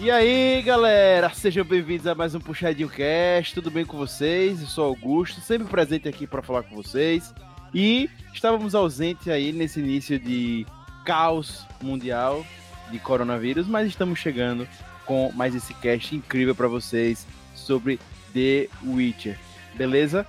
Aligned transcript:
E 0.00 0.12
aí, 0.12 0.62
galera, 0.62 1.28
sejam 1.30 1.64
bem-vindos 1.64 2.06
a 2.06 2.14
mais 2.14 2.32
um 2.32 2.38
Puxadinho 2.38 2.88
Cast. 2.88 3.52
Tudo 3.52 3.68
bem 3.68 3.84
com 3.84 3.98
vocês? 3.98 4.60
Eu 4.60 4.68
sou 4.68 4.84
Augusto, 4.84 5.40
sempre 5.40 5.66
presente 5.66 6.08
aqui 6.08 6.24
para 6.24 6.40
falar 6.40 6.62
com 6.62 6.76
vocês. 6.76 7.34
E 7.74 8.08
estávamos 8.32 8.76
ausentes 8.76 9.26
aí 9.26 9.52
nesse 9.52 9.80
início 9.80 10.16
de 10.16 10.64
caos 11.04 11.66
mundial 11.82 12.46
de 12.92 12.98
coronavírus, 13.00 13.66
mas 13.66 13.88
estamos 13.88 14.20
chegando 14.20 14.68
com 15.04 15.32
mais 15.32 15.52
esse 15.56 15.74
cast 15.74 16.14
incrível 16.14 16.54
para 16.54 16.68
vocês 16.68 17.26
sobre 17.52 17.98
The 18.32 18.68
Witcher. 18.86 19.36
Beleza? 19.74 20.24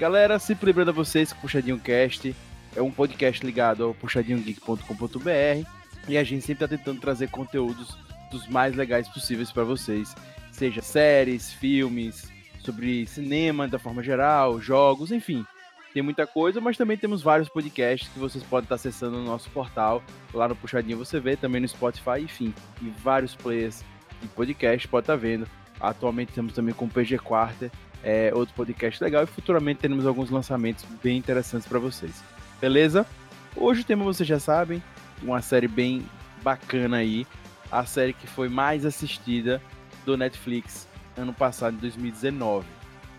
Galera, 0.00 0.40
sempre 0.40 0.66
lembrando 0.66 0.88
a 0.88 0.94
vocês 0.94 1.32
que 1.32 1.38
o 1.38 1.42
Puxadinho 1.42 1.78
Cast 1.78 2.34
é 2.74 2.82
um 2.82 2.90
podcast 2.90 3.46
ligado 3.46 3.84
ao 3.84 3.94
puxadinhogeek.com.br 3.94 5.64
e 6.08 6.18
a 6.18 6.24
gente 6.24 6.44
sempre 6.44 6.64
está 6.64 6.76
tentando 6.76 7.00
trazer 7.00 7.30
conteúdos 7.30 7.96
dos 8.32 8.48
mais 8.48 8.74
legais 8.74 9.06
possíveis 9.08 9.52
para 9.52 9.62
vocês, 9.62 10.14
seja 10.50 10.82
séries, 10.82 11.52
filmes, 11.52 12.30
sobre 12.60 13.06
cinema 13.06 13.68
da 13.68 13.78
forma 13.78 14.02
geral, 14.02 14.60
jogos, 14.60 15.12
enfim. 15.12 15.44
Tem 15.92 16.02
muita 16.02 16.26
coisa, 16.26 16.60
mas 16.60 16.76
também 16.76 16.96
temos 16.96 17.22
vários 17.22 17.50
podcasts 17.50 18.08
que 18.08 18.18
vocês 18.18 18.42
podem 18.42 18.64
estar 18.64 18.76
acessando 18.76 19.18
no 19.18 19.24
nosso 19.24 19.50
portal, 19.50 20.02
lá 20.32 20.48
no 20.48 20.56
Puxadinho 20.56 20.96
você 20.96 21.20
vê, 21.20 21.36
também 21.36 21.60
no 21.60 21.68
Spotify, 21.68 22.20
enfim, 22.20 22.54
e 22.80 22.88
vários 22.88 23.34
players 23.34 23.84
de 24.20 24.28
podcast 24.28 24.88
pode 24.88 25.04
estar 25.04 25.16
vendo. 25.16 25.46
Atualmente 25.78 26.32
temos 26.32 26.54
também 26.54 26.74
com 26.74 26.86
o 26.86 26.88
PG 26.88 27.18
Quarter, 27.18 27.70
é, 28.02 28.32
outro 28.34 28.54
podcast 28.54 29.02
legal, 29.04 29.22
e 29.22 29.26
futuramente 29.26 29.80
teremos 29.80 30.06
alguns 30.06 30.30
lançamentos 30.30 30.84
bem 31.02 31.18
interessantes 31.18 31.68
para 31.68 31.78
vocês. 31.78 32.24
Beleza? 32.58 33.06
Hoje 33.54 33.82
o 33.82 33.84
tema 33.84 34.02
vocês 34.02 34.26
já 34.26 34.40
sabem, 34.40 34.82
uma 35.22 35.42
série 35.42 35.68
bem 35.68 36.06
bacana 36.42 36.98
aí, 36.98 37.26
a 37.72 37.86
série 37.86 38.12
que 38.12 38.26
foi 38.26 38.50
mais 38.50 38.84
assistida 38.84 39.60
do 40.04 40.16
Netflix 40.16 40.86
ano 41.16 41.32
passado, 41.32 41.74
em 41.76 41.80
2019. 41.80 42.66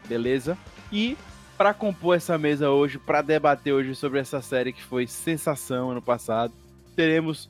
Beleza? 0.07 0.55
E 0.91 1.17
para 1.57 1.73
compor 1.73 2.15
essa 2.15 2.37
mesa 2.37 2.69
hoje, 2.69 2.99
para 2.99 3.21
debater 3.21 3.73
hoje 3.73 3.95
sobre 3.95 4.19
essa 4.19 4.41
série 4.41 4.71
que 4.71 4.83
foi 4.83 5.07
sensação 5.07 5.91
ano 5.91 6.01
passado, 6.01 6.53
teremos 6.95 7.49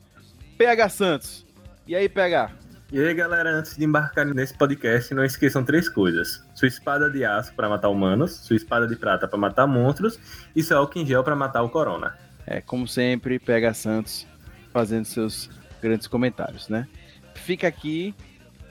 PH 0.56 0.88
Santos. 0.88 1.46
E 1.86 1.94
aí, 1.94 2.08
PH? 2.08 2.52
E 2.92 3.00
aí, 3.00 3.12
galera, 3.12 3.50
antes 3.50 3.76
de 3.76 3.84
embarcar 3.84 4.24
nesse 4.26 4.56
podcast, 4.56 5.12
não 5.12 5.24
esqueçam 5.24 5.64
três 5.64 5.88
coisas: 5.88 6.42
sua 6.54 6.68
espada 6.68 7.10
de 7.10 7.24
aço 7.24 7.52
para 7.54 7.68
matar 7.68 7.88
humanos, 7.88 8.36
sua 8.36 8.56
espada 8.56 8.86
de 8.86 8.96
prata 8.96 9.26
para 9.26 9.38
matar 9.38 9.66
monstros 9.66 10.18
e 10.54 10.62
seu 10.62 10.78
álcool 10.78 11.00
em 11.00 11.06
gel 11.06 11.24
para 11.24 11.34
matar 11.34 11.62
o 11.62 11.68
corona. 11.68 12.16
É, 12.46 12.60
como 12.60 12.86
sempre, 12.86 13.38
PH 13.38 13.74
Santos 13.74 14.26
fazendo 14.72 15.04
seus 15.04 15.50
grandes 15.84 16.06
comentários, 16.06 16.68
né? 16.68 16.88
Fica 17.34 17.68
aqui 17.68 18.14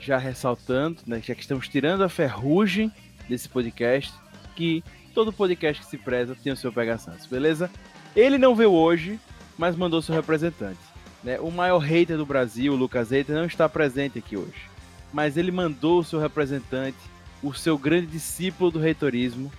já 0.00 0.18
ressaltando, 0.18 0.98
né, 1.06 1.22
já 1.24 1.34
que 1.34 1.40
estamos 1.40 1.68
tirando 1.68 2.02
a 2.02 2.08
ferrugem 2.08 2.92
desse 3.28 3.48
podcast, 3.48 4.12
que 4.56 4.82
todo 5.14 5.32
podcast 5.32 5.82
que 5.82 5.88
se 5.88 5.96
preza 5.96 6.34
tem 6.34 6.52
o 6.52 6.56
seu 6.56 6.72
Pega 6.72 6.98
Santos, 6.98 7.26
beleza? 7.26 7.70
Ele 8.16 8.36
não 8.36 8.54
veio 8.54 8.72
hoje, 8.72 9.18
mas 9.56 9.76
mandou 9.76 10.02
seu 10.02 10.14
representante. 10.14 10.80
Né? 11.22 11.38
O 11.38 11.50
maior 11.50 11.78
hater 11.78 12.16
do 12.16 12.26
Brasil, 12.26 12.72
o 12.72 12.76
Lucas 12.76 13.10
Hater, 13.10 13.34
não 13.34 13.46
está 13.46 13.68
presente 13.68 14.18
aqui 14.18 14.36
hoje. 14.36 14.68
Mas 15.12 15.36
ele 15.36 15.52
mandou 15.52 16.00
o 16.00 16.04
seu 16.04 16.18
representante, 16.18 16.98
o 17.42 17.54
seu 17.54 17.78
grande 17.78 18.08
discípulo 18.08 18.72
do 18.72 18.80
reitorismo, 18.80 19.50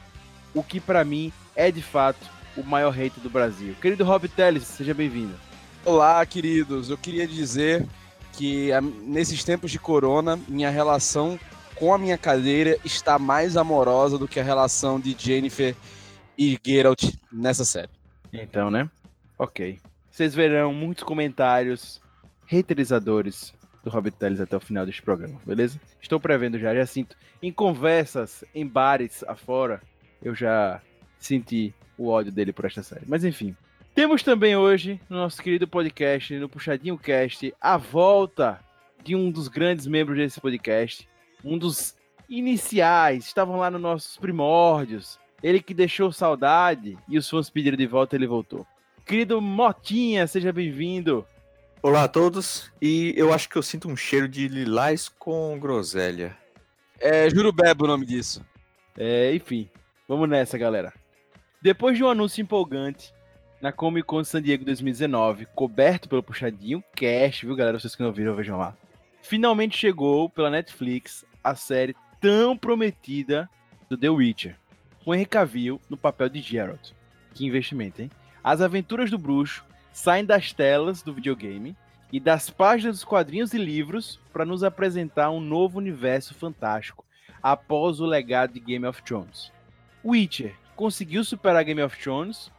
o 0.53 0.61
que 0.61 0.79
para 0.79 1.03
mim 1.03 1.31
é 1.55 1.71
de 1.71 1.81
fato 1.81 2.29
o 2.55 2.63
maior 2.63 2.91
hater 2.91 3.23
do 3.23 3.29
Brasil. 3.29 3.75
Querido 3.81 4.03
Rob 4.03 4.27
Teles, 4.27 4.63
seja 4.63 4.93
bem-vindo. 4.93 5.33
Olá, 5.85 6.25
queridos. 6.25 6.89
Eu 6.89 6.97
queria 6.97 7.27
dizer 7.27 7.85
que 8.33 8.71
nesses 9.03 9.43
tempos 9.43 9.69
de 9.69 9.77
corona, 9.77 10.35
minha 10.47 10.71
relação 10.71 11.39
com 11.75 11.93
a 11.93 11.97
minha 11.97 12.17
cadeira 12.17 12.75
está 12.83 13.19
mais 13.19 13.55
amorosa 13.55 14.17
do 14.17 14.27
que 14.27 14.39
a 14.39 14.43
relação 14.43 14.99
de 14.99 15.15
Jennifer 15.17 15.75
e 16.35 16.59
Geralt 16.65 17.13
nessa 17.31 17.63
série. 17.63 17.91
Então, 18.33 18.71
né? 18.71 18.89
Ok. 19.37 19.79
Vocês 20.09 20.33
verão 20.33 20.73
muitos 20.73 21.03
comentários 21.03 22.01
reiterizadores 22.47 23.53
do 23.83 23.91
Robert 23.91 24.13
Teles 24.13 24.41
até 24.41 24.57
o 24.57 24.59
final 24.59 24.87
deste 24.87 25.03
programa, 25.03 25.39
beleza? 25.45 25.79
Estou 26.01 26.19
prevendo 26.19 26.57
já, 26.57 26.73
já 26.73 26.87
sinto. 26.87 27.15
Em 27.43 27.51
conversas, 27.51 28.43
em 28.55 28.65
bares 28.65 29.23
afora, 29.27 29.83
eu 30.19 30.33
já 30.33 30.81
senti 31.19 31.75
o 31.95 32.07
ódio 32.07 32.31
dele 32.31 32.51
por 32.51 32.65
esta 32.65 32.81
série. 32.81 33.05
Mas 33.07 33.23
enfim, 33.23 33.55
temos 33.95 34.21
também 34.21 34.57
hoje, 34.57 34.99
no 35.09 35.15
nosso 35.15 35.41
querido 35.41 35.65
podcast, 35.65 36.37
no 36.37 36.49
Puxadinho 36.49 36.97
Cast, 36.97 37.55
a 37.61 37.77
volta 37.77 38.59
de 39.01 39.15
um 39.15 39.31
dos 39.31 39.47
grandes 39.47 39.87
membros 39.87 40.17
desse 40.17 40.39
podcast, 40.41 41.07
um 41.41 41.57
dos 41.57 41.95
iniciais, 42.27 43.23
estavam 43.23 43.55
lá 43.55 43.71
nos 43.71 43.81
nossos 43.81 44.17
primórdios. 44.17 45.17
Ele 45.41 45.61
que 45.61 45.73
deixou 45.73 46.11
saudade 46.11 46.97
e 47.07 47.17
os 47.17 47.29
fãs 47.29 47.49
pediram 47.49 47.77
de 47.77 47.87
volta, 47.87 48.17
ele 48.17 48.27
voltou. 48.27 48.67
Querido 49.05 49.39
Motinha, 49.39 50.27
seja 50.27 50.51
bem-vindo. 50.51 51.25
Olá 51.81 52.03
a 52.03 52.09
todos, 52.09 52.69
e 52.81 53.13
eu 53.15 53.31
acho 53.31 53.47
que 53.47 53.55
eu 53.55 53.63
sinto 53.63 53.87
um 53.87 53.95
cheiro 53.95 54.27
de 54.27 54.49
lilás 54.49 55.07
com 55.07 55.57
groselha. 55.57 56.35
É 56.99 57.29
Jurubeba 57.29 57.85
o 57.85 57.87
nome 57.87 58.05
disso. 58.05 58.45
É, 58.97 59.33
enfim, 59.33 59.69
vamos 60.05 60.27
nessa, 60.27 60.57
galera. 60.57 60.91
Depois 61.61 61.97
de 61.97 62.03
um 62.03 62.09
anúncio 62.09 62.41
empolgante 62.41 63.14
na 63.65 63.71
Comic 63.71 64.05
Con 64.05 64.23
San 64.23 64.43
Diego 64.43 64.63
2019, 64.63 65.47
coberto 65.55 66.07
pelo 66.07 66.21
Puxadinho 66.21 66.83
Cast, 66.95 67.47
viu, 67.47 67.55
galera? 67.55 67.79
Vocês 67.79 67.95
que 67.95 68.03
não 68.03 68.11
viram, 68.11 68.35
vejam 68.35 68.59
lá. 68.59 68.77
Finalmente 69.23 69.75
chegou 69.75 70.29
pela 70.29 70.51
Netflix 70.51 71.25
a 71.43 71.55
série 71.55 71.95
tão 72.21 72.55
prometida 72.55 73.49
do 73.89 73.97
The 73.97 74.07
Witcher, 74.07 74.55
com 75.03 75.15
Henry 75.15 75.25
Cavill 75.25 75.81
no 75.89 75.97
papel 75.97 76.29
de 76.29 76.41
Geralt. 76.41 76.91
Que 77.33 77.43
investimento, 77.43 78.03
hein? 78.03 78.11
As 78.43 78.61
aventuras 78.61 79.09
do 79.09 79.17
bruxo 79.17 79.65
saem 79.91 80.23
das 80.23 80.53
telas 80.53 81.01
do 81.01 81.11
videogame 81.11 81.75
e 82.11 82.19
das 82.19 82.51
páginas 82.51 82.97
dos 82.97 83.03
quadrinhos 83.03 83.51
e 83.51 83.57
livros 83.57 84.19
para 84.31 84.45
nos 84.45 84.63
apresentar 84.63 85.31
um 85.31 85.41
novo 85.41 85.79
universo 85.79 86.35
fantástico 86.35 87.03
após 87.41 87.99
o 87.99 88.05
legado 88.05 88.53
de 88.53 88.59
Game 88.59 88.85
of 88.85 89.01
Thrones. 89.01 89.51
Witcher 90.05 90.53
conseguiu 90.75 91.23
superar 91.23 91.63
Game 91.63 91.81
of 91.81 91.97
Thrones 91.99 92.53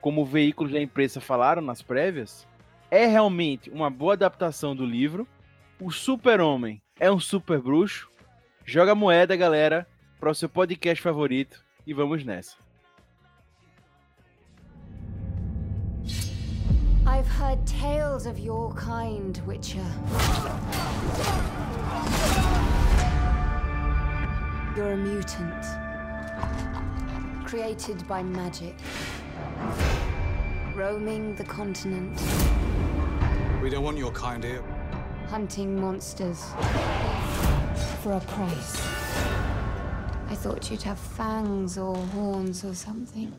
como 0.00 0.24
veículos 0.24 0.72
da 0.72 0.80
imprensa 0.80 1.20
falaram 1.20 1.62
nas 1.62 1.82
prévias, 1.82 2.46
é 2.90 3.06
realmente 3.06 3.70
uma 3.70 3.90
boa 3.90 4.14
adaptação 4.14 4.74
do 4.74 4.84
livro. 4.84 5.26
O 5.80 5.90
Super-Homem 5.90 6.80
é 6.98 7.10
um 7.10 7.20
super 7.20 7.60
bruxo. 7.60 8.10
Joga 8.64 8.94
moeda, 8.94 9.36
galera, 9.36 9.86
para 10.18 10.30
o 10.30 10.34
seu 10.34 10.48
podcast 10.48 11.02
favorito 11.02 11.64
e 11.86 11.92
vamos 11.92 12.24
nessa. 12.24 12.56
I've 17.06 17.26
heard 17.26 17.66
tales 17.66 18.26
of 18.26 18.38
your 18.38 18.74
kind, 18.74 19.40
Witcher. 19.46 19.80
You're 24.76 24.92
a 24.92 24.96
mutant, 24.96 25.64
created 27.44 28.06
by 28.06 28.22
magic. 28.22 28.74
Roaming 30.74 31.34
the 31.34 31.44
continent. 31.44 32.20
We 33.62 33.70
don't 33.70 33.82
want 33.82 33.98
your 33.98 34.12
kind 34.12 34.44
here. 34.44 34.62
Hunting 35.28 35.80
monsters. 35.80 36.44
For 38.02 38.12
a 38.12 38.20
price. 38.20 38.80
I 40.30 40.34
thought 40.34 40.70
you'd 40.70 40.82
have 40.82 40.98
fangs 40.98 41.78
or 41.78 41.96
horns 41.96 42.64
or 42.64 42.74
something. 42.74 43.34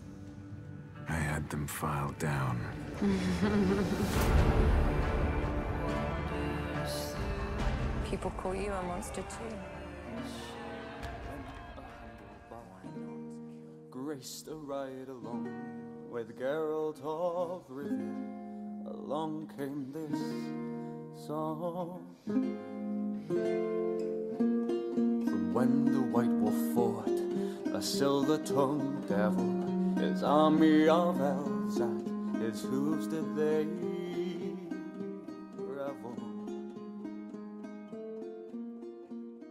I 1.08 1.14
had 1.14 1.50
them 1.50 1.66
filed 1.68 2.20
down. 2.20 2.60
People 8.10 8.32
call 8.32 8.56
you 8.56 8.72
a 8.72 8.84
monster 8.84 9.22
too. 9.22 9.56
Graced 13.92 14.48
a 14.48 14.56
ride 14.56 15.10
along 15.10 15.48
with 16.12 16.38
Geralt 16.40 17.00
of 17.04 17.68
Rivia. 17.70 18.16
Along 18.88 19.48
came 19.56 19.92
this 19.94 20.20
song. 21.28 22.06
From 25.26 25.54
when 25.54 25.86
the 25.86 26.02
White 26.12 26.30
Wolf 26.30 26.56
fought 26.74 27.20
a 27.76 27.82
silver-tongued 27.82 29.08
devil, 29.08 29.46
his 29.98 30.24
army 30.24 30.88
of 30.88 31.22
elves 31.22 31.80
at 31.80 32.42
his 32.42 32.62
hooves 32.62 33.08
did 33.08 33.36
they. 33.36 33.68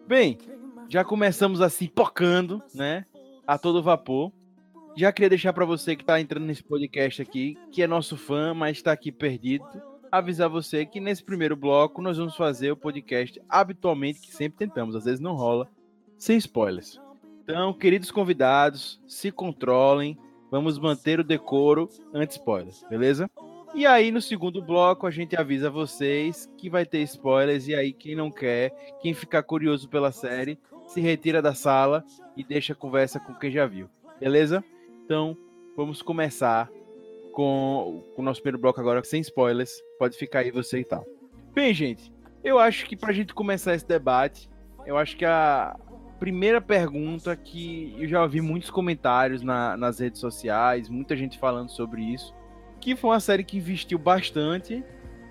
Bem, 0.09 0.39
já 0.89 1.05
começamos 1.05 1.61
assim 1.61 1.87
pocando, 1.87 2.63
né? 2.75 3.05
A 3.47 3.59
todo 3.59 3.83
vapor. 3.83 4.33
Já 4.99 5.13
queria 5.13 5.29
deixar 5.29 5.53
para 5.53 5.65
você 5.65 5.95
que 5.95 6.03
está 6.03 6.21
entrando 6.21 6.45
nesse 6.45 6.65
podcast 6.65 7.23
aqui, 7.23 7.57
que 7.71 7.85
é 7.85 7.87
nosso 7.87 8.17
fã, 8.17 8.53
mas 8.53 8.79
está 8.79 8.91
aqui 8.91 9.13
perdido, 9.13 9.65
avisar 10.11 10.49
você 10.49 10.85
que 10.85 10.99
nesse 10.99 11.23
primeiro 11.23 11.55
bloco 11.55 12.03
nós 12.03 12.19
vamos 12.19 12.35
fazer 12.35 12.73
o 12.73 12.77
podcast 12.77 13.41
habitualmente, 13.49 14.19
que 14.19 14.35
sempre 14.35 14.59
tentamos, 14.59 14.97
às 14.97 15.05
vezes 15.05 15.21
não 15.21 15.37
rola, 15.37 15.69
sem 16.19 16.37
spoilers. 16.37 17.01
Então, 17.45 17.73
queridos 17.73 18.11
convidados, 18.11 19.01
se 19.07 19.31
controlem, 19.31 20.19
vamos 20.51 20.81
manter 20.81 21.21
o 21.21 21.25
decoro 21.25 21.89
anti-spoilers, 22.13 22.85
beleza? 22.91 23.31
E 23.77 23.87
aí, 23.87 24.11
no 24.11 24.21
segundo 24.21 24.61
bloco, 24.61 25.07
a 25.07 25.13
gente 25.13 25.37
avisa 25.37 25.71
vocês 25.71 26.51
que 26.59 26.69
vai 26.69 26.85
ter 26.85 27.03
spoilers. 27.03 27.69
E 27.69 27.75
aí, 27.77 27.93
quem 27.93 28.17
não 28.17 28.33
quer, 28.33 28.71
quem 29.01 29.15
ficar 29.15 29.45
curioso 29.45 29.89
pela 29.89 30.11
série, 30.11 30.59
se 30.89 31.01
retira 31.01 31.41
da 31.41 31.55
sala 31.55 32.05
e 32.37 32.43
deixa 32.43 32.73
a 32.73 32.77
conversa 32.77 33.21
com 33.21 33.33
quem 33.33 33.53
já 33.53 33.65
viu. 33.65 33.89
Beleza? 34.19 34.65
Então, 35.09 35.35
vamos 35.75 36.03
começar 36.03 36.71
com, 37.33 38.05
o 38.15 38.21
nosso 38.21 38.43
primeiro 38.43 38.61
bloco 38.61 38.79
agora, 38.79 39.03
sem 39.03 39.23
spoilers. 39.23 39.83
Pode 39.99 40.19
ficar 40.19 40.41
aí 40.41 40.51
você 40.51 40.81
e 40.81 40.85
tal. 40.85 41.03
Bem, 41.55 41.73
gente, 41.73 42.13
eu 42.45 42.59
acho 42.59 42.85
que 42.85 42.95
pra 42.95 43.11
gente 43.11 43.33
começar 43.33 43.75
esse 43.75 43.89
debate, 43.89 44.51
eu 44.85 44.99
acho 44.99 45.17
que 45.17 45.25
a 45.25 45.75
primeira 46.21 46.61
pergunta 46.61 47.35
que 47.35 47.97
eu 47.99 48.07
já 48.07 48.23
ouvi 48.23 48.43
muitos 48.43 48.69
comentários 48.69 49.41
na, 49.41 49.79
nas 49.79 49.99
redes 49.99 50.21
sociais, 50.21 50.91
muita 50.91 51.17
gente 51.17 51.39
falando 51.39 51.71
sobre 51.71 52.03
isso, 52.03 52.35
que 52.79 52.95
foi 52.95 53.09
uma 53.09 53.21
série 53.21 53.45
que 53.45 53.57
investiu 53.57 53.99
bastante, 53.99 54.85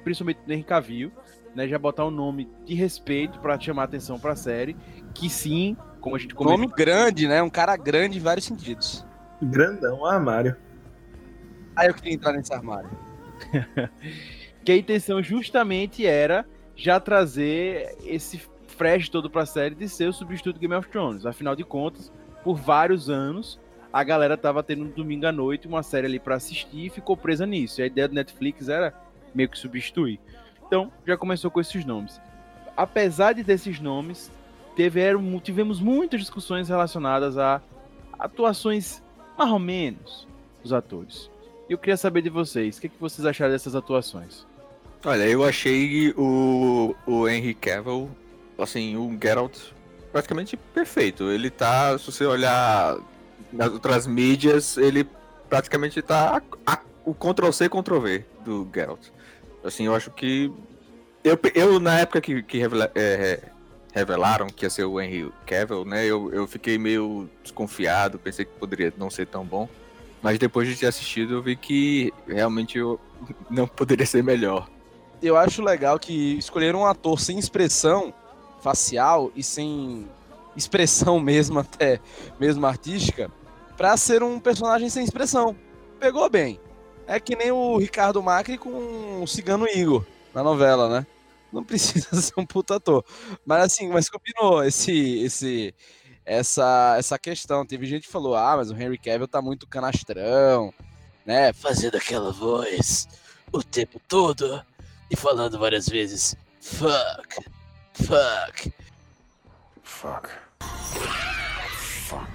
principalmente 0.03 0.39
no 0.47 0.53
Henry 0.53 0.63
Cavill, 0.63 1.11
né, 1.53 1.67
já 1.67 1.77
botar 1.77 2.03
um 2.03 2.09
nome 2.09 2.49
de 2.65 2.73
respeito 2.73 3.39
para 3.39 3.59
chamar 3.59 3.83
atenção 3.83 4.19
para 4.19 4.31
a 4.31 4.35
série, 4.35 4.75
que 5.13 5.29
sim, 5.29 5.77
como 6.01 6.15
a 6.15 6.19
gente 6.19 6.33
comentou, 6.33 6.57
Nome 6.57 6.73
grande, 6.75 7.27
né? 7.27 7.43
Um 7.43 7.49
cara 7.49 7.77
grande 7.77 8.17
em 8.17 8.21
vários 8.21 8.47
sentidos. 8.47 9.05
Grandão 9.41 10.05
armário. 10.05 10.55
Aí 11.75 11.87
eu 11.87 11.93
queria 11.93 12.13
entrar 12.13 12.33
nesse 12.33 12.53
armário. 12.53 12.89
que 14.65 14.71
a 14.71 14.77
intenção 14.77 15.21
justamente 15.21 16.05
era 16.05 16.45
já 16.75 16.99
trazer 16.99 17.95
esse 18.03 18.41
fresh 18.67 19.09
todo 19.09 19.29
pra 19.29 19.45
série 19.45 19.75
de 19.75 19.87
ser 19.87 20.09
o 20.09 20.13
substituto 20.13 20.59
Game 20.59 20.73
of 20.73 20.89
Thrones. 20.89 21.25
Afinal 21.25 21.55
de 21.55 21.63
contas, 21.63 22.11
por 22.43 22.55
vários 22.55 23.09
anos, 23.09 23.59
a 23.91 24.03
galera 24.03 24.37
tava 24.37 24.61
tendo 24.61 24.85
um 24.85 24.89
domingo 24.89 25.25
à 25.25 25.31
noite 25.31 25.67
uma 25.67 25.83
série 25.83 26.07
ali 26.07 26.19
para 26.19 26.35
assistir 26.35 26.85
e 26.85 26.89
ficou 26.89 27.15
presa 27.15 27.45
nisso. 27.45 27.81
E 27.81 27.83
a 27.83 27.87
ideia 27.87 28.07
do 28.07 28.15
Netflix 28.15 28.69
era 28.69 28.93
meio 29.33 29.49
que 29.49 29.57
substituir. 29.57 30.19
Então, 30.65 30.91
já 31.05 31.17
começou 31.17 31.49
com 31.49 31.61
esses 31.61 31.85
nomes. 31.85 32.21
Apesar 32.75 33.33
de 33.33 33.43
desses 33.43 33.79
nomes, 33.79 34.31
tiveram, 34.75 35.39
tivemos 35.39 35.79
muitas 35.79 36.19
discussões 36.19 36.69
relacionadas 36.69 37.37
a 37.37 37.61
atuações 38.19 39.01
mais 39.37 39.51
ou 39.51 39.59
menos 39.59 40.27
dos 40.63 40.73
atores. 40.73 41.29
Eu 41.69 41.77
queria 41.77 41.97
saber 41.97 42.21
de 42.21 42.29
vocês, 42.29 42.77
o 42.77 42.81
que, 42.81 42.89
que 42.89 42.99
vocês 42.99 43.25
acharam 43.25 43.51
dessas 43.51 43.75
atuações? 43.75 44.45
Olha, 45.05 45.23
eu 45.27 45.43
achei 45.43 46.13
o, 46.17 46.95
o 47.05 47.27
Henry 47.27 47.53
Cavill, 47.53 48.09
assim, 48.57 48.95
o 48.95 49.17
Geralt 49.21 49.57
praticamente 50.11 50.57
perfeito. 50.57 51.29
Ele 51.29 51.49
tá, 51.49 51.97
se 51.97 52.11
você 52.11 52.25
olhar 52.25 52.97
nas 53.51 53.71
outras 53.71 54.07
mídias, 54.07 54.77
ele 54.77 55.07
praticamente 55.49 56.01
tá 56.01 56.41
a, 56.65 56.73
a, 56.73 56.79
o 57.05 57.13
Ctrl-C, 57.13 57.69
Ctrl-V 57.69 58.25
do 58.43 58.67
Geralt. 58.73 59.07
Assim, 59.63 59.85
eu 59.85 59.95
acho 59.95 60.09
que... 60.11 60.51
Eu, 61.23 61.37
eu 61.53 61.79
na 61.79 61.99
época 61.99 62.21
que, 62.21 62.41
que 62.41 62.61
é, 62.95 63.41
revelaram 63.97 64.47
que 64.47 64.65
ia 64.65 64.69
ser 64.69 64.85
o 64.85 65.01
Henry 65.01 65.31
Cavill, 65.45 65.83
né, 65.83 66.05
eu, 66.05 66.31
eu 66.31 66.47
fiquei 66.47 66.77
meio 66.77 67.29
desconfiado, 67.41 68.19
pensei 68.19 68.45
que 68.45 68.51
poderia 68.51 68.93
não 68.97 69.09
ser 69.09 69.25
tão 69.27 69.43
bom. 69.43 69.67
Mas 70.21 70.39
depois 70.39 70.67
de 70.67 70.75
ter 70.75 70.87
assistido, 70.87 71.35
eu 71.35 71.41
vi 71.41 71.55
que 71.55 72.13
realmente 72.27 72.77
eu 72.77 72.99
não 73.49 73.67
poderia 73.67 74.05
ser 74.05 74.23
melhor. 74.23 74.69
Eu 75.21 75.35
acho 75.35 75.63
legal 75.63 75.97
que 75.97 76.37
escolheram 76.37 76.81
um 76.81 76.85
ator 76.85 77.19
sem 77.19 77.39
expressão 77.39 78.13
facial 78.61 79.31
e 79.35 79.43
sem 79.43 80.07
expressão 80.55 81.19
mesmo, 81.21 81.59
até 81.59 81.99
mesmo 82.39 82.65
artística, 82.65 83.31
para 83.75 83.95
ser 83.97 84.21
um 84.21 84.39
personagem 84.39 84.89
sem 84.89 85.03
expressão. 85.03 85.55
Pegou 85.99 86.29
bem. 86.29 86.59
É 87.07 87.19
que 87.19 87.35
nem 87.35 87.51
o 87.51 87.77
Ricardo 87.77 88.21
Macri 88.21 88.57
com 88.57 89.21
o 89.21 89.27
Cigano 89.27 89.65
Igor 89.67 90.03
na 90.33 90.43
novela, 90.43 90.89
né? 90.89 91.07
Não 91.57 91.63
precisa 91.63 92.09
ser 92.21 92.33
um 92.37 92.45
puta 92.45 92.75
ator. 92.75 93.03
Mas 93.45 93.63
assim, 93.63 93.89
mas 93.89 94.09
combinou 94.09 94.63
esse, 94.63 95.19
esse, 95.19 95.73
essa, 96.23 96.95
essa 96.97 97.17
questão. 97.17 97.65
Teve 97.65 97.87
gente 97.87 98.05
que 98.05 98.11
falou: 98.11 98.35
ah, 98.35 98.57
mas 98.57 98.69
o 98.69 98.75
Henry 98.75 98.97
Cavill 98.97 99.27
tá 99.27 99.41
muito 99.41 99.67
canastrão, 99.67 100.71
né? 101.25 101.51
Fazendo 101.53 101.97
aquela 101.97 102.31
voz 102.31 103.07
o 103.51 103.63
tempo 103.63 103.99
todo 104.07 104.63
e 105.09 105.15
falando 105.15 105.57
várias 105.57 105.89
vezes: 105.89 106.35
fuck, 106.61 107.43
fuck. 107.93 108.73
Fuck. 109.83 110.29
Fuck. 112.07 112.29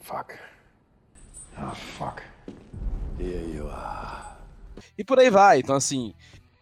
Fuck. 0.00 0.34
Oh, 1.56 1.74
fuck. 1.96 2.22
Here 3.20 3.54
you 3.54 3.68
are. 3.68 4.36
E 4.98 5.04
por 5.04 5.20
aí 5.20 5.30
vai. 5.30 5.60
Então, 5.60 5.76
assim, 5.76 6.12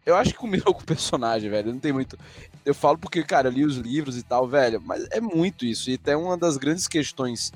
eu 0.08 0.16
acho 0.16 0.32
que 0.32 0.38
combinou 0.38 0.72
com 0.72 0.80
o 0.80 0.84
personagem, 0.84 1.50
velho. 1.50 1.72
Não 1.72 1.78
tem 1.78 1.92
muito. 1.92 2.18
Eu 2.64 2.74
falo 2.74 2.96
porque, 2.96 3.22
cara, 3.22 3.48
eu 3.48 3.52
li 3.52 3.64
os 3.64 3.76
livros 3.76 4.16
e 4.16 4.22
tal, 4.22 4.48
velho, 4.48 4.80
mas 4.84 5.06
é 5.10 5.20
muito 5.20 5.66
isso. 5.66 5.90
E 5.90 5.94
até 5.94 6.16
uma 6.16 6.36
das 6.36 6.56
grandes 6.56 6.88
questões 6.88 7.52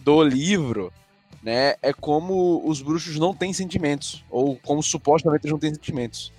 do 0.00 0.22
livro, 0.22 0.92
né, 1.42 1.76
é 1.80 1.92
como 1.92 2.60
os 2.68 2.82
bruxos 2.82 3.18
não 3.18 3.32
têm 3.32 3.52
sentimentos. 3.52 4.24
Ou 4.28 4.56
como 4.56 4.82
supostamente 4.82 5.44
eles 5.44 5.52
não 5.52 5.60
têm 5.60 5.72
sentimentos. 5.72 6.32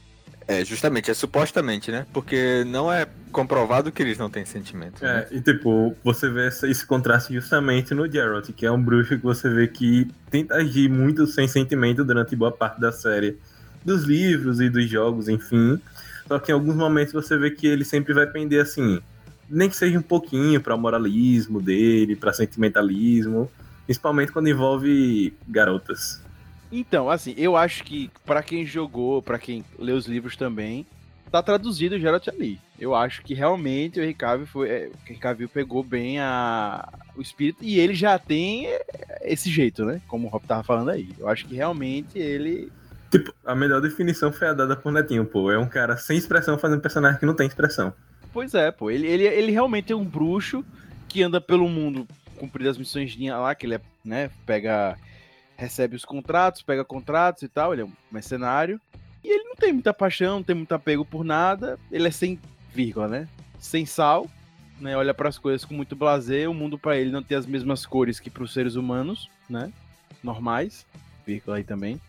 É, 0.45 0.65
justamente, 0.65 1.09
é 1.09 1.13
supostamente, 1.13 1.89
né? 1.89 2.05
Porque 2.11 2.65
não 2.67 2.91
é 2.91 3.07
comprovado 3.31 3.89
que 3.89 4.03
eles 4.03 4.17
não 4.17 4.29
têm 4.29 4.43
sentimentos. 4.43 5.01
né? 5.01 5.25
É, 5.31 5.35
e 5.37 5.41
tipo, 5.41 5.95
você 6.03 6.29
vê 6.29 6.49
esse, 6.49 6.69
esse 6.69 6.85
contraste 6.85 7.33
justamente 7.33 7.93
no 7.93 8.11
Geralt, 8.11 8.51
que 8.51 8.65
é 8.65 8.71
um 8.71 8.81
bruxo 8.81 9.17
que 9.17 9.23
você 9.23 9.49
vê 9.49 9.69
que 9.69 10.11
tenta 10.29 10.55
agir 10.55 10.89
muito 10.89 11.25
sem 11.25 11.47
sentimento 11.47 12.03
durante 12.03 12.35
boa 12.35 12.51
parte 12.51 12.81
da 12.81 12.91
série. 12.91 13.39
Dos 13.83 14.03
livros 14.03 14.59
e 14.59 14.69
dos 14.69 14.89
jogos, 14.89 15.27
enfim. 15.27 15.79
Só 16.27 16.39
que 16.39 16.51
em 16.51 16.55
alguns 16.55 16.75
momentos 16.75 17.13
você 17.13 17.37
vê 17.37 17.51
que 17.51 17.67
ele 17.67 17.83
sempre 17.83 18.13
vai 18.13 18.25
pender 18.25 18.61
assim, 18.61 19.01
nem 19.49 19.69
que 19.69 19.75
seja 19.75 19.97
um 19.99 20.01
pouquinho 20.01 20.61
para 20.61 20.77
moralismo 20.77 21.61
dele, 21.61 22.15
para 22.15 22.33
sentimentalismo, 22.33 23.51
principalmente 23.85 24.31
quando 24.31 24.49
envolve 24.49 25.33
garotas. 25.47 26.21
Então, 26.71 27.09
assim, 27.09 27.35
eu 27.37 27.55
acho 27.55 27.83
que 27.83 28.09
pra 28.25 28.41
quem 28.41 28.65
jogou, 28.65 29.21
pra 29.21 29.37
quem 29.37 29.63
lê 29.77 29.91
os 29.91 30.07
livros 30.07 30.35
também, 30.35 30.87
tá 31.29 31.41
traduzido 31.43 31.95
o 31.95 31.99
Geralt 31.99 32.27
ali. 32.27 32.59
Eu 32.79 32.95
acho 32.95 33.21
que 33.23 33.33
realmente 33.33 33.99
o 33.99 34.05
Ricardo 34.05 34.45
foi, 34.45 34.69
é, 34.69 34.87
o 34.89 35.07
Ricardo 35.07 35.47
pegou 35.49 35.83
bem 35.83 36.19
a, 36.19 36.87
o 37.15 37.21
espírito 37.21 37.63
e 37.63 37.79
ele 37.79 37.93
já 37.93 38.17
tem 38.17 38.67
esse 39.21 39.49
jeito, 39.49 39.85
né? 39.85 40.01
Como 40.07 40.27
o 40.27 40.29
Rob 40.29 40.45
tava 40.45 40.63
falando 40.63 40.89
aí. 40.89 41.09
Eu 41.17 41.27
acho 41.27 41.45
que 41.45 41.55
realmente 41.55 42.17
ele 42.17 42.71
Tipo, 43.13 43.31
a 43.45 43.53
melhor 43.53 43.79
definição 43.79 44.33
foi 44.33 44.47
a 44.47 44.53
dada 44.53 44.75
por 44.75 44.91
Netinho, 44.91 45.23
pô. 45.23 45.51
É 45.51 45.59
um 45.59 45.67
cara 45.67 45.95
sem 45.97 46.17
expressão 46.17 46.57
fazendo 46.57 46.79
um 46.79 46.81
personagem 46.81 47.19
que 47.19 47.27
não 47.27 47.35
tem 47.35 47.45
expressão. 47.45 47.93
Pois 48.33 48.55
é, 48.55 48.71
pô. 48.71 48.89
Ele, 48.89 49.05
ele, 49.05 49.23
ele 49.23 49.51
realmente 49.51 49.93
é 49.93 49.95
um 49.95 50.03
bruxo 50.03 50.65
que 51.07 51.21
anda 51.21 51.39
pelo 51.39 51.69
mundo 51.69 52.07
cumprindo 52.39 52.71
as 52.71 52.77
missões 52.79 53.15
lá, 53.19 53.53
que 53.53 53.67
ele 53.67 53.75
é, 53.75 53.81
né, 54.03 54.31
pega. 54.47 54.97
recebe 55.55 55.95
os 55.95 56.03
contratos, 56.03 56.63
pega 56.63 56.83
contratos 56.83 57.43
e 57.43 57.47
tal, 57.47 57.71
ele 57.71 57.83
é 57.83 57.85
um 57.85 57.93
mercenário. 58.11 58.81
E 59.23 59.27
ele 59.31 59.43
não 59.43 59.55
tem 59.55 59.71
muita 59.71 59.93
paixão, 59.93 60.37
não 60.37 60.43
tem 60.43 60.55
muito 60.55 60.73
apego 60.73 61.05
por 61.05 61.23
nada. 61.23 61.77
Ele 61.91 62.07
é 62.07 62.11
sem 62.11 62.39
vírgula, 62.73 63.07
né? 63.07 63.27
Sem 63.59 63.85
sal, 63.85 64.27
né? 64.81 64.97
Olha 64.97 65.13
para 65.13 65.29
as 65.29 65.37
coisas 65.37 65.63
com 65.63 65.75
muito 65.75 65.95
blazer. 65.95 66.49
O 66.49 66.53
mundo 66.55 66.79
para 66.79 66.97
ele 66.97 67.11
não 67.11 67.21
tem 67.21 67.37
as 67.37 67.45
mesmas 67.45 67.85
cores 67.85 68.19
que 68.19 68.31
para 68.31 68.41
os 68.41 68.51
seres 68.51 68.73
humanos, 68.73 69.29
né? 69.47 69.71
Normais, 70.23 70.83
vírgula 71.27 71.57
aí 71.57 71.63
também. 71.63 72.01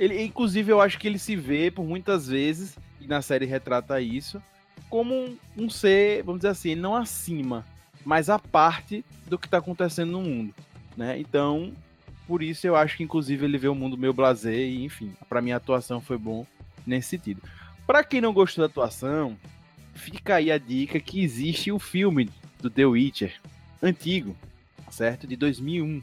Ele, 0.00 0.24
inclusive, 0.24 0.72
eu 0.72 0.80
acho 0.80 0.98
que 0.98 1.06
ele 1.06 1.18
se 1.18 1.36
vê 1.36 1.70
por 1.70 1.84
muitas 1.84 2.26
vezes, 2.26 2.74
e 2.98 3.06
na 3.06 3.20
série 3.20 3.44
retrata 3.44 4.00
isso, 4.00 4.42
como 4.88 5.14
um, 5.14 5.36
um 5.58 5.68
ser, 5.68 6.22
vamos 6.22 6.40
dizer 6.40 6.48
assim, 6.48 6.74
não 6.74 6.96
acima, 6.96 7.66
mas 8.02 8.30
a 8.30 8.38
parte 8.38 9.04
do 9.26 9.38
que 9.38 9.46
está 9.46 9.58
acontecendo 9.58 10.12
no 10.12 10.22
mundo, 10.22 10.54
né? 10.96 11.20
Então, 11.20 11.74
por 12.26 12.42
isso 12.42 12.66
eu 12.66 12.76
acho 12.76 12.96
que 12.96 13.02
inclusive 13.02 13.44
ele 13.44 13.58
vê 13.58 13.68
o 13.68 13.74
mundo 13.74 13.98
meio 13.98 14.14
blazer 14.14 14.54
e, 14.54 14.84
enfim, 14.84 15.12
para 15.28 15.42
mim 15.42 15.52
a 15.52 15.56
atuação 15.56 16.00
foi 16.00 16.16
bom 16.16 16.46
nesse 16.86 17.10
sentido. 17.10 17.42
Para 17.86 18.02
quem 18.02 18.22
não 18.22 18.32
gostou 18.32 18.62
da 18.62 18.70
atuação, 18.70 19.36
fica 19.92 20.36
aí 20.36 20.50
a 20.50 20.56
dica 20.56 20.98
que 20.98 21.22
existe 21.22 21.70
o 21.70 21.78
filme 21.78 22.30
do 22.58 22.70
The 22.70 22.86
Witcher 22.86 23.34
antigo, 23.82 24.34
certo? 24.90 25.26
De 25.26 25.36
2001, 25.36 26.02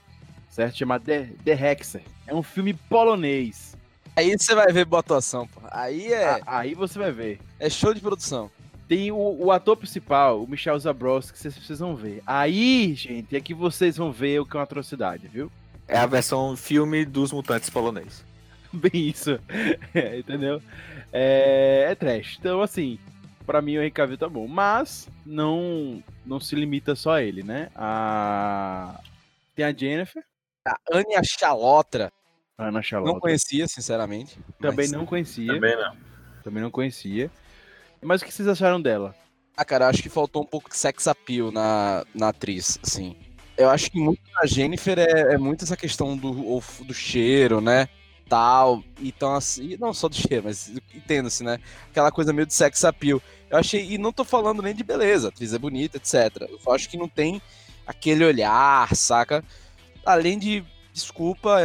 certo? 0.50 0.78
Chamado 0.78 1.04
The, 1.04 1.32
The 1.44 1.72
Hexer. 1.72 2.04
É 2.28 2.36
um 2.36 2.44
filme 2.44 2.74
polonês. 2.74 3.77
Aí 4.18 4.36
você 4.38 4.56
vai 4.56 4.72
ver 4.74 4.84
boa 4.86 5.00
atuação, 5.00 5.48
pô. 5.48 5.62
Aí 5.72 6.12
é, 6.12 6.26
A- 6.26 6.42
Aí 6.60 6.74
você 6.74 6.98
vai 6.98 7.12
ver. 7.12 7.40
é 7.60 7.70
show 7.70 7.94
de 7.94 8.02
produção. 8.02 8.50
Tem 8.88 9.12
o, 9.12 9.18
o 9.18 9.52
ator 9.52 9.76
principal, 9.78 10.42
o 10.44 10.48
Michel 10.50 10.80
Zabrowski, 10.80 11.34
que 11.34 11.40
vocês 11.40 11.56
precisam 11.56 11.96
ver. 11.96 12.24
Aí, 12.26 12.94
gente, 12.96 13.36
é 13.36 13.42
que 13.42 13.54
vocês 13.54 13.98
vão 13.98 14.12
ver 14.12 14.40
o 14.40 14.46
que 14.46 14.56
é 14.56 14.60
uma 14.60 14.64
atrocidade, 14.64 15.28
viu? 15.28 15.52
É 15.88 15.98
a 15.98 16.06
versão 16.06 16.56
filme 16.58 17.06
dos 17.06 17.32
mutantes 17.32 17.70
polonês. 17.70 18.24
bem 18.74 19.08
isso. 19.10 19.40
É, 19.94 20.18
entendeu? 20.20 20.62
É, 21.14 21.88
é 21.90 21.96
trash. 21.96 22.38
Então, 22.40 22.62
assim, 22.62 22.98
pra 23.46 23.62
mim 23.62 23.78
o 23.78 23.82
Henry 23.82 23.92
Cavill 23.92 24.18
tá 24.18 24.28
bom. 24.30 24.48
Mas 24.48 25.08
não, 25.26 26.02
não 26.26 26.40
se 26.40 26.56
limita 26.56 26.96
só 26.96 27.12
a 27.16 27.22
ele, 27.24 27.44
né? 27.44 27.70
A... 27.76 29.00
Tem 29.56 29.66
a 29.66 29.74
Jennifer, 29.74 30.24
A 30.66 30.76
Anya 30.94 31.22
Chalotra, 31.24 32.12
Ana 32.58 32.82
Charlotte. 32.82 33.14
não 33.14 33.20
conhecia, 33.20 33.68
sinceramente. 33.68 34.40
Também 34.60 34.88
mas- 34.88 34.92
não 34.92 35.06
conhecia. 35.06 35.54
Também 35.54 35.76
não. 35.76 35.96
Também 36.44 36.64
não 36.64 36.72
conhecia. 36.72 37.30
Mas 38.02 38.22
o 38.22 38.26
que 38.26 38.34
vocês 38.34 38.48
acharam 38.48 38.82
dela? 38.82 39.16
Ah, 39.56 39.66
cara, 39.66 39.86
eu 39.86 39.90
acho 39.90 40.02
que 40.02 40.10
faltou 40.10 40.42
um 40.42 40.46
pouco 40.46 40.70
de 40.70 40.78
sex 40.78 41.08
appeal 41.08 41.52
na, 41.52 42.06
na 42.14 42.30
atriz, 42.30 42.80
assim. 42.84 43.16
Eu 43.58 43.70
acho 43.70 43.92
que 43.92 44.00
muito 44.00 44.22
da 44.34 44.46
Jennifer 44.46 44.98
é, 45.00 45.34
é 45.34 45.38
muito 45.38 45.64
essa 45.64 45.76
questão 45.76 46.16
do, 46.16 46.62
do 46.82 46.94
cheiro, 46.94 47.60
né? 47.60 47.90
Tal. 48.30 48.84
Então, 49.02 49.34
assim, 49.34 49.76
não 49.80 49.94
só 49.94 50.08
do 50.08 50.16
cheiro, 50.16 50.44
mas 50.46 50.70
entenda-se, 50.94 51.44
né? 51.44 51.60
Aquela 51.90 52.12
coisa 52.12 52.32
meio 52.32 52.46
de 52.46 52.54
sex 52.54 52.84
appeal. 52.86 53.22
Eu 53.50 53.58
achei, 53.58 53.94
e 53.94 53.98
não 53.98 54.12
tô 54.12 54.24
falando 54.24 54.62
nem 54.62 54.76
de 54.76 54.84
beleza, 54.84 55.28
a 55.28 55.30
atriz 55.30 55.54
é 55.54 55.58
bonita, 55.60 55.98
etc. 55.98 56.48
Eu 56.50 56.60
só 56.60 56.76
acho 56.76 56.88
que 56.90 56.98
não 56.98 57.08
tem 57.08 57.42
aquele 57.86 58.24
olhar, 58.26 58.96
saca? 58.96 59.44
Além 60.06 60.38
de, 60.38 60.64
desculpa, 60.98 61.58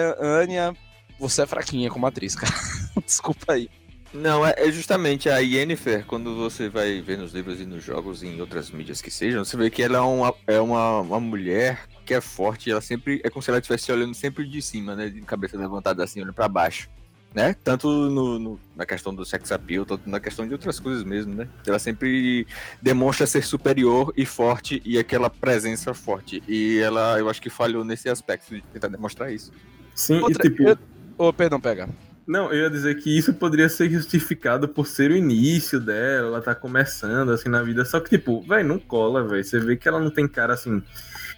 Ania, 0.42 0.74
você 1.18 1.42
é 1.42 1.46
fraquinha 1.46 1.90
como 1.90 2.06
atriz, 2.06 2.34
cara. 2.34 2.52
desculpa 3.04 3.54
aí. 3.54 3.70
Não, 4.12 4.46
é, 4.46 4.54
é 4.58 4.70
justamente 4.70 5.30
a 5.30 5.38
Yennefer, 5.38 6.04
quando 6.04 6.36
você 6.36 6.68
vai 6.68 7.00
ver 7.00 7.16
nos 7.16 7.32
livros 7.32 7.58
e 7.60 7.64
nos 7.64 7.82
jogos 7.82 8.22
e 8.22 8.26
em 8.26 8.40
outras 8.42 8.70
mídias 8.70 9.00
que 9.00 9.10
sejam, 9.10 9.42
você 9.42 9.56
vê 9.56 9.70
que 9.70 9.82
ela 9.82 9.96
é 9.96 10.00
uma, 10.02 10.34
é 10.46 10.60
uma, 10.60 11.00
uma 11.00 11.18
mulher 11.20 11.88
que 12.04 12.12
é 12.12 12.20
forte, 12.20 12.70
ela 12.70 12.82
sempre 12.82 13.22
é 13.24 13.30
como 13.30 13.42
se 13.42 13.50
ela 13.50 13.58
estivesse 13.58 13.90
olhando 13.90 14.12
sempre 14.12 14.46
de 14.46 14.60
cima, 14.60 14.94
né? 14.94 15.08
De 15.08 15.22
cabeça 15.22 15.56
levantada 15.56 16.04
assim, 16.04 16.20
olhando 16.20 16.34
pra 16.34 16.46
baixo. 16.46 16.90
Né? 17.34 17.56
Tanto 17.64 17.88
no, 17.88 18.38
no- 18.38 18.60
na 18.76 18.84
questão 18.84 19.14
do 19.14 19.24
sex 19.24 19.50
appeal, 19.52 19.86
tanto 19.86 20.08
na 20.08 20.20
questão 20.20 20.46
de 20.46 20.52
outras 20.52 20.78
coisas 20.78 21.02
mesmo, 21.02 21.34
né? 21.34 21.48
Ela 21.66 21.78
sempre 21.78 22.46
demonstra 22.82 23.26
ser 23.26 23.42
superior 23.42 24.12
e 24.16 24.26
forte 24.26 24.82
e 24.84 24.98
aquela 24.98 25.30
presença 25.30 25.94
forte. 25.94 26.42
E 26.46 26.78
ela, 26.78 27.18
eu 27.18 27.30
acho 27.30 27.40
que 27.40 27.48
falhou 27.48 27.84
nesse 27.86 28.08
aspecto 28.10 28.54
de 28.54 28.60
tentar 28.72 28.88
demonstrar 28.88 29.32
isso. 29.32 29.50
Sim, 29.94 30.20
Outra- 30.20 30.46
e 30.46 30.50
tipo, 30.50 30.62
eu- 30.68 30.78
Ô, 31.16 31.32
perdão, 31.32 31.58
pega. 31.58 31.88
não, 32.26 32.52
eu 32.52 32.64
ia 32.64 32.70
dizer 32.70 32.96
que 32.96 33.16
isso 33.16 33.32
poderia 33.32 33.68
ser 33.70 33.90
justificado 33.90 34.68
por 34.68 34.86
ser 34.86 35.10
o 35.10 35.16
início 35.16 35.80
dela, 35.80 36.26
ela 36.28 36.42
tá 36.42 36.54
começando 36.54 37.30
assim 37.32 37.48
na 37.48 37.62
vida, 37.62 37.82
só 37.86 37.98
que 37.98 38.10
tipo, 38.10 38.42
velho, 38.42 38.68
não 38.68 38.78
cola, 38.78 39.26
velho. 39.26 39.42
Você 39.42 39.58
vê 39.58 39.74
que 39.76 39.88
ela 39.88 39.98
não 40.00 40.10
tem 40.10 40.28
cara 40.28 40.52
assim. 40.52 40.82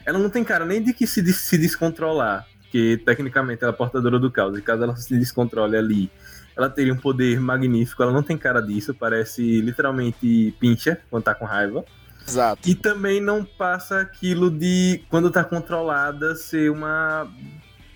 Ela 0.05 0.19
não 0.19 0.29
tem 0.29 0.43
cara 0.43 0.65
nem 0.67 0.83
de 0.83 0.93
que 0.93 1.07
se, 1.07 1.25
se 1.33 1.57
descontrolar, 1.57 2.47
que 2.75 2.97
tecnicamente 3.07 3.63
ela 3.63 3.73
é 3.73 3.77
portadora 3.77 4.19
do 4.19 4.33
caos, 4.33 4.59
e 4.59 4.61
caso 4.61 4.83
ela 4.83 4.97
se 4.97 5.17
descontrole 5.17 5.77
ali, 5.77 6.11
ela 6.57 6.69
teria 6.69 6.93
um 6.93 6.97
poder 6.97 7.39
magnífico, 7.39 8.03
ela 8.03 8.11
não 8.11 8.21
tem 8.21 8.37
cara 8.37 8.61
disso, 8.61 8.93
parece 8.93 9.61
literalmente 9.61 10.53
pincha 10.59 10.99
quando 11.09 11.23
tá 11.23 11.37
com 11.37 11.45
raiva. 11.45 11.85
Exato. 12.27 12.69
E 12.69 12.75
também 12.75 13.21
não 13.21 13.45
passa 13.45 14.01
aquilo 14.01 14.51
de, 14.51 15.05
quando 15.09 15.31
tá 15.31 15.45
controlada, 15.45 16.35
ser 16.35 16.69
uma, 16.69 17.31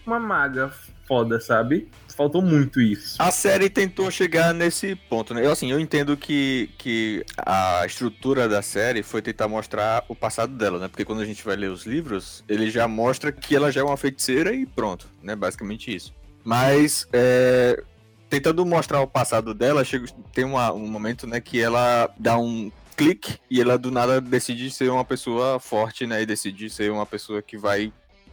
uma 0.07 0.21
maga 0.21 0.71
foda, 1.09 1.41
sabe? 1.41 1.89
Faltou 2.19 2.43
muito 2.43 2.81
isso. 2.81 3.15
A 3.23 3.31
série 3.31 3.71
tentou 3.71 4.11
chegar 4.11 4.53
nesse 4.53 4.97
ponto, 4.97 5.33
né? 5.33 5.47
Eu, 5.47 5.53
assim, 5.53 5.71
eu 5.71 5.79
entendo 5.79 6.17
que, 6.17 6.69
que 6.77 7.25
a 7.39 7.85
estrutura 7.87 8.49
da 8.49 8.61
série 8.61 9.05
foi 9.05 9.23
tentar 9.23 9.47
mostrar 9.47 10.05
o 10.09 10.17
passado 10.17 10.53
dela, 10.53 10.81
né? 10.81 10.89
Porque 10.89 11.05
quando 11.05 11.21
a 11.21 11.25
gente 11.25 11.45
vai 11.45 11.55
ler 11.55 11.71
os 11.71 11.87
livros, 11.87 12.43
ele 12.49 12.71
já 12.73 12.89
mostra 12.89 13.31
que 13.31 13.55
ela 13.55 13.71
já 13.71 13.83
é 13.83 13.85
uma 13.85 13.97
feiticeira 13.97 14.53
e 14.53 14.67
pronto, 14.67 15.09
né? 15.23 15.37
Basicamente 15.37 15.95
isso. 15.95 16.13
Mas, 16.43 17.07
é, 17.13 17.81
tentando 18.29 18.67
mostrar 18.67 19.01
o 19.01 19.07
passado 19.07 19.55
dela, 19.55 19.85
chega, 19.85 20.07
tem 20.35 20.45
uma- 20.45 20.73
um 20.73 20.89
momento, 20.89 21.25
né, 21.25 21.41
que 21.41 21.61
ela 21.61 22.11
dá 22.19 22.37
um 22.37 22.69
clique 22.97 23.39
e 23.49 23.61
ela 23.61 23.79
do 23.79 23.93
nada 23.93 24.21
decide 24.21 24.73
ser 24.73 24.91
uma 24.91 25.05
pessoa 25.05 25.61
forte, 25.61 26.05
né? 26.05 26.21
E 26.23 26.27
decide 26.27 26.69
ser 26.69 26.91
uma 26.91 27.07
pessoa 27.07 27.41
que 27.41 27.57
vai 27.57 27.93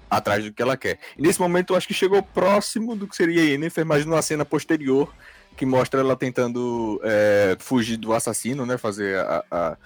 atrás 0.10 0.44
do 0.44 0.52
que 0.54 0.62
ela 0.62 0.78
quer. 0.78 1.00
E 1.18 1.22
nesse 1.22 1.40
momento 1.40 1.74
eu 1.74 1.78
acho 1.78 1.88
que 1.88 1.94
chegou 1.94 2.22
próximo 2.22 2.96
do 2.96 3.08
que 3.08 3.16
seria 3.16 3.44
Yennefer, 3.44 3.86
mas 3.86 4.06
numa 4.06 4.22
cena 4.22 4.46
posterior 4.46 5.14
que 5.58 5.66
mostra 5.66 6.02
ela 6.02 6.16
tentando 6.16 7.00
é, 7.04 7.56
fugir 7.60 7.98
do 7.98 8.14
assassino, 8.14 8.66
né? 8.66 8.78
Fazer 8.78 9.18
a, 9.20 9.44
a, 9.50 9.78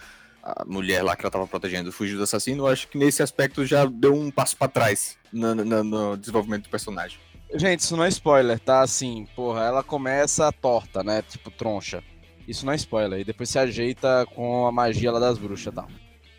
a 0.43 0.65
mulher 0.65 1.03
lá 1.03 1.15
que 1.15 1.21
ela 1.23 1.31
tava 1.31 1.45
protegendo 1.47 1.91
fugir 1.91 2.15
do 2.17 2.23
assassino. 2.23 2.63
Eu 2.63 2.67
acho 2.67 2.87
que 2.87 2.97
nesse 2.97 3.21
aspecto 3.21 3.65
já 3.65 3.85
deu 3.85 4.13
um 4.15 4.31
passo 4.31 4.57
pra 4.57 4.67
trás 4.67 5.15
na- 5.31 5.53
na- 5.55 5.83
no 5.83 6.17
desenvolvimento 6.17 6.63
do 6.63 6.69
personagem. 6.69 7.19
Gente, 7.53 7.79
isso 7.81 7.95
não 7.97 8.03
é 8.03 8.09
spoiler, 8.09 8.59
tá? 8.59 8.81
Assim, 8.81 9.27
porra, 9.35 9.63
ela 9.63 9.83
começa 9.83 10.51
torta, 10.51 11.03
né? 11.03 11.21
Tipo, 11.21 11.49
troncha. 11.51 12.03
Isso 12.47 12.65
não 12.65 12.73
é 12.73 12.75
spoiler. 12.75 13.19
E 13.19 13.23
depois 13.23 13.49
se 13.49 13.59
ajeita 13.59 14.25
com 14.35 14.65
a 14.67 14.71
magia 14.71 15.11
lá 15.11 15.19
das 15.19 15.37
bruxas 15.37 15.73
tal. 15.73 15.87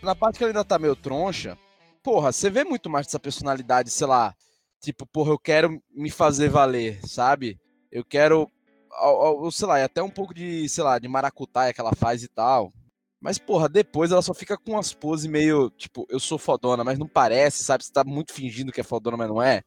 Na 0.03 0.15
parte 0.15 0.39
que 0.39 0.45
ela 0.45 0.51
ainda 0.51 0.65
tá 0.65 0.79
meio 0.79 0.97
troncha, 0.97 1.57
porra, 2.02 2.33
você 2.33 2.50
vê 2.50 2.64
muito 2.64 2.88
mais 2.90 3.07
dessa 3.07 3.19
personalidade, 3.21 3.90
sei 3.90 4.07
lá. 4.07 4.35
Tipo, 4.80 5.07
porra, 5.07 5.30
eu 5.33 5.38
quero 5.38 5.80
me 5.95 6.11
fazer 6.11 6.49
valer, 6.49 7.00
sabe? 7.07 7.59
Eu 7.92 8.04
quero. 8.04 8.49
ao- 8.92 9.45
ao- 9.45 9.50
Sei 9.52 9.66
lá, 9.66 9.78
e 9.78 9.83
até 9.85 10.02
um 10.02 10.11
pouco 10.11 10.35
de, 10.35 10.69
sei 10.69 10.83
lá, 10.83 10.99
de 10.99 11.07
maracutaia 11.09 11.73
que 11.73 11.80
ela 11.80 11.95
faz 11.95 12.23
e 12.23 12.28
tal. 12.28 12.73
Mas, 13.21 13.38
porra, 13.38 13.69
depois 13.69 14.11
ela 14.11 14.23
só 14.23 14.33
fica 14.35 14.57
com 14.57 14.73
umas 14.73 14.92
poses 14.95 15.26
meio, 15.30 15.71
tipo, 15.71 16.07
eu 16.09 16.19
sou 16.19 16.38
fodona, 16.38 16.83
mas 16.83 16.99
não 16.99 17.07
parece, 17.07 17.62
sabe? 17.62 17.85
Você 17.85 17.92
tá 17.92 18.02
muito 18.02 18.33
fingindo 18.33 18.73
que 18.73 18.80
é 18.80 18.85
fodona, 18.85 19.16
mas 19.16 19.28
não 19.28 19.42
é. 19.42 19.62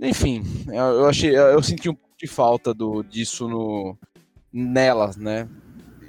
Enfim, 0.00 0.42
eu, 0.68 0.74
eu 1.00 1.06
achei, 1.06 1.30
eu, 1.30 1.42
eu 1.46 1.62
senti 1.62 1.88
um 1.88 1.94
pouco 1.94 2.16
de 2.18 2.26
falta 2.26 2.74
do, 2.74 3.02
disso 3.04 3.48
no, 3.48 3.96
nela, 4.52 5.12
né? 5.16 5.48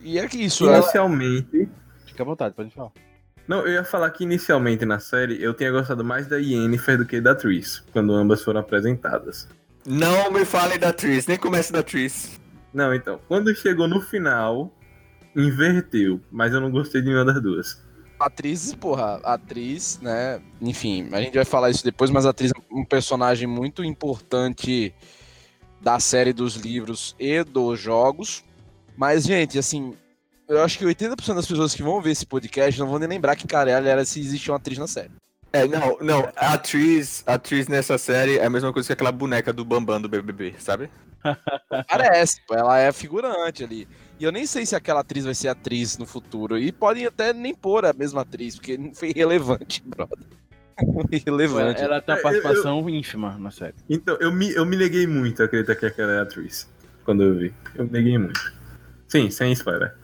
E 0.02 0.18
é 0.20 0.28
que 0.28 0.38
isso, 0.38 0.66
ela, 0.66 0.78
Inicialmente. 0.80 1.70
Fica 2.08 2.24
à 2.24 2.26
vontade, 2.26 2.56
pode 2.56 2.72
falar. 2.72 2.92
Não, 3.50 3.66
eu 3.66 3.74
ia 3.74 3.84
falar 3.84 4.12
que 4.12 4.24
inicialmente 4.24 4.86
na 4.86 5.00
série 5.00 5.42
eu 5.42 5.56
tinha 5.56 5.72
gostado 5.72 6.06
mais 6.06 6.28
da 6.28 6.38
Yennefer 6.38 7.00
do 7.00 7.06
que 7.06 7.20
da 7.20 7.34
Tris, 7.34 7.84
quando 7.92 8.14
ambas 8.14 8.44
foram 8.44 8.60
apresentadas. 8.60 9.50
Não 9.84 10.30
me 10.32 10.46
fale 10.46 10.78
da 10.78 10.94
Tris, 10.94 11.26
nem 11.26 11.36
comece 11.36 11.74
da 11.74 11.82
Tris. 11.82 12.40
Não, 12.72 12.94
então, 12.94 13.20
quando 13.28 13.52
chegou 13.56 13.88
no 13.88 14.02
final, 14.02 14.72
inverteu, 15.36 16.22
mas 16.32 16.54
eu 16.54 16.62
não 16.62 16.70
gostei 16.70 17.02
de 17.02 17.08
nenhuma 17.08 17.26
das 17.26 17.42
duas. 17.42 17.84
atriz, 18.20 18.76
porra, 18.76 19.20
a 19.24 19.34
atriz, 19.34 20.00
né? 20.00 20.40
Enfim, 20.62 21.10
a 21.12 21.20
gente 21.20 21.34
vai 21.34 21.46
falar 21.46 21.72
isso 21.72 21.84
depois, 21.84 22.12
mas 22.12 22.28
a 22.28 22.30
atriz 22.30 22.52
é 22.52 22.62
um 22.72 22.86
personagem 22.86 23.48
muito 23.48 23.84
importante 23.84 24.94
da 25.82 26.00
série 26.00 26.34
dos 26.34 26.56
livros 26.56 27.16
e 27.18 27.44
dos 27.44 27.80
jogos. 27.80 28.44
Mas, 28.96 29.24
gente, 29.24 29.58
assim, 29.58 29.96
eu 30.50 30.62
acho 30.64 30.78
que 30.78 30.86
80% 30.86 31.36
das 31.36 31.48
pessoas 31.48 31.74
que 31.76 31.84
vão 31.84 32.02
ver 32.02 32.12
esse 32.12 32.26
podcast 32.26 32.80
não 32.80 32.88
vão 32.88 33.00
nem 33.00 33.08
lembrar 33.08 33.36
que 33.36 33.48
caralho 33.48 33.88
era 33.88 34.04
se 34.04 34.20
existe 34.20 34.50
uma 34.52 34.58
atriz 34.58 34.78
na 34.78 34.88
série. 34.88 35.12
É, 35.52 35.68
não, 35.68 35.98
não, 36.02 36.30
a 36.36 36.54
atriz, 36.54 37.24
a 37.26 37.34
atriz 37.36 37.68
nessa 37.68 37.98
série 37.98 38.38
é 38.38 38.46
a 38.46 38.50
mesma 38.50 38.72
coisa 38.72 38.86
que 38.88 38.94
aquela 38.94 39.12
boneca 39.12 39.52
do 39.52 39.66
Bambam 39.66 40.00
do 40.02 40.08
BBB, 40.10 40.56
sabe? 40.60 40.90
Parece, 41.90 42.40
pô, 42.48 42.54
ela 42.56 42.78
é 42.78 42.92
figurante 42.92 43.64
ali. 43.64 43.88
E 44.20 44.24
eu 44.24 44.32
nem 44.32 44.46
sei 44.46 44.66
se 44.66 44.76
aquela 44.76 45.00
atriz 45.00 45.26
vai 45.26 45.34
ser 45.34 45.48
atriz 45.48 45.98
no 45.98 46.06
futuro. 46.06 46.58
E 46.58 46.72
podem 46.72 47.06
até 47.06 47.34
nem 47.34 47.56
pôr 47.56 47.86
a 47.86 47.94
mesma 47.94 48.22
atriz, 48.22 48.56
porque 48.56 48.78
não 48.78 48.94
foi 48.96 49.10
irrelevante, 49.10 49.82
brother. 49.86 50.18
irrelevante. 51.12 51.82
Ela 51.82 52.02
tem 52.02 52.14
uma 52.16 52.18
É, 52.18 52.20
eu- 52.20 52.24
participação 52.24 52.90
ínfima 52.90 53.38
na 53.38 53.50
série. 53.52 53.74
Então, 53.90 54.18
eu 54.20 54.32
me, 54.32 54.52
eu 54.54 54.66
me 54.66 54.76
neguei 54.78 55.08
muito 55.08 55.42
a 55.42 55.46
acreditar 55.46 55.76
que 55.76 55.86
aquela 55.86 56.12
é 56.12 56.20
a 56.22 56.26
Tris, 56.26 56.70
quando 57.04 57.24
eu 57.24 57.36
vi. 57.38 57.54
Eu 57.76 57.86
me 57.86 57.92
neguei 57.92 58.18
muito. 58.18 58.54
Sim, 59.08 59.30
sem 59.32 59.52
spoiler. 59.54 59.96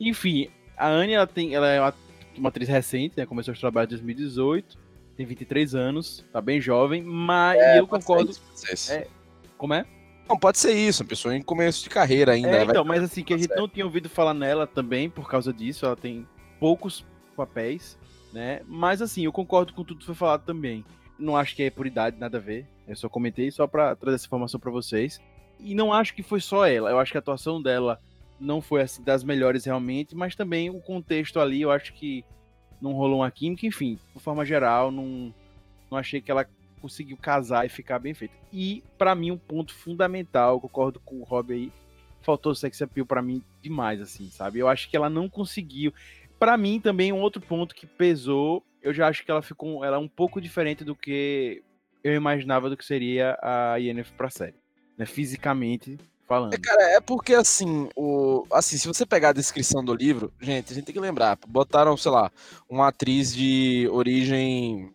Enfim, 0.00 0.48
a 0.76 0.88
Anne 0.88 1.12
ela 1.12 1.26
tem, 1.26 1.54
ela 1.54 1.68
é 1.68 1.80
uma, 1.80 1.94
uma 2.36 2.48
atriz 2.48 2.68
recente, 2.68 3.14
né? 3.16 3.26
Começou 3.26 3.52
a 3.52 3.56
trabalhar 3.56 3.86
em 3.86 3.90
2018, 3.90 4.78
tem 5.16 5.24
23 5.26 5.74
anos, 5.74 6.24
tá 6.32 6.40
bem 6.40 6.60
jovem, 6.60 7.02
mas 7.02 7.60
e 7.60 7.78
eu 7.78 7.86
concordo. 7.86 8.30
isso. 8.30 8.92
É, 8.92 9.06
Como 9.56 9.74
é? 9.74 9.84
Não, 10.28 10.38
pode 10.38 10.58
ser 10.58 10.72
isso, 10.72 11.02
uma 11.02 11.08
pessoa 11.08 11.36
em 11.36 11.42
começo 11.42 11.82
de 11.84 11.90
carreira 11.90 12.32
ainda. 12.32 12.48
É, 12.48 12.58
vai- 12.64 12.68
então, 12.70 12.84
mas 12.84 13.02
assim, 13.02 13.22
que 13.22 13.34
a 13.34 13.38
gente 13.38 13.54
não 13.54 13.68
tinha 13.68 13.84
ouvido 13.84 14.08
falar 14.08 14.32
nela 14.34 14.66
também 14.66 15.08
por 15.10 15.28
causa 15.28 15.52
disso, 15.52 15.84
ela 15.84 15.96
tem 15.96 16.26
poucos 16.58 17.04
papéis, 17.36 17.98
né? 18.32 18.62
Mas 18.66 19.02
assim, 19.02 19.24
eu 19.26 19.32
concordo 19.32 19.72
com 19.74 19.84
tudo 19.84 20.00
que 20.00 20.06
foi 20.06 20.14
falado 20.14 20.44
também. 20.44 20.84
Não 21.18 21.36
acho 21.36 21.54
que 21.54 21.62
é 21.62 21.70
por 21.70 21.86
idade, 21.86 22.18
nada 22.18 22.38
a 22.38 22.40
ver. 22.40 22.66
Eu 22.88 22.96
só 22.96 23.08
comentei 23.08 23.50
só 23.50 23.66
pra 23.66 23.94
trazer 23.94 24.16
essa 24.16 24.26
informação 24.26 24.58
pra 24.58 24.70
vocês. 24.70 25.20
E 25.60 25.74
não 25.74 25.92
acho 25.92 26.14
que 26.14 26.22
foi 26.22 26.40
só 26.40 26.66
ela. 26.66 26.90
Eu 26.90 26.98
acho 26.98 27.12
que 27.12 27.18
a 27.18 27.20
atuação 27.20 27.62
dela 27.62 28.00
não 28.38 28.60
foi 28.60 28.82
assim, 28.82 29.02
das 29.02 29.24
melhores 29.24 29.64
realmente, 29.64 30.14
mas 30.14 30.34
também 30.34 30.70
o 30.70 30.80
contexto 30.80 31.40
ali, 31.40 31.62
eu 31.62 31.70
acho 31.70 31.92
que 31.92 32.24
não 32.80 32.92
rolou 32.92 33.20
uma 33.20 33.30
química, 33.30 33.66
enfim, 33.66 33.98
de 34.14 34.20
forma 34.20 34.44
geral, 34.44 34.90
não, 34.90 35.32
não 35.90 35.98
achei 35.98 36.20
que 36.20 36.30
ela 36.30 36.46
conseguiu 36.80 37.16
casar 37.16 37.64
e 37.64 37.70
ficar 37.70 37.98
bem 37.98 38.12
feita. 38.12 38.34
E 38.52 38.82
pra 38.98 39.14
mim 39.14 39.30
um 39.30 39.38
ponto 39.38 39.72
fundamental, 39.72 40.60
concordo 40.60 41.00
com 41.00 41.20
o 41.20 41.24
Rob 41.24 41.52
aí, 41.52 41.72
faltou 42.20 42.54
sex 42.54 42.82
appeal 42.82 43.06
pra 43.06 43.22
mim 43.22 43.42
demais 43.62 44.00
assim, 44.00 44.28
sabe? 44.30 44.58
Eu 44.58 44.68
acho 44.68 44.90
que 44.90 44.96
ela 44.96 45.08
não 45.08 45.28
conseguiu. 45.28 45.94
Pra 46.38 46.56
mim 46.56 46.80
também 46.80 47.12
um 47.12 47.20
outro 47.20 47.40
ponto 47.40 47.74
que 47.74 47.86
pesou, 47.86 48.62
eu 48.82 48.92
já 48.92 49.08
acho 49.08 49.24
que 49.24 49.30
ela 49.30 49.40
ficou, 49.40 49.82
ela 49.82 49.96
é 49.96 49.98
um 49.98 50.08
pouco 50.08 50.40
diferente 50.40 50.84
do 50.84 50.94
que 50.94 51.62
eu 52.02 52.14
imaginava 52.14 52.68
do 52.68 52.76
que 52.76 52.84
seria 52.84 53.38
a 53.40 53.76
Yennefer 53.76 54.14
pra 54.14 54.28
série. 54.28 54.56
Né? 54.98 55.06
Fisicamente, 55.06 55.98
falando. 56.26 56.54
É, 56.54 56.58
cara, 56.58 56.82
é 56.90 57.00
porque 57.00 57.34
assim, 57.34 57.88
o, 57.96 58.46
assim, 58.52 58.76
se 58.76 58.86
você 58.86 59.04
pegar 59.06 59.30
a 59.30 59.32
descrição 59.32 59.84
do 59.84 59.94
livro, 59.94 60.32
gente, 60.40 60.72
a 60.72 60.74
gente 60.74 60.84
tem 60.84 60.94
que 60.94 61.00
lembrar, 61.00 61.38
botaram, 61.46 61.96
sei 61.96 62.10
lá, 62.10 62.30
uma 62.68 62.88
atriz 62.88 63.34
de 63.34 63.88
origem 63.92 64.92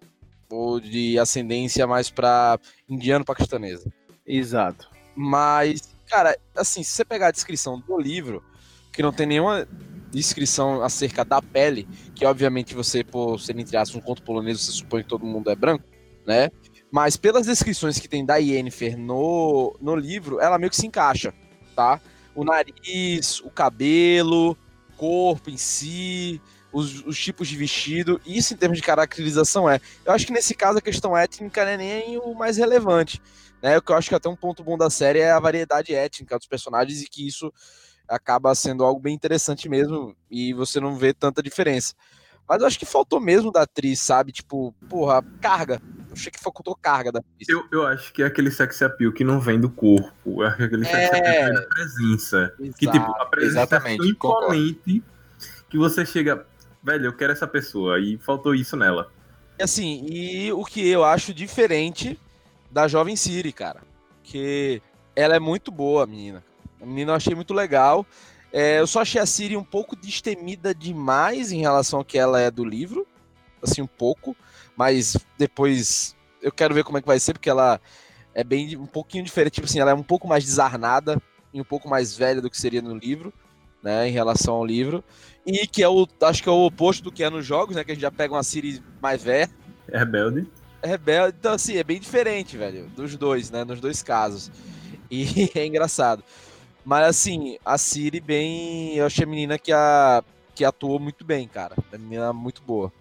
ou 0.49 0.79
de 0.79 1.17
ascendência 1.19 1.85
mais 1.85 2.09
pra 2.09 2.59
indiano-paquistanesa. 2.87 3.91
Exato. 4.25 4.89
Mas, 5.15 5.95
cara, 6.07 6.37
assim, 6.55 6.83
se 6.83 6.91
você 6.91 7.05
pegar 7.05 7.27
a 7.27 7.31
descrição 7.31 7.79
do 7.79 7.99
livro, 7.99 8.43
que 8.91 9.03
não 9.03 9.13
tem 9.13 9.25
nenhuma 9.25 9.67
descrição 10.11 10.83
acerca 10.83 11.23
da 11.23 11.41
pele, 11.41 11.87
que 12.15 12.25
obviamente 12.25 12.73
você, 12.73 13.03
por 13.03 13.39
ser 13.39 13.57
entre 13.59 13.77
aspas 13.77 13.95
um 13.95 14.03
conto 14.03 14.23
polonês, 14.23 14.59
você 14.59 14.71
supõe 14.71 15.03
que 15.03 15.09
todo 15.09 15.25
mundo 15.25 15.49
é 15.49 15.55
branco, 15.55 15.83
né? 16.25 16.49
Mas 16.91 17.15
pelas 17.15 17.45
descrições 17.45 17.99
que 17.99 18.07
tem 18.07 18.25
da 18.25 18.37
Yennefer 18.37 18.97
no, 18.97 19.77
no 19.79 19.95
livro, 19.95 20.39
ela 20.39 20.57
meio 20.57 20.69
que 20.69 20.75
se 20.75 20.87
encaixa, 20.87 21.33
tá? 21.75 22.01
O 22.33 22.43
nariz, 22.43 23.39
o 23.41 23.49
cabelo, 23.49 24.51
o 24.51 24.93
corpo 24.97 25.49
em 25.49 25.57
si, 25.57 26.41
os, 26.71 27.05
os, 27.05 27.19
tipos 27.19 27.47
de 27.47 27.55
vestido, 27.55 28.19
isso 28.25 28.53
em 28.53 28.57
termos 28.57 28.77
de 28.77 28.83
caracterização 28.83 29.69
é. 29.69 29.79
Eu 30.05 30.13
acho 30.13 30.25
que 30.25 30.33
nesse 30.33 30.55
caso 30.55 30.79
a 30.79 30.81
questão 30.81 31.15
étnica 31.15 31.63
não 31.63 31.71
é 31.71 31.77
nem 31.77 32.17
o 32.17 32.33
mais 32.33 32.57
relevante. 32.57 33.21
Né? 33.61 33.77
O 33.77 33.81
que 33.81 33.91
eu 33.91 33.95
acho 33.95 34.09
que 34.09 34.15
até 34.15 34.29
um 34.29 34.35
ponto 34.35 34.63
bom 34.63 34.77
da 34.77 34.89
série 34.89 35.19
é 35.19 35.31
a 35.31 35.39
variedade 35.39 35.93
étnica 35.93 36.37
dos 36.37 36.47
personagens 36.47 37.01
e 37.01 37.09
que 37.09 37.27
isso 37.27 37.51
acaba 38.07 38.55
sendo 38.55 38.83
algo 38.83 38.99
bem 38.99 39.13
interessante 39.13 39.69
mesmo 39.69 40.15
e 40.31 40.53
você 40.53 40.79
não 40.79 40.95
vê 40.95 41.13
tanta 41.13 41.43
diferença. 41.43 41.93
Mas 42.47 42.61
eu 42.61 42.67
acho 42.67 42.79
que 42.79 42.85
faltou 42.85 43.19
mesmo 43.19 43.51
da 43.51 43.61
atriz, 43.61 44.01
sabe? 44.01 44.31
Tipo, 44.31 44.73
porra, 44.89 45.21
carga. 45.39 45.79
Eu 46.09 46.13
achei 46.13 46.31
que 46.31 46.39
faltou 46.39 46.75
carga 46.75 47.11
da 47.11 47.19
atriz. 47.19 47.47
Eu, 47.47 47.65
eu 47.71 47.85
acho 47.85 48.11
que 48.11 48.23
é 48.23 48.25
aquele 48.25 48.49
sex 48.49 48.81
appeal 48.81 49.11
que 49.11 49.23
não 49.23 49.39
vem 49.39 49.59
do 49.59 49.69
corpo. 49.69 50.43
É 50.43 50.47
aquele 50.47 50.83
sex 50.83 50.97
é... 50.97 51.05
appeal 51.05 51.23
que 51.23 51.43
vem 51.45 51.53
da 51.53 51.61
presença. 51.67 52.53
Exato. 52.59 52.77
Que, 52.77 52.91
tipo, 52.91 53.11
a 53.11 53.25
presença 53.25 53.59
Exatamente, 53.59 54.05
é 54.05 54.09
imponente 54.09 55.03
que 55.69 55.77
você 55.77 56.05
chega, 56.05 56.45
velho, 56.83 57.05
eu 57.05 57.13
quero 57.13 57.31
essa 57.31 57.47
pessoa. 57.47 57.99
E 57.99 58.17
faltou 58.17 58.55
isso 58.55 58.75
nela. 58.75 59.11
Assim, 59.61 60.05
e 60.09 60.51
o 60.51 60.65
que 60.65 60.87
eu 60.87 61.03
acho 61.03 61.33
diferente 61.33 62.19
da 62.71 62.87
Jovem 62.87 63.15
Siri, 63.15 63.53
cara. 63.53 63.81
Que 64.23 64.81
ela 65.15 65.35
é 65.35 65.39
muito 65.39 65.71
boa, 65.71 66.07
menina. 66.07 66.43
A 66.81 66.85
menina 66.85 67.11
eu 67.11 67.15
achei 67.15 67.35
muito 67.35 67.53
legal. 67.53 68.05
É, 68.51 68.79
eu 68.79 68.87
só 68.87 69.01
achei 69.01 69.21
a 69.21 69.25
Siri 69.25 69.55
um 69.55 69.63
pouco 69.63 69.95
destemida 69.95 70.73
demais 70.73 71.51
em 71.51 71.59
relação 71.59 71.99
ao 71.99 72.05
que 72.05 72.17
ela 72.17 72.39
é 72.39 72.49
do 72.49 72.65
livro. 72.65 73.05
Assim, 73.61 73.81
um 73.81 73.87
pouco. 73.87 74.35
Mas 74.79 75.17
depois 75.37 76.15
eu 76.41 76.53
quero 76.53 76.73
ver 76.73 76.85
como 76.85 76.97
é 76.97 77.01
que 77.01 77.07
vai 77.07 77.19
ser, 77.19 77.33
porque 77.33 77.49
ela 77.49 77.81
é 78.33 78.45
bem 78.45 78.77
um 78.77 78.85
pouquinho 78.85 79.25
diferente. 79.25 79.55
Tipo 79.55 79.67
assim, 79.67 79.81
ela 79.81 79.91
é 79.91 79.93
um 79.93 80.01
pouco 80.01 80.25
mais 80.25 80.45
desarnada 80.45 81.21
e 81.53 81.59
um 81.59 81.65
pouco 81.65 81.89
mais 81.89 82.15
velha 82.15 82.41
do 82.41 82.49
que 82.49 82.57
seria 82.57 82.81
no 82.81 82.95
livro, 82.95 83.33
né? 83.83 84.07
Em 84.07 84.11
relação 84.13 84.53
ao 84.53 84.65
livro. 84.65 85.03
E 85.45 85.67
que 85.67 85.83
é 85.83 85.89
o. 85.89 86.07
Acho 86.21 86.41
que 86.41 86.47
é 86.47 86.51
o 86.53 86.65
oposto 86.65 87.03
do 87.03 87.11
que 87.11 87.25
é 87.25 87.29
nos 87.29 87.45
jogos, 87.45 87.75
né? 87.75 87.83
Que 87.83 87.91
a 87.91 87.93
gente 87.93 88.01
já 88.01 88.09
pega 88.09 88.33
uma 88.33 88.41
Siri 88.41 88.81
mais 89.01 89.21
velha. 89.21 89.51
É 89.89 89.99
rebelde. 89.99 90.47
É 90.81 90.87
rebelde. 90.87 91.35
Então, 91.37 91.51
assim, 91.55 91.75
é 91.75 91.83
bem 91.83 91.99
diferente, 91.99 92.55
velho. 92.55 92.87
Dos 92.95 93.17
dois, 93.17 93.51
né? 93.51 93.65
Nos 93.65 93.81
dois 93.81 94.01
casos. 94.01 94.49
E 95.11 95.51
é 95.59 95.65
engraçado. 95.65 96.23
Mas 96.85 97.05
assim, 97.05 97.57
a 97.65 97.77
Siri 97.77 98.21
bem. 98.21 98.95
Eu 98.95 99.07
achei 99.07 99.25
a 99.25 99.27
menina 99.27 99.59
que, 99.59 99.73
a, 99.73 100.23
que 100.55 100.63
atuou 100.63 100.99
muito 100.99 101.25
bem, 101.25 101.49
cara. 101.49 101.75
A 101.91 101.97
menina 101.97 102.31
muito 102.31 102.61
boa. 102.61 102.93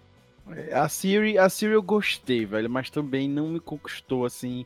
É, 0.55 0.73
a 0.73 0.87
Siri, 0.89 1.37
a 1.37 1.49
Siri 1.49 1.73
eu 1.73 1.81
gostei, 1.81 2.45
velho, 2.45 2.69
mas 2.69 2.89
também 2.89 3.29
não 3.29 3.49
me 3.49 3.59
conquistou 3.59 4.25
assim. 4.25 4.65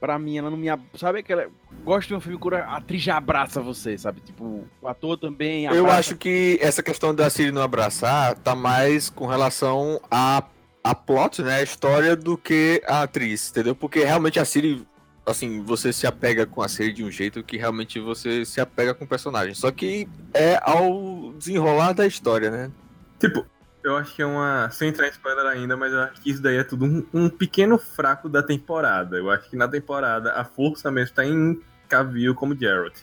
Pra 0.00 0.16
mim, 0.16 0.38
ela 0.38 0.48
não 0.48 0.56
me. 0.56 0.68
Sabe 0.94 1.20
aquela. 1.20 1.48
Gosto 1.84 2.08
de 2.08 2.14
um 2.14 2.20
filme 2.20 2.38
que 2.38 2.54
a 2.54 2.76
atriz 2.76 3.02
já 3.02 3.16
abraça 3.16 3.60
você, 3.60 3.98
sabe? 3.98 4.20
Tipo, 4.20 4.64
o 4.80 4.86
ator 4.86 5.18
também. 5.18 5.66
Abraça... 5.66 5.84
Eu 5.84 5.90
acho 5.90 6.16
que 6.16 6.56
essa 6.62 6.82
questão 6.82 7.12
da 7.12 7.28
Siri 7.28 7.50
não 7.50 7.62
abraçar 7.62 8.36
tá 8.36 8.54
mais 8.54 9.10
com 9.10 9.26
relação 9.26 10.00
a, 10.08 10.44
a 10.84 10.94
plot, 10.94 11.42
né? 11.42 11.56
A 11.56 11.62
história 11.62 12.14
do 12.14 12.38
que 12.38 12.80
a 12.86 13.02
atriz, 13.02 13.50
entendeu? 13.50 13.74
Porque 13.74 14.04
realmente 14.04 14.38
a 14.38 14.44
Siri 14.44 14.86
assim, 15.30 15.62
você 15.62 15.92
se 15.92 16.06
apega 16.06 16.46
com 16.46 16.62
a 16.62 16.68
série 16.68 16.92
de 16.92 17.04
um 17.04 17.10
jeito 17.10 17.42
que 17.42 17.56
realmente 17.56 18.00
você 18.00 18.44
se 18.44 18.60
apega 18.60 18.94
com 18.94 19.04
o 19.04 19.08
personagem. 19.08 19.54
Só 19.54 19.70
que 19.70 20.08
é 20.32 20.58
ao 20.62 21.32
desenrolar 21.34 21.92
da 21.92 22.06
história, 22.06 22.50
né? 22.50 22.70
Tipo, 23.18 23.44
eu 23.82 23.96
acho 23.96 24.14
que 24.14 24.22
é 24.22 24.26
uma. 24.26 24.68
Sem 24.70 24.88
entrar 24.88 25.06
em 25.06 25.10
spoiler 25.10 25.46
ainda, 25.46 25.76
mas 25.76 25.92
eu 25.92 26.00
acho 26.00 26.20
que 26.20 26.30
isso 26.30 26.42
daí 26.42 26.56
é 26.56 26.64
tudo 26.64 26.84
um, 26.84 27.06
um 27.12 27.28
pequeno 27.28 27.78
fraco 27.78 28.28
da 28.28 28.42
temporada. 28.42 29.16
Eu 29.16 29.30
acho 29.30 29.48
que 29.48 29.56
na 29.56 29.68
temporada 29.68 30.32
a 30.32 30.44
força 30.44 30.90
mesmo 30.90 31.14
tá 31.14 31.24
em 31.24 31.60
Cavill 31.88 32.34
como 32.34 32.58
Geralt. 32.58 32.96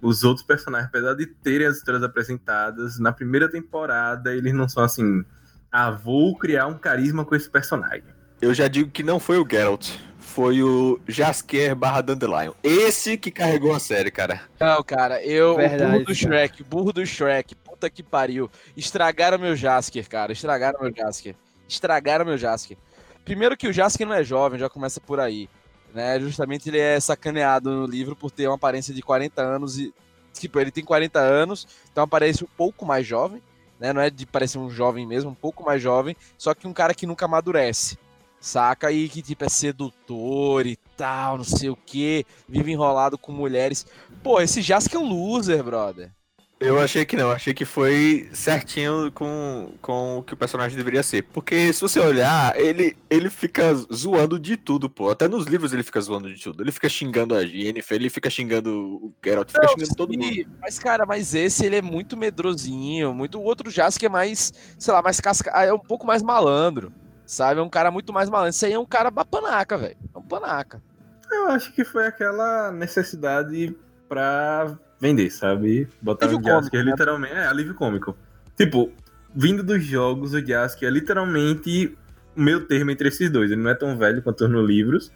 Os 0.00 0.22
outros 0.22 0.46
personagens, 0.46 0.88
apesar 0.88 1.14
de 1.14 1.26
terem 1.26 1.66
as 1.66 1.76
histórias 1.76 2.02
apresentadas, 2.02 2.98
na 2.98 3.12
primeira 3.12 3.50
temporada 3.50 4.34
eles 4.34 4.52
não 4.52 4.68
são 4.68 4.84
assim. 4.84 5.24
Ah, 5.70 5.90
vou 5.90 6.36
criar 6.36 6.66
um 6.66 6.78
carisma 6.78 7.24
com 7.24 7.34
esse 7.34 7.50
personagem. 7.50 8.04
Eu 8.40 8.54
já 8.54 8.68
digo 8.68 8.90
que 8.90 9.02
não 9.02 9.18
foi 9.18 9.38
o 9.38 9.46
Geralt 9.48 9.90
foi 10.38 10.62
o 10.62 11.00
Jaskier 11.08 11.74
barra 11.74 12.00
Dandelion. 12.00 12.52
Esse 12.62 13.16
que 13.16 13.28
carregou 13.28 13.74
a 13.74 13.80
série, 13.80 14.08
cara. 14.08 14.42
Não, 14.60 14.84
cara, 14.84 15.20
eu. 15.24 15.56
Verdade, 15.56 15.90
burro 15.90 16.04
do 16.04 16.14
Shrek, 16.14 16.62
burro 16.62 16.92
do 16.92 17.04
Shrek, 17.04 17.56
puta 17.78 17.88
que 17.88 18.02
pariu. 18.02 18.50
Estragaram 18.76 19.38
meu 19.38 19.54
Jaskier, 19.54 20.08
cara. 20.08 20.32
Estragaram 20.32 20.80
meu 20.80 20.92
Jaskier. 20.94 21.36
Estragaram 21.68 22.24
meu 22.24 22.36
Jaskier. 22.36 22.76
Primeiro 23.24 23.56
que 23.56 23.68
o 23.68 23.72
Jaskier 23.72 24.08
não 24.08 24.16
é 24.16 24.24
jovem, 24.24 24.58
já 24.58 24.68
começa 24.68 25.00
por 25.00 25.20
aí. 25.20 25.48
Né? 25.94 26.18
Justamente 26.18 26.68
ele 26.68 26.78
é 26.78 26.98
sacaneado 26.98 27.70
no 27.70 27.86
livro 27.86 28.16
por 28.16 28.30
ter 28.30 28.48
uma 28.48 28.56
aparência 28.56 28.92
de 28.92 29.00
40 29.00 29.40
anos 29.40 29.78
e. 29.78 29.94
Tipo, 30.34 30.60
ele 30.60 30.70
tem 30.70 30.84
40 30.84 31.18
anos, 31.18 31.66
então 31.90 32.04
aparece 32.04 32.44
um 32.44 32.48
pouco 32.56 32.86
mais 32.86 33.04
jovem, 33.04 33.42
né? 33.80 33.92
Não 33.92 34.00
é 34.00 34.08
de 34.08 34.24
parecer 34.24 34.56
um 34.58 34.70
jovem 34.70 35.04
mesmo, 35.04 35.30
um 35.30 35.34
pouco 35.34 35.64
mais 35.64 35.82
jovem, 35.82 36.14
só 36.36 36.54
que 36.54 36.68
um 36.68 36.72
cara 36.72 36.94
que 36.94 37.06
nunca 37.06 37.24
amadurece 37.24 37.98
saca? 38.40 38.92
E 38.92 39.08
que 39.08 39.20
tipo 39.20 39.44
é 39.44 39.48
sedutor 39.48 40.64
e 40.64 40.76
tal, 40.96 41.38
não 41.38 41.44
sei 41.44 41.70
o 41.70 41.76
que, 41.76 42.24
vive 42.48 42.70
enrolado 42.70 43.18
com 43.18 43.32
mulheres. 43.32 43.84
Pô, 44.22 44.40
esse 44.40 44.62
Jask 44.62 44.94
é 44.94 44.98
um 44.98 45.08
loser, 45.08 45.64
brother. 45.64 46.12
Eu 46.60 46.80
achei 46.80 47.04
que 47.04 47.16
não, 47.16 47.30
achei 47.30 47.54
que 47.54 47.64
foi 47.64 48.28
certinho 48.32 49.12
com, 49.12 49.72
com 49.80 50.18
o 50.18 50.22
que 50.24 50.34
o 50.34 50.36
personagem 50.36 50.76
deveria 50.76 51.04
ser. 51.04 51.22
Porque 51.22 51.72
se 51.72 51.80
você 51.80 52.00
olhar, 52.00 52.58
ele, 52.58 52.96
ele 53.08 53.30
fica 53.30 53.72
zoando 53.94 54.40
de 54.40 54.56
tudo, 54.56 54.90
pô. 54.90 55.08
Até 55.08 55.28
nos 55.28 55.46
livros 55.46 55.72
ele 55.72 55.84
fica 55.84 56.00
zoando 56.00 56.32
de 56.32 56.42
tudo. 56.42 56.60
Ele 56.60 56.72
fica 56.72 56.88
xingando 56.88 57.36
a 57.36 57.46
Jennifer, 57.46 57.94
ele 57.94 58.10
fica 58.10 58.28
xingando 58.28 58.70
o 58.76 59.14
Geralt, 59.24 59.48
fica 59.48 59.62
não, 59.62 59.68
xingando 59.68 59.94
todo 59.94 60.18
mundo. 60.18 60.50
Mas, 60.60 60.80
cara, 60.80 61.06
mas 61.06 61.32
esse 61.32 61.64
ele 61.64 61.76
é 61.76 61.82
muito 61.82 62.16
medrosinho. 62.16 63.14
Muito, 63.14 63.38
o 63.38 63.44
outro 63.44 63.70
Jask 63.70 64.02
é 64.02 64.08
mais, 64.08 64.52
sei 64.76 64.92
lá, 64.92 65.00
mais 65.00 65.20
casca. 65.20 65.50
É 65.50 65.72
um 65.72 65.78
pouco 65.78 66.04
mais 66.04 66.22
malandro. 66.22 66.92
Sabe? 67.24 67.60
É 67.60 67.62
um 67.62 67.68
cara 67.68 67.92
muito 67.92 68.12
mais 68.12 68.28
malandro. 68.28 68.50
Isso 68.50 68.66
aí 68.66 68.72
é 68.72 68.78
um 68.78 68.86
cara 68.86 69.12
panaca, 69.12 69.78
velho. 69.78 69.96
É 70.12 70.18
um 70.18 70.22
panaca. 70.22 70.82
Eu 71.30 71.48
acho 71.50 71.72
que 71.72 71.84
foi 71.84 72.06
aquela 72.06 72.72
necessidade 72.72 73.76
pra 74.08 74.76
vender, 75.00 75.30
sabe? 75.30 75.88
Botar 76.00 76.26
o 76.28 76.42
Jasker 76.42 76.84
né? 76.84 76.90
literalmente. 76.90 77.34
É, 77.34 77.46
alívio 77.46 77.74
cômico. 77.74 78.16
Tipo, 78.56 78.92
vindo 79.34 79.62
dos 79.62 79.84
jogos, 79.84 80.34
o 80.34 80.44
Jasker 80.44 80.88
é 80.88 80.90
literalmente 80.90 81.96
o 82.36 82.40
meu 82.40 82.66
termo 82.66 82.90
entre 82.90 83.08
esses 83.08 83.30
dois. 83.30 83.50
Ele 83.50 83.62
não 83.62 83.70
é 83.70 83.74
tão 83.74 83.96
velho 83.96 84.22
quanto 84.22 84.46
nos 84.48 84.66
livros, 84.66 85.12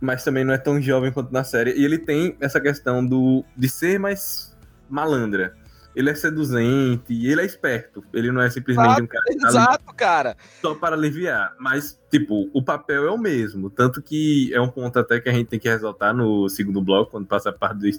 mas 0.00 0.24
também 0.24 0.44
não 0.44 0.54
é 0.54 0.58
tão 0.58 0.80
jovem 0.80 1.12
quanto 1.12 1.32
na 1.32 1.44
série. 1.44 1.72
E 1.72 1.84
ele 1.84 1.98
tem 1.98 2.36
essa 2.40 2.60
questão 2.60 3.04
do 3.04 3.44
de 3.56 3.68
ser 3.68 3.98
mais 3.98 4.54
malandra 4.88 5.54
ele 5.94 6.10
é 6.10 6.14
seduzente 6.14 7.12
e 7.12 7.30
ele 7.30 7.40
é 7.40 7.44
esperto. 7.44 8.04
Ele 8.12 8.32
não 8.32 8.42
é 8.42 8.50
simplesmente 8.50 8.86
exato, 8.86 9.02
um 9.02 9.06
cara 9.06 9.24
tá 9.24 9.48
Exato, 9.48 9.94
cara. 9.94 10.36
Só 10.60 10.74
para 10.74 10.96
aliviar. 10.96 11.54
Mas, 11.58 12.00
tipo, 12.10 12.50
o 12.52 12.62
papel 12.62 13.06
é 13.06 13.10
o 13.10 13.18
mesmo. 13.18 13.70
Tanto 13.70 14.02
que 14.02 14.52
é 14.52 14.60
um 14.60 14.68
ponto 14.68 14.98
até 14.98 15.20
que 15.20 15.28
a 15.28 15.32
gente 15.32 15.48
tem 15.48 15.58
que 15.58 15.68
ressaltar 15.68 16.14
no 16.14 16.48
segundo 16.48 16.82
bloco, 16.82 17.12
quando 17.12 17.26
passa 17.26 17.50
a 17.50 17.52
parte 17.52 17.78
do, 17.78 17.90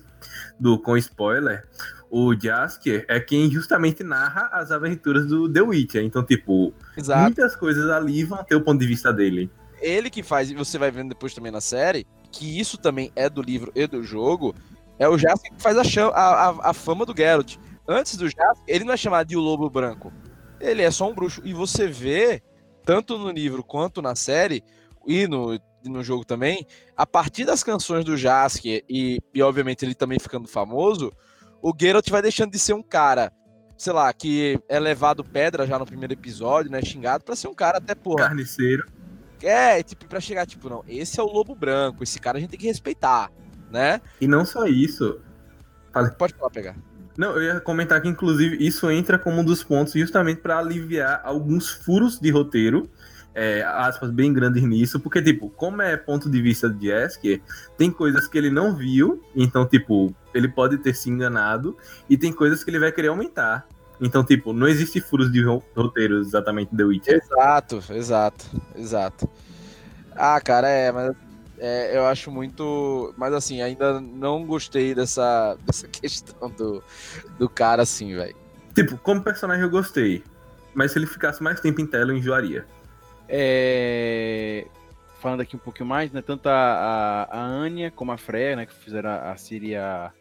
do 0.60 0.80
com 0.80 0.98
spoiler. 0.98 1.66
O 2.10 2.34
Jasker 2.34 3.06
é 3.08 3.20
quem 3.20 3.50
justamente 3.50 4.04
narra 4.04 4.50
as 4.54 4.72
aventuras 4.72 5.26
do 5.28 5.52
The 5.52 5.62
Witcher. 5.62 6.04
Então, 6.04 6.24
tipo, 6.24 6.74
exato. 6.98 7.22
muitas 7.24 7.56
coisas 7.56 7.90
ali 7.90 8.24
vão 8.24 8.44
ter 8.44 8.56
o 8.56 8.62
ponto 8.62 8.80
de 8.80 8.88
vista 8.88 9.12
dele. 9.12 9.50
Ele 9.82 10.10
que 10.10 10.24
faz, 10.24 10.50
e 10.50 10.56
você 10.56 10.78
vai 10.78 10.92
vendo 10.92 11.10
depois 11.10 11.34
também 11.34 11.52
na 11.52 11.62
série, 11.62 12.08
que 12.32 12.60
isso 12.60 12.78
também 12.78 13.12
é 13.16 13.30
do 13.30 13.42
livro 13.42 13.72
e 13.76 13.86
do 13.86 14.04
jogo, 14.04 14.56
é 14.98 15.08
o 15.10 15.18
Jasker 15.18 15.52
que 15.52 15.62
faz 15.62 15.78
a, 15.78 16.08
a, 16.10 16.70
a 16.70 16.74
fama 16.74 17.06
do 17.06 17.16
Geralt 17.16 17.58
antes 17.88 18.18
do 18.18 18.28
Jasper, 18.28 18.64
ele 18.68 18.84
não 18.84 18.94
é 18.94 18.98
chamado 18.98 19.28
de 19.28 19.38
o 19.38 19.42
Lobo 19.42 19.70
Branco. 19.70 20.12
Ele 20.60 20.82
é 20.82 20.92
só 20.92 21.10
um 21.10 21.14
bruxo. 21.14 21.42
E 21.44 21.54
você 21.54 21.88
vê, 21.88 22.42
tanto 22.84 23.18
no 23.18 23.32
livro 23.32 23.64
quanto 23.64 24.02
na 24.02 24.16
série, 24.16 24.64
e 25.06 25.28
no, 25.28 25.60
no 25.84 26.04
jogo 26.04 26.26
também, 26.26 26.66
a 26.96 27.06
partir 27.06 27.46
das 27.46 27.64
canções 27.64 28.04
do 28.04 28.18
Jaskier, 28.18 28.84
e, 28.90 29.20
e 29.34 29.42
obviamente 29.42 29.86
ele 29.86 29.96
também 29.96 30.20
ficando 30.20 30.48
famoso, 30.48 31.12
o 31.62 31.74
Geralt 31.78 32.10
vai 32.10 32.22
deixando 32.22 32.52
de 32.52 32.60
ser 32.60 32.74
um 32.74 32.84
cara, 32.84 33.32
sei 33.78 33.94
lá, 33.94 34.12
que 34.14 34.60
é 34.68 34.80
levado 34.80 35.24
pedra 35.24 35.66
já 35.66 35.78
no 35.78 35.86
primeiro 35.86 36.14
episódio, 36.14 36.72
né? 36.72 36.82
Xingado, 36.82 37.24
pra 37.24 37.36
ser 37.36 37.48
um 37.48 37.54
cara 37.54 37.78
até, 37.78 37.94
porra. 37.94 38.28
Carniceiro. 38.28 38.86
É, 39.42 39.84
tipo, 39.84 40.08
pra 40.08 40.20
chegar, 40.20 40.48
tipo, 40.48 40.70
não, 40.70 40.84
esse 40.88 41.20
é 41.20 41.24
o 41.24 41.28
Lobo 41.28 41.54
Branco, 41.54 42.02
esse 42.02 42.20
cara 42.20 42.38
a 42.38 42.42
gente 42.42 42.50
tem 42.50 42.60
que 42.60 42.66
respeitar, 42.66 43.30
né? 43.70 44.02
E 44.20 44.28
não 44.28 44.44
só 44.44 44.66
isso, 44.66 45.22
Pode 46.18 46.34
falar, 46.34 46.50
pegar. 46.50 46.76
Não, 47.18 47.32
eu 47.38 47.44
ia 47.44 47.60
comentar 47.60 48.02
que, 48.02 48.08
inclusive, 48.08 48.58
isso 48.60 48.90
entra 48.92 49.18
como 49.18 49.42
um 49.42 49.46
dos 49.46 49.64
pontos 49.64 49.94
justamente 49.94 50.42
para 50.42 50.58
aliviar 50.60 51.22
alguns 51.24 51.70
furos 51.70 52.20
de 52.20 52.30
roteiro, 52.30 52.90
é, 53.34 53.64
aspas 53.64 54.12
bem 54.12 54.34
grandes 54.34 54.64
nisso, 54.64 55.00
porque, 55.00 55.22
tipo, 55.22 55.50
como 55.50 55.82
é 55.82 55.96
ponto 55.98 56.30
de 56.30 56.42
vista 56.42 56.70
de 56.70 56.88
Jaskier, 56.88 57.42
tem 57.78 57.90
coisas 57.92 58.28
que 58.28 58.38
ele 58.38 58.50
não 58.50 58.76
viu, 58.76 59.22
então, 59.36 59.66
tipo, 59.66 60.14
ele 60.34 60.48
pode 60.48 60.78
ter 60.78 60.94
se 60.94 61.10
enganado, 61.10 61.78
e 62.10 62.18
tem 62.18 62.32
coisas 62.34 62.64
que 62.64 62.70
ele 62.70 62.80
vai 62.80 62.92
querer 62.92 63.10
aumentar. 63.10 63.66
Então, 64.00 64.24
tipo, 64.24 64.52
não 64.52 64.68
existe 64.68 65.00
furos 65.00 65.32
de 65.32 65.42
ro- 65.42 65.64
roteiro 65.76 66.20
exatamente 66.20 66.76
The 66.76 66.84
Witcher. 66.84 67.22
Exato, 67.24 67.84
exato, 67.92 68.46
exato. 68.76 69.30
Ah, 70.14 70.40
cara, 70.42 70.68
é, 70.68 70.92
mas 70.92 71.16
é, 71.60 71.98
eu 71.98 72.06
acho 72.06 72.32
muito. 72.32 73.14
Mas 73.18 73.34
assim, 73.34 73.62
ainda 73.62 74.00
não 74.00 74.46
gostei 74.46 74.94
dessa, 74.94 75.58
dessa 75.66 75.88
questão 75.88 76.50
do, 76.50 76.84
do 77.38 77.50
cara 77.50 77.84
assim, 77.84 78.16
velho. 78.16 78.36
Tipo, 78.74 78.98
como 78.98 79.24
personagem 79.24 79.64
eu 79.64 79.70
gostei, 79.70 80.24
mas 80.74 80.92
se 80.92 81.00
ele 81.00 81.08
ficasse 81.08 81.42
mais 81.42 81.62
tempo 81.62 81.80
em 81.82 81.86
tela, 81.86 82.12
eu 82.12 82.18
enjoaria. 82.18 82.66
É, 83.28 84.68
Falando 85.20 85.42
aqui 85.42 85.56
um 85.56 85.60
pouquinho 85.60 85.88
mais, 85.88 86.12
né? 86.12 86.22
Tanto 86.22 86.48
a, 86.48 86.54
a, 86.54 87.40
a 87.40 87.46
Anya 87.46 87.90
como 87.90 88.12
a 88.12 88.18
Freya, 88.18 88.56
né? 88.56 88.66
Que 88.66 88.74
fizeram 88.76 89.10
a, 89.10 89.32
a 89.32 89.38
Ciri 89.38 89.70
e 89.70 89.76
a, 89.76 90.12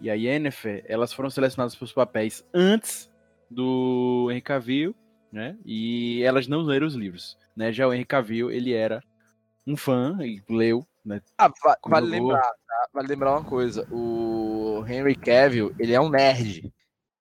e 0.00 0.10
a 0.10 0.14
Yennefer, 0.14 0.84
elas 0.86 1.12
foram 1.12 1.30
selecionadas 1.30 1.74
para 1.74 1.84
os 1.84 1.92
papéis 1.92 2.44
antes 2.54 3.10
do 3.50 4.28
Henry 4.30 4.40
Cavill, 4.40 4.94
né? 5.32 5.56
E 5.64 6.22
elas 6.22 6.46
não 6.46 6.62
leram 6.62 6.86
os 6.86 6.94
livros, 6.94 7.36
né? 7.56 7.72
Já 7.72 7.88
o 7.88 7.92
Henry 7.92 8.04
Cavill, 8.04 8.50
ele 8.50 8.72
era 8.72 9.02
um 9.66 9.76
fã 9.76 10.16
e 10.20 10.42
leu, 10.48 10.86
né? 11.04 11.20
Ah, 11.38 11.48
va- 11.62 11.78
vale 11.86 12.06
lembrar, 12.06 12.40
tá? 12.42 12.86
Vale 12.92 13.08
lembrar 13.08 13.32
uma 13.32 13.44
coisa. 13.44 13.86
O 13.90 14.84
Henry 14.86 15.14
Cavill, 15.14 15.74
ele 15.78 15.92
é 15.92 16.00
um 16.00 16.08
nerd. 16.08 16.72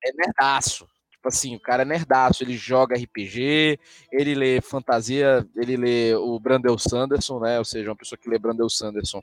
É 0.04 0.12
nerdaço. 0.14 0.88
Tipo 1.12 1.28
assim, 1.28 1.56
o 1.56 1.60
cara 1.60 1.84
é 1.84 1.86
nerdaço. 1.86 2.44
Ele 2.44 2.58
joga 2.58 2.96
RPG, 2.98 3.80
ele 4.12 4.34
lê 4.34 4.60
fantasia, 4.60 5.48
ele 5.56 5.78
lê 5.78 6.16
o 6.16 6.40
Brandel 6.40 6.78
Sanderson, 6.80 7.40
né? 7.40 7.60
Ou 7.60 7.66
seja, 7.66 7.90
uma 7.90 7.96
pessoa 7.96 8.18
que 8.18 8.28
lê 8.30 8.40
Brandel 8.40 8.70
Sanderson 8.70 9.22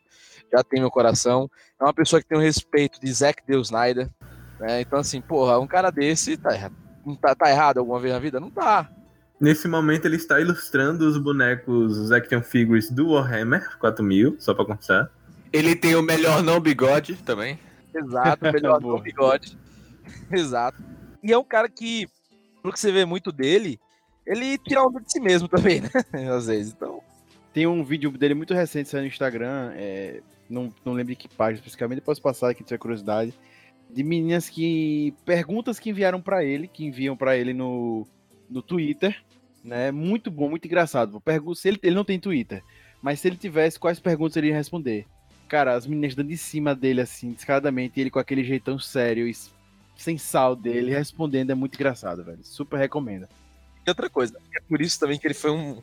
já 0.53 0.63
tem 0.63 0.81
meu 0.81 0.91
coração. 0.91 1.51
É 1.81 1.83
uma 1.85 1.93
pessoa 1.95 2.23
que 2.23 2.29
tem 2.29 2.39
o 2.39 2.41
respeito 2.41 3.01
de 3.01 3.13
Zack 3.13 3.45
Del 3.45 3.61
Snyder. 3.63 4.09
Né? 4.61 4.81
Então, 4.81 5.01
assim, 5.01 5.21
porra, 5.21 5.59
um 5.59 5.67
cara 5.67 5.91
desse 5.91 6.37
tá, 6.37 6.51
tá, 7.21 7.35
tá 7.35 7.51
errado 7.51 7.79
alguma 7.79 7.99
vez 7.99 8.13
na 8.15 8.21
vida? 8.21 8.39
Não 8.39 8.51
tá. 8.51 8.89
Nesse 9.41 9.69
momento, 9.69 10.07
ele 10.07 10.17
está 10.17 10.41
ilustrando 10.41 11.07
os 11.07 11.17
bonecos, 11.17 11.97
os 11.97 12.11
action 12.11 12.43
figures 12.43 12.91
do 12.91 13.11
Warhammer 13.11 13.79
4000, 13.79 14.37
só 14.41 14.53
pra 14.53 14.65
constar. 14.65 15.11
Ele 15.53 15.77
tem 15.77 15.95
o 15.95 16.03
melhor 16.03 16.43
não 16.43 16.61
bigode 16.61 17.15
também. 17.17 17.59
Exato, 17.95 18.45
melhor 18.45 18.81
Boa. 18.83 18.97
no 18.97 19.03
bigode. 19.03 19.57
Exato. 20.31 20.83
E 21.23 21.33
é 21.33 21.39
um 21.39 21.45
cara 21.45 21.69
que, 21.69 22.09
pelo 22.63 22.73
que 22.73 22.81
você 22.81 22.91
vê 22.91 23.05
muito 23.05 23.31
dele, 23.31 23.79
ele 24.27 24.59
tira 24.59 24.83
onda 24.83 25.01
de 25.01 25.11
si 25.11 25.21
mesmo 25.21 25.49
também, 25.49 25.81
né? 26.13 26.31
Às 26.31 26.47
vezes. 26.49 26.73
Então, 26.73 27.01
Tem 27.53 27.67
um 27.67 27.85
vídeo 27.85 28.11
dele 28.11 28.35
muito 28.35 28.53
recente 28.55 28.89
saindo 28.89 29.05
no 29.05 29.09
Instagram, 29.09 29.73
é, 29.75 30.21
não, 30.51 30.75
não 30.85 30.93
lembro 30.95 31.15
de 31.15 31.17
que 31.17 31.29
página 31.29 31.59
especificamente, 31.59 32.01
posso 32.01 32.21
passar 32.21 32.51
aqui, 32.51 32.63
se 32.63 32.67
tiver 32.69 32.79
curiosidade, 32.79 33.33
de 33.89 34.03
meninas 34.03 34.49
que. 34.49 35.15
perguntas 35.25 35.79
que 35.79 35.91
enviaram 35.91 36.21
pra 36.21 36.45
ele, 36.45 36.69
que 36.69 36.85
enviam 36.85 37.17
pra 37.17 37.37
ele 37.37 37.55
no, 37.55 38.07
no 38.51 38.63
Twitter, 38.63 39.17
né? 39.65 39.91
Muito 39.91 40.31
bom, 40.31 40.49
muito 40.49 40.67
engraçado. 40.67 41.21
Pergu 41.21 41.55
se 41.55 41.69
ele, 41.69 41.79
ele 41.83 41.95
não 41.95 42.05
tem 42.05 42.19
Twitter, 42.21 42.63
mas 43.03 43.21
se 43.21 43.29
ele 43.29 43.37
tivesse, 43.37 43.79
quais 43.79 43.99
perguntas 44.01 44.37
ele 44.37 44.49
ia 44.49 44.55
responder? 44.57 45.07
Cara, 45.49 45.75
as 45.75 45.87
meninas 45.87 46.15
dando 46.15 46.31
em 46.33 46.37
cima 46.37 46.75
dele, 46.75 47.01
assim, 47.01 47.33
descaradamente, 47.33 47.95
e 47.97 48.01
ele 48.03 48.11
com 48.11 48.19
aquele 48.19 48.45
jeitão 48.45 48.79
sério 48.79 49.27
e 49.27 49.35
sem 49.97 50.19
sal 50.19 50.55
dele, 50.55 50.91
respondendo, 50.93 51.51
é 51.51 51.55
muito 51.55 51.75
engraçado, 51.75 52.23
velho. 52.23 52.39
Super 52.45 52.79
recomendo. 52.79 53.27
e 53.87 53.91
outra 53.91 54.11
coisa, 54.11 54.39
é 54.55 54.61
por 54.61 54.81
isso 54.83 55.01
também 55.01 55.19
que 55.19 55.27
ele 55.27 55.35
foi 55.35 55.51
um, 55.51 55.83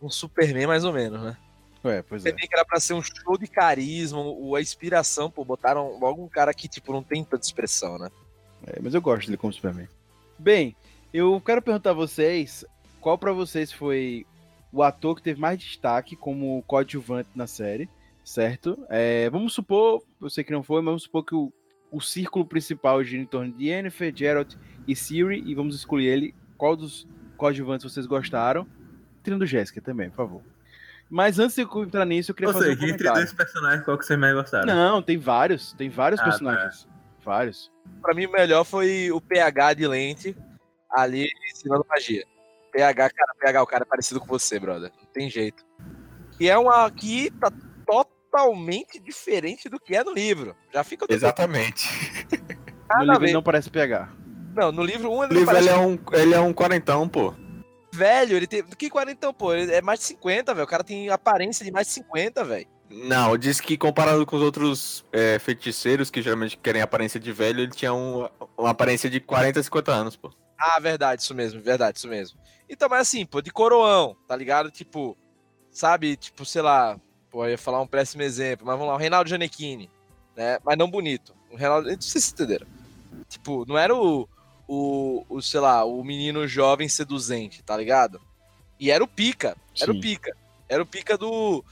um 0.00 0.08
Superman 0.08 0.66
mais 0.68 0.84
ou 0.84 0.92
menos, 0.92 1.20
né? 1.20 1.36
Ué, 1.84 2.00
pois 2.02 2.24
é. 2.24 2.30
Você 2.30 2.36
vê 2.36 2.46
que 2.46 2.54
era 2.54 2.64
pra 2.64 2.78
ser 2.78 2.94
um 2.94 3.02
show 3.02 3.36
de 3.36 3.48
carisma, 3.48 4.20
o- 4.20 4.54
a 4.54 4.60
inspiração, 4.62 5.28
pô, 5.28 5.44
botaram 5.44 5.98
logo 5.98 6.24
um 6.24 6.28
cara 6.28 6.54
que, 6.54 6.68
tipo, 6.68 6.92
não 6.92 7.02
tem 7.02 7.24
tanta 7.24 7.44
expressão, 7.44 7.98
né? 7.98 8.08
É, 8.64 8.78
mas 8.80 8.94
eu 8.94 9.02
gosto 9.02 9.26
dele 9.26 9.36
como 9.36 9.52
Superman. 9.52 9.88
Bem, 10.38 10.76
eu 11.12 11.40
quero 11.40 11.60
perguntar 11.60 11.90
a 11.90 11.94
vocês 11.94 12.64
qual 13.02 13.18
pra 13.18 13.32
vocês 13.32 13.70
foi 13.72 14.24
o 14.72 14.82
ator 14.82 15.14
que 15.16 15.22
teve 15.22 15.38
mais 15.40 15.58
destaque 15.58 16.16
como 16.16 16.62
coadjuvante 16.62 17.28
na 17.34 17.46
série, 17.46 17.90
certo? 18.24 18.78
É, 18.88 19.28
vamos 19.28 19.52
supor, 19.52 20.02
eu 20.20 20.30
sei 20.30 20.42
que 20.44 20.52
não 20.52 20.62
foi, 20.62 20.76
mas 20.80 20.86
vamos 20.86 21.02
supor 21.02 21.24
que 21.24 21.34
o, 21.34 21.52
o 21.90 22.00
círculo 22.00 22.46
principal 22.46 23.02
gira 23.04 23.22
em 23.22 23.26
torno 23.26 23.52
de 23.52 23.66
Yennefer, 23.66 24.12
Geralt 24.16 24.54
e 24.86 24.96
Ciri, 24.96 25.42
e 25.44 25.54
vamos 25.54 25.74
escolher 25.76 26.06
ele. 26.06 26.34
Qual 26.56 26.74
dos 26.76 27.06
coadjuvantes 27.36 27.84
vocês 27.92 28.06
gostaram? 28.06 28.66
Tirando 29.22 29.44
Jéssica 29.44 29.80
também, 29.80 30.08
por 30.08 30.16
favor. 30.16 30.42
Mas 31.10 31.38
antes 31.38 31.54
de 31.56 31.62
eu 31.62 31.82
entrar 31.84 32.06
nisso, 32.06 32.30
eu 32.30 32.34
queria 32.34 32.48
Ou 32.48 32.54
fazer 32.54 32.70
um 32.70 32.74
seja, 32.74 32.84
entre 32.86 33.04
comentário. 33.08 33.20
dois 33.20 33.32
personagens, 33.34 33.84
qual 33.84 33.98
que 33.98 34.06
vocês 34.06 34.18
mais 34.18 34.34
gostaram? 34.34 34.66
Não, 34.74 35.02
tem 35.02 35.18
vários, 35.18 35.72
tem 35.74 35.90
vários 35.90 36.20
Ah, 36.20 36.24
personagens. 36.24 36.88
Vários. 37.22 37.70
Pra 38.00 38.14
mim, 38.14 38.24
o 38.26 38.32
melhor 38.32 38.64
foi 38.64 39.10
o 39.12 39.20
PH 39.20 39.74
de 39.74 39.86
lente 39.86 40.36
ali 40.90 41.28
ensinando 41.50 41.84
magia. 41.88 42.24
PH, 42.72 43.10
cara, 43.10 43.34
PH, 43.38 43.62
o 43.62 43.66
cara 43.66 43.82
é 43.82 43.86
parecido 43.86 44.18
com 44.20 44.26
você, 44.26 44.58
brother. 44.58 44.90
Não 44.98 45.06
tem 45.12 45.28
jeito. 45.30 45.64
Que 46.38 46.48
é 46.48 46.56
uma 46.56 46.90
que 46.90 47.30
tá 47.32 47.52
totalmente 47.86 48.98
diferente 48.98 49.68
do 49.68 49.78
que 49.78 49.94
é 49.94 50.02
no 50.02 50.12
livro. 50.12 50.56
Já 50.72 50.82
fica 50.82 51.06
Exatamente. 51.08 51.88
No 52.94 53.04
livro 53.14 53.32
não 53.32 53.42
parece 53.42 53.70
PH. 53.70 54.10
Não, 54.54 54.70
no 54.70 54.82
livro 54.84 55.10
1 55.10 55.14
um, 55.14 55.18
O 55.20 55.24
ele 55.24 55.28
não 55.32 55.38
livro 55.40 55.46
parece 55.46 55.68
ele 55.68 55.74
é, 55.74 55.78
um, 55.80 55.98
ele 56.12 56.34
é 56.34 56.40
um 56.40 56.52
quarentão, 56.52 57.08
pô. 57.08 57.32
velho. 57.90 58.36
Ele 58.36 58.46
tem. 58.46 58.62
Que 58.62 58.90
40, 58.90 59.32
pô? 59.32 59.54
Ele 59.54 59.72
é 59.72 59.80
mais 59.80 60.00
de 60.00 60.04
50, 60.06 60.52
velho. 60.52 60.64
O 60.66 60.68
cara 60.68 60.84
tem 60.84 61.08
aparência 61.08 61.64
de 61.64 61.70
mais 61.72 61.86
de 61.86 61.94
50, 61.94 62.44
velho. 62.44 62.66
Não, 62.90 63.38
diz 63.38 63.58
que 63.62 63.78
comparado 63.78 64.26
com 64.26 64.36
os 64.36 64.42
outros 64.42 65.06
é, 65.10 65.38
feiticeiros 65.38 66.10
que 66.10 66.20
geralmente 66.20 66.58
querem 66.58 66.82
aparência 66.82 67.18
de 67.18 67.32
velho, 67.32 67.60
ele 67.60 67.70
tinha 67.72 67.94
um- 67.94 68.28
uma 68.58 68.68
aparência 68.70 69.08
de 69.08 69.18
40, 69.20 69.62
50 69.62 69.90
anos, 69.90 70.14
pô. 70.14 70.30
Ah, 70.64 70.78
verdade, 70.78 71.22
isso 71.22 71.34
mesmo, 71.34 71.60
verdade, 71.60 71.98
isso 71.98 72.06
mesmo. 72.06 72.38
Então, 72.70 72.88
mas 72.88 73.00
assim, 73.00 73.26
pô, 73.26 73.42
de 73.42 73.50
coroão, 73.50 74.16
tá 74.28 74.36
ligado? 74.36 74.70
Tipo, 74.70 75.18
sabe, 75.72 76.16
tipo, 76.16 76.44
sei 76.44 76.62
lá, 76.62 77.00
pô, 77.28 77.44
eu 77.44 77.50
ia 77.50 77.58
falar 77.58 77.80
um 77.80 77.86
péssimo 77.86 78.22
exemplo, 78.22 78.64
mas 78.64 78.76
vamos 78.76 78.88
lá, 78.88 78.94
o 78.94 78.98
Reinaldo 78.98 79.28
Gianecchini, 79.28 79.90
né? 80.36 80.60
Mas 80.64 80.78
não 80.78 80.88
bonito. 80.88 81.34
O 81.50 81.56
Reinaldo, 81.56 81.90
não 81.90 82.00
sei 82.00 82.20
se 82.20 82.32
entenderam. 82.32 82.66
Tipo, 83.28 83.66
não 83.66 83.76
era 83.76 83.92
o, 83.92 84.28
o, 84.68 85.26
o, 85.28 85.42
sei 85.42 85.58
lá, 85.58 85.84
o 85.84 86.04
menino 86.04 86.46
jovem 86.46 86.88
seduzente, 86.88 87.60
tá 87.64 87.76
ligado? 87.76 88.20
E 88.78 88.88
era 88.88 89.02
o 89.02 89.08
pica, 89.08 89.56
era 89.80 89.92
Sim. 89.92 89.98
o 89.98 90.00
pica. 90.00 90.36
Era 90.68 90.82
o 90.84 90.86
pica 90.86 91.18
do. 91.18 91.64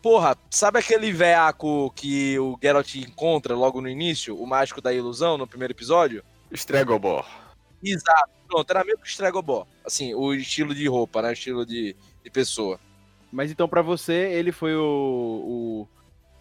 Porra, 0.00 0.38
sabe 0.50 0.78
aquele 0.78 1.12
veaco 1.12 1.90
que 1.90 2.38
o 2.38 2.58
Geralt 2.62 2.94
encontra 2.94 3.54
logo 3.54 3.82
no 3.82 3.90
início, 3.90 4.40
o 4.40 4.46
mágico 4.46 4.80
da 4.80 4.92
ilusão, 4.92 5.36
no 5.36 5.46
primeiro 5.46 5.74
episódio? 5.74 6.24
Stregobor. 6.50 7.26
Exato. 7.84 8.37
Pronto, 8.48 8.70
era 8.70 8.82
mesmo 8.84 9.00
que 9.02 9.06
o 9.06 9.10
Stregobó. 9.10 9.66
Assim, 9.84 10.14
o 10.14 10.32
estilo 10.34 10.74
de 10.74 10.86
roupa, 10.88 11.20
né? 11.22 11.28
O 11.30 11.32
estilo 11.32 11.66
de, 11.66 11.94
de 12.24 12.30
pessoa. 12.30 12.80
Mas 13.30 13.50
então, 13.50 13.68
pra 13.68 13.82
você, 13.82 14.12
ele 14.32 14.50
foi 14.52 14.74
o. 14.74 14.80
o, 14.80 15.80
o 15.82 15.88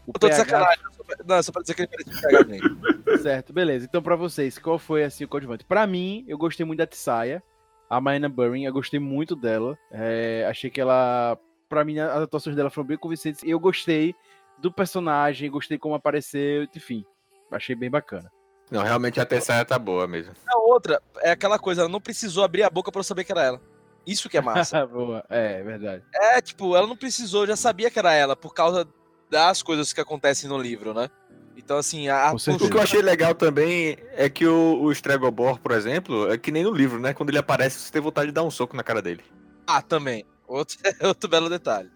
Eu 0.07 0.13
tô 0.19 0.29
de 0.29 0.35
sacanagem. 0.35 0.79
só 0.95 1.03
pra- 1.03 1.17
Não, 1.25 1.43
só 1.43 1.51
pra 1.51 1.61
dizer 1.61 1.73
que 1.75 1.81
ele 1.81 1.89
um 2.07 2.21
PH. 2.21 3.17
Certo, 3.21 3.51
beleza. 3.51 3.85
Então, 3.85 4.01
pra 4.01 4.15
vocês, 4.15 4.57
qual 4.57 4.79
foi 4.79 5.03
assim, 5.03 5.23
o 5.23 5.27
coadjuvante? 5.27 5.65
Pra 5.65 5.85
mim, 5.85 6.23
eu 6.27 6.37
gostei 6.37 6.65
muito 6.65 6.79
da 6.79 6.87
Tsaya, 6.87 7.43
a 7.89 7.99
Maina 7.99 8.29
Burring, 8.29 8.63
eu 8.65 8.71
gostei 8.73 8.99
muito 8.99 9.35
dela. 9.35 9.77
É, 9.91 10.45
achei 10.49 10.69
que 10.69 10.79
ela. 10.79 11.37
Pra 11.67 11.83
mim, 11.83 11.99
as 11.99 12.21
atuações 12.23 12.55
dela 12.55 12.69
foram 12.69 12.87
bem 12.87 12.97
convincentes. 12.97 13.41
Eu 13.43 13.59
gostei 13.59 14.15
do 14.59 14.71
personagem, 14.71 15.51
gostei 15.51 15.77
como 15.77 15.95
apareceu, 15.95 16.63
enfim. 16.75 17.03
Achei 17.51 17.75
bem 17.75 17.89
bacana. 17.89 18.31
Não, 18.69 18.83
realmente 18.83 19.19
a 19.19 19.25
terceira 19.25 19.63
tá 19.63 19.79
boa 19.79 20.07
mesmo. 20.07 20.33
A 20.47 20.57
outra 20.57 21.01
é 21.21 21.31
aquela 21.31 21.57
coisa, 21.57 21.81
ela 21.81 21.89
não 21.89 22.01
precisou 22.01 22.43
abrir 22.43 22.63
a 22.63 22.69
boca 22.69 22.91
pra 22.91 22.99
eu 22.99 23.03
saber 23.03 23.23
que 23.23 23.31
era 23.31 23.43
ela. 23.43 23.61
Isso 24.05 24.29
que 24.29 24.37
é 24.37 24.41
massa. 24.41 24.85
Boa. 24.87 25.23
É, 25.29 25.61
verdade. 25.61 26.01
é, 26.15 26.41
tipo, 26.41 26.75
ela 26.77 26.87
não 26.87 26.95
precisou, 26.95 27.43
eu 27.43 27.47
já 27.47 27.55
sabia 27.57 27.91
que 27.91 27.99
era 27.99 28.13
ela, 28.13 28.37
por 28.37 28.53
causa 28.53 28.87
das 29.29 29.61
coisas 29.61 29.91
que 29.91 29.99
acontecem 29.99 30.49
no 30.49 30.57
livro, 30.57 30.93
né? 30.93 31.09
Então, 31.57 31.77
assim, 31.77 32.07
a. 32.07 32.31
O 32.31 32.69
que 32.69 32.77
eu 32.77 32.81
achei 32.81 33.01
legal 33.01 33.33
também 33.33 33.97
é 34.13 34.29
que 34.29 34.45
o, 34.45 34.81
o 34.81 34.91
Stregobor, 34.91 35.59
por 35.59 35.71
exemplo, 35.71 36.31
é 36.31 36.37
que 36.37 36.51
nem 36.51 36.63
no 36.63 36.71
livro, 36.71 36.99
né? 36.99 37.13
Quando 37.13 37.29
ele 37.29 37.39
aparece, 37.39 37.79
você 37.79 37.91
tem 37.91 38.01
vontade 38.01 38.27
de 38.27 38.33
dar 38.33 38.43
um 38.43 38.51
soco 38.51 38.77
na 38.77 38.83
cara 38.83 39.01
dele. 39.01 39.23
Ah, 39.65 39.81
também. 39.81 40.23
Outro, 40.47 40.77
outro 41.03 41.29
belo 41.29 41.49
detalhe. 41.49 41.89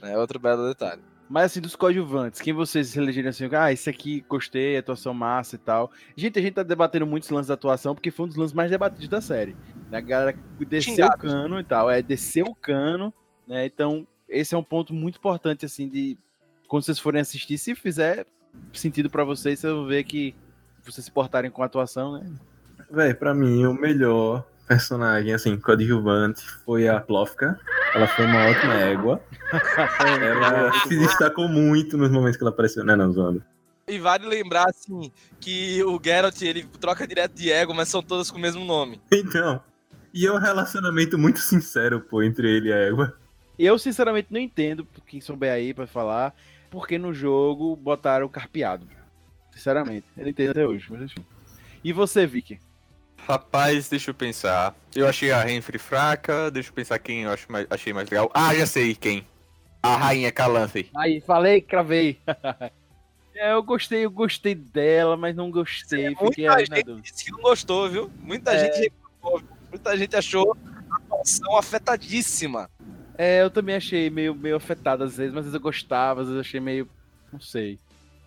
É 0.00 0.16
outro 0.16 0.38
belo 0.38 0.68
detalhe. 0.68 1.02
Mas 1.28 1.46
assim, 1.46 1.60
dos 1.60 1.76
coadjuvantes, 1.76 2.40
quem 2.40 2.54
vocês 2.54 2.96
elegeram 2.96 3.28
assim? 3.28 3.48
Ah, 3.54 3.70
esse 3.70 3.90
aqui 3.90 4.24
gostei, 4.28 4.78
atuação 4.78 5.12
massa 5.12 5.56
e 5.56 5.58
tal. 5.58 5.90
Gente, 6.16 6.38
a 6.38 6.42
gente 6.42 6.54
tá 6.54 6.62
debatendo 6.62 7.06
muitos 7.06 7.28
lances 7.28 7.48
da 7.48 7.54
atuação, 7.54 7.94
porque 7.94 8.10
foi 8.10 8.24
um 8.24 8.28
dos 8.28 8.36
lances 8.36 8.54
mais 8.54 8.70
debatidos 8.70 9.08
da 9.08 9.20
série. 9.20 9.54
Né? 9.90 9.98
A 9.98 10.00
galera 10.00 10.38
desceu 10.58 10.94
Xingado. 10.94 11.14
o 11.14 11.18
cano 11.18 11.60
e 11.60 11.64
tal. 11.64 11.90
É, 11.90 12.00
desceu 12.00 12.46
o 12.46 12.54
cano, 12.54 13.12
né? 13.46 13.66
Então, 13.66 14.06
esse 14.28 14.54
é 14.54 14.58
um 14.58 14.62
ponto 14.62 14.94
muito 14.94 15.18
importante, 15.18 15.66
assim, 15.66 15.88
de 15.88 16.16
quando 16.66 16.84
vocês 16.84 16.98
forem 16.98 17.20
assistir, 17.20 17.58
se 17.58 17.74
fizer 17.74 18.26
sentido 18.72 19.10
pra 19.10 19.24
vocês, 19.24 19.58
vocês 19.58 19.72
vão 19.72 19.86
ver 19.86 20.04
que 20.04 20.34
vocês 20.84 21.04
se 21.04 21.10
portarem 21.10 21.50
com 21.50 21.62
a 21.62 21.66
atuação, 21.66 22.12
né? 22.12 22.26
Véi, 22.90 23.12
pra 23.12 23.34
mim, 23.34 23.66
o 23.66 23.74
melhor 23.74 24.46
personagem, 24.66 25.32
assim, 25.32 25.58
coadjuvante 25.58 26.42
foi 26.64 26.88
a 26.88 27.00
Plofka. 27.00 27.58
Ela 27.94 28.06
foi 28.06 28.26
uma 28.26 28.46
ótima 28.48 28.74
égua. 28.74 29.22
Ela 29.50 30.72
se 30.80 30.98
destacou 30.98 31.48
muito 31.48 31.96
nos 31.96 32.10
momentos 32.10 32.36
que 32.36 32.42
ela 32.42 32.50
apareceu. 32.50 32.84
Não, 32.84 32.96
não, 32.96 33.12
zoando. 33.12 33.42
E 33.86 33.98
vale 33.98 34.26
lembrar, 34.26 34.68
assim, 34.68 35.10
que 35.40 35.82
o 35.82 35.98
Geralt, 36.02 36.40
ele 36.42 36.64
troca 36.78 37.06
direto 37.06 37.32
de 37.32 37.50
ego, 37.50 37.74
mas 37.74 37.88
são 37.88 38.02
todas 38.02 38.30
com 38.30 38.36
o 38.36 38.40
mesmo 38.40 38.64
nome. 38.64 39.00
Então, 39.10 39.62
e 40.12 40.26
é 40.26 40.32
um 40.32 40.38
relacionamento 40.38 41.18
muito 41.18 41.38
sincero, 41.38 42.00
pô, 42.00 42.22
entre 42.22 42.48
ele 42.50 42.68
e 42.68 42.72
a 42.72 42.76
égua. 42.76 43.16
Eu, 43.58 43.78
sinceramente, 43.78 44.28
não 44.30 44.38
entendo, 44.38 44.86
quem 45.06 45.20
souber 45.20 45.52
aí 45.52 45.72
pra 45.72 45.86
falar, 45.86 46.34
porque 46.70 46.98
no 46.98 47.14
jogo 47.14 47.74
botaram 47.76 48.26
o 48.26 48.30
carpeado. 48.30 48.86
Sinceramente, 49.52 50.06
eu 50.16 50.22
não 50.22 50.30
entendo 50.30 50.50
até 50.50 50.66
hoje, 50.66 50.86
mas 50.90 51.02
enfim. 51.02 51.24
E 51.82 51.92
você, 51.92 52.26
Vicky? 52.26 52.60
Rapaz, 53.26 53.88
deixa 53.88 54.10
eu 54.10 54.14
pensar. 54.14 54.74
Eu 54.94 55.08
achei 55.08 55.32
a 55.32 55.42
Renfrey 55.42 55.78
fraca, 55.78 56.50
deixa 56.50 56.68
eu 56.68 56.74
pensar 56.74 56.98
quem 56.98 57.22
eu 57.22 57.30
acho 57.30 57.50
mais, 57.50 57.66
achei 57.68 57.92
mais 57.92 58.08
legal. 58.08 58.30
Ah, 58.32 58.54
já 58.54 58.66
sei 58.66 58.94
quem. 58.94 59.26
A 59.82 59.96
rainha 59.96 60.32
Calanthe. 60.32 60.88
Aí, 60.96 61.20
falei, 61.20 61.60
cravei. 61.60 62.18
é, 63.34 63.52
eu 63.52 63.62
gostei, 63.62 64.04
eu 64.04 64.10
gostei 64.10 64.54
dela, 64.54 65.16
mas 65.16 65.34
não 65.36 65.50
gostei. 65.50 66.08
Fiquei 66.16 66.46
Muita 66.46 66.54
na 66.54 66.58
gente 66.60 66.82
dúvida. 66.84 67.00
disse 67.02 67.24
que 67.24 67.30
não 67.32 67.40
gostou, 67.40 67.88
viu? 67.88 68.10
Muita 68.20 68.52
É. 68.52 68.58
gente 68.64 68.80
reclamou? 68.80 69.42
Muita 69.70 69.96
gente 69.96 70.16
achou 70.16 70.56
a 70.90 70.96
atuação 70.96 71.56
afetadíssima. 71.56 72.68
É, 73.16 73.42
eu 73.42 73.50
também 73.50 73.76
achei 73.76 74.08
meio, 74.10 74.34
meio 74.34 74.56
afetado 74.56 75.04
às 75.04 75.16
vezes, 75.16 75.32
mas 75.32 75.40
às 75.40 75.44
vezes 75.46 75.54
eu 75.54 75.60
gostava, 75.60 76.20
às 76.22 76.26
vezes 76.28 76.36
eu 76.36 76.40
achei 76.40 76.60
meio. 76.60 76.88
Não 77.32 77.40
sei. 77.40 77.78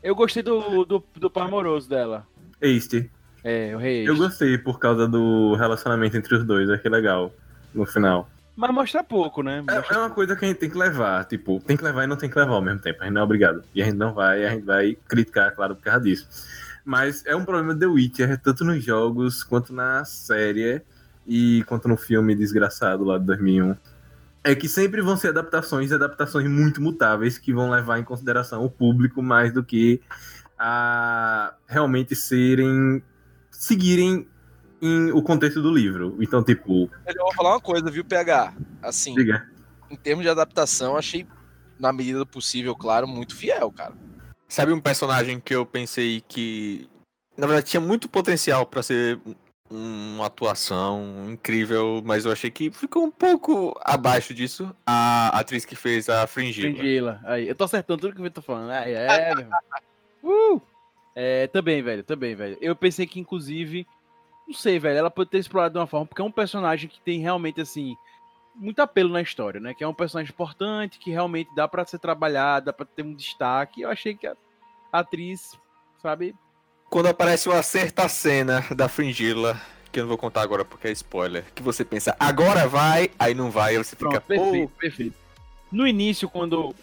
Eu 0.03 0.15
gostei 0.15 0.43
do, 0.43 0.83
do, 0.85 1.03
do 1.15 1.29
par 1.29 1.45
amoroso 1.47 1.87
dela. 1.89 2.27
Este. 2.59 3.09
É, 3.43 3.75
o 3.75 3.79
rei. 3.79 4.07
Eu 4.07 4.15
gostei 4.15 4.57
por 4.57 4.79
causa 4.79 5.07
do 5.07 5.55
relacionamento 5.55 6.15
entre 6.17 6.35
os 6.35 6.43
dois, 6.45 6.69
achei 6.69 6.89
legal 6.91 7.33
no 7.73 7.85
final. 7.85 8.29
Mas 8.55 8.71
mostra 8.73 9.03
pouco, 9.03 9.41
né? 9.41 9.63
É, 9.67 9.75
Mostra- 9.75 9.95
é 9.95 9.99
uma 9.99 10.09
coisa 10.09 10.35
que 10.35 10.45
a 10.45 10.47
gente 10.47 10.57
tem 10.57 10.69
que 10.69 10.77
levar, 10.77 11.25
tipo, 11.25 11.59
tem 11.65 11.77
que 11.77 11.83
levar 11.83 12.03
e 12.03 12.07
não 12.07 12.15
tem 12.17 12.29
que 12.29 12.37
levar 12.37 12.53
ao 12.53 12.61
mesmo 12.61 12.79
tempo. 12.79 13.01
A 13.01 13.05
gente 13.05 13.13
não 13.13 13.21
é 13.21 13.23
obrigado. 13.23 13.63
E 13.73 13.81
a 13.81 13.85
gente 13.85 13.97
não 13.97 14.13
vai, 14.13 14.45
a 14.45 14.49
gente 14.49 14.65
vai 14.65 14.97
criticar, 15.07 15.53
claro, 15.55 15.75
por 15.75 15.83
causa 15.83 16.01
disso. 16.01 16.27
Mas 16.83 17.23
é 17.25 17.35
um 17.35 17.45
problema 17.45 17.73
de 17.73 17.79
The 17.79 17.85
Witcher, 17.87 18.37
tanto 18.41 18.63
nos 18.63 18.83
jogos 18.83 19.43
quanto 19.43 19.73
na 19.73 20.03
série 20.05 20.81
e 21.25 21.63
quanto 21.67 21.87
no 21.87 21.95
filme 21.95 22.35
desgraçado 22.35 23.03
lá 23.03 23.17
de 23.17 23.25
2001. 23.25 23.75
É 24.43 24.55
que 24.55 24.67
sempre 24.67 25.01
vão 25.01 25.15
ser 25.15 25.27
adaptações 25.29 25.91
e 25.91 25.93
adaptações 25.93 26.49
muito 26.49 26.81
mutáveis 26.81 27.37
que 27.37 27.53
vão 27.53 27.69
levar 27.69 27.99
em 27.99 28.03
consideração 28.03 28.65
o 28.65 28.69
público 28.69 29.21
mais 29.21 29.53
do 29.53 29.63
que 29.63 30.01
a 30.57 31.53
realmente 31.67 32.15
serem. 32.15 33.03
seguirem 33.51 34.27
em 34.81 35.11
o 35.11 35.21
contexto 35.21 35.61
do 35.61 35.71
livro. 35.73 36.17
Então, 36.19 36.43
tipo, 36.43 36.89
eu 37.05 37.23
vou 37.23 37.33
falar 37.33 37.51
uma 37.51 37.61
coisa, 37.61 37.89
viu, 37.91 38.03
PH? 38.03 38.53
Assim, 38.81 39.13
diga. 39.13 39.47
em 39.89 39.95
termos 39.95 40.23
de 40.23 40.29
adaptação, 40.29 40.95
achei, 40.97 41.27
na 41.79 41.91
medida 41.93 42.19
do 42.19 42.25
possível, 42.25 42.75
claro, 42.75 43.07
muito 43.07 43.35
fiel, 43.35 43.71
cara. 43.71 43.93
Sabe 44.47 44.73
um 44.73 44.79
personagem 44.79 45.39
que 45.39 45.53
eu 45.53 45.65
pensei 45.65 46.21
que, 46.27 46.89
na 47.37 47.45
verdade, 47.47 47.67
tinha 47.69 47.81
muito 47.81 48.09
potencial 48.09 48.65
pra 48.65 48.81
ser 48.83 49.19
um- 49.69 50.15
uma 50.15 50.25
atuação 50.25 51.29
incrível, 51.31 52.01
mas 52.03 52.25
eu 52.25 52.31
achei 52.31 52.49
que 52.51 52.69
ficou 52.71 53.03
um 53.05 53.11
pouco 53.11 53.73
abaixo 53.83 54.33
disso. 54.33 54.75
A 54.85 55.27
atriz 55.39 55.63
que 55.63 55.75
fez 55.75 56.09
a 56.09 56.27
Fringilla. 56.27 56.75
Fringila. 56.75 57.21
Aí, 57.23 57.47
eu 57.47 57.55
tô 57.55 57.63
acertando 57.63 58.01
tudo 58.01 58.15
que 58.15 58.21
eu 58.21 58.31
tô 58.31 58.41
falando. 58.41 58.71
Aí, 58.71 58.93
é, 58.93 59.33
meu 59.35 59.43
irmão. 59.43 59.59
Uh! 60.23 60.61
É, 61.15 61.47
também, 61.47 61.81
velho, 61.81 62.03
também, 62.03 62.35
velho. 62.35 62.57
Eu 62.61 62.75
pensei 62.75 63.07
que, 63.07 63.19
inclusive, 63.19 63.87
não 64.51 64.53
sei, 64.53 64.77
velho, 64.77 64.99
ela 64.99 65.09
pode 65.09 65.29
ter 65.29 65.39
explorado 65.39 65.73
de 65.73 65.79
uma 65.79 65.87
forma, 65.87 66.05
porque 66.05 66.21
é 66.21 66.25
um 66.25 66.31
personagem 66.31 66.89
que 66.89 66.99
tem 66.99 67.19
realmente, 67.19 67.61
assim, 67.61 67.95
muito 68.53 68.81
apelo 68.81 69.09
na 69.09 69.21
história, 69.21 69.61
né? 69.61 69.73
Que 69.73 69.83
é 69.83 69.87
um 69.87 69.93
personagem 69.93 70.31
importante, 70.31 70.99
que 70.99 71.09
realmente 71.09 71.49
dá 71.55 71.67
pra 71.67 71.85
ser 71.85 71.99
trabalhado, 71.99 72.65
dá 72.65 72.73
pra 72.73 72.85
ter 72.85 73.03
um 73.03 73.13
destaque. 73.13 73.81
Eu 73.81 73.89
achei 73.89 74.13
que 74.13 74.27
a 74.27 74.35
atriz, 74.91 75.57
sabe? 76.01 76.35
Quando 76.89 77.07
aparece 77.07 77.47
uma 77.47 77.63
certa 77.63 78.09
cena 78.09 78.65
da 78.75 78.89
Fringilla, 78.89 79.59
que 79.89 79.99
eu 79.99 80.03
não 80.03 80.09
vou 80.09 80.17
contar 80.17 80.41
agora 80.41 80.65
porque 80.65 80.89
é 80.89 80.91
spoiler, 80.91 81.45
que 81.55 81.63
você 81.63 81.85
pensa, 81.85 82.13
agora 82.19 82.67
vai, 82.67 83.09
aí 83.17 83.33
não 83.33 83.49
vai, 83.49 83.71
aí 83.71 83.77
você 83.77 83.95
fica, 83.95 84.19
Pronto, 84.19 84.23
pô, 84.23 84.27
perfeito, 84.27 84.71
perfeito. 84.77 85.15
No 85.71 85.87
início, 85.87 86.27
quando, 86.27 86.75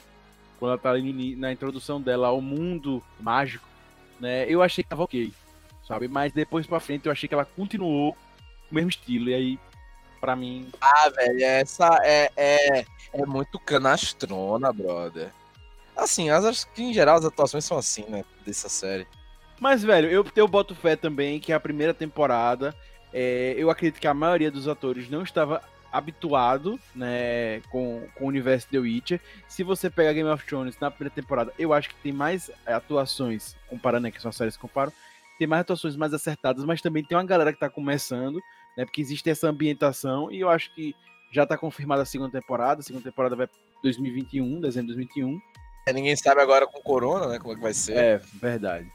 quando 0.59 0.70
ela 0.72 0.81
tá 0.81 0.90
ali 0.90 1.37
na 1.37 1.52
introdução 1.52 2.00
dela 2.00 2.28
ao 2.28 2.40
mundo 2.40 3.02
mágico, 3.20 3.68
né? 4.18 4.46
Eu 4.48 4.62
achei 4.62 4.83
que 4.83 4.88
tava 4.88 5.02
ok, 5.02 5.31
sabe? 5.88 6.07
Mas 6.07 6.33
depois 6.33 6.66
pra 6.66 6.79
frente 6.79 7.07
eu 7.07 7.12
achei 7.12 7.27
que 7.27 7.35
ela 7.35 7.46
continuou 7.46 8.16
o 8.70 8.74
mesmo 8.74 8.90
estilo. 8.90 9.31
E 9.31 9.35
aí, 9.35 9.59
pra 10.20 10.37
mim. 10.37 10.68
Ah, 10.81 11.09
velho, 11.09 11.42
essa 11.42 11.98
é, 12.05 12.31
é, 12.37 12.85
é 13.14 13.27
muito 13.27 13.59
canastrona, 13.59 14.72
brother. 14.72 15.33
Assim, 15.96 16.31
as, 16.31 16.44
acho 16.44 16.68
que 16.72 16.83
em 16.83 16.92
geral 16.92 17.16
as 17.16 17.24
atuações 17.24 17.64
são 17.64 17.79
assim, 17.79 18.05
né? 18.09 18.24
Dessa 18.46 18.68
série. 18.68 19.07
Mas, 19.59 19.83
velho, 19.83 20.09
eu, 20.09 20.24
eu 20.37 20.46
boto 20.46 20.74
fé 20.74 20.94
também 20.94 21.40
que 21.40 21.53
a 21.53 21.59
primeira 21.59 21.92
temporada, 21.92 22.72
é, 23.12 23.55
eu 23.57 23.70
acredito 23.70 24.01
que 24.01 24.07
a 24.07 24.14
maioria 24.14 24.51
dos 24.51 24.68
atores 24.68 25.11
não 25.11 25.22
estava 25.22 25.61
habituado, 25.90 26.79
né, 26.94 27.61
com, 27.70 28.07
com 28.14 28.24
o 28.24 28.29
universo 28.29 28.68
The 28.68 28.79
Witcher. 28.79 29.20
Se 29.48 29.64
você 29.64 29.88
pega 29.88 30.12
Game 30.12 30.29
of 30.29 30.44
Thrones 30.44 30.79
na 30.79 30.90
primeira 30.90 31.14
temporada, 31.14 31.53
eu 31.59 31.72
acho 31.72 31.88
que 31.88 31.94
tem 31.96 32.12
mais 32.12 32.51
atuações, 32.66 33.57
comparando, 33.66 34.05
né, 34.05 34.11
que 34.11 34.20
são 34.20 34.29
as 34.29 34.37
séries 34.37 34.55
que 34.55 34.61
comparam, 34.61 34.92
tem 35.38 35.46
mais 35.46 35.61
atuações 35.61 35.96
mais 35.96 36.12
acertadas, 36.12 36.64
mas 36.64 36.83
também 36.83 37.05
tem 37.05 37.16
uma 37.16 37.24
galera 37.24 37.53
que 37.53 37.61
tá 37.61 37.70
começando, 37.70 38.40
né, 38.77 38.85
porque 38.85 39.01
existe 39.01 39.31
essa 39.31 39.48
ambientação, 39.48 40.31
e 40.31 40.40
eu 40.40 40.51
acho 40.51 40.74
que 40.74 40.94
já 41.33 41.46
tá 41.46 41.57
confirmada 41.57 42.03
a 42.03 42.07
segunda 42.07 42.31
temporada, 42.31 42.81
a 42.81 42.85
segunda 42.85 43.05
temporada 43.05 43.37
vai 43.37 43.48
2021, 43.83 44.61
dezembro 44.61 44.88
de 44.88 44.94
2021. 44.94 45.40
É, 45.87 45.92
ninguém 45.92 46.16
sabe 46.16 46.40
agora 46.40 46.66
com 46.66 46.81
Corona, 46.83 47.29
né? 47.29 47.38
Como 47.38 47.53
é 47.53 47.57
que 47.57 47.62
vai 47.62 47.72
ser. 47.72 47.96
É, 47.96 48.20
verdade. 48.35 48.90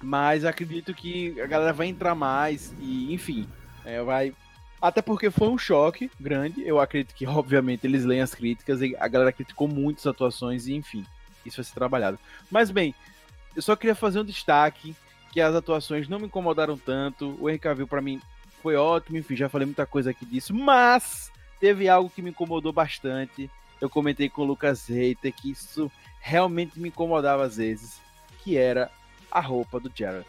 Mas 0.00 0.44
acredito 0.44 0.94
que 0.94 1.40
a 1.40 1.46
galera 1.46 1.72
vai 1.72 1.88
entrar 1.88 2.14
mais 2.14 2.72
e, 2.78 3.12
enfim, 3.12 3.48
é, 3.84 4.02
vai. 4.02 4.32
Até 4.80 5.02
porque 5.02 5.30
foi 5.30 5.48
um 5.48 5.58
choque 5.58 6.08
grande. 6.20 6.66
Eu 6.66 6.78
acredito 6.78 7.14
que, 7.14 7.26
obviamente, 7.26 7.84
eles 7.84 8.04
leem 8.04 8.20
as 8.20 8.34
críticas 8.34 8.80
e 8.80 8.94
a 8.98 9.08
galera 9.08 9.32
criticou 9.32 9.66
muitas 9.66 10.06
atuações 10.06 10.68
e, 10.68 10.74
enfim, 10.74 11.04
isso 11.44 11.56
vai 11.56 11.64
ser 11.64 11.74
trabalhado. 11.74 12.18
Mas, 12.48 12.70
bem, 12.70 12.94
eu 13.56 13.62
só 13.62 13.74
queria 13.74 13.94
fazer 13.94 14.20
um 14.20 14.24
destaque 14.24 14.94
que 15.32 15.40
as 15.40 15.54
atuações 15.54 16.08
não 16.08 16.18
me 16.18 16.26
incomodaram 16.26 16.76
tanto. 16.76 17.36
O 17.40 17.48
Henry 17.48 17.58
Cavill, 17.58 17.86
pra 17.86 18.00
mim, 18.00 18.20
foi 18.62 18.76
ótimo. 18.76 19.18
Enfim, 19.18 19.36
já 19.36 19.48
falei 19.48 19.66
muita 19.66 19.86
coisa 19.86 20.10
aqui 20.10 20.24
disso. 20.24 20.54
Mas 20.54 21.30
teve 21.60 21.88
algo 21.88 22.10
que 22.10 22.22
me 22.22 22.30
incomodou 22.30 22.72
bastante. 22.72 23.50
Eu 23.80 23.88
comentei 23.88 24.28
com 24.28 24.42
o 24.42 24.44
Lucas 24.44 24.86
Reiter 24.88 25.32
que 25.32 25.50
isso 25.50 25.90
realmente 26.20 26.78
me 26.80 26.88
incomodava 26.88 27.44
às 27.44 27.56
vezes, 27.56 28.00
que 28.42 28.56
era 28.56 28.90
a 29.30 29.40
roupa 29.40 29.78
do 29.78 29.90
Jared. 29.94 30.26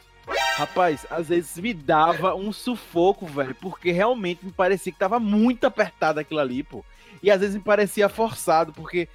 Rapaz, 0.55 1.05
às 1.09 1.29
vezes 1.29 1.57
me 1.57 1.73
dava 1.73 2.35
um 2.35 2.51
sufoco, 2.51 3.25
velho, 3.25 3.55
porque 3.55 3.91
realmente 3.91 4.45
me 4.45 4.51
parecia 4.51 4.91
que 4.91 4.99
tava 4.99 5.19
muito 5.19 5.65
apertado 5.65 6.19
aquilo 6.19 6.39
ali, 6.39 6.63
pô. 6.63 6.83
E 7.23 7.31
às 7.31 7.39
vezes 7.39 7.55
me 7.55 7.61
parecia 7.61 8.09
forçado, 8.09 8.73
porque 8.73 9.07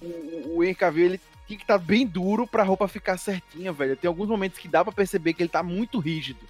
o, 0.00 0.56
o 0.56 0.64
Henry 0.64 0.74
Cavill, 0.74 1.06
ele 1.06 1.20
tinha 1.46 1.56
que 1.58 1.64
estar 1.64 1.78
bem 1.78 2.06
duro 2.06 2.46
pra 2.46 2.62
roupa 2.62 2.88
ficar 2.88 3.16
certinha, 3.18 3.72
velho. 3.72 3.96
Tem 3.96 4.08
alguns 4.08 4.28
momentos 4.28 4.58
que 4.58 4.68
dá 4.68 4.82
pra 4.84 4.92
perceber 4.92 5.34
que 5.34 5.42
ele 5.42 5.48
tá 5.50 5.62
muito 5.62 5.98
rígido. 5.98 6.40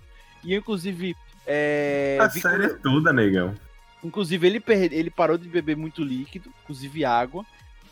E 0.43 0.55
inclusive, 0.55 1.17
é, 1.47 2.19
A 2.21 2.27
vi 2.29 2.41
série 2.41 2.69
quando- 2.69 2.81
toda, 2.83 3.13
negão. 3.13 3.55
Inclusive, 4.03 4.47
ele, 4.47 4.61
perde, 4.61 4.95
ele 4.95 5.11
parou 5.11 5.39
de 5.39 5.49
beber 5.49 5.77
muito 5.77 6.03
líquido, 6.05 6.53
inclusive 6.63 7.05
água, 7.05 7.45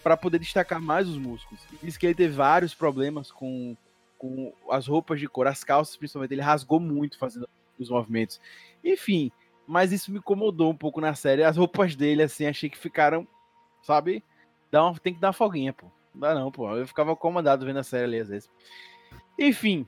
para 0.03 0.17
poder 0.17 0.39
destacar 0.39 0.81
mais 0.81 1.09
os 1.09 1.17
músculos. 1.17 1.63
E 1.73 1.87
Diz 1.87 1.97
que 1.97 2.07
ele 2.07 2.15
teve 2.15 2.35
vários 2.35 2.75
problemas 2.75 3.31
com, 3.33 3.75
com 4.19 4.53
as 4.71 4.87
roupas 4.87 5.19
de 5.19 5.27
cor, 5.27 5.47
as 5.47 5.65
calças 5.65 5.97
principalmente. 5.97 6.33
Ele 6.33 6.43
rasgou 6.43 6.79
muito 6.79 7.19
fazendo 7.19 7.49
os 7.79 7.89
movimentos. 7.89 8.39
Enfim, 8.85 9.33
mas 9.67 9.91
isso 9.93 10.13
me 10.13 10.19
incomodou 10.19 10.71
um 10.71 10.77
pouco 10.77 11.01
na 11.01 11.15
série. 11.15 11.43
As 11.45 11.57
roupas 11.57 11.97
dele, 11.97 12.23
assim, 12.23 12.47
achei 12.47 12.69
que 12.69 12.77
ficaram, 12.79 13.27
sabe? 13.83 14.23
Dá 14.71 14.85
uma, 14.85 14.99
tem 14.99 15.15
que 15.15 15.21
dar 15.21 15.29
uma 15.29 15.33
folguinha, 15.33 15.73
pô. 15.73 15.87
Não 16.15 16.21
dá 16.21 16.35
não, 16.35 16.51
pô. 16.51 16.69
Eu 16.77 16.87
ficava 16.87 17.13
acomodado 17.13 17.65
vendo 17.67 17.79
a 17.79 17.83
série 17.85 18.05
ali 18.05 18.19
às 18.21 18.29
vezes. 18.29 18.51
Enfim, 19.39 19.87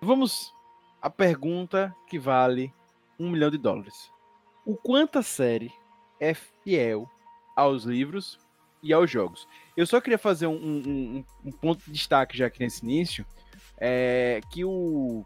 vamos 0.00 0.52
à 1.00 1.08
pergunta 1.10 1.94
que 2.06 2.18
vale 2.18 2.72
um 3.18 3.30
milhão 3.30 3.50
de 3.50 3.58
dólares 3.58 4.10
o 4.64 4.76
quanto 4.76 5.18
a 5.18 5.22
série 5.22 5.72
é 6.20 6.34
fiel 6.34 7.10
aos 7.56 7.84
livros 7.84 8.38
e 8.82 8.92
aos 8.92 9.10
jogos. 9.10 9.48
Eu 9.76 9.86
só 9.86 10.00
queria 10.00 10.18
fazer 10.18 10.46
um, 10.46 10.54
um- 10.54 11.24
um- 11.44 11.50
ponto 11.52 11.84
de 11.84 11.90
destaque 11.92 12.36
já 12.36 12.46
aqui 12.46 12.60
nesse 12.60 12.84
início, 12.84 13.26
é 13.78 14.40
que 14.52 14.64
o, 14.64 15.24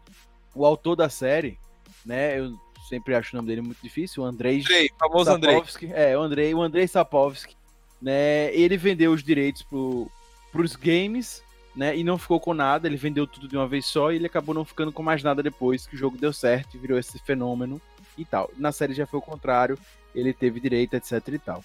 o 0.55 0.65
autor 0.65 0.95
da 0.95 1.09
série, 1.09 1.59
né, 2.05 2.39
eu 2.39 2.57
sempre 2.89 3.13
acho 3.13 3.35
o 3.35 3.37
nome 3.37 3.47
dele 3.47 3.61
muito 3.61 3.81
difícil, 3.81 4.23
o 4.23 4.25
Andrei 4.25 4.59
Andrei, 4.61 4.89
famoso 4.99 5.29
Andrei. 5.29 5.53
Sapkowski, 5.55 5.91
é, 5.93 6.17
o 6.17 6.21
Andrei, 6.21 6.53
o 6.55 6.61
Andrei 6.61 6.87
Sapkowski, 6.87 7.55
né, 8.01 8.51
ele 8.55 8.75
vendeu 8.77 9.11
os 9.11 9.21
direitos 9.23 9.61
pro, 9.61 10.09
pros 10.57 10.75
games, 10.75 11.43
né? 11.75 11.95
E 11.95 12.03
não 12.03 12.17
ficou 12.17 12.39
com 12.39 12.51
nada, 12.51 12.87
ele 12.87 12.97
vendeu 12.97 13.27
tudo 13.27 13.47
de 13.47 13.55
uma 13.55 13.67
vez 13.67 13.85
só 13.85 14.11
e 14.11 14.15
ele 14.15 14.25
acabou 14.25 14.55
não 14.55 14.65
ficando 14.65 14.91
com 14.91 15.03
mais 15.03 15.21
nada 15.21 15.43
depois 15.43 15.85
que 15.85 15.95
o 15.95 15.97
jogo 15.97 16.17
deu 16.17 16.33
certo 16.33 16.75
e 16.75 16.79
virou 16.79 16.97
esse 16.97 17.19
fenômeno 17.19 17.79
e 18.17 18.25
tal. 18.25 18.49
Na 18.57 18.71
série 18.71 18.95
já 18.95 19.05
foi 19.05 19.19
o 19.19 19.21
contrário, 19.21 19.77
ele 20.15 20.33
teve 20.33 20.59
direito, 20.59 20.95
etc 20.95 21.21
e 21.27 21.37
tal. 21.37 21.63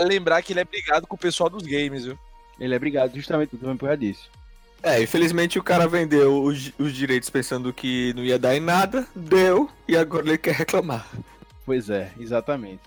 Lembrar 0.00 0.42
que 0.42 0.52
ele 0.52 0.58
é 0.58 0.64
brigado 0.64 1.06
com 1.06 1.14
o 1.14 1.18
pessoal 1.18 1.48
dos 1.48 1.62
games, 1.62 2.04
viu? 2.04 2.18
Ele 2.58 2.74
é 2.74 2.78
brigado 2.78 3.14
justamente 3.14 3.56
também 3.56 3.76
por 3.76 3.86
causa 3.86 3.98
disso. 3.98 4.28
É, 4.82 5.00
infelizmente 5.00 5.60
o 5.60 5.62
cara 5.62 5.86
vendeu 5.86 6.42
os, 6.42 6.72
os 6.76 6.92
direitos 6.92 7.30
pensando 7.30 7.72
que 7.72 8.12
não 8.16 8.24
ia 8.24 8.40
dar 8.40 8.56
em 8.56 8.60
nada, 8.60 9.06
deu, 9.14 9.70
e 9.86 9.96
agora 9.96 10.26
ele 10.26 10.38
quer 10.38 10.56
reclamar. 10.56 11.08
Pois 11.64 11.88
é, 11.88 12.10
exatamente. 12.18 12.82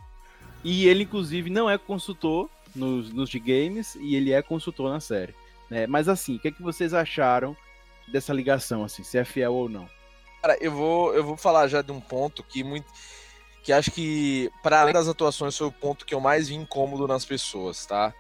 E 0.62 0.88
ele, 0.88 1.04
inclusive, 1.04 1.50
não 1.50 1.70
é 1.70 1.78
consultor 1.78 2.50
nos, 2.76 3.14
nos 3.14 3.30
de 3.30 3.40
games 3.40 3.96
e 3.96 4.16
ele 4.16 4.34
é 4.34 4.42
consultor 4.42 4.92
na 4.92 5.00
série. 5.00 5.34
Né? 5.70 5.88
Mas 5.88 6.08
assim, 6.08 6.36
o 6.36 6.40
que, 6.40 6.50
é 6.50 6.52
que 6.52 6.62
vocês 6.62 6.94
acharam 6.94 7.56
dessa 8.08 8.34
ligação, 8.34 8.84
assim, 8.84 9.04
se 9.04 9.18
é 9.18 9.26
fiel 9.26 9.54
ou 9.54 9.70
não? 9.70 9.90
Cara, 10.42 10.58
eu 10.62 10.72
vou, 10.72 11.14
eu 11.14 11.24
vou 11.24 11.38
falar 11.38 11.68
já 11.68 11.82
de 11.82 11.92
um 11.92 12.00
ponto 12.00 12.44
que 12.44 12.64
muito. 12.64 12.86
Que 13.64 13.74
acho 13.74 13.90
que, 13.90 14.52
para 14.62 14.82
além 14.82 14.94
das 14.94 15.08
atuações, 15.08 15.58
foi 15.58 15.66
o 15.66 15.72
ponto 15.72 16.06
que 16.06 16.14
eu 16.14 16.20
mais 16.20 16.50
vi 16.50 16.56
incômodo 16.56 17.08
nas 17.08 17.26
pessoas, 17.26 17.84
tá? 17.86 18.14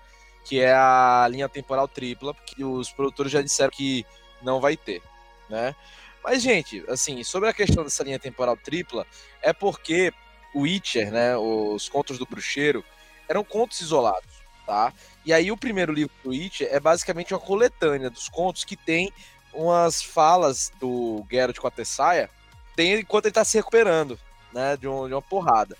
Que 0.43 0.59
é 0.59 0.73
a 0.73 1.27
linha 1.29 1.47
temporal 1.47 1.87
tripla, 1.87 2.33
porque 2.33 2.63
os 2.63 2.91
produtores 2.91 3.31
já 3.31 3.43
disseram 3.43 3.69
que 3.69 4.03
não 4.41 4.59
vai 4.59 4.75
ter, 4.75 5.03
né? 5.47 5.75
Mas, 6.23 6.41
gente, 6.41 6.83
assim, 6.87 7.23
sobre 7.23 7.47
a 7.47 7.53
questão 7.53 7.83
dessa 7.83 8.03
linha 8.03 8.17
temporal 8.17 8.57
tripla, 8.57 9.05
é 9.43 9.53
porque 9.53 10.11
o 10.55 10.61
Witcher, 10.61 11.11
né, 11.11 11.37
os 11.37 11.87
contos 11.87 12.17
do 12.17 12.25
bruxeiro, 12.25 12.83
eram 13.29 13.43
contos 13.43 13.81
isolados, 13.81 14.34
tá? 14.65 14.93
E 15.25 15.33
aí 15.33 15.51
o 15.51 15.57
primeiro 15.57 15.93
livro 15.93 16.13
do 16.23 16.29
Witcher 16.31 16.67
é 16.71 16.79
basicamente 16.79 17.33
uma 17.33 17.39
coletânea 17.39 18.09
dos 18.09 18.29
contos 18.29 18.63
que 18.63 18.75
tem 18.75 19.11
umas 19.53 20.01
falas 20.01 20.71
do 20.79 21.25
Geralt 21.31 21.57
com 21.57 21.67
a 21.67 21.71
Tessaia, 21.71 22.29
tem 22.75 22.99
enquanto 22.99 23.25
ele 23.25 23.33
tá 23.33 23.45
se 23.45 23.57
recuperando, 23.57 24.19
né, 24.51 24.75
de, 24.75 24.87
um, 24.87 25.07
de 25.07 25.13
uma 25.13 25.21
porrada. 25.21 25.77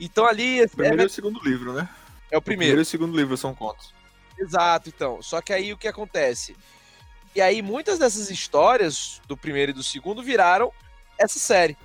Então 0.00 0.26
ali... 0.26 0.62
O 0.62 0.70
primeiro 0.70 1.00
é, 1.00 1.04
e 1.04 1.06
o 1.06 1.10
segundo 1.10 1.40
livro, 1.42 1.72
né? 1.72 1.88
É 2.30 2.38
o 2.38 2.40
primeiro. 2.40 2.40
O 2.40 2.44
primeiro 2.44 2.80
e 2.80 2.82
o 2.82 2.86
segundo 2.86 3.16
livro 3.16 3.36
são 3.36 3.54
contos. 3.54 3.92
Exato, 4.38 4.88
então. 4.88 5.20
Só 5.20 5.42
que 5.42 5.52
aí 5.52 5.72
o 5.72 5.76
que 5.76 5.88
acontece? 5.88 6.56
E 7.34 7.40
aí 7.40 7.60
muitas 7.60 7.98
dessas 7.98 8.30
histórias 8.30 9.20
do 9.26 9.36
primeiro 9.36 9.72
e 9.72 9.74
do 9.74 9.82
segundo 9.82 10.22
viraram 10.22 10.72
essa 11.18 11.38
série. 11.38 11.76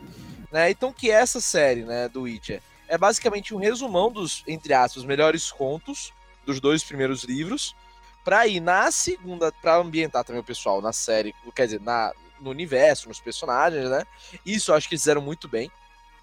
Né? 0.52 0.70
Então 0.70 0.94
que 0.94 1.12
é 1.12 1.16
essa 1.16 1.42
série, 1.42 1.84
né, 1.84 2.08
do 2.08 2.22
Witcher 2.22 2.62
é 2.94 2.98
basicamente 2.98 3.56
um 3.56 3.58
resumão 3.58 4.12
dos, 4.12 4.44
entre 4.48 4.72
aspas, 4.72 5.04
melhores 5.04 5.52
contos 5.52 6.14
dos 6.46 6.60
dois 6.60 6.84
primeiros 6.84 7.24
livros, 7.24 7.76
para 8.24 8.48
ir 8.48 8.60
na 8.60 8.92
segunda, 8.92 9.52
para 9.52 9.78
ambientar 9.78 10.24
também 10.24 10.42
o 10.42 10.46
pessoal 10.46 10.82
na 10.82 10.94
série, 10.94 11.36
quer 11.56 11.66
dizer, 11.66 11.82
na, 11.82 12.14
no 12.40 12.50
universo, 12.50 13.08
nos 13.08 13.20
personagens, 13.20 13.90
né? 13.90 14.04
Isso 14.46 14.72
eu 14.72 14.76
acho 14.76 14.88
que 14.88 14.98
fizeram 14.98 15.22
muito 15.22 15.48
bem. 15.48 15.72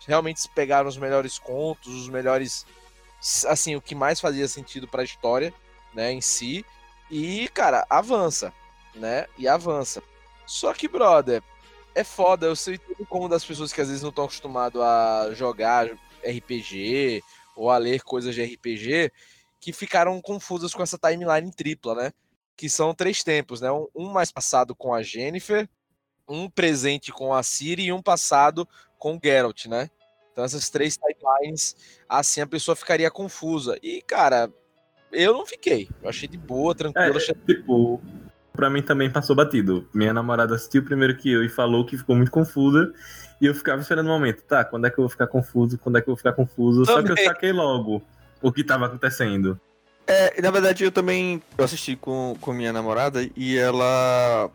Realmente 0.07 0.49
pegaram 0.55 0.89
os 0.89 0.97
melhores 0.97 1.39
contos, 1.39 1.95
os 1.95 2.09
melhores 2.09 2.67
assim, 3.47 3.77
o 3.77 3.83
que 3.83 3.95
mais 3.95 4.19
fazia 4.19 4.49
sentido 4.49 4.89
para 4.89 5.03
a 5.03 5.05
história, 5.05 5.53
né, 5.93 6.11
em 6.11 6.21
si. 6.21 6.65
E, 7.11 7.49
cara, 7.49 7.87
avança, 7.91 8.53
né? 8.95 9.27
E 9.37 9.47
avança. 9.47 10.03
Só 10.47 10.73
que, 10.73 10.89
brother, 10.89 11.43
é 11.95 12.05
foda, 12.05 12.47
eu 12.47 12.57
sei 12.57 12.79
como 13.09 13.29
das 13.29 13.45
pessoas 13.45 13.73
que 13.73 13.81
às 13.81 13.89
vezes 13.89 14.03
não 14.03 14.11
estão 14.11 14.25
acostumadas 14.25 14.81
a 14.81 15.35
jogar 15.35 15.91
RPG 16.25 17.23
ou 17.55 17.71
a 17.71 17.79
ler 17.79 18.03
coisas 18.03 18.35
de 18.35 18.43
RPG 18.43 19.13
que 19.61 19.73
ficaram 19.73 20.21
confusas 20.21 20.73
com 20.73 20.83
essa 20.83 20.99
timeline 20.99 21.53
tripla, 21.53 21.95
né? 21.95 22.13
Que 22.57 22.69
são 22.69 22.95
três 22.95 23.23
tempos, 23.23 23.61
né? 23.61 23.69
Um 23.95 24.11
mais 24.11 24.33
passado 24.33 24.75
com 24.75 24.95
a 24.95 25.03
Jennifer, 25.03 25.69
um 26.27 26.49
presente 26.49 27.13
com 27.13 27.35
a 27.35 27.43
Ciri 27.43 27.85
e 27.85 27.93
um 27.93 28.03
passado 28.03 28.67
com 28.99 29.17
o 29.17 29.21
Geralt, 29.23 29.67
né? 29.67 29.91
Então 30.33 30.45
essas 30.45 30.71
três 30.71 30.97
timelines, 30.97 31.77
assim 32.09 32.41
a 32.41 32.47
pessoa 32.47 32.75
ficaria 32.75 33.11
confusa. 33.11 33.79
E, 33.83 34.01
cara, 34.03 34.51
eu 35.13 35.35
não 35.35 35.45
fiquei. 35.45 35.89
Eu 36.03 36.09
achei 36.09 36.29
de 36.29 36.39
boa, 36.39 36.75
tranquilo. 36.75 37.15
É, 37.15 37.17
achei... 37.17 37.35
Tipo, 37.47 38.01
pra 38.53 38.71
mim 38.71 38.83
também 38.83 39.11
passou 39.11 39.37
batido. 39.37 39.89
Minha 39.93 40.15
namorada 40.15 40.55
assistiu 40.55 40.85
primeiro 40.85 41.17
que 41.17 41.31
eu 41.31 41.45
e 41.45 41.49
falou 41.49 41.85
que 41.85 41.99
ficou 41.99 42.17
muito 42.17 42.31
confusa. 42.31 42.93
E 43.41 43.47
eu 43.47 43.55
ficava 43.55 43.81
esperando 43.81 44.07
o 44.07 44.11
um 44.11 44.13
momento, 44.13 44.43
tá, 44.43 44.65
quando 44.65 44.87
é 44.87 44.91
que 44.91 44.99
eu 44.99 45.03
vou 45.03 45.09
ficar 45.09 45.27
confuso? 45.27 45.79
Quando 45.79 45.97
é 45.97 46.01
que 46.03 46.09
eu 46.09 46.13
vou 46.13 46.17
ficar 46.17 46.35
confuso? 46.35 46.85
Também. 46.85 47.07
Só 47.09 47.15
que 47.15 47.21
eu 47.21 47.25
saquei 47.25 47.53
logo 47.53 48.03
o 48.43 48.53
que 48.53 48.65
tava 48.65 48.87
acontecendo. 48.87 49.61
É, 50.07 50.41
na 50.41 50.51
verdade 50.51 50.85
eu 50.85 50.91
também 50.91 51.43
eu 51.57 51.65
assisti 51.65 51.95
com, 51.95 52.37
com 52.41 52.53
minha 52.53 52.73
namorada 52.73 53.29
e 53.37 53.57
ela 53.57 54.51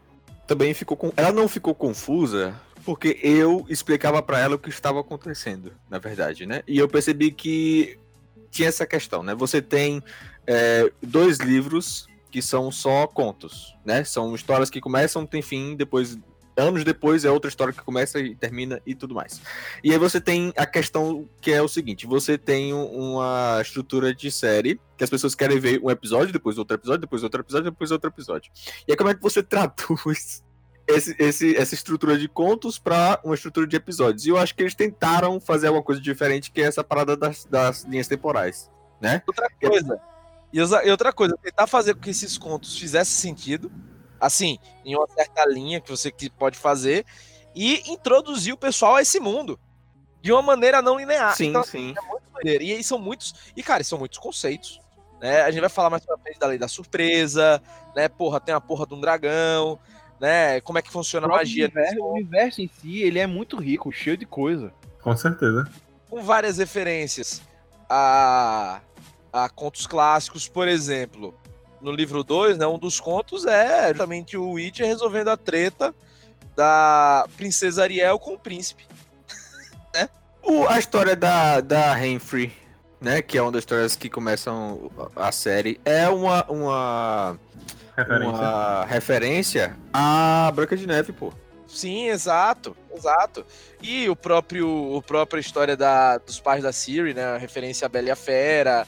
também 0.48 0.74
ficou 0.74 0.98
com. 0.98 1.14
Ela 1.16 1.32
não 1.32 1.48
ficou 1.48 1.74
confusa 1.74 2.54
porque 2.84 3.20
eu 3.24 3.66
explicava 3.68 4.22
para 4.22 4.40
ela 4.40 4.56
o 4.56 4.60
que 4.60 4.70
estava 4.70 5.00
acontecendo, 5.00 5.74
na 5.90 5.98
verdade, 5.98 6.46
né? 6.46 6.62
E 6.68 6.78
eu 6.78 6.88
percebi 6.88 7.32
que 7.32 7.98
tinha 8.52 8.70
essa 8.70 8.86
questão, 8.86 9.24
né? 9.24 9.34
Você 9.34 9.62
tem 9.62 10.04
é, 10.46 10.92
dois 11.02 11.40
livros 11.40 12.08
que 12.30 12.42
são 12.42 12.72
só 12.72 13.08
contos, 13.08 13.76
né? 13.84 14.04
São 14.04 14.36
histórias 14.36 14.70
que 14.70 14.80
começam, 14.80 15.26
tem 15.26 15.42
fim, 15.42 15.76
depois 15.76 16.18
anos 16.58 16.84
depois 16.84 17.26
é 17.26 17.32
outra 17.32 17.50
história 17.50 17.74
que 17.74 17.82
começa 17.82 18.20
e 18.20 18.36
termina 18.36 18.82
e 18.86 18.96
tudo 18.96 19.14
mais. 19.14 19.42
E 19.84 19.92
aí 19.92 19.98
você 19.98 20.22
tem 20.22 20.54
a 20.56 20.66
questão 20.66 21.28
que 21.42 21.52
é 21.52 21.62
o 21.62 21.68
seguinte: 21.68 22.06
você 22.06 22.38
tem 22.38 22.74
uma 22.74 23.60
estrutura 23.62 24.14
de 24.14 24.32
série 24.32 24.80
que 24.98 25.04
as 25.04 25.10
pessoas 25.10 25.36
querem 25.36 25.60
ver 25.60 25.82
um 25.84 25.90
episódio, 25.90 26.32
depois 26.32 26.58
outro 26.58 26.76
episódio, 26.76 27.02
depois 27.02 27.24
outro 27.24 27.42
episódio, 27.42 27.72
depois 27.72 27.92
outro 27.92 28.10
episódio. 28.10 28.52
E 28.88 28.92
aí 28.92 28.98
como 28.98 29.10
é 29.10 29.14
que 29.14 29.22
você 29.22 29.42
traduz 29.44 30.44
esse, 30.88 31.16
esse, 31.20 31.56
essa 31.56 31.74
estrutura 31.74 32.18
de 32.18 32.28
contos 32.28 32.78
para 32.78 33.20
uma 33.24 33.36
estrutura 33.36 33.68
de 33.68 33.76
episódios? 33.76 34.26
E 34.26 34.30
eu 34.30 34.38
acho 34.38 34.56
que 34.56 34.64
eles 34.64 34.76
tentaram 34.76 35.40
fazer 35.40 35.68
alguma 35.68 35.84
coisa 35.84 36.02
diferente, 36.02 36.52
que 36.52 36.62
é 36.62 36.66
essa 36.66 36.84
parada 36.84 37.18
das, 37.18 37.46
das 37.46 37.84
linhas 37.84 38.08
temporais, 38.08 38.72
né? 39.02 39.22
Outra 39.28 39.50
coisa. 39.50 40.02
E 40.54 40.62
outra 40.90 41.12
coisa, 41.12 41.38
tentar 41.44 41.68
fazer 41.68 41.96
com 41.96 42.00
que 42.00 42.12
esses 42.12 42.38
contos 42.38 42.80
fizessem 42.80 43.30
sentido 43.30 43.70
assim, 44.20 44.58
em 44.84 44.96
uma 44.96 45.08
certa 45.08 45.46
linha 45.46 45.80
que 45.82 45.90
você 45.90 46.14
pode 46.38 46.58
fazer 46.58 47.06
e 47.56 47.92
introduzir 47.92 48.54
o 48.54 48.58
pessoal 48.58 48.96
a 48.96 49.02
esse 49.02 49.20
mundo 49.20 49.60
de 50.22 50.32
uma 50.32 50.42
maneira 50.42 50.82
não 50.82 50.98
linear. 50.98 51.36
Sim, 51.36 51.50
então, 51.50 51.64
sim. 51.64 51.94
É. 52.44 52.62
E 52.62 52.74
aí 52.74 52.84
são 52.84 52.98
muitos. 52.98 53.34
E, 53.56 53.64
cara, 53.64 53.84
são 53.84 53.98
muitos 53.98 54.18
conceitos. 54.18 54.82
Né? 55.22 55.42
A 55.42 55.52
gente 55.52 55.62
vai 55.62 55.70
falar 55.70 55.90
mais 55.90 56.06
pra 56.06 56.18
frente 56.18 56.40
da 56.40 56.48
lei 56.48 56.58
da 56.58 56.68
surpresa, 56.68 57.62
né? 57.96 58.10
Porra, 58.10 58.40
tem 58.40 58.54
a 58.54 58.60
porra 58.60 58.86
de 58.86 58.94
um 58.94 59.00
dragão, 59.00 59.80
né? 60.20 60.60
Como 60.62 60.78
é 60.78 60.82
que 60.82 60.92
funciona 60.92 61.28
a 61.28 61.30
magia. 61.30 61.66
Universo, 61.66 62.00
o 62.00 62.14
universo 62.14 62.62
em 62.62 62.68
si, 62.68 63.02
ele 63.04 63.20
é 63.20 63.28
muito 63.28 63.58
rico, 63.58 63.92
cheio 63.92 64.18
de 64.18 64.26
coisa. 64.26 64.74
Com 65.02 65.16
certeza. 65.16 65.70
Com 66.10 66.22
várias 66.22 66.58
referências 66.58 67.42
a, 67.90 68.82
a 69.32 69.50
contos 69.50 69.88
clássicos, 69.88 70.50
por 70.50 70.68
exemplo 70.68 71.34
no 71.82 71.92
livro 71.92 72.24
2, 72.24 72.58
né, 72.58 72.66
um 72.66 72.80
dos 72.80 73.00
contos 73.00 73.46
é 73.46 73.90
justamente 73.90 74.38
o 74.38 74.52
Witcher 74.52 74.86
resolvendo 74.86 75.30
a 75.30 75.38
treta 75.38 75.94
da 76.56 77.28
princesa 77.36 77.84
Ariel 77.84 78.18
com 78.18 78.34
o 78.34 78.40
príncipe. 78.40 78.86
né? 79.94 80.10
O, 80.42 80.68
a 80.68 80.80
história 80.80 81.16
da, 81.16 81.60
da 81.62 81.94
Renfrey, 81.94 82.52
né, 83.00 83.22
que 83.22 83.38
é 83.38 83.42
uma 83.42 83.52
das 83.52 83.62
histórias 83.62 83.96
que 83.96 84.10
começam 84.10 84.92
a 85.16 85.32
série, 85.32 85.80
é 85.84 86.08
uma, 86.08 86.46
uma, 86.46 87.40
referência. 87.96 88.30
uma 88.30 88.86
referência 88.86 89.78
à 89.94 90.52
Branca 90.54 90.78
de 90.78 90.88
Neve, 90.88 91.12
pô. 91.12 91.34
Sim, 91.68 92.08
exato, 92.08 92.76
exato. 92.96 93.46
E 93.82 94.10
o 94.10 94.16
próprio, 94.16 94.96
o 94.96 95.02
própria 95.02 95.40
história 95.40 95.76
da, 95.76 96.18
dos 96.20 96.40
pais 96.40 96.64
da 96.64 96.72
Siri, 96.72 97.14
né, 97.14 97.26
a 97.26 97.38
referência 97.38 97.86
à 97.86 97.90
Bela 97.90 98.08
e 98.08 98.12
a 98.12 98.16
Fera, 98.16 98.88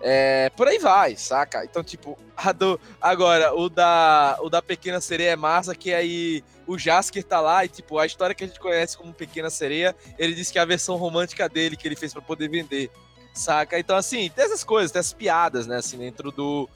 é, 0.00 0.50
por 0.50 0.68
aí 0.68 0.78
vai, 0.78 1.16
saca? 1.16 1.64
Então, 1.64 1.82
tipo, 1.82 2.18
do, 2.56 2.80
agora, 3.00 3.54
o 3.54 3.68
da, 3.68 4.38
o 4.40 4.48
da 4.48 4.62
Pequena 4.62 5.00
Sereia 5.00 5.30
é 5.30 5.36
massa, 5.36 5.74
que 5.74 5.92
aí 5.92 6.44
o 6.66 6.78
Jasker 6.78 7.24
tá 7.24 7.40
lá 7.40 7.64
e, 7.64 7.68
tipo, 7.68 7.98
a 7.98 8.06
história 8.06 8.34
que 8.34 8.44
a 8.44 8.46
gente 8.46 8.60
conhece 8.60 8.96
como 8.96 9.12
Pequena 9.12 9.50
Sereia, 9.50 9.94
ele 10.18 10.34
disse 10.34 10.52
que 10.52 10.58
é 10.58 10.62
a 10.62 10.66
versão 10.66 10.96
romântica 10.96 11.48
dele 11.48 11.76
que 11.76 11.86
ele 11.88 11.96
fez 11.96 12.12
para 12.12 12.22
poder 12.22 12.48
vender, 12.48 12.90
saca? 13.34 13.78
Então, 13.78 13.96
assim, 13.96 14.30
tem 14.30 14.44
essas 14.44 14.62
coisas, 14.62 14.92
tem 14.92 15.00
essas 15.00 15.12
piadas, 15.12 15.66
né, 15.66 15.76
assim, 15.76 15.98
dentro 15.98 16.30
do. 16.30 16.68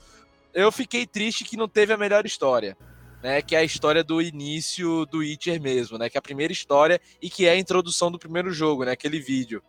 Eu 0.52 0.70
fiquei 0.72 1.06
triste 1.06 1.44
que 1.44 1.56
não 1.56 1.68
teve 1.68 1.92
a 1.92 1.96
melhor 1.96 2.26
história. 2.26 2.76
Né, 3.22 3.40
que 3.40 3.54
é 3.54 3.60
a 3.60 3.62
história 3.62 4.02
do 4.02 4.20
início 4.20 5.06
do 5.06 5.18
Witcher 5.18 5.62
mesmo, 5.62 5.96
né? 5.96 6.10
Que 6.10 6.18
é 6.18 6.18
a 6.18 6.22
primeira 6.22 6.52
história 6.52 7.00
e 7.22 7.30
que 7.30 7.46
é 7.46 7.50
a 7.50 7.56
introdução 7.56 8.10
do 8.10 8.18
primeiro 8.18 8.50
jogo, 8.50 8.84
né? 8.84 8.90
Aquele 8.90 9.20
vídeo. 9.20 9.62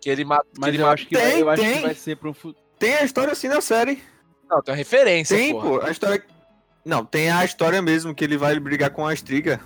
Que 0.00 0.08
ele 0.08 0.24
mata. 0.24 0.46
Mas 0.58 0.68
ele 0.68 0.78
eu, 0.78 0.86
mata... 0.86 0.94
acho 0.94 1.06
que, 1.06 1.14
tem, 1.14 1.22
vai, 1.22 1.40
eu 1.42 1.50
acho 1.50 1.62
que 1.62 1.80
vai 1.80 1.94
ser 1.94 2.16
pro, 2.16 2.34
tem 2.84 2.94
a 2.96 3.02
história 3.04 3.32
assim 3.32 3.48
na 3.48 3.62
série. 3.62 4.02
Não, 4.48 4.62
tem 4.62 4.72
uma 4.72 4.76
referência, 4.76 5.36
Tem, 5.36 5.52
porra. 5.52 5.80
pô. 5.80 5.86
A 5.86 5.90
história. 5.90 6.22
Não, 6.84 7.04
tem 7.04 7.30
a 7.30 7.44
história 7.44 7.80
mesmo, 7.80 8.14
que 8.14 8.22
ele 8.22 8.36
vai 8.36 8.60
brigar 8.60 8.90
com 8.90 9.06
a 9.06 9.14
Estriga. 9.14 9.58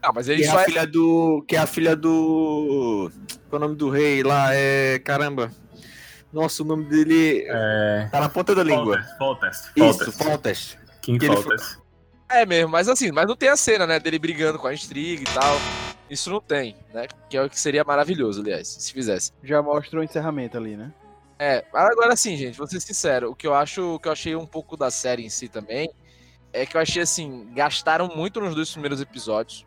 Não, 0.00 0.12
mas 0.14 0.28
ele 0.28 0.42
que 0.42 0.48
só 0.48 0.58
é 0.58 0.58
a 0.58 0.62
é... 0.62 0.64
filha 0.64 0.86
do. 0.86 1.44
Que 1.48 1.56
é 1.56 1.58
a 1.58 1.66
filha 1.66 1.96
do. 1.96 3.10
Qual 3.50 3.60
é 3.60 3.64
o 3.64 3.66
nome 3.66 3.76
do 3.76 3.90
rei 3.90 4.22
lá? 4.22 4.54
É. 4.54 5.00
Caramba. 5.00 5.50
Nossa, 6.32 6.62
o 6.62 6.66
nome 6.66 6.84
dele. 6.84 7.44
É... 7.48 8.08
Tá 8.12 8.20
na 8.20 8.28
ponta 8.28 8.54
da 8.54 8.62
língua. 8.62 9.02
Foltest. 9.18 9.70
Isso, 9.74 10.12
Foltest. 10.12 10.78
King 11.02 11.26
Foltest. 11.26 11.78
É 12.30 12.46
mesmo, 12.46 12.70
mas 12.70 12.88
assim, 12.88 13.12
mas 13.12 13.26
não 13.26 13.36
tem 13.36 13.48
a 13.48 13.56
cena, 13.56 13.86
né, 13.86 14.00
dele 14.00 14.18
brigando 14.18 14.58
com 14.58 14.66
a 14.66 14.74
intriga 14.74 15.22
e 15.22 15.34
tal. 15.34 15.56
Isso 16.08 16.30
não 16.30 16.40
tem, 16.40 16.74
né? 16.92 17.06
Que 17.28 17.36
é 17.36 17.42
o 17.42 17.50
que 17.50 17.60
seria 17.60 17.84
maravilhoso, 17.84 18.40
aliás, 18.40 18.66
se 18.66 18.92
fizesse. 18.92 19.30
Já 19.42 19.62
mostrou 19.62 20.00
o 20.00 20.04
encerramento 20.04 20.56
ali, 20.56 20.76
né? 20.76 20.92
É, 21.44 21.62
agora 21.74 22.16
sim, 22.16 22.38
gente, 22.38 22.56
vou 22.56 22.66
ser 22.66 22.80
sincero, 22.80 23.30
o 23.30 23.34
que 23.34 23.46
eu 23.46 23.54
acho, 23.54 23.96
o 23.96 24.00
que 24.00 24.08
eu 24.08 24.12
achei 24.12 24.34
um 24.34 24.46
pouco 24.46 24.78
da 24.78 24.90
série 24.90 25.26
em 25.26 25.28
si 25.28 25.46
também, 25.46 25.90
é 26.54 26.64
que 26.64 26.74
eu 26.74 26.80
achei 26.80 27.02
assim, 27.02 27.52
gastaram 27.52 28.08
muito 28.16 28.40
nos 28.40 28.54
dois 28.54 28.70
primeiros 28.70 28.98
episódios 28.98 29.66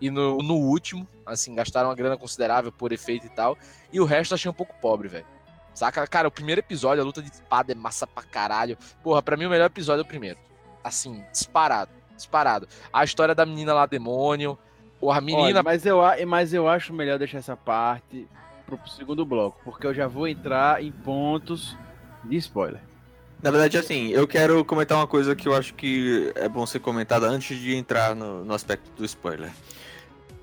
e 0.00 0.10
no, 0.10 0.38
no 0.38 0.54
último, 0.54 1.06
assim, 1.26 1.54
gastaram 1.54 1.90
uma 1.90 1.94
grana 1.94 2.16
considerável 2.16 2.72
por 2.72 2.90
efeito 2.90 3.26
e 3.26 3.28
tal, 3.28 3.58
e 3.92 4.00
o 4.00 4.06
resto 4.06 4.32
eu 4.32 4.36
achei 4.36 4.50
um 4.50 4.54
pouco 4.54 4.74
pobre, 4.80 5.08
velho. 5.08 5.26
Saca? 5.74 6.06
Cara, 6.06 6.26
o 6.26 6.30
primeiro 6.30 6.60
episódio, 6.60 7.02
a 7.02 7.06
luta 7.06 7.20
de 7.20 7.30
espada 7.30 7.70
é 7.70 7.74
massa 7.74 8.06
pra 8.06 8.22
caralho. 8.22 8.78
Porra, 9.02 9.22
pra 9.22 9.36
mim 9.36 9.44
o 9.44 9.50
melhor 9.50 9.66
episódio 9.66 10.00
é 10.00 10.04
o 10.04 10.08
primeiro. 10.08 10.38
Assim, 10.82 11.22
disparado, 11.30 11.92
disparado. 12.16 12.66
A 12.90 13.04
história 13.04 13.34
da 13.34 13.44
menina 13.44 13.74
lá, 13.74 13.84
demônio, 13.84 14.58
Porra, 15.00 15.18
a 15.18 15.20
menina. 15.20 15.42
Olha, 15.42 15.62
mas, 15.62 15.86
eu, 15.86 16.00
mas 16.26 16.52
eu 16.52 16.68
acho 16.68 16.92
melhor 16.92 17.18
deixar 17.18 17.38
essa 17.38 17.56
parte 17.56 18.28
pro 18.76 18.90
segundo 18.90 19.24
bloco, 19.24 19.60
porque 19.64 19.86
eu 19.86 19.94
já 19.94 20.06
vou 20.06 20.26
entrar 20.26 20.82
em 20.82 20.90
pontos 20.90 21.76
de 22.24 22.36
spoiler. 22.36 22.80
Na 23.42 23.50
verdade, 23.50 23.78
assim, 23.78 24.08
eu 24.08 24.28
quero 24.28 24.64
comentar 24.64 24.98
uma 24.98 25.06
coisa 25.06 25.34
que 25.34 25.48
eu 25.48 25.54
acho 25.54 25.72
que 25.74 26.30
é 26.34 26.48
bom 26.48 26.66
ser 26.66 26.80
comentada 26.80 27.26
antes 27.26 27.58
de 27.58 27.74
entrar 27.74 28.14
no, 28.14 28.44
no 28.44 28.52
aspecto 28.52 28.90
do 28.96 29.04
spoiler. 29.04 29.50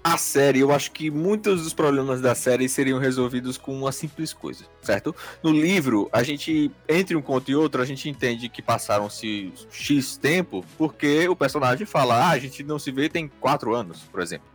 A 0.04 0.18
série, 0.18 0.62
eu 0.62 0.72
acho 0.72 0.92
que 0.92 1.12
muitos 1.12 1.64
dos 1.64 1.74
problemas 1.74 2.22
da 2.22 2.34
série 2.34 2.70
seriam 2.70 2.98
resolvidos 2.98 3.58
com 3.58 3.78
uma 3.78 3.92
simples 3.92 4.32
coisa, 4.32 4.64
certo? 4.82 5.14
No 5.44 5.52
livro, 5.52 6.10
a 6.14 6.24
gente, 6.24 6.72
entre 6.88 7.16
um 7.16 7.22
conto 7.22 7.52
e 7.52 7.56
outro, 7.56 7.82
a 7.82 7.86
gente 7.86 8.10
entende 8.10 8.48
que 8.48 8.62
passaram-se 8.62 9.52
X 9.70 10.18
tempo, 10.18 10.66
porque 10.78 11.28
o 11.28 11.36
personagem 11.36 11.86
fala, 11.86 12.16
ah, 12.16 12.30
a 12.30 12.40
gente 12.40 12.64
não 12.64 12.80
se 12.80 12.90
vê 12.90 13.10
tem 13.10 13.28
quatro 13.28 13.76
anos, 13.76 14.00
por 14.10 14.22
exemplo, 14.22 14.48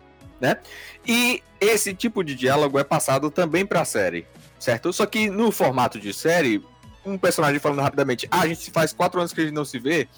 né? 0.42 0.58
E 1.06 1.40
esse 1.60 1.94
tipo 1.94 2.24
de 2.24 2.34
diálogo 2.34 2.76
é 2.76 2.82
passado 2.82 3.30
também 3.30 3.64
pra 3.64 3.84
série, 3.84 4.26
certo? 4.58 4.92
Só 4.92 5.06
que 5.06 5.30
no 5.30 5.52
formato 5.52 6.00
de 6.00 6.12
série, 6.12 6.60
um 7.06 7.16
personagem 7.16 7.60
falando 7.60 7.80
rapidamente, 7.80 8.26
ah, 8.28 8.40
a 8.40 8.48
gente 8.48 8.72
faz 8.72 8.92
quatro 8.92 9.20
anos 9.20 9.32
que 9.32 9.40
a 9.40 9.44
gente 9.44 9.54
não 9.54 9.64
se 9.64 9.78
vê, 9.78 10.08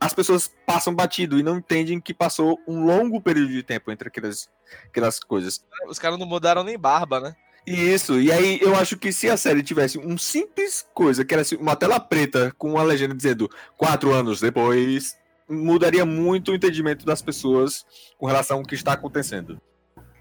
as 0.00 0.12
pessoas 0.12 0.50
passam 0.66 0.92
batido 0.92 1.38
e 1.38 1.42
não 1.42 1.58
entendem 1.58 2.00
que 2.00 2.12
passou 2.12 2.58
um 2.66 2.84
longo 2.84 3.20
período 3.20 3.52
de 3.52 3.62
tempo 3.62 3.92
entre 3.92 4.08
aquelas, 4.08 4.48
aquelas 4.86 5.20
coisas. 5.20 5.64
Os 5.86 5.98
caras 5.98 6.18
não 6.18 6.26
mudaram 6.26 6.64
nem 6.64 6.76
barba, 6.76 7.20
né? 7.20 7.36
Isso, 7.66 8.18
e 8.18 8.32
aí 8.32 8.58
eu 8.60 8.74
acho 8.74 8.96
que 8.96 9.12
se 9.12 9.28
a 9.28 9.36
série 9.36 9.62
tivesse 9.62 9.98
um 9.98 10.18
simples 10.18 10.84
coisa, 10.92 11.24
que 11.24 11.32
era 11.32 11.42
assim, 11.42 11.56
uma 11.56 11.76
tela 11.76 12.00
preta 12.00 12.52
com 12.58 12.70
uma 12.70 12.82
legenda 12.82 13.14
dizendo 13.14 13.48
quatro 13.76 14.12
anos 14.12 14.40
depois, 14.40 15.16
mudaria 15.50 16.06
muito 16.06 16.52
o 16.52 16.54
entendimento 16.54 17.04
das 17.04 17.20
pessoas 17.20 17.84
com 18.16 18.26
relação 18.26 18.58
ao 18.58 18.64
que 18.64 18.74
está 18.74 18.92
acontecendo. 18.92 19.60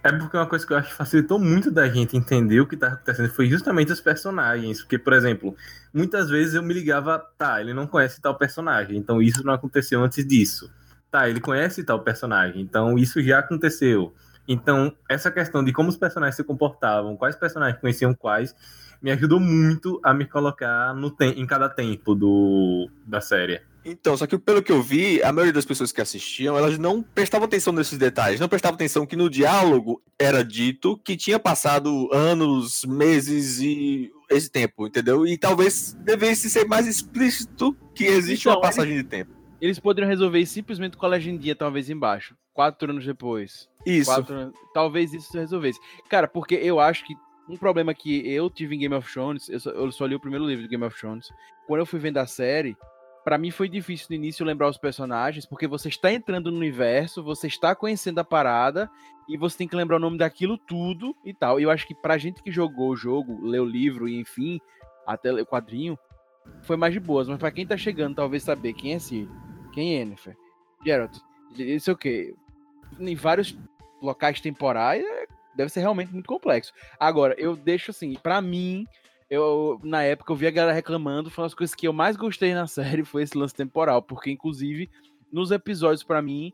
É 0.01 0.11
porque 0.13 0.37
uma 0.37 0.47
coisa 0.47 0.65
que 0.65 0.71
eu 0.71 0.77
acho 0.77 0.89
que 0.89 0.95
facilitou 0.95 1.37
muito 1.37 1.69
da 1.69 1.87
gente 1.89 2.15
entender 2.15 2.61
o 2.61 2.65
que 2.65 2.77
tá 2.77 2.87
acontecendo 2.87 3.29
foi 3.29 3.47
justamente 3.49 3.91
os 3.91 3.99
personagens. 3.99 4.79
Porque, 4.79 4.97
por 4.97 5.11
exemplo, 5.11 5.55
muitas 5.93 6.29
vezes 6.29 6.53
eu 6.55 6.63
me 6.63 6.73
ligava, 6.73 7.19
tá, 7.37 7.59
ele 7.59 7.73
não 7.73 7.85
conhece 7.85 8.21
tal 8.21 8.35
personagem, 8.35 8.97
então 8.97 9.21
isso 9.21 9.43
não 9.43 9.53
aconteceu 9.53 10.01
antes 10.01 10.25
disso. 10.25 10.71
Tá, 11.11 11.27
ele 11.27 11.41
conhece 11.41 11.83
tal 11.83 11.99
personagem, 12.01 12.61
então 12.61 12.97
isso 12.97 13.21
já 13.21 13.39
aconteceu. 13.39 14.13
Então, 14.47 14.95
essa 15.09 15.29
questão 15.29 15.63
de 15.63 15.73
como 15.73 15.89
os 15.89 15.97
personagens 15.97 16.35
se 16.35 16.43
comportavam, 16.43 17.17
quais 17.17 17.35
personagens 17.35 17.79
conheciam 17.81 18.13
quais, 18.13 18.55
me 19.01 19.11
ajudou 19.11 19.39
muito 19.39 19.99
a 20.03 20.13
me 20.13 20.25
colocar 20.25 20.93
no 20.93 21.15
em 21.21 21.45
cada 21.45 21.67
tempo 21.67 22.15
do, 22.15 22.89
da 23.05 23.19
série. 23.19 23.61
Então, 23.83 24.15
só 24.17 24.27
que 24.27 24.37
pelo 24.37 24.61
que 24.61 24.71
eu 24.71 24.81
vi, 24.81 25.23
a 25.23 25.31
maioria 25.31 25.53
das 25.53 25.65
pessoas 25.65 25.91
que 25.91 26.01
assistiam, 26.01 26.57
elas 26.57 26.77
não 26.77 27.01
prestavam 27.01 27.45
atenção 27.45 27.71
nesses 27.73 27.97
detalhes, 27.97 28.39
não 28.39 28.49
prestavam 28.49 28.75
atenção 28.75 29.05
que 29.05 29.15
no 29.15 29.29
diálogo 29.29 30.01
era 30.17 30.43
dito 30.43 30.97
que 30.97 31.15
tinha 31.15 31.39
passado 31.39 32.09
anos, 32.11 32.83
meses 32.85 33.59
e 33.59 34.11
esse 34.29 34.49
tempo, 34.49 34.87
entendeu? 34.87 35.25
E 35.25 35.37
talvez 35.37 35.93
devesse 36.01 36.49
ser 36.49 36.65
mais 36.65 36.87
explícito 36.87 37.75
que 37.95 38.05
existe 38.05 38.47
Então, 38.47 38.53
uma 38.53 38.61
passagem 38.61 38.97
de 38.97 39.03
tempo. 39.03 39.31
Eles 39.61 39.79
poderiam 39.79 40.09
resolver 40.09 40.45
simplesmente 40.45 40.95
com 40.95 41.05
a 41.05 41.09
legendinha, 41.09 41.55
talvez 41.55 41.89
embaixo. 41.89 42.35
Quatro 42.53 42.91
anos 42.91 43.05
depois. 43.05 43.67
Isso. 43.85 44.11
Quatro 44.11 44.53
Talvez 44.73 45.13
isso 45.13 45.37
resolvesse. 45.37 45.79
Cara, 46.09 46.27
porque 46.27 46.55
eu 46.55 46.79
acho 46.79 47.05
que 47.05 47.15
um 47.49 47.57
problema 47.57 47.93
que 47.93 48.29
eu 48.29 48.49
tive 48.49 48.75
em 48.75 48.79
Game 48.79 48.95
of 48.95 49.11
Thrones, 49.11 49.49
eu 49.49 49.59
só, 49.59 49.71
eu 49.71 49.91
só 49.91 50.05
li 50.05 50.15
o 50.15 50.19
primeiro 50.19 50.45
livro 50.45 50.63
de 50.63 50.69
Game 50.69 50.83
of 50.83 50.97
Thrones. 50.97 51.29
Quando 51.65 51.79
eu 51.79 51.85
fui 51.85 51.99
vendo 51.99 52.17
a 52.17 52.27
série, 52.27 52.77
pra 53.23 53.37
mim 53.37 53.51
foi 53.51 53.69
difícil 53.69 54.07
no 54.09 54.15
início 54.15 54.45
lembrar 54.45 54.69
os 54.69 54.77
personagens, 54.77 55.45
porque 55.45 55.67
você 55.67 55.89
está 55.89 56.11
entrando 56.11 56.51
no 56.51 56.57
universo, 56.57 57.23
você 57.23 57.47
está 57.47 57.75
conhecendo 57.75 58.19
a 58.19 58.23
parada 58.23 58.89
e 59.27 59.37
você 59.37 59.57
tem 59.59 59.67
que 59.67 59.75
lembrar 59.75 59.97
o 59.97 59.99
nome 59.99 60.17
daquilo 60.17 60.57
tudo 60.57 61.15
e 61.23 61.33
tal. 61.33 61.59
E 61.59 61.63
eu 61.63 61.71
acho 61.71 61.85
que 61.87 61.93
pra 61.93 62.17
gente 62.17 62.41
que 62.41 62.51
jogou 62.51 62.89
o 62.89 62.95
jogo, 62.95 63.45
leu 63.45 63.63
o 63.63 63.69
livro 63.69 64.07
e 64.07 64.19
enfim, 64.19 64.59
até 65.05 65.31
o 65.31 65.45
quadrinho, 65.45 65.97
foi 66.63 66.75
mais 66.77 66.93
de 66.93 66.99
boas. 66.99 67.27
Mas 67.27 67.37
pra 67.37 67.51
quem 67.51 67.65
tá 67.67 67.77
chegando, 67.77 68.15
talvez 68.15 68.43
saber 68.43 68.73
quem 68.73 68.93
é 68.93 68.99
Ciri, 68.99 69.29
quem 69.73 69.95
é 69.95 69.99
Yennefer, 69.99 70.35
Geralt, 70.83 71.17
isso 71.57 71.89
é 71.89 71.93
o 71.93 71.97
quê? 71.97 72.33
Em 72.99 73.15
vários 73.15 73.55
locais 74.01 74.41
temporais, 74.41 75.03
é- 75.03 75.25
deve 75.55 75.69
ser 75.71 75.81
realmente 75.81 76.11
muito 76.13 76.27
complexo. 76.27 76.71
Agora, 76.99 77.35
eu 77.37 77.55
deixo 77.55 77.91
assim, 77.91 78.13
pra 78.23 78.41
mim, 78.41 78.85
eu 79.29 79.79
na 79.83 80.03
época 80.03 80.31
eu 80.31 80.35
vi 80.35 80.47
a 80.47 80.51
galera 80.51 80.73
reclamando, 80.73 81.31
uma 81.37 81.45
das 81.45 81.53
coisas 81.53 81.75
que 81.75 81.87
eu 81.87 81.93
mais 81.93 82.15
gostei 82.17 82.53
na 82.53 82.67
série 83.01 83.03
foi 83.05 83.23
esse 83.23 83.37
lance 83.37 83.53
temporal, 83.53 84.01
porque 84.01 84.31
inclusive 84.31 84.89
nos 85.31 85.51
episódios 85.51 86.03
pra 86.03 86.21
mim, 86.21 86.51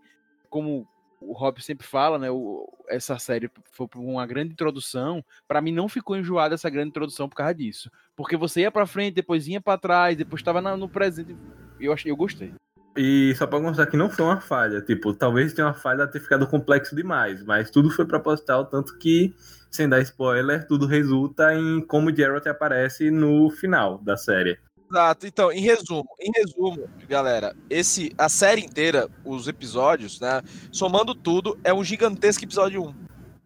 como 0.50 0.88
o 1.22 1.32
Rob 1.34 1.62
sempre 1.64 1.88
fala, 1.88 2.20
né, 2.20 2.30
o- 2.30 2.68
essa 2.88 3.18
série 3.18 3.50
foi 3.72 3.88
uma 3.96 4.26
grande 4.28 4.52
introdução, 4.52 5.24
pra 5.48 5.62
mim 5.62 5.72
não 5.72 5.88
ficou 5.88 6.16
enjoada 6.18 6.54
essa 6.56 6.70
grande 6.70 6.90
introdução 6.90 7.28
por 7.30 7.36
causa 7.38 7.56
disso, 7.56 7.90
porque 8.16 8.36
você 8.38 8.62
ia 8.62 8.72
pra 8.72 8.86
frente, 8.86 9.16
depois 9.16 9.48
ia 9.48 9.62
pra 9.62 9.78
trás, 9.78 10.16
depois 10.18 10.44
tava 10.44 10.62
na- 10.62 10.76
no 10.78 10.90
presente, 10.90 11.36
eu 11.80 11.94
achei, 11.94 12.12
eu 12.12 12.16
gostei. 12.18 12.54
E 12.98 13.36
só 13.36 13.46
pra 13.46 13.60
constar 13.60 13.88
que 13.90 13.98
não 13.98 14.10
foi 14.10 14.26
uma 14.26 14.40
falha. 14.40 14.82
Tipo, 14.82 15.14
talvez 15.14 15.54
tenha 15.54 15.68
uma 15.68 15.74
falha 15.74 16.08
ter 16.08 16.20
ficado 16.20 16.48
complexo 16.48 16.96
demais, 16.96 17.44
mas 17.44 17.70
tudo 17.70 17.90
foi 17.90 18.06
proposital, 18.06 18.66
tanto 18.66 18.98
que, 18.98 19.36
sem 19.70 19.90
dar 19.90 20.02
spoiler, 20.02 20.66
tudo 20.66 20.86
resulta 20.86 21.54
em 21.54 21.82
como 21.82 22.16
Geralt 22.16 22.48
aparece 22.48 23.12
no 23.12 23.50
final 23.50 23.98
da 23.98 24.16
série. 24.16 24.58
Exato. 24.90 25.28
Então, 25.28 25.52
em 25.52 25.62
resumo, 25.62 26.08
em 26.22 26.32
resumo, 26.34 26.88
galera, 27.10 27.56
esse 27.70 28.14
a 28.18 28.30
série 28.30 28.62
inteira, 28.62 29.10
os 29.26 29.48
episódios, 29.48 30.20
né, 30.22 30.42
somando 30.72 31.14
tudo, 31.14 31.58
é 31.64 31.74
um 31.74 31.84
gigantesco 31.84 32.44
episódio 32.44 32.84
1. 32.84 32.96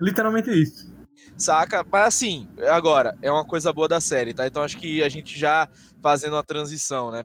Literalmente 0.01 0.51
isso. 0.51 0.93
Saca? 1.37 1.85
Mas 1.89 2.07
assim, 2.07 2.47
agora, 2.69 3.17
é 3.21 3.31
uma 3.31 3.45
coisa 3.45 3.71
boa 3.71 3.87
da 3.87 4.01
série, 4.01 4.33
tá? 4.33 4.45
Então 4.45 4.61
acho 4.61 4.77
que 4.77 5.01
a 5.01 5.09
gente 5.09 5.39
já 5.39 5.67
fazendo 6.03 6.35
a 6.35 6.43
transição, 6.43 7.09
né, 7.11 7.23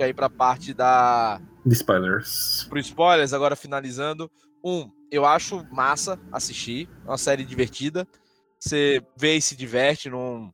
pra 0.00 0.06
já 0.06 0.08
ir 0.08 0.14
pra 0.14 0.30
parte 0.30 0.72
da 0.72 1.40
De 1.64 1.74
spoilers. 1.74 2.64
pro 2.68 2.78
spoilers, 2.78 3.32
agora 3.34 3.54
finalizando. 3.54 4.30
Um, 4.64 4.90
eu 5.10 5.24
acho 5.26 5.64
massa 5.70 6.18
assistir, 6.32 6.88
é 7.04 7.08
uma 7.08 7.18
série 7.18 7.44
divertida. 7.44 8.06
Você 8.58 9.02
vê 9.16 9.36
e 9.36 9.42
se 9.42 9.54
diverte 9.56 10.08
num. 10.08 10.50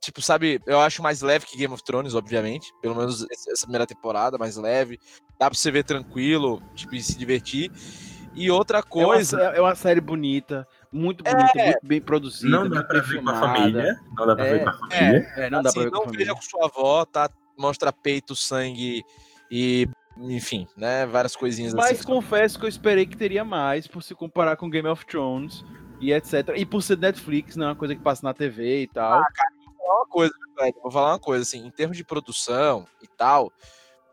Tipo, 0.00 0.22
sabe, 0.22 0.60
eu 0.66 0.80
acho 0.80 1.02
mais 1.02 1.20
leve 1.20 1.44
que 1.46 1.58
Game 1.58 1.74
of 1.74 1.84
Thrones, 1.84 2.14
obviamente. 2.14 2.72
Pelo 2.80 2.94
menos 2.94 3.26
essa 3.30 3.62
primeira 3.66 3.86
temporada, 3.86 4.38
mais 4.38 4.56
leve. 4.56 4.98
Dá 5.38 5.50
pra 5.50 5.58
você 5.58 5.70
ver 5.70 5.84
tranquilo, 5.84 6.62
tipo, 6.74 6.94
e 6.94 7.02
se 7.02 7.18
divertir. 7.18 7.70
E 8.34 8.48
outra 8.50 8.78
É 8.78 8.80
uma, 8.80 8.86
coisa. 8.86 9.40
é 9.40 9.60
uma 9.60 9.74
série 9.74 10.00
bonita, 10.00 10.66
muito 10.92 11.22
bonita, 11.24 11.58
É. 11.58 11.64
muito 11.66 11.78
bem 11.86 12.00
produzida. 12.00 12.48
Não 12.48 12.68
dá 12.68 12.82
pra 12.84 13.00
ver 13.00 13.22
com 13.22 13.28
a 13.30 13.40
família. 13.40 14.00
Não 14.16 14.26
dá 14.26 14.36
pra 14.36 14.46
É, 14.46 14.52
ver 14.52 14.62
com 14.64 14.70
a 14.70 14.72
família. 14.72 15.32
É, 15.36 15.50
não 15.50 15.62
dá 15.62 15.68
assim, 15.68 15.80
pra 15.80 15.84
ver 15.84 15.90
com 15.90 15.96
a 15.96 15.98
não 15.98 16.04
família. 16.06 16.26
veja 16.26 16.34
com 16.36 16.42
sua 16.42 16.64
avó, 16.66 17.04
tá? 17.04 17.28
Mostra 17.60 17.92
peito, 17.92 18.34
sangue 18.34 19.04
e. 19.50 19.88
Enfim, 20.16 20.66
né? 20.76 21.06
Várias 21.06 21.34
coisinhas 21.36 21.72
Mas 21.72 22.00
assim. 22.00 22.04
confesso 22.04 22.58
que 22.58 22.64
eu 22.64 22.68
esperei 22.68 23.06
que 23.06 23.16
teria 23.16 23.44
mais 23.44 23.86
por 23.86 24.02
se 24.02 24.14
comparar 24.14 24.56
com 24.56 24.68
Game 24.68 24.88
of 24.88 25.06
Thrones 25.06 25.64
e 26.00 26.12
etc. 26.12 26.52
E 26.56 26.66
por 26.66 26.82
ser 26.82 26.98
Netflix, 26.98 27.56
não 27.56 27.66
é 27.66 27.68
uma 27.68 27.76
coisa 27.76 27.94
que 27.94 28.02
passa 28.02 28.26
na 28.26 28.34
TV 28.34 28.82
e 28.82 28.86
tal. 28.88 29.22
vou 29.22 29.76
falar 29.76 29.96
uma 29.96 30.06
coisa, 30.06 30.34
velho. 30.58 30.74
Vou 30.82 30.90
falar 30.90 31.12
uma 31.12 31.18
coisa, 31.18 31.42
assim, 31.42 31.64
em 31.64 31.70
termos 31.70 31.96
de 31.96 32.04
produção 32.04 32.86
e 33.00 33.06
tal, 33.06 33.52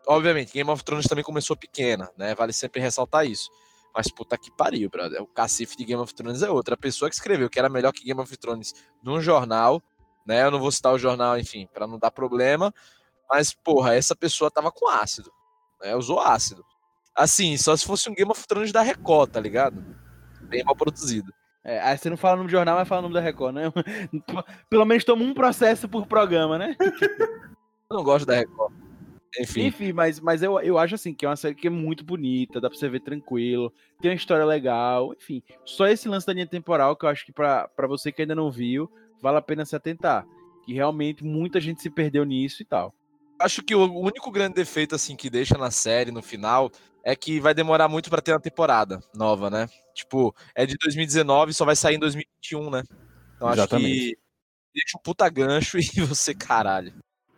obviamente, 0.08 0.52
Game 0.52 0.70
of 0.70 0.82
Thrones 0.82 1.06
também 1.06 1.22
começou 1.22 1.54
pequena, 1.54 2.10
né? 2.16 2.34
Vale 2.34 2.52
sempre 2.52 2.80
ressaltar 2.80 3.26
isso. 3.26 3.50
Mas 3.94 4.10
puta 4.10 4.38
que 4.38 4.50
pariu, 4.50 4.88
brother. 4.88 5.22
O 5.22 5.26
cacife 5.26 5.76
de 5.76 5.84
Game 5.84 6.00
of 6.00 6.14
Thrones 6.14 6.42
é 6.42 6.50
outra. 6.50 6.74
A 6.74 6.78
pessoa 6.78 7.08
que 7.08 7.14
escreveu 7.14 7.50
que 7.50 7.58
era 7.58 7.68
melhor 7.68 7.92
que 7.92 8.04
Game 8.04 8.20
of 8.20 8.36
Thrones 8.36 8.74
num 9.02 9.20
jornal, 9.20 9.82
né? 10.26 10.44
Eu 10.44 10.50
não 10.50 10.58
vou 10.58 10.70
citar 10.70 10.94
o 10.94 10.98
jornal, 10.98 11.38
enfim, 11.38 11.68
pra 11.72 11.86
não 11.86 11.98
dar 11.98 12.10
problema. 12.10 12.72
Mas, 13.28 13.52
porra, 13.52 13.94
essa 13.94 14.16
pessoa 14.16 14.50
tava 14.50 14.72
com 14.72 14.88
ácido. 14.88 15.30
Né? 15.80 15.94
Usou 15.94 16.20
ácido. 16.20 16.64
Assim, 17.14 17.56
só 17.56 17.76
se 17.76 17.84
fosse 17.84 18.08
um 18.08 18.14
Game 18.14 18.30
of 18.30 18.46
Thrones 18.46 18.72
da 18.72 18.80
Record, 18.80 19.30
tá 19.30 19.40
ligado? 19.40 19.84
Bem 20.42 20.64
mal 20.64 20.76
produzido. 20.76 21.32
É, 21.64 21.80
aí 21.80 21.98
você 21.98 22.08
não 22.08 22.16
fala 22.16 22.34
o 22.34 22.36
nome 22.38 22.48
do 22.48 22.52
jornal, 22.52 22.76
mas 22.76 22.88
fala 22.88 23.00
o 23.00 23.02
nome 23.02 23.14
da 23.14 23.20
Record, 23.20 23.54
né? 23.54 23.64
Pelo 24.70 24.84
menos 24.84 25.04
toma 25.04 25.24
um 25.24 25.34
processo 25.34 25.88
por 25.88 26.06
programa, 26.06 26.56
né? 26.56 26.76
Eu 27.90 27.96
não 27.96 28.04
gosto 28.04 28.24
da 28.24 28.36
Record. 28.36 28.72
Enfim, 29.38 29.66
Enfim, 29.66 29.92
mas, 29.92 30.18
mas 30.20 30.42
eu, 30.42 30.58
eu 30.60 30.78
acho 30.78 30.94
assim 30.94 31.12
que 31.12 31.26
é 31.26 31.28
uma 31.28 31.36
série 31.36 31.54
que 31.54 31.66
é 31.66 31.70
muito 31.70 32.04
bonita, 32.04 32.60
dá 32.60 32.70
pra 32.70 32.78
você 32.78 32.88
ver 32.88 33.00
tranquilo, 33.00 33.72
tem 34.00 34.10
uma 34.10 34.16
história 34.16 34.44
legal, 34.44 35.12
enfim. 35.12 35.42
Só 35.64 35.86
esse 35.86 36.08
lance 36.08 36.26
da 36.26 36.32
linha 36.32 36.46
temporal 36.46 36.96
que 36.96 37.04
eu 37.04 37.08
acho 37.08 37.26
que 37.26 37.32
pra 37.32 37.68
você 37.86 38.10
que 38.10 38.22
ainda 38.22 38.34
não 38.34 38.50
viu, 38.50 38.90
vale 39.20 39.36
a 39.36 39.42
pena 39.42 39.64
se 39.64 39.76
atentar. 39.76 40.26
Que 40.64 40.72
realmente 40.72 41.24
muita 41.24 41.60
gente 41.60 41.82
se 41.82 41.90
perdeu 41.90 42.24
nisso 42.24 42.62
e 42.62 42.64
tal. 42.64 42.94
Acho 43.38 43.62
que 43.62 43.74
o 43.74 44.00
único 44.00 44.30
grande 44.30 44.54
defeito 44.54 44.94
assim 44.94 45.16
que 45.16 45.30
deixa 45.30 45.56
na 45.56 45.70
série 45.70 46.10
no 46.10 46.22
final 46.22 46.70
é 47.04 47.14
que 47.16 47.40
vai 47.40 47.54
demorar 47.54 47.88
muito 47.88 48.10
pra 48.10 48.20
ter 48.20 48.32
uma 48.32 48.40
temporada 48.40 49.00
nova, 49.14 49.48
né? 49.48 49.68
Tipo, 49.94 50.34
é 50.54 50.66
de 50.66 50.76
2019 50.76 51.52
só 51.52 51.64
vai 51.64 51.76
sair 51.76 51.96
em 51.96 51.98
2021, 51.98 52.70
né? 52.70 52.82
Então 53.36 53.48
acho 53.48 53.56
que 53.56 53.76
Exatamente. 53.76 54.18
deixa 54.74 54.98
um 54.98 55.00
puta 55.00 55.28
gancho 55.28 55.78
e 55.78 56.00
você, 56.00 56.34
caralho. 56.34 56.92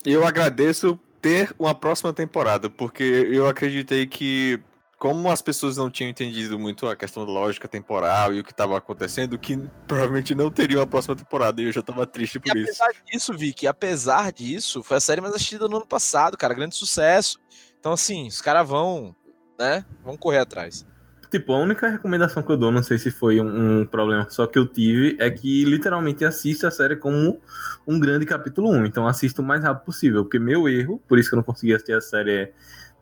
Eu 0.05 0.27
agradeço 0.27 0.99
ter 1.21 1.55
uma 1.59 1.75
próxima 1.75 2.13
temporada, 2.13 2.71
porque 2.71 3.05
eu 3.05 3.47
acreditei 3.47 4.07
que, 4.07 4.59
como 5.01 5.31
as 5.31 5.41
pessoas 5.41 5.79
não 5.79 5.91
tinham 5.91 6.11
entendido 6.11 6.59
muito 6.59 6.87
a 6.87 6.95
questão 6.95 7.25
da 7.25 7.33
lógica 7.33 7.67
temporal 7.67 8.35
e 8.35 8.41
o 8.41 8.45
que 8.45 8.51
estava 8.51 8.77
acontecendo, 8.77 9.39
que 9.39 9.59
provavelmente 9.87 10.35
não 10.35 10.51
teria 10.51 10.79
uma 10.79 10.87
próxima 10.87 11.17
temporada, 11.17 11.63
e 11.63 11.65
eu 11.65 11.73
já 11.73 11.81
tava 11.81 12.07
triste 12.07 12.37
E 12.37 12.39
por 12.39 12.55
isso. 12.55 12.83
apesar 12.83 13.03
disso, 13.11 13.33
Vicky, 13.33 13.67
apesar 13.67 14.31
disso, 14.31 14.83
foi 14.83 14.99
a 14.99 15.01
série 15.01 15.23
mais 15.23 15.35
assistida 15.35 15.67
no 15.67 15.79
ano 15.79 15.87
passado, 15.87 16.37
cara, 16.37 16.53
grande 16.53 16.77
sucesso. 16.77 17.39
Então 17.81 17.93
assim, 17.93 18.29
os 18.29 18.43
caras 18.43 18.69
vão, 18.69 19.17
né? 19.59 19.87
Vão 20.05 20.19
correr 20.19 20.41
atrás. 20.41 20.87
Tipo, 21.31 21.55
a 21.55 21.59
única 21.61 21.89
recomendação 21.89 22.43
que 22.43 22.53
eu 22.53 22.57
dou, 22.59 22.71
não 22.71 22.83
sei 22.83 22.99
se 22.99 23.11
foi 23.11 23.41
um, 23.41 23.81
um 23.81 23.87
problema 23.87 24.29
só 24.29 24.47
que 24.47 24.59
eu 24.59 24.67
tive, 24.67 25.17
é 25.19 25.31
que 25.31 25.65
literalmente 25.65 26.27
assista 26.27 26.69
a 26.69 26.71
série 26.71 26.97
como 26.97 27.41
um 27.87 27.99
grande 27.99 28.27
capítulo 28.27 28.69
1. 28.71 28.85
Então 28.85 29.07
assista 29.07 29.41
o 29.41 29.45
mais 29.45 29.63
rápido 29.63 29.87
possível. 29.87 30.25
Porque 30.25 30.39
meu 30.39 30.69
erro, 30.69 31.01
por 31.09 31.19
isso 31.19 31.31
que 31.31 31.37
eu 31.37 31.39
não 31.39 31.45
consegui 31.45 31.73
assistir 31.73 31.95
a 31.95 32.01
série 32.03 32.53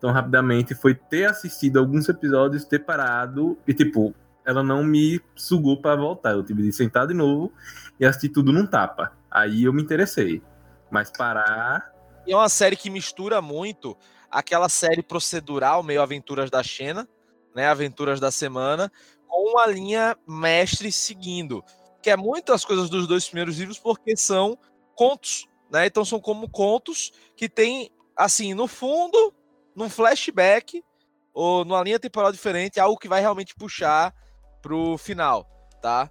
tão 0.01 0.13
rapidamente, 0.13 0.75
foi 0.75 0.95
ter 0.95 1.25
assistido 1.25 1.79
alguns 1.79 2.09
episódios, 2.09 2.65
ter 2.65 2.81
parado 2.81 3.59
e, 3.67 3.75
tipo, 3.75 4.15
ela 4.45 4.63
não 4.63 4.83
me 4.83 5.21
sugou 5.37 5.81
pra 5.81 5.95
voltar. 5.95 6.33
Eu 6.33 6.43
tive 6.43 6.63
de 6.63 6.73
sentar 6.73 7.07
de 7.07 7.15
novo 7.15 7.53
e 8.01 8.07
assistir 8.07 8.31
tudo 8.31 8.53
num 8.53 8.67
tapa. 8.67 9.13
Aí 9.31 9.65
eu 9.65 9.73
me 9.73 9.83
interessei. 9.83 10.43
Mas 10.91 11.11
parar. 11.11 11.93
E 12.27 12.33
é 12.33 12.37
uma 12.37 12.49
série 12.49 12.77
que 12.77 12.89
mistura 12.89 13.43
muito 13.43 13.97
aquela 14.31 14.69
série 14.69 15.03
procedural, 15.03 15.83
meio 15.83 16.01
Aventuras 16.01 16.51
da 16.51 16.63
Xena, 16.63 17.09
né? 17.55 17.67
Aventuras 17.67 18.21
da 18.21 18.31
Semana, 18.31 18.91
com 19.27 19.53
uma 19.53 19.67
linha 19.67 20.17
mestre 20.27 20.91
seguindo. 20.91 21.63
Que 22.03 22.11
é 22.11 22.17
muitas 22.17 22.65
coisas 22.65 22.89
dos 22.89 23.07
dois 23.07 23.27
primeiros 23.27 23.59
livros, 23.59 23.79
porque 23.79 24.17
são 24.17 24.59
contos, 24.95 25.47
né? 25.71 25.87
Então 25.87 26.05
são 26.05 26.21
como 26.21 26.49
contos 26.49 27.13
que 27.37 27.49
tem, 27.49 27.91
assim, 28.17 28.55
no 28.55 28.67
fundo, 28.67 29.35
num 29.79 29.89
flashback, 29.89 30.83
ou 31.33 31.65
numa 31.65 31.83
linha 31.85 32.01
temporal 32.01 32.33
diferente, 32.33 32.81
algo 32.81 32.99
que 32.99 33.09
vai 33.09 33.21
realmente 33.21 33.55
puxar 33.55 34.13
pro 34.61 34.99
final, 34.99 35.49
tá? 35.81 36.11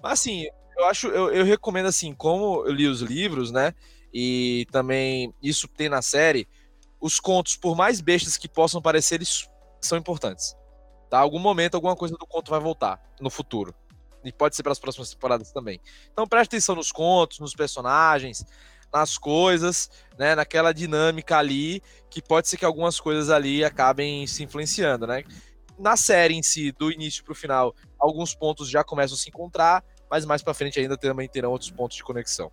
Mas 0.00 0.12
assim, 0.12 0.46
eu 0.76 0.84
acho, 0.86 1.08
eu, 1.08 1.32
eu 1.32 1.44
recomendo 1.44 1.86
assim, 1.86 2.14
como 2.14 2.64
eu 2.64 2.72
li 2.72 2.86
os 2.86 3.00
livros, 3.00 3.50
né? 3.50 3.74
E 4.14 4.66
também 4.70 5.34
isso 5.42 5.66
tem 5.66 5.88
na 5.88 6.00
série, 6.00 6.46
os 7.00 7.18
contos, 7.18 7.56
por 7.56 7.76
mais 7.76 8.00
bestas 8.00 8.36
que 8.36 8.48
possam 8.48 8.80
parecer, 8.80 9.16
eles 9.16 9.48
são 9.80 9.98
importantes. 9.98 10.56
Tá? 11.10 11.18
Algum 11.18 11.40
momento, 11.40 11.74
alguma 11.74 11.96
coisa 11.96 12.16
do 12.16 12.26
conto 12.26 12.50
vai 12.50 12.60
voltar 12.60 13.02
no 13.20 13.30
futuro. 13.30 13.74
E 14.24 14.32
pode 14.32 14.54
ser 14.54 14.62
para 14.62 14.72
as 14.72 14.78
próximas 14.78 15.10
temporadas 15.10 15.50
também. 15.52 15.80
Então 16.12 16.26
preste 16.26 16.50
atenção 16.50 16.76
nos 16.76 16.92
contos, 16.92 17.40
nos 17.40 17.54
personagens, 17.54 18.44
nas 18.92 19.18
coisas, 19.18 19.90
né? 20.18 20.34
Naquela 20.34 20.72
dinâmica 20.72 21.38
ali, 21.38 21.82
que 22.10 22.22
pode 22.22 22.48
ser 22.48 22.56
que 22.56 22.64
algumas 22.64 22.98
coisas 22.98 23.30
ali 23.30 23.64
acabem 23.64 24.26
se 24.26 24.42
influenciando, 24.42 25.06
né? 25.06 25.22
Na 25.78 25.96
série 25.96 26.34
em 26.34 26.42
si, 26.42 26.72
do 26.72 26.90
início 26.90 27.22
para 27.24 27.32
o 27.32 27.36
final, 27.36 27.74
alguns 27.98 28.34
pontos 28.34 28.68
já 28.68 28.82
começam 28.82 29.14
a 29.14 29.18
se 29.18 29.28
encontrar, 29.28 29.84
mas 30.10 30.24
mais 30.24 30.42
para 30.42 30.54
frente 30.54 30.80
ainda 30.80 30.96
também 30.96 31.28
terão 31.28 31.52
outros 31.52 31.70
pontos 31.70 31.96
de 31.96 32.02
conexão. 32.02 32.50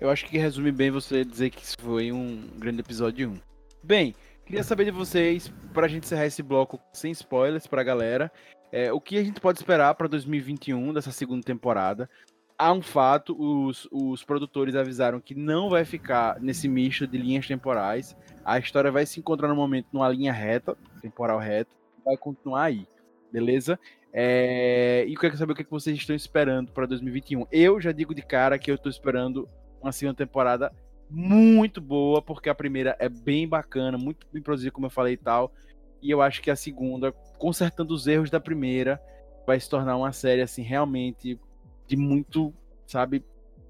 Eu 0.00 0.10
acho 0.10 0.26
que 0.26 0.36
resume 0.36 0.72
bem 0.72 0.90
você 0.90 1.24
dizer 1.24 1.50
que 1.50 1.62
isso 1.62 1.76
foi 1.80 2.12
um 2.12 2.48
grande 2.56 2.80
episódio 2.80 3.30
1. 3.30 3.40
Bem, 3.82 4.14
queria 4.44 4.64
saber 4.64 4.84
de 4.84 4.90
vocês, 4.90 5.50
pra 5.72 5.88
gente 5.88 6.04
encerrar 6.04 6.26
esse 6.26 6.42
bloco 6.42 6.80
sem 6.92 7.12
spoilers 7.12 7.66
pra 7.66 7.82
galera, 7.82 8.30
é, 8.72 8.92
o 8.92 9.00
que 9.00 9.16
a 9.16 9.24
gente 9.24 9.40
pode 9.40 9.58
esperar 9.58 9.94
pra 9.94 10.08
2021 10.08 10.92
dessa 10.92 11.12
segunda 11.12 11.42
temporada. 11.42 12.10
Há 12.58 12.72
um 12.72 12.80
fato, 12.80 13.36
os, 13.38 13.86
os 13.92 14.24
produtores 14.24 14.74
avisaram 14.74 15.20
que 15.20 15.34
não 15.34 15.68
vai 15.68 15.84
ficar 15.84 16.40
nesse 16.40 16.66
misto 16.66 17.06
de 17.06 17.18
linhas 17.18 17.46
temporais. 17.46 18.16
A 18.44 18.58
história 18.58 18.90
vai 18.90 19.04
se 19.04 19.20
encontrar 19.20 19.48
no 19.48 19.54
momento 19.54 19.88
numa 19.92 20.08
linha 20.08 20.32
reta, 20.32 20.76
temporal 21.02 21.38
reta, 21.38 21.70
vai 22.04 22.16
continuar 22.16 22.62
aí, 22.62 22.88
beleza? 23.30 23.78
É, 24.10 25.04
e 25.06 25.12
eu 25.12 25.20
quero 25.20 25.36
saber 25.36 25.52
o 25.52 25.54
que 25.54 25.64
que 25.64 25.70
vocês 25.70 25.98
estão 25.98 26.16
esperando 26.16 26.72
pra 26.72 26.86
2021. 26.86 27.46
Eu 27.52 27.78
já 27.78 27.92
digo 27.92 28.14
de 28.14 28.22
cara 28.22 28.58
que 28.58 28.70
eu 28.70 28.78
tô 28.78 28.88
esperando 28.88 29.46
uma 29.82 29.92
segunda 29.92 30.16
temporada 30.16 30.72
muito 31.10 31.80
boa, 31.80 32.22
porque 32.22 32.48
a 32.48 32.54
primeira 32.54 32.96
é 32.98 33.08
bem 33.08 33.46
bacana, 33.46 33.98
muito 33.98 34.26
bem 34.32 34.42
produzida, 34.42 34.72
como 34.72 34.86
eu 34.86 34.90
falei 34.90 35.14
e 35.14 35.18
tal. 35.18 35.52
E 36.00 36.10
eu 36.10 36.22
acho 36.22 36.40
que 36.40 36.50
a 36.50 36.56
segunda, 36.56 37.12
consertando 37.38 37.92
os 37.92 38.06
erros 38.06 38.30
da 38.30 38.40
primeira, 38.40 39.00
vai 39.46 39.60
se 39.60 39.68
tornar 39.68 39.96
uma 39.96 40.12
série, 40.12 40.40
assim, 40.40 40.62
realmente 40.62 41.38
de 41.86 41.96
muito, 41.96 42.52
sabe, 42.86 43.24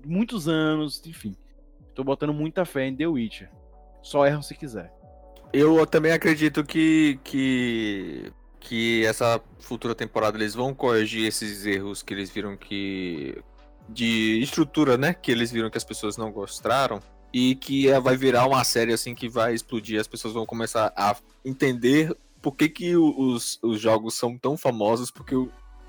muitos 0.05 0.49
anos, 0.49 1.03
enfim. 1.07 1.35
Tô 1.95 2.05
botando 2.05 2.33
muita 2.33 2.65
fé 2.65 2.87
em 2.87 2.97
The 2.97 3.07
Witcher. 3.07 3.51
Só 4.03 4.27
erram 4.27 4.43
se 4.43 4.55
quiser. 4.55 4.93
Eu 5.53 5.87
também 5.87 6.13
acredito 6.13 6.63
que, 6.65 7.19
que, 7.25 8.33
que 8.61 9.05
essa 9.07 9.41
futura 9.59 9.95
temporada 9.95 10.37
eles 10.37 10.55
vão 10.55 10.75
corrigir 10.75 11.27
esses 11.27 11.65
erros 11.65 12.03
que 12.03 12.13
eles 12.13 12.31
viram 12.31 12.57
que. 12.57 13.43
de 13.89 14.41
estrutura, 14.43 14.99
né? 14.99 15.15
Que 15.15 15.33
eles 15.33 15.51
viram 15.51 15.71
que 15.71 15.79
as 15.79 15.85
pessoas 15.85 16.17
não 16.17 16.31
gostaram. 16.31 17.01
E 17.33 17.55
que 17.55 17.89
é- 17.89 18.01
vai 18.01 18.17
virar 18.17 18.47
uma 18.47 18.63
série 18.65 18.93
assim 18.93 19.15
que 19.15 19.29
vai 19.29 19.55
explodir. 19.55 20.01
As 20.01 20.07
pessoas 20.07 20.35
vão 20.35 20.45
começar 20.45 20.93
a 20.97 21.17
entender 21.45 22.17
por 22.43 22.55
que, 22.55 22.69
que 22.69 22.97
os, 22.97 23.59
os 23.63 23.81
jogos 23.81 24.15
são 24.15 24.39
tão 24.39 24.57
famosos, 24.57 25.11
porque 25.11 25.35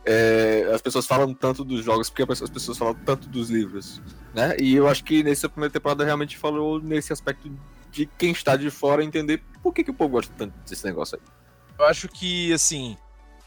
é, 0.09 0.71
as 0.73 0.81
pessoas 0.81 1.05
falam 1.05 1.33
tanto 1.33 1.65
dos 1.65 1.83
jogos, 1.83 2.09
porque 2.09 2.23
as 2.31 2.49
pessoas 2.49 2.77
falam 2.77 2.95
tanto 3.05 3.27
dos 3.27 3.49
livros. 3.49 4.01
Né? 4.33 4.55
E 4.57 4.73
eu 4.73 4.87
acho 4.87 5.03
que 5.03 5.21
nessa 5.21 5.49
primeira 5.49 5.73
temporada 5.73 6.05
realmente 6.05 6.37
falou 6.37 6.81
nesse 6.81 7.11
aspecto 7.11 7.51
de 7.91 8.05
quem 8.17 8.31
está 8.31 8.55
de 8.55 8.69
fora 8.69 9.03
entender 9.03 9.43
por 9.61 9.73
que, 9.73 9.83
que 9.83 9.91
o 9.91 9.93
povo 9.93 10.11
gosta 10.11 10.33
tanto 10.37 10.53
desse 10.65 10.85
negócio 10.85 11.19
aí. 11.19 11.33
Eu 11.77 11.85
acho 11.85 12.07
que, 12.07 12.53
assim, 12.53 12.95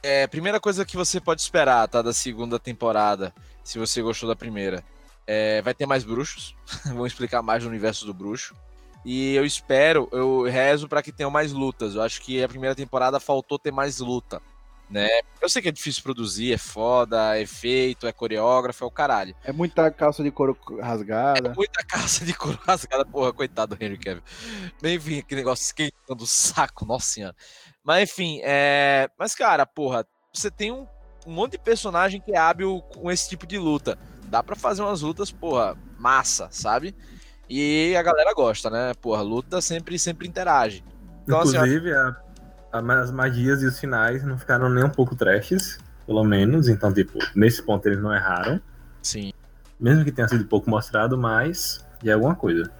é, 0.02 0.26
primeira 0.26 0.60
coisa 0.60 0.84
que 0.84 0.98
você 0.98 1.18
pode 1.18 1.40
esperar, 1.40 1.88
tá, 1.88 2.02
da 2.02 2.12
segunda 2.12 2.58
temporada, 2.58 3.34
se 3.64 3.78
você 3.78 4.02
gostou 4.02 4.28
da 4.28 4.36
primeira, 4.36 4.84
é, 5.26 5.62
vai 5.62 5.72
ter 5.72 5.86
mais 5.86 6.04
bruxos, 6.04 6.54
vão 6.94 7.06
explicar 7.06 7.40
mais 7.40 7.62
do 7.62 7.70
universo 7.70 8.04
do 8.04 8.12
bruxo. 8.12 8.54
E 9.02 9.34
eu 9.34 9.46
espero, 9.46 10.10
eu 10.12 10.42
rezo 10.42 10.86
pra 10.86 11.02
que 11.02 11.10
tenham 11.10 11.30
mais 11.30 11.52
lutas. 11.52 11.94
Eu 11.94 12.02
acho 12.02 12.20
que 12.20 12.44
a 12.44 12.48
primeira 12.48 12.74
temporada 12.74 13.18
faltou 13.18 13.58
ter 13.58 13.72
mais 13.72 13.98
luta, 13.98 14.42
né? 14.90 15.08
Eu 15.40 15.48
sei 15.48 15.62
que 15.62 15.68
é 15.68 15.72
difícil 15.72 16.02
produzir, 16.02 16.52
é 16.52 16.58
foda, 16.58 17.36
é 17.36 17.42
efeito, 17.42 18.06
é 18.06 18.12
coreógrafo, 18.12 18.84
é 18.84 18.86
o 18.86 18.90
caralho. 18.90 19.34
É 19.44 19.52
muita 19.52 19.90
calça 19.90 20.22
de 20.22 20.30
couro 20.30 20.58
rasgada. 20.80 21.54
Muita 21.56 21.82
caça 21.84 22.24
de 22.24 22.34
couro 22.34 22.58
rasgada, 22.66 23.06
porra, 23.06 23.32
coitado 23.32 23.76
do 23.76 23.82
Henry 23.82 23.96
Cavill. 23.98 24.22
Bem, 24.82 24.96
enfim, 24.96 25.18
aquele 25.20 25.40
negócio 25.40 25.62
esquentando 25.64 26.24
o 26.24 26.26
saco, 26.26 26.84
nossa 26.84 27.06
senhora. 27.06 27.36
Mas 27.82 28.10
enfim, 28.10 28.40
é. 28.42 29.08
Mas, 29.18 29.34
cara, 29.34 29.64
porra, 29.64 30.04
você 30.34 30.50
tem 30.50 30.72
um, 30.72 30.86
um 31.26 31.32
monte 31.32 31.52
de 31.52 31.58
personagem 31.58 32.20
que 32.20 32.32
é 32.32 32.38
hábil 32.38 32.82
com 32.94 33.10
esse 33.10 33.28
tipo 33.28 33.46
de 33.46 33.58
luta. 33.58 33.96
Dá 34.26 34.42
pra 34.42 34.54
fazer 34.56 34.82
umas 34.82 35.00
lutas, 35.02 35.30
porra, 35.30 35.76
massa, 35.98 36.48
sabe? 36.50 36.94
E 37.48 37.96
a 37.96 38.02
galera 38.02 38.32
gosta, 38.32 38.70
né? 38.70 38.92
Porra, 39.00 39.22
luta 39.22 39.60
sempre, 39.60 39.98
sempre 39.98 40.28
interage. 40.28 40.84
Então, 41.24 41.40
assim, 41.40 41.56
ó, 41.56 41.64
Inclusive, 41.66 41.92
a- 41.92 42.08
a- 42.08 42.22
as 42.72 43.10
magias 43.10 43.62
e 43.62 43.66
os 43.66 43.78
finais 43.78 44.24
não 44.24 44.38
ficaram 44.38 44.68
nem 44.68 44.84
um 44.84 44.90
pouco 44.90 45.14
trashes, 45.16 45.78
pelo 46.06 46.24
menos. 46.24 46.68
Então, 46.68 46.92
tipo, 46.92 47.18
nesse 47.34 47.62
ponto 47.62 47.86
eles 47.86 48.00
não 48.00 48.14
erraram. 48.14 48.60
sim. 49.02 49.32
Mesmo 49.78 50.04
que 50.04 50.12
tenha 50.12 50.28
sido 50.28 50.44
pouco 50.44 50.68
mostrado, 50.68 51.16
mas 51.16 51.82
de 52.02 52.10
alguma 52.10 52.34
coisa. 52.34 52.70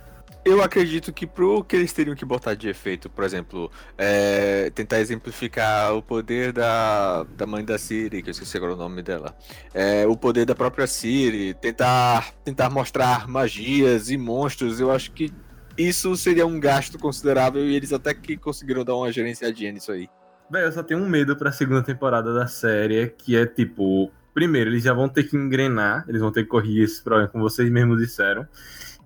Eu 0.43 0.63
acredito 0.63 1.13
que 1.13 1.27
pro 1.27 1.63
que 1.63 1.77
eles 1.77 1.93
teriam 1.93 2.17
que 2.17 2.25
botar 2.25 2.55
de 2.55 2.69
efeito, 2.69 3.11
por 3.11 3.25
exemplo, 3.25 3.71
é, 3.99 4.71
tentar 4.71 4.99
exemplificar 4.99 5.95
o 5.95 6.03
poder 6.03 6.51
da, 6.51 7.25
da 7.37 7.47
mãe 7.47 7.63
da 7.63 7.77
Siri, 7.77 8.23
que 8.23 8.31
eu 8.31 8.33
esqueci 8.33 8.57
agora 8.57 8.73
o 8.73 8.77
nome 8.77 9.03
dela, 9.03 9.37
é, 9.75 10.07
o 10.07 10.17
poder 10.17 10.47
da 10.47 10.55
própria 10.55 10.87
Siri, 10.87 11.53
tentar, 11.53 12.33
tentar 12.43 12.71
mostrar 12.71 13.29
magias 13.29 14.09
e 14.11 14.17
monstros, 14.17 14.81
eu 14.81 14.91
acho 14.91 15.13
que 15.13 15.31
isso 15.77 16.15
seria 16.17 16.47
um 16.47 16.59
gasto 16.59 16.99
considerável 16.99 17.65
e 17.65 17.75
eles 17.75 17.93
até 17.93 18.13
que 18.15 18.37
conseguiram 18.37 18.85
dar 18.85 18.97
uma 18.97 19.11
gerenciadinha 19.13 19.73
nisso 19.73 19.93
aí. 19.93 20.09
Véi, 20.51 20.65
eu 20.65 20.73
só 20.73 20.83
tenho 20.83 21.01
um 21.01 21.09
medo 21.09 21.37
pra 21.37 21.53
segunda 21.53 21.83
temporada 21.83 22.35
da 22.35 22.47
série, 22.47 23.09
que 23.09 23.37
é 23.37 23.47
tipo. 23.47 24.11
primeiro, 24.35 24.71
eles 24.71 24.83
já 24.83 24.93
vão 24.93 25.09
ter 25.09 25.25
que 25.25 25.37
engrenar, 25.37 26.05
eles 26.09 26.21
vão 26.21 26.33
ter 26.33 26.43
que 26.43 26.49
corrigir 26.49 26.85
esse 26.85 27.03
problema, 27.03 27.29
como 27.29 27.45
vocês 27.45 27.71
mesmos 27.71 27.99
disseram. 27.99 28.47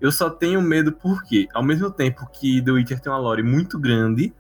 Eu 0.00 0.10
só 0.10 0.30
tenho 0.30 0.60
medo 0.62 0.92
porque, 0.92 1.46
ao 1.52 1.62
mesmo 1.62 1.90
tempo 1.90 2.26
que 2.32 2.62
The 2.62 2.72
Witcher 2.72 3.00
tem 3.00 3.12
uma 3.12 3.18
lore 3.18 3.42
muito 3.42 3.78
grande, 3.78 4.32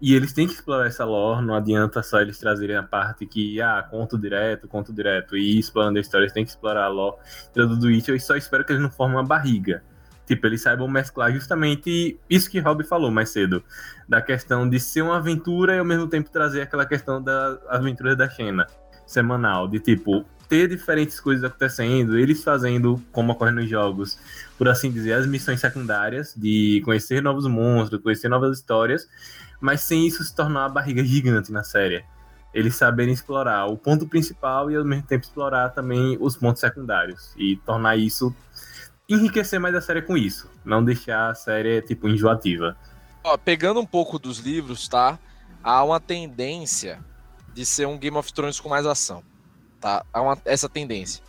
e 0.00 0.14
eles 0.14 0.32
têm 0.32 0.46
que 0.46 0.54
explorar 0.54 0.86
essa 0.86 1.04
lore, 1.04 1.44
não 1.44 1.54
adianta 1.54 2.02
só 2.02 2.20
eles 2.20 2.38
trazerem 2.38 2.76
a 2.76 2.82
parte 2.82 3.26
que, 3.26 3.60
ah, 3.60 3.86
conto 3.88 4.18
direto, 4.18 4.66
conto 4.66 4.92
direto, 4.92 5.36
e 5.36 5.58
explorando 5.58 5.98
a 5.98 6.00
história, 6.00 6.24
eles 6.24 6.32
têm 6.32 6.44
que 6.44 6.50
explorar 6.50 6.84
a 6.84 6.88
lore 6.88 7.16
do 7.54 7.78
The 7.78 7.86
Witcher, 7.86 8.14
eu 8.14 8.20
só 8.20 8.36
espero 8.36 8.64
que 8.64 8.72
eles 8.72 8.82
não 8.82 8.90
formem 8.90 9.16
uma 9.16 9.24
barriga. 9.24 9.82
Tipo, 10.26 10.46
eles 10.46 10.62
saibam 10.62 10.88
mesclar 10.88 11.32
justamente 11.32 12.18
isso 12.30 12.50
que 12.50 12.60
Rob 12.60 12.84
falou 12.84 13.10
mais 13.10 13.30
cedo, 13.30 13.62
da 14.08 14.22
questão 14.22 14.68
de 14.68 14.78
ser 14.78 15.02
uma 15.02 15.16
aventura 15.16 15.74
e 15.74 15.78
ao 15.78 15.84
mesmo 15.84 16.06
tempo 16.06 16.30
trazer 16.30 16.62
aquela 16.62 16.86
questão 16.86 17.22
das 17.22 17.58
aventuras 17.68 18.16
da 18.16 18.28
Xena, 18.28 18.66
semanal, 19.06 19.66
de 19.66 19.80
tipo, 19.80 20.24
ter 20.48 20.68
diferentes 20.68 21.18
coisas 21.18 21.42
acontecendo, 21.42 22.18
eles 22.18 22.44
fazendo, 22.44 23.02
como 23.10 23.32
ocorre 23.32 23.50
nos 23.50 23.70
jogos, 23.70 24.18
por 24.58 24.68
assim 24.68 24.92
dizer, 24.92 25.14
as 25.14 25.26
missões 25.26 25.60
secundárias, 25.60 26.34
de 26.36 26.82
conhecer 26.84 27.22
novos 27.22 27.46
monstros, 27.46 28.02
conhecer 28.02 28.28
novas 28.28 28.58
histórias, 28.58 29.08
mas 29.58 29.80
sem 29.80 30.06
isso 30.06 30.22
se 30.22 30.34
tornar 30.34 30.60
uma 30.60 30.68
barriga 30.68 31.02
gigante 31.02 31.50
na 31.50 31.64
série. 31.64 32.04
Eles 32.52 32.76
saberem 32.76 33.14
explorar 33.14 33.64
o 33.64 33.78
ponto 33.78 34.06
principal 34.06 34.70
e 34.70 34.76
ao 34.76 34.84
mesmo 34.84 35.06
tempo 35.06 35.24
explorar 35.24 35.70
também 35.70 36.18
os 36.20 36.36
pontos 36.36 36.60
secundários 36.60 37.32
e 37.38 37.56
tornar 37.64 37.96
isso 37.96 38.34
enriquecer 39.12 39.60
mais 39.60 39.74
a 39.74 39.80
série 39.80 40.02
com 40.02 40.16
isso, 40.16 40.50
não 40.64 40.84
deixar 40.84 41.30
a 41.30 41.34
série 41.34 41.82
tipo 41.82 42.08
enjoativa. 42.08 42.76
Ó, 43.24 43.36
pegando 43.36 43.80
um 43.80 43.86
pouco 43.86 44.18
dos 44.18 44.38
livros, 44.38 44.88
tá? 44.88 45.18
Há 45.62 45.84
uma 45.84 46.00
tendência 46.00 47.04
de 47.54 47.64
ser 47.64 47.86
um 47.86 47.98
Game 47.98 48.16
of 48.16 48.32
Thrones 48.32 48.58
com 48.58 48.68
mais 48.68 48.86
ação, 48.86 49.22
tá? 49.80 50.04
Há 50.12 50.20
uma, 50.22 50.38
essa 50.44 50.68
tendência 50.68 51.22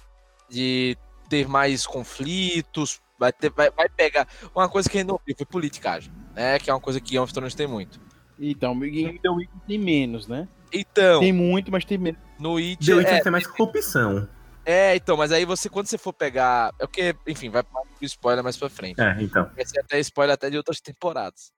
de 0.50 0.98
ter 1.30 1.48
mais 1.48 1.86
conflitos, 1.86 3.02
vai 3.20 3.32
ter, 3.32 3.50
vai, 3.52 3.70
vai 3.72 3.90
pegar 3.90 4.28
uma 4.56 4.68
coisa 4.68 4.90
que 4.90 5.04
não 5.04 5.20
foi 5.38 5.46
politicagem, 5.46 6.12
né? 6.36 6.58
Que 6.60 6.70
é 6.70 6.74
uma 6.74 6.80
coisa 6.80 7.00
que 7.00 7.12
Game 7.12 7.24
of 7.24 7.34
Thrones 7.34 7.54
tem 7.54 7.68
muito. 7.68 8.00
Então, 8.40 8.84
e 8.84 9.20
The 9.20 9.30
Witcher 9.30 9.60
tem 9.68 9.78
menos, 9.78 10.28
né? 10.28 10.48
Então, 10.74 11.20
Tem 11.20 11.32
muito, 11.32 11.72
mas 11.72 11.86
tem 11.86 12.00
menos. 12.00 12.20
no 12.40 12.50
The 12.50 12.56
Witcher, 12.56 12.98
Witcher 12.98 13.14
é, 13.14 13.22
tem 13.22 13.32
mais 13.32 13.46
corrupção. 13.46 14.28
É, 14.66 14.96
então, 14.96 15.18
mas 15.18 15.32
aí 15.32 15.46
você 15.46 15.70
quando 15.70 15.88
você 15.88 15.98
for 15.98 16.14
pegar, 16.14 16.74
é 16.80 16.86
porque, 16.86 17.16
enfim, 17.28 17.50
vai 17.50 17.64
para 17.64 17.82
spoiler 18.02 18.44
mais 18.44 18.58
pra 18.58 18.70
frente. 18.70 19.00
É, 19.00 19.16
então. 19.22 19.50
Vai 19.56 19.66
ser 19.66 19.80
até 19.80 20.00
spoiler 20.00 20.34
até 20.34 20.50
de 20.50 20.58
outras 20.58 20.80
temporadas. 20.80 21.52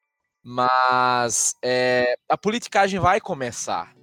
Mas 0.43 1.55
é, 1.63 2.15
a 2.29 2.37
politicagem 2.37 2.99
vai 2.99 3.19
começar, 3.19 3.93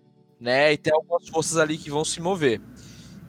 né? 0.41 0.73
E 0.73 0.77
tem 0.77 0.93
algumas 0.93 1.29
forças 1.29 1.57
ali 1.57 1.79
que 1.79 1.91
vão 1.91 2.05
se 2.05 2.21
mover. 2.21 2.61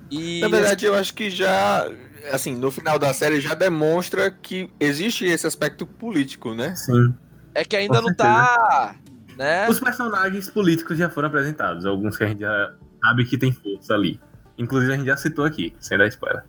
E 0.09 0.41
Na 0.41 0.47
verdade, 0.47 0.86
eu 0.86 0.95
acho 0.95 1.13
que 1.13 1.30
já, 1.30 1.88
assim, 2.32 2.55
no 2.55 2.69
final 2.69 2.99
da 2.99 3.13
série 3.13 3.41
já 3.41 3.53
demonstra 3.53 4.30
que 4.30 4.69
existe 4.80 5.26
esse 5.26 5.47
aspecto 5.47 5.86
político, 5.86 6.53
né? 6.53 6.76
Sim. 6.76 7.13
é 7.53 7.63
que 7.63 7.76
ainda 7.76 7.99
com 7.99 8.07
não 8.07 8.15
tá, 8.15 8.95
né? 9.38 9.67
Os 9.69 9.80
personagens 9.80 10.49
políticos 10.49 10.97
já 10.97 11.09
foram 11.09 11.28
apresentados, 11.30 11.86
alguns 11.86 12.17
que 12.17 12.24
a 12.24 12.28
gente 12.28 12.41
já 12.41 12.76
sabe 13.03 13.26
que 13.26 13.38
tem 13.38 13.51
força 13.51 13.93
ali. 13.93 14.19
Inclusive 14.58 14.93
a 14.93 14.97
gente 14.97 15.08
já 15.08 15.18
citou 15.18 15.45
aqui, 15.45 15.76
sem 15.80 15.97
dar 15.97 16.08
spoiler. 16.08 16.43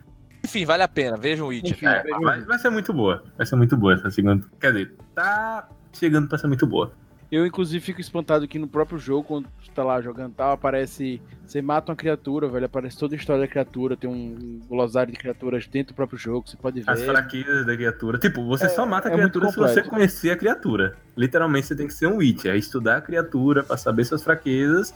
Enfim, 0.45 0.65
vale 0.67 0.83
a 0.83 0.89
pena. 0.89 1.17
Vejam 1.17 1.47
o 1.47 1.49
Witcher. 1.49 1.73
Enfim, 1.73 1.87
É, 1.87 2.03
vejam 2.03 2.21
vai, 2.21 2.41
vai 2.43 2.59
ser 2.59 2.69
muito 2.71 2.93
boa. 2.93 3.25
Vai 3.37 3.47
ser 3.47 3.57
muito 3.57 3.77
boa 3.77 3.95
essa 3.95 4.11
segunda. 4.11 4.47
Quer 4.61 4.73
dizer, 4.73 4.95
tá 5.15 5.69
chegando 5.93 6.29
pra 6.29 6.37
ser 6.37 6.47
muito 6.49 6.67
boa. 6.67 6.93
Eu, 7.33 7.47
inclusive, 7.47 7.85
fico 7.85 8.01
espantado 8.01 8.47
que 8.47 8.59
no 8.59 8.69
próprio 8.69 8.99
jogo, 8.99 9.25
quando 9.25 9.49
tu 9.65 9.71
tá 9.73 9.83
lá 9.83 10.01
jogando 10.01 10.35
tal, 10.35 10.53
aparece. 10.53 11.21
Você 11.45 11.63
mata 11.63 11.91
uma 11.91 11.97
criatura, 11.97 12.47
velho. 12.47 12.67
Aparece 12.67 12.99
toda 12.99 13.15
a 13.15 13.19
história 13.19 13.43
da 13.43 13.49
criatura. 13.49 13.97
Tem 13.97 14.09
um 14.09 14.61
glossário 14.69 15.13
de 15.13 15.19
criaturas 15.19 15.67
dentro 15.67 15.95
do 15.95 15.97
próprio 15.97 16.19
jogo. 16.19 16.47
Você 16.47 16.57
pode 16.59 16.83
ver. 16.83 16.91
As 16.91 17.03
fraquezas 17.03 17.67
da 17.67 17.75
criatura. 17.75 18.19
Tipo, 18.19 18.47
você 18.47 18.69
só 18.69 18.85
mata 18.85 19.09
a 19.09 19.13
é 19.13 19.15
criatura 19.15 19.51
se 19.51 19.57
você 19.57 19.83
conhecer 19.83 20.31
a 20.31 20.37
criatura. 20.37 20.95
Literalmente 21.17 21.67
você 21.67 21.75
tem 21.75 21.87
que 21.87 21.95
ser 21.95 22.07
um 22.07 22.19
Witcher, 22.19 22.53
é 22.53 22.59
estudar 22.59 22.99
a 22.99 23.01
criatura 23.01 23.65
pra 23.65 23.79
saber 23.79 24.05
suas 24.05 24.23
fraquezas 24.23 24.95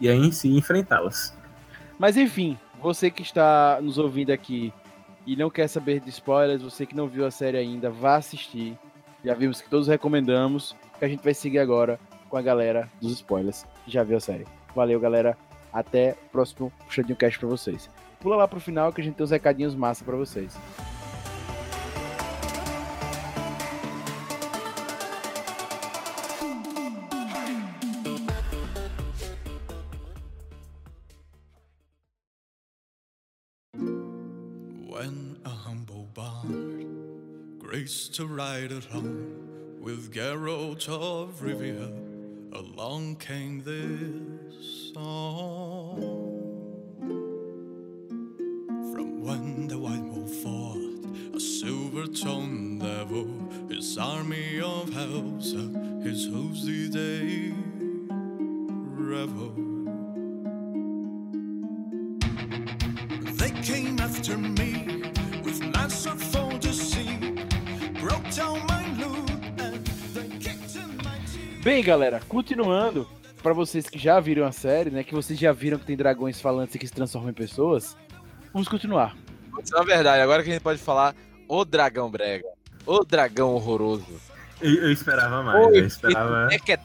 e 0.00 0.08
aí 0.08 0.18
em 0.18 0.32
si 0.32 0.48
enfrentá-las. 0.48 1.37
Mas 1.98 2.16
enfim, 2.16 2.56
você 2.80 3.10
que 3.10 3.22
está 3.22 3.80
nos 3.82 3.98
ouvindo 3.98 4.30
aqui 4.30 4.72
e 5.26 5.36
não 5.36 5.50
quer 5.50 5.68
saber 5.68 6.00
de 6.00 6.08
spoilers, 6.10 6.62
você 6.62 6.86
que 6.86 6.96
não 6.96 7.08
viu 7.08 7.26
a 7.26 7.30
série 7.30 7.58
ainda, 7.58 7.90
vá 7.90 8.16
assistir. 8.16 8.78
Já 9.24 9.34
vimos 9.34 9.60
que 9.60 9.68
todos 9.68 9.88
recomendamos. 9.88 10.76
Que 10.98 11.04
a 11.04 11.08
gente 11.08 11.22
vai 11.22 11.34
seguir 11.34 11.58
agora 11.58 11.98
com 12.28 12.36
a 12.36 12.42
galera 12.42 12.88
dos 13.00 13.12
spoilers 13.12 13.66
que 13.84 13.90
já 13.90 14.02
viu 14.02 14.16
a 14.16 14.20
série. 14.20 14.46
Valeu, 14.74 14.98
galera. 15.00 15.36
Até 15.72 16.16
o 16.26 16.30
próximo 16.30 16.72
puxadinho 16.86 17.16
cast 17.16 17.38
pra 17.38 17.48
vocês. 17.48 17.90
Pula 18.20 18.36
lá 18.36 18.48
pro 18.48 18.58
final 18.58 18.92
que 18.92 19.00
a 19.00 19.04
gente 19.04 19.14
tem 19.14 19.24
uns 19.24 19.30
recadinhos 19.30 19.74
massa 19.74 20.04
pra 20.04 20.16
vocês. 20.16 20.56
To 38.18 38.26
ride 38.26 38.72
alone 38.72 39.78
with 39.80 40.12
Geralt 40.12 40.88
of 40.88 41.40
Rivia, 41.40 41.88
along 42.52 43.14
came 43.14 43.62
this 43.62 44.92
song. 44.92 46.00
From 48.92 49.22
when 49.22 49.68
the 49.68 49.78
white 49.78 50.02
wolf 50.02 50.34
fought 50.42 51.06
a 51.32 51.38
silver-tongued 51.38 52.80
devil, 52.80 53.28
his 53.68 53.96
army 53.96 54.60
of 54.62 54.92
uh, 55.54 56.00
his 56.02 56.26
hooves 56.26 56.66
did 56.66 56.94
they 56.94 57.67
Bem, 71.68 71.84
galera, 71.84 72.18
continuando, 72.26 73.06
pra 73.42 73.52
vocês 73.52 73.90
que 73.90 73.98
já 73.98 74.18
viram 74.18 74.46
a 74.46 74.52
série, 74.52 74.88
né, 74.88 75.04
que 75.04 75.14
vocês 75.14 75.38
já 75.38 75.52
viram 75.52 75.78
que 75.78 75.84
tem 75.84 75.98
dragões 75.98 76.40
falantes 76.40 76.74
que 76.74 76.86
se 76.86 76.94
transformam 76.94 77.28
em 77.28 77.34
pessoas, 77.34 77.94
vamos 78.54 78.66
continuar. 78.66 79.14
Na 79.70 79.82
verdade, 79.82 80.22
agora 80.22 80.42
que 80.42 80.48
a 80.48 80.52
gente 80.54 80.62
pode 80.62 80.80
falar 80.80 81.14
o 81.46 81.66
dragão 81.66 82.10
brega. 82.10 82.48
O 82.86 83.04
dragão 83.04 83.50
horroroso. 83.50 84.06
Eu, 84.62 84.76
eu 84.76 84.90
esperava 84.90 85.42
mais, 85.42 85.76
eu 85.76 85.84
esperava. 85.84 86.48
É 86.50 86.58
que 86.58 86.72
é 86.72 86.78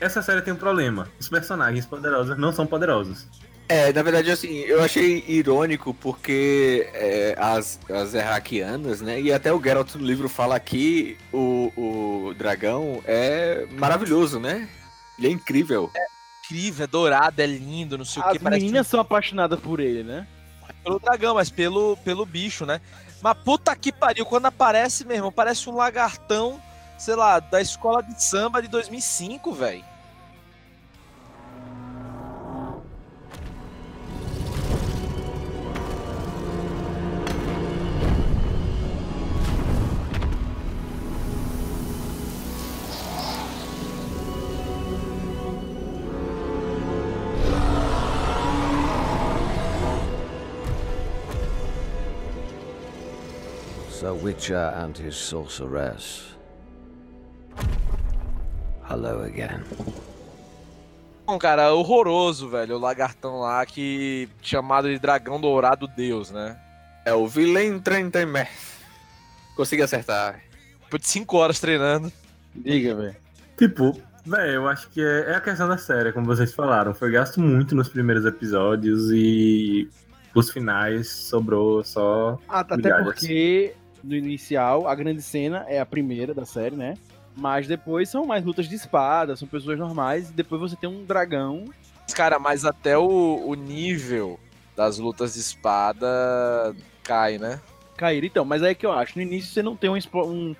essa 0.00 0.20
série 0.20 0.42
tem 0.42 0.52
um 0.52 0.56
problema. 0.56 1.08
Os 1.20 1.28
personagens 1.28 1.86
poderosos 1.86 2.36
não 2.36 2.52
são 2.52 2.66
poderosos. 2.66 3.28
É, 3.68 3.92
na 3.92 4.02
verdade, 4.02 4.30
assim, 4.30 4.58
eu 4.60 4.82
achei 4.82 5.24
irônico 5.26 5.94
porque 5.94 6.88
é, 6.92 7.34
as, 7.38 7.80
as 7.90 8.14
Erraquianas, 8.14 9.00
né? 9.00 9.20
E 9.20 9.32
até 9.32 9.52
o 9.52 9.62
Geralt 9.62 9.94
no 9.94 10.04
livro 10.04 10.28
fala 10.28 10.60
que 10.60 11.16
o, 11.32 11.72
o 11.76 12.34
dragão 12.34 13.02
é 13.06 13.66
maravilhoso, 13.72 14.38
né? 14.38 14.68
Ele 15.18 15.28
é 15.28 15.30
incrível. 15.30 15.90
incrível, 16.44 16.84
é 16.84 16.86
dourado, 16.86 17.40
é 17.40 17.46
lindo, 17.46 17.96
não 17.96 18.04
sei 18.04 18.22
o 18.22 18.26
As 18.26 18.32
que. 18.32 18.38
Parece 18.38 18.60
meninas 18.60 18.86
são 18.86 19.00
apaixonadas 19.00 19.58
por 19.58 19.80
ele, 19.80 20.02
né? 20.02 20.26
pelo 20.84 20.98
dragão, 20.98 21.34
mas 21.34 21.50
pelo, 21.50 21.96
pelo 21.98 22.26
bicho, 22.26 22.66
né? 22.66 22.80
Mas 23.22 23.36
puta 23.38 23.74
que 23.74 23.90
pariu, 23.90 24.26
quando 24.26 24.46
aparece, 24.46 25.06
meu 25.06 25.16
irmão, 25.16 25.32
parece 25.32 25.68
um 25.68 25.74
lagartão, 25.74 26.60
sei 26.98 27.16
lá, 27.16 27.40
da 27.40 27.60
escola 27.60 28.02
de 28.02 28.22
samba 28.22 28.60
de 28.60 28.68
2005, 28.68 29.52
velho. 29.52 29.84
Witcher 54.34 54.74
and 54.76 54.98
his 54.98 55.14
sorceress. 55.14 56.34
Hello 58.90 59.22
again. 59.22 59.62
Bom, 61.24 61.38
cara, 61.38 61.72
horroroso, 61.72 62.48
velho, 62.48 62.74
o 62.74 62.78
lagartão 62.78 63.38
lá 63.40 63.64
que 63.64 64.28
chamado 64.42 64.88
de 64.88 64.98
dragão 64.98 65.40
dourado 65.40 65.86
deus, 65.86 66.32
né? 66.32 66.56
É 67.06 67.14
o 67.14 67.28
Villain 67.28 67.78
Trentemer. 67.78 68.48
Consegui 69.56 69.82
acertar. 69.82 70.40
Depois 70.82 71.02
de 71.02 71.08
5 71.08 71.36
horas 71.36 71.60
treinando. 71.60 72.12
Diga, 72.54 72.94
velho. 72.96 73.16
Tipo, 73.56 73.96
velho, 74.26 74.50
eu 74.52 74.68
acho 74.68 74.88
que 74.90 75.00
é, 75.00 75.30
é 75.30 75.34
a 75.36 75.40
questão 75.40 75.68
da 75.68 75.78
série, 75.78 76.12
como 76.12 76.26
vocês 76.26 76.52
falaram. 76.52 76.92
Foi 76.92 77.10
gasto 77.12 77.40
muito 77.40 77.74
nos 77.76 77.88
primeiros 77.88 78.26
episódios 78.26 79.12
e 79.12 79.88
os 80.34 80.50
finais 80.50 81.08
sobrou 81.08 81.84
só. 81.84 82.36
Ah, 82.48 82.60
Até 82.60 82.76
Migalhas. 82.76 83.04
porque 83.04 83.74
no 84.04 84.14
inicial 84.14 84.86
a 84.86 84.94
grande 84.94 85.22
cena 85.22 85.64
é 85.68 85.80
a 85.80 85.86
primeira 85.86 86.32
da 86.34 86.44
série, 86.44 86.76
né? 86.76 86.94
Mas 87.36 87.66
depois 87.66 88.08
são 88.08 88.24
mais 88.26 88.44
lutas 88.44 88.68
de 88.68 88.74
espada, 88.76 89.34
são 89.36 89.48
pessoas 89.48 89.78
normais, 89.78 90.30
e 90.30 90.32
depois 90.32 90.60
você 90.60 90.76
tem 90.76 90.88
um 90.88 91.04
dragão. 91.04 91.64
Cara, 92.14 92.38
mas 92.38 92.64
até 92.64 92.96
o, 92.96 93.42
o 93.46 93.54
nível 93.54 94.38
das 94.76 94.98
lutas 94.98 95.34
de 95.34 95.40
espada 95.40 96.74
cai, 97.02 97.38
né? 97.38 97.60
cair. 97.96 98.24
Então, 98.24 98.44
mas 98.44 98.62
aí 98.62 98.72
é 98.72 98.74
que 98.74 98.84
eu 98.84 98.92
acho, 98.92 99.16
no 99.16 99.22
início 99.22 99.52
você 99.52 99.62
não 99.62 99.76
tem 99.76 99.88
um, 99.88 99.96
um- 100.16 100.54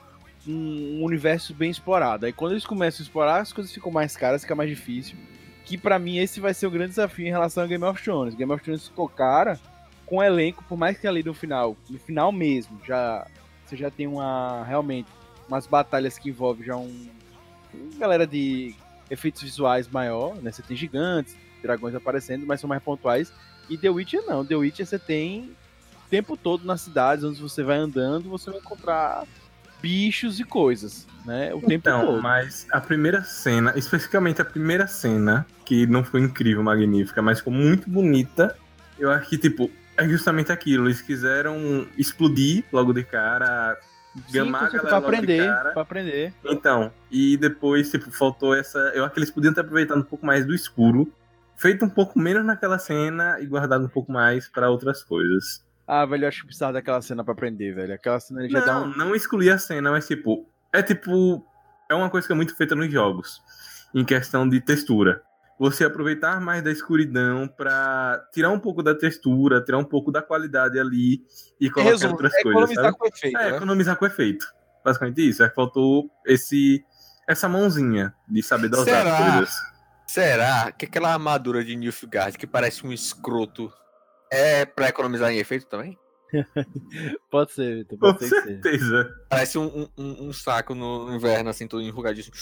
um 0.47 1.03
universo 1.05 1.53
bem 1.55 1.71
explorado. 1.71 2.27
Aí 2.27 2.33
quando 2.33 2.53
eles 2.53 2.65
começam 2.67 3.03
a 3.03 3.05
explorar, 3.05 3.41
as 3.41 3.53
coisas 3.53 3.73
ficam 3.73 3.91
mais 3.91 4.17
caras, 4.17 4.43
fica 4.43 4.55
mais 4.55 4.71
difícil. 4.71 5.17
Que 5.65 5.77
pra 5.79 5.99
mim 5.99 6.19
esse 6.19 6.39
vai 6.41 6.53
ser 6.55 6.67
o 6.67 6.71
grande 6.71 6.91
desafio 6.91 7.27
em 7.27 7.31
relação 7.31 7.65
a 7.65 7.67
Game 7.67 7.83
of 7.85 8.03
Thrones. 8.03 8.35
Game 8.35 8.53
of 8.53 8.63
Thrones 8.63 8.87
ficou 8.89 9.09
cara 9.09 9.59
com 10.07 10.17
o 10.17 10.23
elenco, 10.23 10.63
por 10.69 10.77
mais 10.77 10.99
que 10.99 11.07
ali 11.07 11.23
no 11.23 11.35
final, 11.35 11.77
no 11.89 11.99
final 11.99 12.31
mesmo, 12.33 12.81
já 12.87 13.27
você 13.65 13.77
já 13.77 13.91
tem 13.91 14.07
uma 14.07 14.65
realmente 14.65 15.09
umas 15.49 15.67
batalhas 15.67 16.19
que 16.19 16.29
envolvem 16.31 16.65
já 16.67 16.77
um 16.77 17.07
galera 17.99 18.27
de 18.27 18.75
efeitos 19.11 19.43
visuais 19.43 19.89
maior, 19.89 20.37
né? 20.37 20.51
Você 20.53 20.63
tem 20.63 20.77
gigantes, 20.77 21.37
dragões 21.63 21.95
aparecendo, 21.95 22.47
mas 22.47 22.61
são 22.61 22.69
mais 22.69 22.83
pontuais. 22.83 23.33
E 23.69 23.77
The 23.79 23.91
Witcher 23.91 24.23
não, 24.27 24.45
The 24.45 24.55
Witcher 24.57 24.87
você 24.87 24.99
tem 24.99 25.51
o 26.07 26.11
tempo 26.11 26.37
todo 26.37 26.65
nas 26.65 26.83
cidades, 26.83 27.25
onde 27.25 27.41
você 27.41 27.63
vai 27.63 27.77
andando, 27.79 28.29
você 28.29 28.51
vai 28.51 28.61
encontrar 28.61 29.25
bichos 29.81 30.41
e 30.41 30.45
coisas, 30.45 31.07
né? 31.27 31.53
O 31.55 31.61
tempo 31.61 31.75
Então, 31.89 32.07
todo. 32.07 32.23
mas 32.23 32.67
a 32.71 32.81
primeira 32.81 33.23
cena, 33.23 33.73
especificamente 33.77 34.41
a 34.41 34.45
primeira 34.45 34.87
cena, 34.87 35.47
que 35.65 35.87
não 35.87 36.03
foi 36.05 36.21
incrível, 36.21 36.63
magnífica, 36.63 37.21
mas 37.21 37.39
ficou 37.39 37.53
muito 37.53 37.89
bonita, 37.91 38.57
eu 38.99 39.11
acho 39.11 39.29
que, 39.29 39.37
tipo, 39.37 39.71
é 39.97 40.09
justamente 40.09 40.53
aquilo. 40.53 40.87
Eles 40.87 41.01
quiseram 41.01 41.87
explodir 41.97 42.65
logo 42.73 42.93
de 42.93 43.05
cara, 43.05 43.79
gamar 44.31 44.65
a 44.65 44.71
Sim, 44.71 44.77
galera 44.77 44.89
pra 45.01 45.09
aprender, 45.09 45.73
pra 45.73 45.83
aprender. 45.83 46.35
Então, 46.45 46.93
e 47.11 47.37
depois, 47.37 47.91
tipo, 47.91 48.11
faltou 48.11 48.55
essa. 48.55 48.79
Eu 48.95 49.05
acho 49.05 49.15
que 49.15 49.21
eles 49.21 49.31
podiam 49.31 49.53
ter 49.55 49.61
aproveitado 49.61 49.99
um 49.99 50.05
pouco 50.05 50.25
mais 50.25 50.45
do 50.47 50.55
escuro, 50.55 51.13
feito 51.57 51.85
um 51.85 51.89
pouco 51.89 52.19
menos 52.19 52.45
naquela 52.45 52.79
cena 52.79 53.39
e 53.41 53.47
guardado 53.47 53.85
um 53.85 53.89
pouco 53.89 54.11
mais 54.13 54.49
pra 54.49 54.71
outras 54.71 55.03
coisas. 55.03 55.65
Ah, 55.87 56.07
velho, 56.07 56.25
eu 56.25 56.29
acho 56.29 56.41
que 56.41 56.47
precisava 56.47 56.73
daquela 56.73 57.03
cena 57.03 57.23
pra 57.23 57.35
aprender, 57.35 57.75
velho. 57.75 57.93
Aquela 57.93 58.19
cena 58.19 58.49
já 58.49 58.61
dá 58.61 58.75
Não, 58.75 58.85
um. 58.87 58.97
não 58.97 59.15
excluir 59.15 59.51
a 59.51 59.59
cena, 59.59 59.91
mas 59.91 60.07
tipo, 60.07 60.49
é 60.73 60.83
tipo. 60.83 61.45
É 61.91 61.95
uma 61.95 62.09
coisa 62.09 62.27
que 62.27 62.33
é 62.33 62.37
muito 62.37 62.57
feita 62.57 62.75
nos 62.75 62.91
jogos, 62.91 63.43
em 63.95 64.03
questão 64.05 64.49
de 64.49 64.59
textura. 64.61 65.21
Você 65.59 65.85
aproveitar 65.85 66.41
mais 66.41 66.63
da 66.65 66.71
escuridão 66.73 67.47
pra 67.47 68.27
tirar 68.33 68.51
um 68.51 68.59
pouco 68.59 68.83
da 68.83 68.95
textura, 68.95 69.63
tirar 69.63 69.79
um 69.79 69.85
pouco 69.85 70.11
da 70.11 70.21
qualidade 70.21 70.79
ali 70.81 71.23
e 71.61 71.71
colocar 71.71 71.91
resumo, 71.93 72.13
outras 72.13 72.35
é 72.35 72.43
coisas. 72.43 72.71
economizar 72.71 72.85
Sabe? 72.85 72.99
com 72.99 73.07
efeito, 73.07 73.39
É, 73.39 73.51
né? 73.51 73.57
economizar 73.57 73.97
com 73.97 74.07
efeito. 74.07 74.47
Basicamente 74.85 75.29
isso. 75.29 75.43
É 75.45 75.49
que 75.49 75.55
faltou 75.55 76.11
esse, 76.27 76.85
essa 77.29 77.49
mãozinha 77.49 78.13
de 78.29 78.43
saber 78.43 78.69
dosar 78.69 78.85
Será? 78.85 79.17
as 79.17 79.33
coisas. 79.35 79.55
Será 80.09 80.73
que 80.73 80.85
aquela 80.87 81.13
armadura 81.13 81.65
de 81.65 81.75
Nilfgaard 81.77 82.37
que 82.37 82.47
parece 82.47 82.85
um 82.87 82.93
escroto 82.93 83.73
é 84.31 84.67
pra 84.67 84.89
economizar 84.89 85.31
em 85.31 85.39
efeito 85.39 85.67
também? 85.67 85.97
Pode 87.31 87.53
ser, 87.53 87.77
Vitor, 87.77 87.99
Com 87.99 88.13
pode 88.15 88.27
ser 88.29 88.35
que 88.35 88.41
seja. 88.43 88.61
certeza. 88.63 89.15
Parece 89.31 89.57
um, 89.57 89.65
um- 89.67 89.89
um, 89.97 90.29
um 90.29 90.33
saco 90.33 90.75
no 90.75 91.15
inverno, 91.15 91.49
assim, 91.49 91.67
todo 91.69 91.81
enrugadíssimo. 91.83 92.35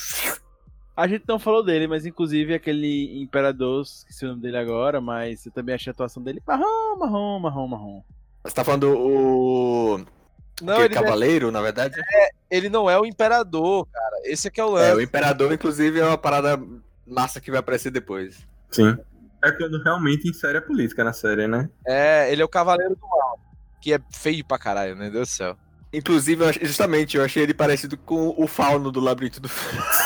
A 0.97 1.07
gente 1.09 1.25
não 1.27 1.39
falou 1.39 1.65
dele, 1.65 1.87
mas 1.87 2.05
inclusive 2.05 2.53
aquele 2.55 3.23
imperador, 3.23 3.83
esqueci 3.83 4.25
o 4.25 4.29
nome 4.29 4.43
dele 4.43 4.59
agora, 4.59 5.01
mas 5.01 5.47
eu 5.47 5.53
também 5.53 5.75
achei 5.75 5.91
a 5.91 5.93
atuação 5.93 6.23
dele 6.23 6.43
marrom, 6.47 6.99
marrom, 6.99 7.39
marrom, 7.39 7.67
marrom. 7.67 8.03
Você 8.45 8.55
tá 8.55 8.63
falando 8.65 8.95
o. 8.95 10.01
Não, 10.61 10.75
aquele 10.75 10.89
ele, 10.89 10.95
cavaleiro, 10.95 11.51
na 11.51 11.63
verdade? 11.63 11.95
ele 12.51 12.69
não 12.69 12.91
é 12.91 12.99
o 12.99 13.07
imperador, 13.07 13.87
cara. 13.87 14.17
Esse 14.25 14.49
aqui 14.49 14.61
é 14.61 14.65
o 14.65 14.77
É, 14.79 14.89
lance. 14.89 14.97
o 14.97 15.01
Imperador, 15.01 15.53
inclusive, 15.53 15.99
é 15.99 16.05
uma 16.05 16.19
parada 16.19 16.61
massa 17.07 17.41
que 17.41 17.51
vai 17.51 17.61
aparecer 17.61 17.91
depois. 17.91 18.47
Sim. 18.71 18.97
É 19.43 19.51
quando 19.51 19.83
realmente 19.83 20.29
insere 20.29 20.59
a 20.59 20.63
política 20.63 21.03
na 21.03 21.13
série, 21.13 21.49
né? 21.49 21.69
É, 21.87 22.31
ele 22.31 22.43
é 22.43 22.45
o 22.45 22.49
cavaleiro 22.49 22.95
do 22.95 23.01
mal. 23.09 23.41
Que 23.81 23.95
é 23.95 24.01
feio 24.13 24.45
pra 24.45 24.59
caralho, 24.59 24.95
né? 24.95 25.11
Deus 25.11 25.29
do 25.31 25.33
céu. 25.33 25.57
Inclusive, 25.93 26.45
justamente, 26.63 27.17
eu 27.17 27.25
achei 27.25 27.43
ele 27.43 27.53
parecido 27.53 27.97
com 27.99 28.33
o 28.37 28.47
fauno 28.47 28.93
do 28.93 29.01
Labirinto 29.01 29.41
do 29.41 29.49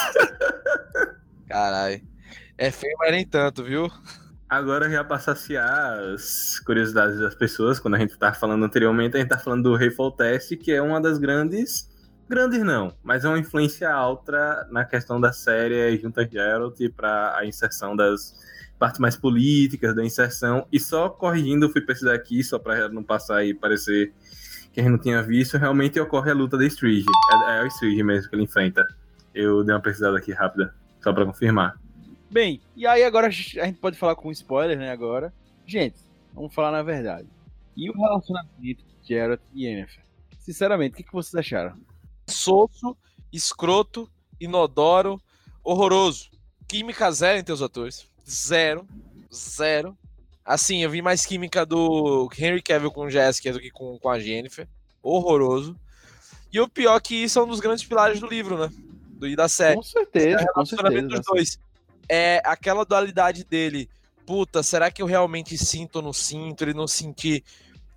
Caralho. 1.48 2.00
É 2.58 2.70
feio, 2.70 2.96
mas 2.98 3.12
nem 3.12 3.26
tanto, 3.26 3.62
viu? 3.62 3.90
Agora 4.48 4.88
já 4.88 5.02
para 5.02 5.18
saciar 5.18 5.98
as 6.14 6.60
curiosidades 6.60 7.18
das 7.18 7.34
pessoas, 7.34 7.80
quando 7.80 7.94
a 7.94 7.98
gente 7.98 8.16
tá 8.16 8.32
falando 8.32 8.64
anteriormente, 8.64 9.16
a 9.16 9.20
gente 9.20 9.28
tá 9.28 9.38
falando 9.38 9.64
do 9.64 9.76
Rayfall 9.76 10.12
Test, 10.12 10.56
que 10.56 10.72
é 10.72 10.80
uma 10.80 11.00
das 11.00 11.18
grandes. 11.18 11.90
Grandes 12.28 12.62
não, 12.62 12.96
mas 13.02 13.24
é 13.24 13.28
uma 13.28 13.38
influência 13.38 13.92
alta 13.92 14.66
na 14.70 14.84
questão 14.84 15.20
da 15.20 15.32
série 15.32 15.96
junto 15.98 16.20
a 16.20 16.24
Geralt 16.24 16.78
para 16.96 17.36
a 17.36 17.44
inserção 17.44 17.94
das 17.94 18.34
partes 18.78 19.00
mais 19.00 19.16
políticas 19.16 19.94
da 19.94 20.04
inserção. 20.04 20.66
E 20.72 20.78
só 20.78 21.08
corrigindo, 21.08 21.70
fui 21.70 21.80
pesquisar 21.80 22.14
aqui, 22.14 22.42
só 22.44 22.58
para 22.58 22.88
não 22.88 23.02
passar 23.02 23.44
e 23.44 23.52
parecer 23.54 24.12
que 24.72 24.80
a 24.80 24.82
gente 24.82 24.92
não 24.92 24.98
tinha 24.98 25.22
visto, 25.22 25.56
realmente 25.56 25.98
ocorre 25.98 26.30
a 26.30 26.34
luta 26.34 26.56
da 26.56 26.64
Strige. 26.66 27.06
É, 27.48 27.58
é 27.58 27.62
o 27.64 27.66
Strige 27.66 28.02
mesmo 28.02 28.28
que 28.28 28.36
ele 28.36 28.44
enfrenta. 28.44 28.86
Eu 29.34 29.64
dei 29.64 29.74
uma 29.74 29.80
pesquisada 29.80 30.16
aqui 30.18 30.32
rápida, 30.32 30.74
só 31.06 31.12
para 31.12 31.24
confirmar. 31.24 31.80
Bem, 32.28 32.60
e 32.74 32.84
aí 32.84 33.04
agora 33.04 33.28
a 33.28 33.30
gente 33.30 33.78
pode 33.80 33.96
falar 33.96 34.16
com 34.16 34.32
spoiler, 34.32 34.76
né, 34.76 34.90
agora. 34.90 35.32
Gente, 35.64 35.96
vamos 36.34 36.52
falar 36.52 36.72
na 36.72 36.82
verdade. 36.82 37.28
E 37.76 37.88
o 37.88 37.92
relacionamento 37.92 38.52
de 38.58 38.78
Geralt 39.04 39.40
e 39.54 39.66
Yennefer? 39.66 40.02
Sinceramente, 40.40 40.94
o 40.94 40.96
que, 40.96 41.04
que 41.04 41.12
vocês 41.12 41.34
acharam? 41.36 41.76
Soço, 42.26 42.96
escroto, 43.32 44.10
inodoro, 44.40 45.20
horroroso. 45.62 46.28
Química 46.66 47.08
zero 47.12 47.38
entre 47.38 47.52
os 47.52 47.62
atores. 47.62 48.08
Zero. 48.28 48.84
Zero. 49.32 49.96
Assim, 50.44 50.82
eu 50.82 50.90
vi 50.90 51.02
mais 51.02 51.24
química 51.24 51.64
do 51.64 52.28
Henry 52.36 52.62
Cavill 52.62 52.90
com 52.90 53.08
Jessica 53.08 53.52
do 53.52 53.60
que 53.60 53.70
com, 53.70 53.96
com 53.98 54.08
a 54.08 54.18
Jennifer. 54.18 54.66
Horroroso. 55.00 55.78
E 56.52 56.58
o 56.58 56.68
pior 56.68 56.98
que 57.00 57.28
são 57.28 57.44
um 57.44 57.48
dos 57.48 57.60
grandes 57.60 57.84
pilares 57.84 58.18
do 58.18 58.26
livro, 58.26 58.58
né? 58.58 58.68
Do, 59.16 59.26
e 59.26 59.34
da 59.34 59.48
série. 59.48 59.76
Com 59.76 59.82
certeza, 59.82 60.46
com 60.46 60.54
relacionamento 60.54 61.10
certeza. 61.10 61.22
dos 61.22 61.26
dois. 61.26 61.58
É 62.08 62.42
aquela 62.44 62.84
dualidade 62.84 63.44
dele. 63.44 63.88
Puta, 64.24 64.62
será 64.62 64.90
que 64.90 65.00
eu 65.00 65.06
realmente 65.06 65.56
sinto 65.56 65.96
ou 65.96 66.02
não 66.02 66.12
sinto? 66.12 66.62
Ele 66.62 66.74
não 66.74 66.86
sentir 66.86 67.42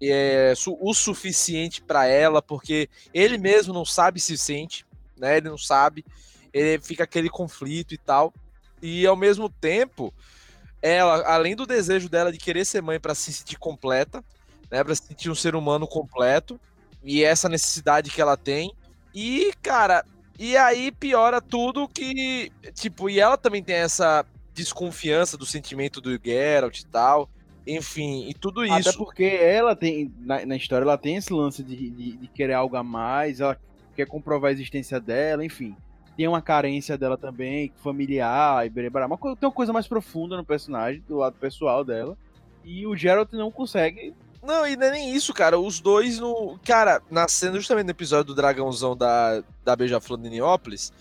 é, 0.01 0.53
o 0.65 0.93
suficiente 0.93 1.81
pra 1.81 2.05
ela, 2.05 2.41
porque 2.41 2.89
ele 3.13 3.37
mesmo 3.37 3.73
não 3.73 3.83
sabe 3.83 4.19
se 4.19 4.37
sente, 4.37 4.85
né? 5.17 5.37
Ele 5.37 5.49
não 5.49 5.57
sabe. 5.57 6.05
Ele 6.53 6.81
fica 6.81 7.03
aquele 7.03 7.29
conflito 7.29 7.93
e 7.93 7.97
tal. 7.97 8.33
E 8.81 9.05
ao 9.05 9.15
mesmo 9.15 9.49
tempo, 9.49 10.13
ela, 10.81 11.21
além 11.27 11.55
do 11.55 11.65
desejo 11.65 12.07
dela 12.07 12.31
de 12.31 12.37
querer 12.37 12.65
ser 12.65 12.81
mãe 12.81 12.99
pra 12.99 13.13
se 13.13 13.33
sentir 13.33 13.57
completa, 13.57 14.23
né? 14.71 14.83
Pra 14.83 14.95
se 14.95 15.03
sentir 15.03 15.29
um 15.29 15.35
ser 15.35 15.55
humano 15.55 15.87
completo, 15.87 16.59
e 17.03 17.23
essa 17.23 17.49
necessidade 17.49 18.09
que 18.09 18.21
ela 18.21 18.37
tem. 18.37 18.73
E, 19.13 19.51
cara, 19.61 20.05
e 20.39 20.55
aí 20.57 20.91
piora 20.91 21.39
tudo 21.41 21.87
que, 21.87 22.51
tipo, 22.73 23.09
e 23.09 23.19
ela 23.19 23.37
também 23.37 23.61
tem 23.61 23.75
essa 23.75 24.25
desconfiança 24.53 25.37
do 25.37 25.45
sentimento 25.45 26.01
do 26.01 26.17
Geralt 26.23 26.79
e 26.79 26.85
tal. 26.87 27.29
Enfim, 27.67 28.27
e 28.27 28.33
tudo 28.33 28.65
isso. 28.65 28.89
Até 28.89 28.97
porque 28.97 29.23
ela 29.23 29.75
tem, 29.75 30.11
na, 30.21 30.43
na 30.45 30.55
história, 30.55 30.83
ela 30.83 30.97
tem 30.97 31.17
esse 31.17 31.31
lance 31.31 31.61
de, 31.61 31.89
de, 31.91 32.11
de 32.17 32.27
querer 32.27 32.53
algo 32.53 32.75
a 32.75 32.83
mais, 32.83 33.39
ela 33.41 33.55
quer 33.95 34.07
comprovar 34.07 34.49
a 34.49 34.53
existência 34.53 34.99
dela, 34.99 35.45
enfim. 35.45 35.75
Tem 36.17 36.27
uma 36.27 36.41
carência 36.41 36.97
dela 36.97 37.17
também, 37.17 37.71
familiar 37.83 38.65
e 38.65 38.69
berebará. 38.69 39.07
Co- 39.09 39.35
tem 39.35 39.47
uma 39.47 39.53
coisa 39.53 39.71
mais 39.71 39.87
profunda 39.87 40.35
no 40.35 40.43
personagem, 40.43 41.03
do 41.07 41.17
lado 41.17 41.35
pessoal 41.39 41.83
dela. 41.85 42.17
E 42.65 42.87
o 42.87 42.95
Geralt 42.95 43.31
não 43.33 43.51
consegue. 43.51 44.13
Não, 44.41 44.65
e 44.65 44.75
não 44.75 44.87
é 44.87 44.91
nem 44.91 45.13
isso, 45.13 45.33
cara. 45.33 45.59
Os 45.59 45.79
dois 45.79 46.19
no. 46.19 46.57
Cara, 46.65 47.01
nascendo 47.09 47.57
justamente 47.57 47.85
no 47.85 47.91
episódio 47.91 48.25
do 48.25 48.35
dragãozão 48.35 48.95
da, 48.95 49.43
da 49.63 49.75
Beija-Flor 49.75 50.19
de 50.19 50.29
Neópolis, 50.29 50.93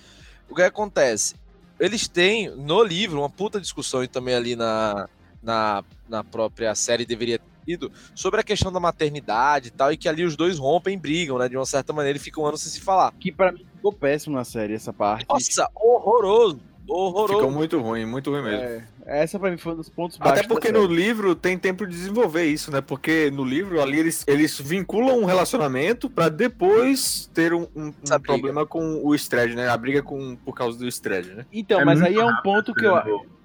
o 0.49 0.55
que 0.55 0.62
acontece? 0.62 1.36
Eles 1.78 2.09
têm, 2.09 2.51
no 2.51 2.82
livro, 2.82 3.20
uma 3.20 3.30
puta 3.30 3.61
discussão 3.61 4.03
e 4.03 4.09
também 4.09 4.34
ali 4.34 4.57
na, 4.57 5.09
na, 5.43 5.84
na 6.09 6.24
própria 6.24 6.74
série 6.74 7.07
deveria 7.07 7.39
ter 7.39 7.45
tido, 7.64 7.93
sobre 8.14 8.41
a 8.41 8.43
questão 8.43 8.72
da 8.72 8.80
maternidade 8.80 9.68
e 9.68 9.70
tal, 9.70 9.93
e 9.93 9.97
que 9.97 10.09
ali 10.09 10.24
os 10.24 10.36
dois 10.36 10.59
rompem, 10.59 10.99
brigam, 10.99 11.39
né? 11.39 11.49
De 11.49 11.57
uma 11.57 11.66
certa 11.66 11.93
maneira, 11.93 12.18
e 12.18 12.20
ficam 12.20 12.45
anos 12.45 12.62
sem 12.62 12.72
se 12.72 12.80
falar. 12.80 13.12
Que 13.20 13.30
pra 13.30 13.53
mim 13.53 13.64
ficou 13.76 13.93
péssimo 13.93 14.34
na 14.34 14.45
série, 14.45 14.74
essa 14.74 14.93
parte. 14.93 15.26
Nossa, 15.28 15.70
horroroso! 15.74 16.61
Horroroso! 16.89 17.34
Ficou 17.41 17.51
muito 17.51 17.78
ruim, 17.80 18.07
muito 18.07 18.30
ruim 18.30 18.43
mesmo. 18.43 18.62
É, 18.62 18.84
Essa 19.22 19.39
pra 19.39 19.51
mim 19.51 19.57
foi 19.57 19.72
um 19.72 19.76
dos 19.76 19.89
pontos 19.89 20.16
baixos. 20.16 20.39
Até 20.39 20.49
porque 20.49 20.72
no 20.72 20.86
livro 20.86 21.34
tem 21.34 21.59
tempo 21.59 21.86
de 21.86 21.93
desenvolver 21.95 22.45
isso, 22.47 22.70
né? 22.70 22.80
Porque 22.80 23.30
no 23.30 23.45
livro 23.45 23.80
ali 23.80 23.99
eles, 23.99 24.24
eles 24.26 24.59
vinculam 24.61 25.20
um 25.20 25.24
relacionamento 25.24 26.09
pra 26.11 26.28
depois 26.28 27.30
ter 27.34 27.53
um, 27.53 27.66
um- 27.74 27.89
um 27.89 28.20
problema 28.22 28.66
com 28.66 29.05
o 29.05 29.14
Stred, 29.14 29.55
né? 29.55 29.68
A 29.68 29.76
briga 29.76 30.03
com, 30.03 30.36
por 30.36 30.55
causa 30.55 30.78
do 30.78 30.86
Stred, 30.89 31.28
né? 31.34 31.47
Então, 31.53 31.80
É 31.80 31.84
mas 31.84 32.01
aí 32.03 32.16
é 32.16 32.24
um 32.24 32.36
ponto 32.43 32.74
que 32.74 32.84
eu. 32.84 32.95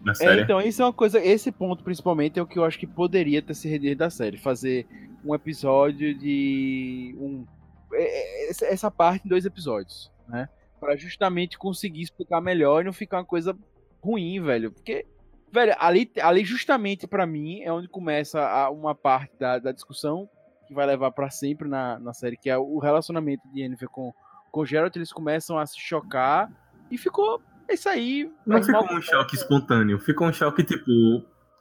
Da 0.03 0.11
É, 0.19 0.41
então, 0.41 0.59
isso 0.61 0.81
é 0.81 0.85
uma 0.85 0.91
coisa. 0.93 1.17
Esse 1.23 1.49
ponto, 1.51 1.81
principalmente, 1.83 2.37
é 2.37 2.41
o 2.41 2.45
que 2.45 2.59
eu 2.59 2.65
acho 2.65 2.77
que 2.77 2.85
poderia 2.85 3.41
ter 3.41 3.53
se 3.53 3.69
rendido 3.69 3.95
da 3.99 4.09
série. 4.09 4.37
Fazer 4.37 4.85
um 5.23 5.33
episódio 5.33 6.13
de. 6.13 7.15
Um, 7.17 7.45
é, 7.93 8.49
é, 8.49 8.51
essa 8.73 8.91
parte 8.91 9.25
em 9.25 9.29
dois 9.29 9.45
episódios, 9.45 10.11
né? 10.27 10.49
Pra 10.83 10.95
justamente 10.95 11.57
conseguir 11.57 12.01
explicar 12.01 12.41
melhor 12.41 12.81
e 12.81 12.85
não 12.85 12.93
ficar 12.93 13.17
uma 13.17 13.25
coisa 13.25 13.57
ruim, 14.03 14.41
velho. 14.41 14.71
Porque, 14.71 15.05
velho, 15.51 15.73
ali, 15.79 16.11
ali 16.21 16.43
justamente 16.43 17.07
pra 17.07 17.25
mim 17.25 17.61
é 17.61 17.71
onde 17.71 17.87
começa 17.87 18.41
a- 18.41 18.69
uma 18.69 18.93
parte 18.93 19.37
da, 19.39 19.59
da 19.59 19.71
discussão 19.71 20.29
que 20.67 20.73
vai 20.73 20.85
levar 20.85 21.11
pra 21.11 21.29
sempre 21.29 21.67
na, 21.69 21.97
na 21.99 22.13
série, 22.13 22.37
que 22.37 22.49
é 22.49 22.57
o 22.57 22.79
relacionamento 22.79 23.41
de 23.51 23.61
Yennefer 23.61 23.89
com, 23.89 24.13
com 24.51 24.61
o 24.61 24.65
Geralt. 24.65 24.95
Eles 24.95 25.11
começam 25.13 25.57
a 25.57 25.65
se 25.65 25.79
chocar 25.79 26.51
e 26.91 26.97
ficou. 26.97 27.41
É 27.67 27.75
isso 27.75 27.87
aí. 27.87 28.29
Não 28.45 28.61
ficou 28.61 28.83
um 28.97 29.01
choque 29.01 29.35
espontâneo, 29.35 29.99
ficou 29.99 30.27
um 30.27 30.33
choque 30.33 30.63
tipo, 30.63 30.83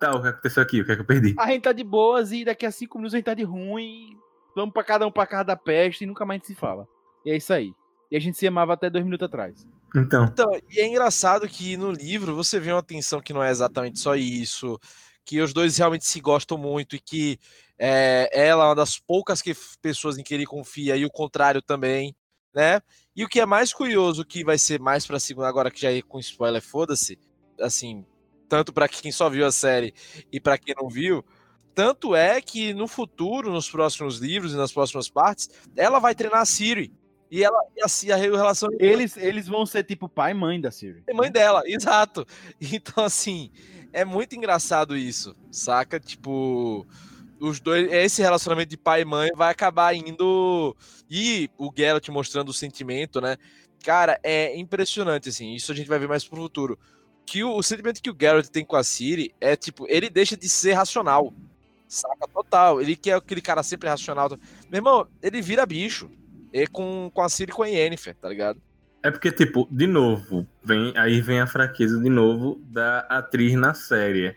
tá, 0.01 0.15
o 0.17 0.21
que 0.23 0.29
aconteceu 0.29 0.63
aqui? 0.63 0.81
O 0.81 0.85
que 0.85 0.93
é 0.93 0.95
que 0.97 1.01
eu 1.01 1.07
perdi? 1.07 1.35
a 1.39 1.47
gente 1.47 1.63
tá 1.63 1.73
de 1.73 1.85
boas 1.85 2.33
e 2.33 2.45
daqui 2.45 2.67
a 2.67 2.71
cinco 2.73 2.99
minutos 2.99 3.15
a 3.15 3.19
gente 3.19 3.25
tá 3.27 3.35
de 3.35 3.45
ruim. 3.45 4.17
Vamos 4.57 4.73
pra 4.75 4.83
cada 4.85 5.07
um 5.07 5.13
pra 5.13 5.27
casa 5.27 5.45
da 5.45 5.57
peste 5.57 6.03
e 6.03 6.07
nunca 6.07 6.27
mais 6.27 6.45
se 6.45 6.55
fala. 6.57 6.87
E 7.25 7.31
é 7.31 7.37
isso 7.37 7.53
aí. 7.53 7.73
E 8.13 8.17
a 8.17 8.21
gente 8.21 8.37
se 8.37 8.47
amava 8.47 8.75
até 8.75 8.91
dois 8.91 9.07
minutos 9.07 9.25
atrás. 9.25 9.67
Então, 9.97 10.27
Então, 10.27 10.61
e 10.71 10.81
é 10.81 10.87
engraçado 10.87 11.49
que 11.49 11.79
no 11.79 11.91
livro 11.91 12.37
você 12.37 12.61
vê 12.61 12.71
uma 12.71 12.83
tensão 12.83 13.23
que 13.23 13.33
não 13.33 13.43
é 13.43 13.51
exatamente 13.51 13.99
só 13.99 14.15
isso, 14.15 14.79
que 15.25 15.41
os 15.41 15.55
dois 15.55 15.79
realmente 15.79 16.05
se 16.05 16.21
gostam 16.21 16.59
muito 16.59 16.95
e 16.95 17.01
que 17.01 17.39
é, 17.79 18.29
ela 18.31 18.65
é 18.65 18.69
uma 18.69 18.75
das 18.75 18.99
poucas 18.99 19.41
que, 19.41 19.57
pessoas 19.81 20.19
em 20.19 20.23
que 20.23 20.35
ele 20.35 20.45
confia 20.45 20.95
e 20.95 21.07
o 21.07 21.11
contrário 21.11 21.63
também, 21.63 22.15
né? 22.55 22.83
E 23.17 23.25
o 23.25 23.29
que 23.29 23.41
é 23.41 23.47
mais 23.47 23.73
curioso, 23.73 24.27
que 24.27 24.45
vai 24.45 24.59
ser 24.59 24.79
mais 24.79 25.07
pra 25.07 25.19
segunda, 25.19 25.49
agora 25.49 25.71
que 25.71 25.81
já 25.81 25.91
é 25.91 26.03
com 26.03 26.19
spoiler, 26.19 26.61
foda-se, 26.61 27.19
assim, 27.59 28.05
tanto 28.47 28.75
pra 28.75 28.89
quem 28.89 29.11
só 29.11 29.31
viu 29.31 29.47
a 29.47 29.53
série 29.53 29.95
e 30.31 30.39
pra 30.39 30.59
quem 30.59 30.75
não 30.79 30.91
viu, 30.91 31.25
tanto 31.75 32.15
é 32.15 32.43
que 32.43 32.75
no 32.75 32.87
futuro, 32.87 33.51
nos 33.51 33.71
próximos 33.71 34.19
livros 34.19 34.53
e 34.53 34.57
nas 34.57 34.71
próximas 34.71 35.09
partes, 35.09 35.49
ela 35.75 35.99
vai 35.99 36.15
treinar 36.15 36.43
a 36.43 36.45
Siri. 36.45 36.93
E 37.33 37.43
ela 37.43 37.59
e 37.75 38.13
a, 38.13 38.15
a 38.15 38.19
relação 38.19 38.69
Eles, 38.79 39.17
eles 39.17 39.49
vão 39.49 39.65
ser 39.65 39.85
tipo 39.85 40.07
pai 40.07 40.33
e 40.33 40.35
mãe 40.35 40.61
da 40.61 40.71
Siri. 40.71 41.03
é 41.07 41.15
mãe 41.15 41.33
dela, 41.33 41.63
exato. 41.65 42.27
Então, 42.61 43.03
assim, 43.03 43.51
é 43.91 44.05
muito 44.05 44.37
engraçado 44.37 44.95
isso, 44.95 45.35
saca? 45.51 45.99
Tipo, 45.99 46.87
os 47.41 47.59
dois, 47.59 47.91
esse 47.91 48.21
relacionamento 48.21 48.69
de 48.69 48.77
pai 48.77 49.01
e 49.01 49.07
mãe 49.07 49.31
vai 49.35 49.51
acabar 49.51 49.95
indo. 49.95 50.77
E 51.09 51.49
o 51.57 51.73
Geralt 51.75 52.07
mostrando 52.11 52.51
o 52.51 52.53
sentimento, 52.53 53.19
né? 53.19 53.39
Cara, 53.83 54.21
é 54.23 54.55
impressionante, 54.59 55.31
assim. 55.31 55.55
Isso 55.55 55.73
a 55.73 55.75
gente 55.75 55.89
vai 55.89 55.99
ver 55.99 56.09
mais 56.09 56.29
pro 56.29 56.37
futuro. 56.37 56.79
Que 57.25 57.43
o, 57.43 57.57
o 57.57 57.63
sentimento 57.63 58.03
que 58.03 58.11
o 58.11 58.17
Geralt 58.21 58.49
tem 58.49 58.63
com 58.63 58.77
a 58.77 58.85
Ciri 58.85 59.35
é 59.41 59.57
tipo, 59.57 59.87
ele 59.89 60.11
deixa 60.11 60.37
de 60.37 60.51
ser 60.51 60.75
racional. 60.75 61.33
Saca? 61.89 62.29
Total. 62.29 62.79
Ele 62.79 62.95
que 62.95 63.11
é 63.11 63.15
aquele 63.15 63.41
cara 63.41 63.63
sempre 63.63 63.89
racional. 63.89 64.29
Meu 64.69 64.79
irmão, 64.81 65.09
ele 65.23 65.41
vira 65.41 65.65
bicho. 65.65 66.11
E 66.53 66.67
com, 66.67 67.11
com 67.13 67.23
a 67.23 67.29
Ciri 67.29 67.51
e 67.51 67.55
com 67.55 67.63
a 67.63 67.67
Yennefer, 67.69 68.15
tá 68.17 68.29
ligado? 68.29 68.61
é 69.05 69.11
porque, 69.11 69.33
tipo, 69.33 69.67
de 69.69 69.89
novo, 69.89 70.47
vem, 70.63 70.93
aí 70.97 71.21
vem 71.21 71.41
a 71.41 71.47
fraqueza 71.47 71.99
de 71.99 72.09
novo 72.09 72.61
da 72.71 73.01
atriz 73.01 73.53
na 73.55 73.75
série. 73.75 74.37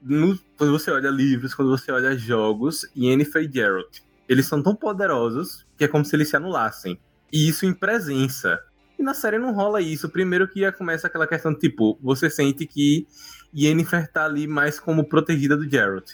No- 0.00 0.38
quando 0.56 0.70
você 0.70 0.88
olha 0.92 1.08
livros, 1.10 1.52
quando 1.52 1.70
você 1.70 1.90
olha 1.90 2.16
jogos, 2.16 2.88
Yennefer 2.96 3.42
e 3.42 3.52
Geralt, 3.52 3.98
eles 4.28 4.46
são 4.46 4.62
tão 4.62 4.76
poderosos 4.76 5.66
que 5.76 5.82
é 5.82 5.88
como 5.88 6.04
se 6.04 6.14
eles 6.14 6.28
se 6.28 6.36
anulassem. 6.36 6.96
E 7.32 7.48
isso 7.48 7.66
em 7.66 7.72
presença. 7.74 8.60
E 8.96 9.02
na 9.02 9.14
série 9.14 9.36
não 9.38 9.52
rola 9.52 9.80
isso. 9.80 10.08
Primeiro 10.08 10.46
que 10.46 10.60
já 10.60 10.70
começa 10.70 11.08
aquela 11.08 11.26
questão, 11.26 11.52
tipo, 11.52 11.98
você 12.00 12.30
sente 12.30 12.66
que 12.66 13.04
Yennefer 13.52 14.06
tá 14.12 14.24
ali 14.26 14.46
mais 14.46 14.78
como 14.78 15.08
protegida 15.08 15.56
do 15.56 15.68
Geralt. 15.68 16.12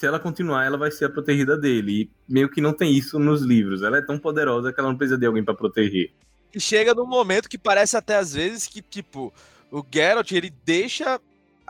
Se 0.00 0.06
ela 0.06 0.18
continuar, 0.18 0.64
ela 0.64 0.78
vai 0.78 0.90
ser 0.90 1.04
a 1.04 1.10
protegida 1.10 1.58
dele. 1.58 1.92
E 1.92 2.10
meio 2.26 2.48
que 2.48 2.58
não 2.58 2.72
tem 2.72 2.90
isso 2.90 3.18
nos 3.18 3.42
livros. 3.42 3.82
Ela 3.82 3.98
é 3.98 4.00
tão 4.00 4.18
poderosa 4.18 4.72
que 4.72 4.80
ela 4.80 4.88
não 4.88 4.96
precisa 4.96 5.18
de 5.18 5.26
alguém 5.26 5.44
pra 5.44 5.52
proteger. 5.52 6.10
E 6.54 6.58
chega 6.58 6.94
num 6.94 7.04
momento 7.06 7.50
que 7.50 7.58
parece 7.58 7.98
até 7.98 8.16
às 8.16 8.32
vezes 8.32 8.66
que, 8.66 8.80
tipo, 8.80 9.30
o 9.70 9.84
Geralt, 9.92 10.32
ele 10.32 10.48
deixa 10.64 11.20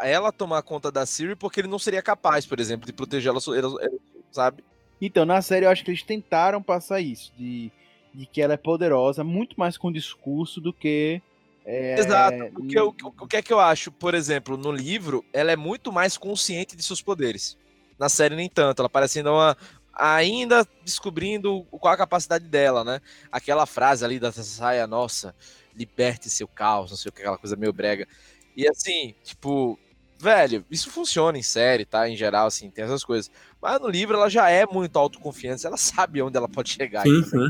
ela 0.00 0.30
tomar 0.30 0.62
conta 0.62 0.92
da 0.92 1.04
Ciri 1.04 1.34
porque 1.34 1.60
ele 1.60 1.66
não 1.66 1.78
seria 1.80 2.00
capaz, 2.02 2.46
por 2.46 2.60
exemplo, 2.60 2.86
de 2.86 2.92
protegê-la, 2.92 3.40
ela- 3.56 3.90
sabe? 4.30 4.62
Então, 5.02 5.24
na 5.24 5.42
série, 5.42 5.66
eu 5.66 5.70
acho 5.70 5.82
que 5.84 5.90
eles 5.90 6.04
tentaram 6.04 6.62
passar 6.62 7.00
isso. 7.00 7.32
De, 7.36 7.72
de 8.14 8.26
que 8.26 8.40
ela 8.40 8.54
é 8.54 8.56
poderosa, 8.56 9.24
muito 9.24 9.58
mais 9.58 9.76
com 9.76 9.90
discurso 9.90 10.60
do 10.60 10.72
que. 10.72 11.20
é, 11.66 11.98
Exato. 11.98 12.44
O 12.56 12.64
que, 12.64 12.78
eu- 12.78 12.94
o 13.20 13.26
que 13.26 13.36
é 13.38 13.42
que 13.42 13.52
eu 13.52 13.58
acho? 13.58 13.90
Por 13.90 14.14
exemplo, 14.14 14.56
no 14.56 14.70
livro, 14.70 15.24
ela 15.32 15.50
é 15.50 15.56
muito 15.56 15.90
mais 15.92 16.16
consciente 16.16 16.76
de 16.76 16.82
seus 16.84 17.02
poderes. 17.02 17.58
Na 18.00 18.08
série, 18.08 18.34
nem 18.34 18.48
tanto. 18.48 18.80
Ela 18.80 18.88
parece 18.88 19.18
ainda 19.18 19.30
uma. 19.30 19.56
Ainda 19.92 20.66
descobrindo 20.82 21.62
qual 21.70 21.92
a 21.92 21.96
capacidade 21.96 22.46
dela, 22.46 22.82
né? 22.82 23.00
Aquela 23.30 23.66
frase 23.66 24.02
ali 24.02 24.18
da 24.18 24.32
saia, 24.32 24.86
nossa, 24.86 25.34
liberte 25.76 26.30
seu 26.30 26.48
caos, 26.48 26.90
não 26.90 26.96
sei 26.96 27.10
o 27.10 27.12
que, 27.12 27.20
aquela 27.20 27.36
coisa 27.36 27.54
meio 27.54 27.72
brega. 27.72 28.08
E 28.56 28.66
assim, 28.66 29.14
tipo, 29.22 29.78
velho, 30.18 30.64
isso 30.70 30.90
funciona 30.90 31.36
em 31.36 31.42
série, 31.42 31.84
tá? 31.84 32.08
Em 32.08 32.16
geral, 32.16 32.46
assim, 32.46 32.70
tem 32.70 32.84
essas 32.84 33.04
coisas. 33.04 33.30
Mas 33.60 33.78
no 33.78 33.88
livro 33.88 34.16
ela 34.16 34.30
já 34.30 34.48
é 34.48 34.64
muito 34.64 34.98
autoconfiante, 34.98 35.66
ela 35.66 35.76
sabe 35.76 36.22
onde 36.22 36.36
ela 36.36 36.48
pode 36.48 36.70
chegar. 36.70 37.02
Sim, 37.02 37.22
sim. 37.22 37.48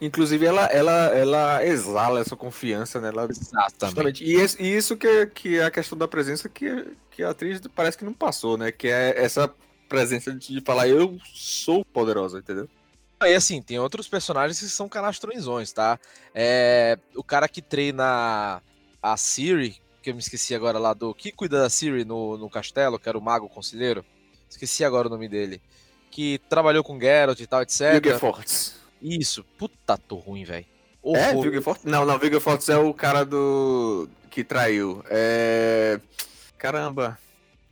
Inclusive, 0.00 0.44
ela, 0.44 0.64
ela, 0.66 1.06
ela 1.14 1.64
exala 1.64 2.18
essa 2.18 2.34
confiança, 2.34 3.00
né? 3.00 3.10
Ela, 3.10 3.28
Exatamente. 3.30 4.24
E, 4.24 4.34
e 4.34 4.76
isso 4.76 4.96
que, 4.96 5.26
que 5.26 5.58
é 5.58 5.64
a 5.64 5.70
questão 5.70 5.96
da 5.96 6.08
presença 6.08 6.48
que, 6.48 6.88
que 7.08 7.22
a 7.22 7.30
atriz 7.30 7.60
parece 7.72 7.96
que 7.96 8.04
não 8.04 8.12
passou, 8.12 8.58
né? 8.58 8.72
Que 8.72 8.88
é 8.88 9.14
essa 9.16 9.48
presença 9.92 10.32
de 10.32 10.60
falar, 10.60 10.88
eu 10.88 11.18
sou 11.32 11.84
poderosa, 11.84 12.38
entendeu? 12.38 12.68
E 13.22 13.34
assim, 13.34 13.62
tem 13.62 13.78
outros 13.78 14.08
personagens 14.08 14.58
que 14.58 14.66
são 14.66 14.88
canastrõezões, 14.88 15.72
tá? 15.72 15.98
É, 16.34 16.98
o 17.14 17.22
cara 17.22 17.48
que 17.48 17.62
treina 17.62 18.60
a 19.00 19.16
Siri, 19.16 19.80
que 20.02 20.10
eu 20.10 20.14
me 20.14 20.20
esqueci 20.20 20.54
agora 20.54 20.78
lá 20.78 20.92
do. 20.92 21.14
Que 21.14 21.30
cuida 21.30 21.62
da 21.62 21.70
Siri 21.70 22.04
no, 22.04 22.36
no 22.36 22.50
castelo, 22.50 22.98
que 22.98 23.08
era 23.08 23.16
o 23.16 23.22
mago 23.22 23.48
conselheiro. 23.48 24.04
Esqueci 24.50 24.84
agora 24.84 25.06
o 25.06 25.10
nome 25.10 25.28
dele. 25.28 25.62
Que 26.10 26.40
trabalhou 26.48 26.82
com 26.82 27.00
Geralt 27.00 27.38
e 27.38 27.46
tal, 27.46 27.62
etc. 27.62 27.92
Vigor 28.02 28.18
Fortes. 28.18 28.74
Isso. 29.00 29.44
Puta, 29.56 29.96
tô 29.96 30.16
ruim, 30.16 30.44
velho. 30.44 30.66
É, 31.04 31.60
Fortes? 31.60 31.84
Não, 31.84 32.04
não, 32.04 32.18
Vigor 32.18 32.40
Fortes 32.40 32.68
é 32.68 32.76
o 32.76 32.92
cara 32.92 33.24
do. 33.24 34.08
que 34.30 34.44
traiu. 34.44 35.04
É. 35.08 36.00
Caramba. 36.58 37.18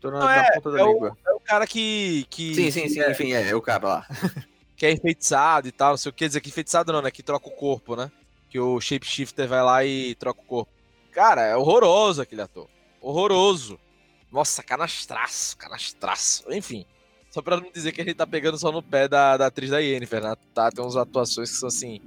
Tô 0.01 0.11
na, 0.11 0.19
Não, 0.21 0.27
na 0.27 0.53
ponta 0.53 0.71
da 0.71 0.81
é 0.81 0.83
o- 0.85 0.93
língua. 0.93 1.19
É 1.27 1.33
o 1.33 1.41
cara 1.41 1.67
que. 1.67 2.27
que 2.31 2.55
Sim, 2.55 2.71
sim, 2.71 2.89
sim, 2.89 3.01
enfim, 3.11 3.33
é, 3.33 3.49
é 3.51 3.55
o 3.55 3.61
cara 3.63 3.87
lá. 3.87 4.07
que 4.77 4.87
é 4.87 4.93
enfeitiçado 4.93 5.69
e 5.69 5.73
tal, 5.73 5.91
não 5.91 5.97
sei 5.99 6.11
o 6.11 6.13
que 6.13 6.27
dizer 6.27 6.41
que 6.41 6.49
enfeitiçado 6.49 6.93
não, 6.93 7.03
né? 7.03 7.11
Que 7.11 7.23
troca 7.23 7.49
o 7.49 7.53
corpo, 7.53 7.95
né? 7.97 8.11
Que 8.49 8.59
o 8.59 8.81
shapeshifter 8.81 9.47
vai 9.47 9.63
lá 9.63 9.85
e 9.85 10.15
troca 10.15 10.41
o 10.41 10.45
corpo. 10.45 10.73
Cara, 11.13 11.43
é 11.43 11.57
horroroso 11.57 12.23
aquele 12.23 12.41
ator. 12.43 12.67
Horroroso. 13.01 13.79
Nossa, 14.33 14.63
canastraço, 14.63 15.57
canastraço. 15.57 16.45
Enfim. 16.53 16.87
Só 17.31 17.43
pra 17.43 17.57
não 17.61 17.71
dizer 17.71 17.93
que 17.93 18.01
a 18.01 18.05
gente 18.05 18.17
tá 18.17 18.27
pegando 18.27 18.59
só 18.59 18.73
no 18.73 18.83
pé 18.83 19.07
da, 19.07 19.37
da 19.37 19.47
atriz 19.47 19.71
da 19.71 19.79
Yennefer, 19.79 20.23
né? 20.23 20.35
Tá, 20.55 20.71
tem 20.71 20.83
umas 20.83 20.97
atuações 20.97 21.51
que 21.51 21.57
são 21.57 21.69
assim. 21.69 22.01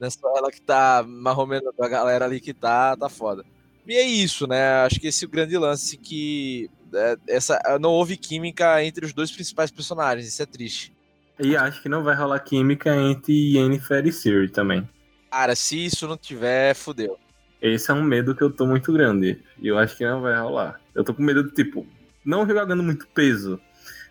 Não 0.00 0.06
é 0.08 0.10
só 0.10 0.36
ela 0.36 0.50
que 0.50 0.60
tá 0.60 1.04
marromendo 1.06 1.72
a 1.80 1.88
galera 1.88 2.24
ali 2.24 2.40
que 2.40 2.52
tá, 2.54 2.96
tá 2.96 3.08
foda. 3.08 3.44
E 3.86 3.94
é 3.94 4.02
isso, 4.02 4.46
né? 4.46 4.80
Acho 4.84 4.98
que 5.00 5.06
esse 5.08 5.24
é 5.24 5.28
o 5.28 5.30
grande 5.30 5.56
lance 5.56 5.96
que 5.96 6.68
é, 6.70 6.77
essa, 7.26 7.60
não 7.80 7.90
houve 7.90 8.16
química 8.16 8.82
entre 8.84 9.04
os 9.04 9.12
dois 9.12 9.30
principais 9.30 9.70
personagens. 9.70 10.28
Isso 10.28 10.42
é 10.42 10.46
triste. 10.46 10.92
E 11.38 11.56
acho 11.56 11.80
que 11.82 11.88
não 11.88 12.02
vai 12.02 12.16
rolar 12.16 12.40
química 12.40 12.94
entre 12.96 13.56
Yennefer 13.56 14.06
e 14.06 14.12
Siri 14.12 14.48
também. 14.48 14.88
Cara, 15.30 15.54
se 15.54 15.84
isso 15.84 16.08
não 16.08 16.16
tiver, 16.16 16.74
fudeu. 16.74 17.18
Esse 17.60 17.90
é 17.90 17.94
um 17.94 18.02
medo 18.02 18.34
que 18.34 18.42
eu 18.42 18.50
tô 18.50 18.66
muito 18.66 18.92
grande. 18.92 19.40
E 19.60 19.68
eu 19.68 19.78
acho 19.78 19.96
que 19.96 20.04
não 20.04 20.20
vai 20.20 20.36
rolar. 20.38 20.80
Eu 20.94 21.04
tô 21.04 21.14
com 21.14 21.22
medo 21.22 21.44
de, 21.44 21.54
tipo, 21.54 21.86
não 22.24 22.46
jogando 22.46 22.82
muito 22.82 23.06
peso, 23.08 23.60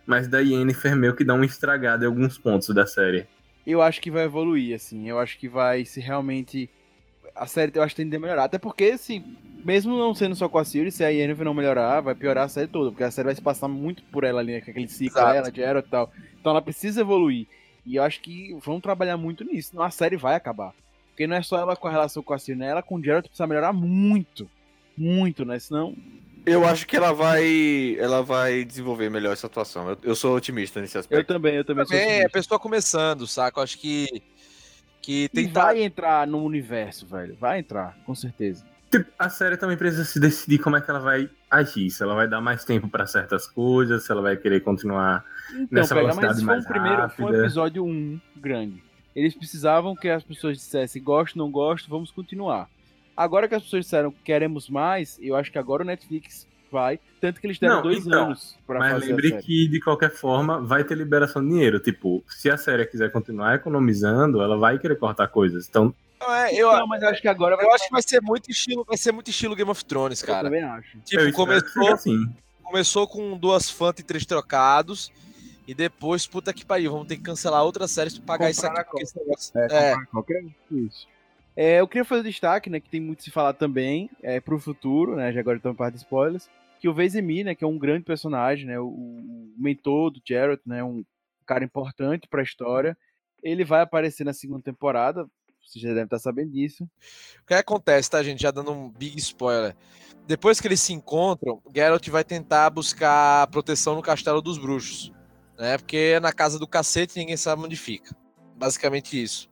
mas 0.06 0.28
da 0.28 0.40
Yennefer 0.40 0.96
meio 0.96 1.16
que 1.16 1.24
dá 1.24 1.34
uma 1.34 1.46
estragada 1.46 2.06
em 2.06 2.08
alguns 2.08 2.38
pontos 2.38 2.70
da 2.70 2.86
série. 2.86 3.28
Eu 3.66 3.82
acho 3.82 4.00
que 4.00 4.10
vai 4.10 4.24
evoluir, 4.24 4.76
assim. 4.76 5.10
Eu 5.10 5.20
acho 5.20 5.38
que 5.38 5.50
vai 5.50 5.84
se 5.84 6.00
realmente. 6.00 6.70
A 7.38 7.46
série 7.48 7.72
eu 7.76 7.84
acho 7.84 7.96
que 7.96 8.02
tende 8.04 8.16
a 8.16 8.20
melhorar. 8.20 8.46
Até 8.46 8.58
porque, 8.58 8.86
assim, 8.86 9.24
mesmo 9.64 9.98
não 9.98 10.14
sendo 10.16 10.36
só 10.36 10.48
com 10.50 10.58
a 10.58 10.66
Siri, 10.66 10.92
se 10.92 11.04
a 11.04 11.10
Yennefer 11.10 11.46
não 11.46 11.54
melhorar, 11.54 12.02
vai 12.02 12.16
piorar 12.16 12.46
a 12.46 12.50
série 12.50 12.68
toda. 12.68 12.92
Porque 12.92 13.04
a 13.04 13.12
série 13.12 13.26
vai 13.28 13.36
se 13.36 13.42
passar 13.42 13.68
muito 13.68 14.02
por 14.12 14.24
ela 14.24 14.40
ali, 14.42 14.54
né, 14.54 14.62
com 14.62 14.72
aquele 14.72 14.88
ciclo 14.88 15.20
Exato. 15.20 15.34
dela, 15.34 15.52
de 15.52 15.62
Era 15.62 15.80
e 15.80 15.84
tal. 15.84 16.12
Então 16.40 16.52
ela 16.52 16.62
precisa 16.62 17.02
evoluir. 17.02 17.48
E 17.86 17.96
eu 17.96 18.04
acho 18.04 18.20
que 18.22 18.56
vão 18.64 18.82
trabalhar 18.82 19.18
muito 19.18 19.44
nisso. 19.44 19.70
Senão 19.70 19.84
a 19.84 19.90
série 19.90 20.18
vai 20.18 20.36
acabar. 20.36 20.74
Porque 21.10 21.26
não 21.26 21.36
é 21.36 21.42
só 21.42 21.58
ela 21.58 21.76
com 21.76 21.88
a 21.88 21.92
relação 21.92 22.22
com 22.22 22.34
a 22.34 22.38
Siri, 22.40 22.58
né? 22.58 22.68
Ela 22.70 22.84
com 22.84 22.96
o 22.96 23.04
Geralt 23.04 23.26
precisa 23.26 23.48
melhorar 23.48 23.74
muito. 23.74 24.50
Muito, 24.98 25.46
né? 25.46 25.58
Senão 25.60 25.96
Eu 26.46 26.66
acho 26.66 26.86
que 26.88 26.96
ela 26.96 27.12
vai. 27.14 27.96
Ela 28.00 28.22
vai 28.24 28.64
desenvolver 28.64 29.10
melhor 29.10 29.34
essa 29.34 29.48
atuação. 29.48 29.90
Eu, 29.90 29.98
eu 30.04 30.16
sou 30.16 30.36
otimista 30.36 30.80
nesse 30.82 30.96
Eu 30.96 31.02
aspecto. 31.02 31.28
também, 31.28 31.56
eu 31.56 31.66
também, 31.66 31.86
Também 31.86 32.00
sou 32.00 32.08
é 32.10 32.14
otimista. 32.16 32.30
pessoa 32.32 32.60
começando, 32.60 33.28
saca? 33.28 33.60
Eu 33.60 33.64
acho 33.64 33.78
que. 33.80 34.22
Que 35.08 35.24
E 35.24 35.30
tentar. 35.30 35.64
vai 35.68 35.82
entrar 35.82 36.28
no 36.28 36.44
universo, 36.44 37.06
velho. 37.08 37.36
Vai 37.40 37.60
entrar, 37.60 37.98
com 38.06 38.14
certeza. 38.14 38.66
Tipo, 38.92 39.10
a 39.18 39.30
série 39.30 39.56
também 39.56 39.78
precisa 39.78 40.04
se 40.04 40.20
decidir 40.20 40.60
como 40.60 40.76
é 40.76 40.82
que 40.82 40.90
ela 40.90 41.00
vai 41.00 41.30
agir. 41.50 41.90
Se 41.90 42.04
ela 42.04 42.14
vai 42.14 42.28
dar 42.28 42.42
mais 42.42 42.66
tempo 42.66 42.90
pra 42.90 43.06
certas 43.08 43.48
coisas, 43.48 44.04
se 44.06 44.12
ela 44.12 44.22
vai 44.22 44.36
querer 44.36 44.60
continuar. 44.62 45.24
Então, 45.52 45.68
Nessa 45.72 45.96
pega, 45.96 46.08
mas 46.08 46.16
velocidade 46.18 46.38
isso 46.38 46.46
foi 46.46 46.54
um 46.54 46.58
mais 46.58 46.68
primeiro, 46.68 47.10
foi 47.10 47.24
um 47.24 47.28
rápida. 47.28 47.44
episódio 47.46 47.86
1 47.86 48.20
grande. 48.36 48.84
Eles 49.16 49.34
precisavam 49.34 49.96
que 49.96 50.10
as 50.10 50.24
pessoas 50.24 50.58
dissessem 50.58 51.02
gosto, 51.02 51.38
não 51.38 51.50
gosto, 51.50 51.90
vamos 51.90 52.12
continuar. 52.12 52.70
Agora 53.16 53.48
que 53.48 53.56
as 53.56 53.64
pessoas 53.64 53.86
disseram 53.86 54.14
queremos 54.24 54.70
mais, 54.70 55.18
eu 55.22 55.36
acho 55.36 55.52
que 55.52 55.58
agora 55.58 55.84
o 55.84 55.86
Netflix 55.86 56.46
vai. 56.72 57.00
Tanto 57.22 57.40
que 57.42 57.48
eles 57.48 57.58
deram 57.60 57.76
Não, 57.78 57.82
dois 57.84 58.06
então, 58.06 58.26
anos 58.26 58.56
pra 58.66 58.80
Mas 58.80 58.94
fazer 58.94 59.06
a 59.06 59.08
lembre 59.10 59.30
série. 59.30 59.44
que, 59.44 59.68
de 59.68 59.80
qualquer 59.82 60.12
forma, 60.12 60.62
vai 60.62 60.84
ter 60.84 60.96
liberação 60.96 61.42
de 61.44 61.50
dinheiro. 61.50 61.80
Tipo, 61.80 62.24
se 62.28 62.50
a 62.50 62.58
série 62.58 62.86
quiser 62.86 63.12
continuar 63.12 63.56
economizando, 63.56 64.42
ela 64.42 64.58
vai 64.58 64.78
querer 64.80 64.96
cortar 64.98 65.28
coisas. 65.28 65.68
Então, 65.68 65.94
Não, 66.20 66.34
é, 66.34 66.54
eu, 66.54 66.72
Não, 66.72 66.88
mas 66.88 67.02
eu 67.02 67.10
acho 67.10 67.22
que 67.22 67.28
agora 67.28 67.56
vai. 67.56 67.66
eu 67.66 67.72
acho 67.74 67.86
que 67.86 67.92
vai 67.92 68.02
ser 68.02 68.22
muito 68.22 68.50
estilo, 68.52 68.84
vai 68.88 68.98
ser 68.98 69.12
muito 69.12 69.30
estilo 69.30 69.56
Game 69.56 69.70
of 69.70 69.84
Thrones, 69.86 70.22
Eu 70.22 70.28
cara. 70.28 70.44
também 70.44 70.64
acho. 70.64 70.98
eu 70.98 71.02
Tipo, 71.04 71.32
começou, 71.34 71.94
assim. 71.94 72.30
começou 72.64 73.08
com 73.08 73.38
duas 73.38 73.70
fãs 73.70 73.96
e 74.00 74.04
três 74.04 74.26
trocados. 74.26 75.12
E 75.68 75.74
depois, 75.74 76.26
puta 76.26 76.54
que 76.54 76.66
pariu, 76.66 76.92
vamos 76.94 77.08
ter 77.08 77.18
que 77.18 77.24
cancelar 77.24 77.62
outras 77.64 77.92
séries 77.92 78.18
pra 78.18 78.26
pagar 78.38 78.50
isso 78.50 78.62
Comprar 78.62 78.80
aqui. 78.82 78.88
a 78.88 78.92
porque 78.92 79.04
esse 79.04 79.20
negócio- 79.20 79.52
É, 79.60 79.66
É, 79.66 79.90
comprar 79.96 80.06
qualquer 80.08 80.44
isso. 80.72 81.08
É, 81.60 81.80
eu 81.80 81.88
queria 81.88 82.06
fazer 82.06 82.22
destaque, 82.22 82.70
né, 82.70 82.80
que 82.80 82.88
tem 82.88 83.02
muito 83.02 83.24
se 83.24 83.32
falar 83.32 83.54
também, 83.54 84.12
é, 84.22 84.40
pro 84.40 84.60
futuro, 84.60 85.16
né, 85.16 85.34
já 85.34 85.40
agora 85.40 85.58
estamos 85.58 85.76
parte 85.76 85.96
de 85.96 86.02
spoilers, 86.02 86.48
que 86.80 86.88
o 86.88 86.94
Vezemir, 86.94 87.44
né, 87.44 87.56
que 87.56 87.64
é 87.64 87.68
um 87.68 87.80
grande 87.80 88.06
personagem, 88.06 88.68
né, 88.68 88.80
o, 88.80 88.86
o 88.86 89.54
mentor 89.58 90.12
do 90.12 90.22
Jarrett, 90.24 90.62
né, 90.68 90.84
um 90.84 91.04
cara 91.48 91.66
importante 91.66 92.28
pra 92.30 92.44
história, 92.44 92.96
ele 93.42 93.66
vai 93.66 93.82
aparecer 93.82 94.24
na 94.24 94.34
segunda 94.34 94.62
temporada, 94.62 95.28
vocês 95.66 95.82
já 95.82 95.90
devem 95.90 96.04
estar 96.04 96.20
sabendo 96.20 96.52
disso. 96.52 96.84
O 97.42 97.48
que 97.48 97.56
acontece, 97.56 98.10
tá, 98.10 98.24
gente? 98.24 98.42
Já 98.42 98.52
dando 98.52 98.72
um 98.72 98.90
big 98.90 99.18
spoiler. 99.20 99.76
Depois 100.26 100.62
que 100.62 100.68
eles 100.68 100.80
se 100.80 100.94
encontram, 100.94 101.62
Geralt 101.76 102.08
vai 102.08 102.24
tentar 102.24 102.70
buscar 102.70 103.48
proteção 103.48 103.96
no 103.96 104.02
Castelo 104.02 104.42
dos 104.42 104.58
Bruxos. 104.58 105.12
Né? 105.58 105.78
Porque 105.78 106.14
é 106.16 106.20
na 106.20 106.32
casa 106.32 106.58
do 106.58 106.68
cacete 106.68 107.18
ninguém 107.18 107.36
sabe 107.36 107.64
onde 107.64 107.76
fica. 107.76 108.16
Basicamente 108.56 109.22
isso. 109.22 109.50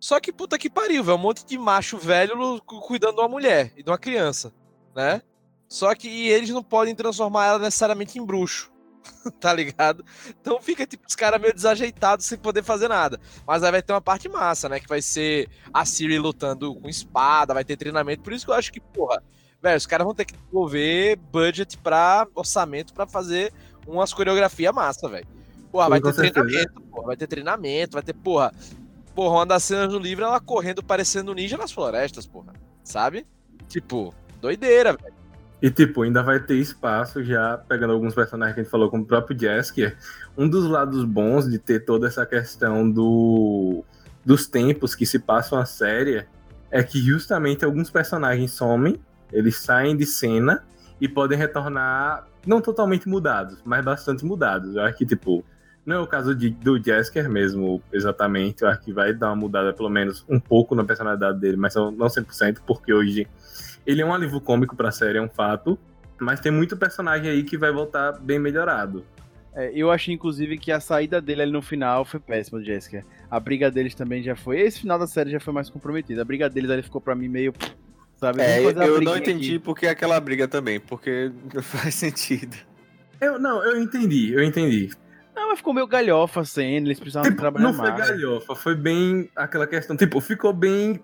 Só 0.00 0.20
que 0.20 0.32
puta 0.32 0.58
que 0.58 0.70
pariu, 0.70 1.02
velho. 1.02 1.16
Um 1.16 1.20
monte 1.20 1.44
de 1.44 1.58
macho 1.58 1.98
velho 1.98 2.60
cu- 2.64 2.80
cuidando 2.80 3.16
de 3.16 3.20
uma 3.20 3.28
mulher 3.28 3.72
e 3.76 3.82
de 3.82 3.90
uma 3.90 3.98
criança. 3.98 4.52
Né? 4.94 5.22
Só 5.68 5.94
que 5.94 6.28
eles 6.28 6.50
não 6.50 6.62
podem 6.62 6.94
transformar 6.94 7.46
ela 7.46 7.58
necessariamente 7.58 8.18
em 8.18 8.24
bruxo. 8.24 8.70
tá 9.40 9.52
ligado? 9.52 10.04
Então 10.40 10.60
fica 10.60 10.86
tipo 10.86 11.04
os 11.08 11.14
caras 11.14 11.40
meio 11.40 11.54
desajeitados 11.54 12.26
sem 12.26 12.36
poder 12.38 12.62
fazer 12.62 12.88
nada. 12.88 13.18
Mas 13.46 13.62
aí 13.62 13.70
vai 13.70 13.82
ter 13.82 13.92
uma 13.92 14.00
parte 14.00 14.28
massa, 14.28 14.68
né? 14.68 14.78
Que 14.80 14.88
vai 14.88 15.00
ser 15.00 15.48
a 15.72 15.84
Siri 15.84 16.18
lutando 16.18 16.74
com 16.74 16.88
espada, 16.88 17.54
vai 17.54 17.64
ter 17.64 17.76
treinamento. 17.76 18.22
Por 18.22 18.32
isso 18.32 18.44
que 18.44 18.50
eu 18.50 18.56
acho 18.56 18.72
que, 18.72 18.80
porra, 18.80 19.22
velho, 19.62 19.76
os 19.78 19.86
caras 19.86 20.04
vão 20.04 20.14
ter 20.14 20.24
que 20.26 20.34
desenvolver 20.34 21.16
budget 21.16 21.78
pra 21.78 22.26
orçamento 22.34 22.92
pra 22.92 23.06
fazer 23.06 23.52
umas 23.86 24.12
coreografias 24.12 24.74
massa, 24.74 25.08
velho. 25.08 25.26
Porra, 25.72 25.88
vai 25.90 26.00
ter 26.00 26.08
treinamento, 26.32 26.80
porra, 26.82 27.06
vai 27.06 27.16
ter 27.16 27.26
treinamento, 27.26 27.92
vai 27.94 28.02
ter, 28.02 28.14
porra. 28.14 28.52
Porra, 29.18 29.38
uma 29.38 29.46
das 29.46 29.64
cenas 29.64 29.88
do 29.88 29.98
livro, 29.98 30.24
ela 30.24 30.38
correndo 30.38 30.80
parecendo 30.80 31.34
ninja 31.34 31.56
nas 31.56 31.72
florestas, 31.72 32.24
porra. 32.24 32.52
Sabe? 32.84 33.26
Tipo, 33.68 34.14
doideira, 34.40 34.92
velho. 34.92 35.12
E, 35.60 35.68
tipo, 35.72 36.02
ainda 36.02 36.22
vai 36.22 36.38
ter 36.38 36.54
espaço 36.54 37.24
já, 37.24 37.58
pegando 37.68 37.94
alguns 37.94 38.14
personagens 38.14 38.54
que 38.54 38.60
a 38.60 38.62
gente 38.62 38.70
falou, 38.70 38.88
como 38.88 39.02
o 39.02 39.06
próprio 39.06 39.36
Jaskier. 39.36 39.98
Um 40.36 40.48
dos 40.48 40.66
lados 40.66 41.02
bons 41.02 41.50
de 41.50 41.58
ter 41.58 41.84
toda 41.84 42.06
essa 42.06 42.24
questão 42.24 42.88
do, 42.88 43.84
dos 44.24 44.46
tempos 44.46 44.94
que 44.94 45.04
se 45.04 45.18
passam 45.18 45.58
a 45.58 45.64
série 45.64 46.24
é 46.70 46.80
que 46.84 47.00
justamente 47.00 47.64
alguns 47.64 47.90
personagens 47.90 48.52
somem, 48.52 49.00
eles 49.32 49.56
saem 49.56 49.96
de 49.96 50.06
cena 50.06 50.64
e 51.00 51.08
podem 51.08 51.36
retornar 51.36 52.28
não 52.46 52.60
totalmente 52.60 53.08
mudados, 53.08 53.60
mas 53.64 53.84
bastante 53.84 54.24
mudados. 54.24 54.76
Eu 54.76 54.82
acho 54.82 54.96
que, 54.96 55.04
tipo, 55.04 55.44
não 55.88 55.96
é 55.96 56.00
o 56.00 56.06
caso 56.06 56.34
de, 56.34 56.50
do 56.50 56.78
Jaskier 56.78 57.30
mesmo, 57.30 57.82
exatamente. 57.90 58.62
Eu 58.62 58.68
acho 58.68 58.82
que 58.82 58.92
vai 58.92 59.14
dar 59.14 59.28
uma 59.28 59.36
mudada, 59.36 59.72
pelo 59.72 59.88
menos, 59.88 60.22
um 60.28 60.38
pouco 60.38 60.74
na 60.74 60.84
personalidade 60.84 61.40
dele, 61.40 61.56
mas 61.56 61.74
não 61.74 61.90
não 61.90 62.08
100%, 62.08 62.58
porque 62.66 62.92
hoje 62.92 63.26
ele 63.86 64.02
é 64.02 64.04
um 64.04 64.12
alívio 64.12 64.38
cômico 64.38 64.76
pra 64.76 64.92
série, 64.92 65.16
é 65.16 65.22
um 65.22 65.30
fato. 65.30 65.78
Mas 66.20 66.40
tem 66.40 66.52
muito 66.52 66.76
personagem 66.76 67.30
aí 67.30 67.42
que 67.42 67.56
vai 67.56 67.72
voltar 67.72 68.12
bem 68.20 68.38
melhorado. 68.38 69.02
É, 69.54 69.72
eu 69.74 69.90
achei, 69.90 70.12
inclusive, 70.12 70.58
que 70.58 70.70
a 70.70 70.78
saída 70.78 71.22
dele 71.22 71.40
ali 71.40 71.52
no 71.52 71.62
final 71.62 72.04
foi 72.04 72.20
péssima, 72.20 72.62
Jessica. 72.62 73.02
A 73.30 73.40
briga 73.40 73.70
deles 73.70 73.94
também 73.94 74.22
já 74.22 74.36
foi. 74.36 74.60
Esse 74.60 74.80
final 74.80 74.98
da 74.98 75.06
série 75.06 75.30
já 75.30 75.40
foi 75.40 75.54
mais 75.54 75.70
comprometido. 75.70 76.20
A 76.20 76.24
briga 76.24 76.50
deles 76.50 76.70
ali 76.70 76.82
ficou 76.82 77.00
pra 77.00 77.14
mim 77.14 77.28
meio. 77.28 77.54
Sabe? 78.16 78.42
É, 78.42 78.62
eu, 78.62 79.00
não 79.00 79.16
entendi 79.16 79.54
aqui. 79.54 79.58
porque 79.58 79.86
é 79.86 79.90
aquela 79.90 80.20
briga 80.20 80.46
também, 80.46 80.78
porque 80.78 81.32
não 81.54 81.62
faz 81.62 81.94
sentido. 81.94 82.58
Eu, 83.18 83.38
não, 83.38 83.64
eu 83.64 83.80
entendi, 83.80 84.34
eu 84.34 84.42
entendi. 84.42 84.90
Não, 85.38 85.48
mas 85.50 85.58
ficou 85.58 85.72
meio 85.72 85.86
galhofa 85.86 86.40
a 86.40 86.44
cena, 86.44 86.86
eles 86.86 86.98
precisavam 86.98 87.30
Tipo, 87.30 87.40
trabalhar 87.40 87.64
não 87.66 87.72
foi 87.74 87.90
mais. 87.90 88.08
galhofa, 88.08 88.54
foi 88.54 88.74
bem 88.74 89.30
aquela 89.36 89.66
questão. 89.66 89.96
Tipo, 89.96 90.20
ficou 90.20 90.52
bem 90.52 91.00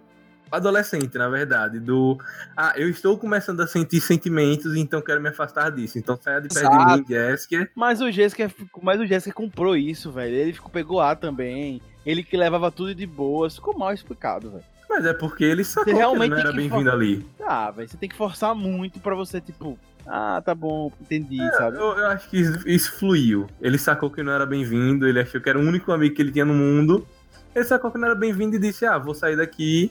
adolescente, 0.51 1.16
na 1.16 1.28
verdade. 1.28 1.78
Do. 1.80 2.18
Ah, 2.57 2.72
eu 2.76 2.89
estou 2.89 3.16
começando 3.18 3.61
a 3.61 3.66
sentir 3.66 4.01
sentimentos, 4.01 4.76
então 4.76 5.01
quero 5.01 5.20
me 5.20 5.28
afastar 5.28 5.70
disso. 5.70 5.99
Então 5.99 6.16
saia 6.20 6.41
de 6.41 6.49
perto 6.49 6.70
de 6.70 6.97
mim, 7.01 7.05
Jessica. 7.09 7.70
Mas 7.74 8.01
o 8.01 8.11
Jessica, 8.11 8.51
mas 8.82 9.01
o 9.01 9.07
Jessica 9.07 9.35
comprou 9.35 9.76
isso, 9.76 10.11
velho. 10.12 10.35
Ele 10.35 10.53
ficou, 10.53 10.70
pegou 10.70 11.01
A 11.01 11.14
também. 11.16 11.80
Ele 12.05 12.22
que 12.22 12.37
levava 12.37 12.70
tudo 12.70 12.95
de 12.95 13.07
boas. 13.07 13.55
Ficou 13.57 13.76
mal 13.78 13.93
explicado, 13.93 14.51
velho. 14.51 14.64
Mas 14.89 15.05
é 15.07 15.12
porque 15.14 15.43
ele 15.45 15.64
sacou 15.64 15.85
Você 15.85 15.91
que 15.91 15.97
ele 15.97 15.99
realmente 15.99 16.30
não 16.30 16.39
era 16.39 16.53
bem-vindo 16.53 16.85
for- 16.91 16.93
ali. 16.93 17.26
Ah, 17.45 17.70
velho, 17.70 17.89
você 17.89 17.97
tem 17.97 18.09
que 18.09 18.14
forçar 18.14 18.55
muito 18.55 19.01
pra 19.01 19.14
você, 19.14 19.41
tipo, 19.41 19.78
ah, 20.07 20.43
tá 20.45 20.55
bom, 20.55 20.93
entendi, 21.01 21.39
sabe? 21.57 21.77
Eu, 21.77 21.99
eu 21.99 22.07
acho 22.07 22.29
que 22.29 22.39
isso, 22.39 22.69
isso 22.69 22.93
fluiu. 22.99 23.47
Ele 23.61 23.79
sacou 23.79 24.11
que 24.11 24.23
não 24.23 24.33
era 24.33 24.45
bem-vindo, 24.47 25.07
ele 25.09 25.21
achou 25.21 25.41
que 25.41 25.49
era 25.49 25.59
o 25.59 25.63
único 25.63 25.91
amigo 25.93 26.15
que 26.15 26.23
ele 26.23 26.33
tinha 26.33 26.45
no 26.45 26.55
mundo. 26.55 27.07
Ele 27.55 27.65
sacou 27.65 27.91
que 27.91 27.99
não 27.99 28.07
era 28.07 28.15
bem-vindo 28.15 28.57
e 28.57 28.59
disse: 28.59 28.85
Ah, 28.85 28.99
vou 28.99 29.15
sair 29.15 29.37
daqui. 29.37 29.91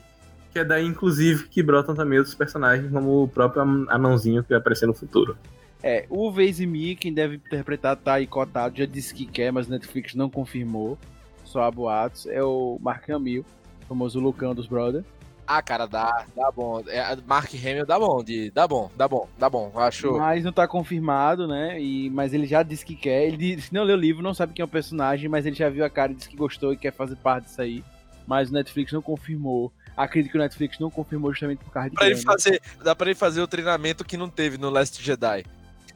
Que 0.52 0.60
é 0.60 0.64
daí, 0.64 0.86
inclusive, 0.86 1.48
que 1.48 1.62
brotam 1.64 1.96
também 1.96 2.18
outros 2.18 2.34
personagens, 2.36 2.88
como 2.92 3.24
o 3.24 3.28
próprio 3.28 3.62
an- 3.62 3.86
anãozinho 3.88 4.42
que 4.44 4.50
vai 4.50 4.58
aparecer 4.58 4.86
no 4.86 4.94
futuro. 4.94 5.36
É, 5.82 6.06
o 6.08 6.30
Veizemi, 6.30 6.94
quem 6.94 7.12
deve 7.12 7.34
interpretar 7.36 7.96
tá 7.96 8.14
aí 8.14 8.26
cotado, 8.26 8.78
já 8.78 8.86
disse 8.86 9.12
que 9.12 9.26
quer, 9.26 9.50
mas 9.52 9.66
Netflix 9.66 10.14
não 10.14 10.30
confirmou. 10.30 10.96
Só 11.44 11.62
há 11.64 11.70
boatos. 11.70 12.26
É 12.26 12.42
o 12.42 12.78
Mark 12.80 13.10
Hamill, 13.10 13.44
famoso 13.88 14.20
Lucão 14.20 14.54
dos 14.54 14.66
Brothers. 14.68 15.04
Ah, 15.46 15.62
cara, 15.62 15.86
dá, 15.86 16.24
dá 16.34 16.50
bom. 16.50 16.82
É, 16.86 17.16
Mark 17.26 17.52
Hamill 17.54 17.86
dá 17.86 17.98
bom, 17.98 18.22
de, 18.22 18.50
dá 18.50 18.66
bom, 18.66 18.90
dá 18.96 19.06
bom, 19.06 19.28
dá 19.38 19.50
bom. 19.50 19.72
Acho. 19.76 20.12
Mas 20.18 20.42
não 20.42 20.52
tá 20.52 20.66
confirmado, 20.66 21.46
né? 21.46 21.80
E, 21.80 22.08
mas 22.10 22.32
ele 22.32 22.46
já 22.46 22.62
disse 22.62 22.84
que 22.84 22.94
quer. 22.94 23.24
Ele 23.24 23.36
disse, 23.56 23.72
não 23.72 23.84
leu 23.84 23.96
o 23.96 24.00
livro, 24.00 24.22
não 24.22 24.34
sabe 24.34 24.54
quem 24.54 24.62
é 24.62 24.64
o 24.64 24.68
personagem, 24.68 25.28
mas 25.28 25.44
ele 25.44 25.56
já 25.56 25.68
viu 25.68 25.84
a 25.84 25.90
cara 25.90 26.12
e 26.12 26.14
disse 26.14 26.28
que 26.28 26.36
gostou 26.36 26.72
e 26.72 26.76
quer 26.76 26.92
fazer 26.92 27.16
parte 27.16 27.44
disso 27.44 27.60
aí. 27.60 27.84
Mas 28.26 28.50
o 28.50 28.54
Netflix 28.54 28.92
não 28.92 29.02
confirmou. 29.02 29.70
Acredito 29.96 30.32
que 30.32 30.38
o 30.38 30.40
Netflix 30.40 30.78
não 30.78 30.90
confirmou 30.90 31.30
justamente 31.30 31.58
por 31.58 31.70
causa 31.70 31.90
de 31.90 31.96
Pra 31.96 32.06
ele 32.06 32.16
fazer, 32.16 32.60
dá 32.82 32.94
pra 32.96 33.08
ele 33.08 33.14
fazer 33.14 33.42
o 33.42 33.46
treinamento 33.46 34.04
que 34.04 34.16
não 34.16 34.28
teve 34.30 34.56
no 34.56 34.70
Last 34.70 35.02
Jedi. 35.02 35.44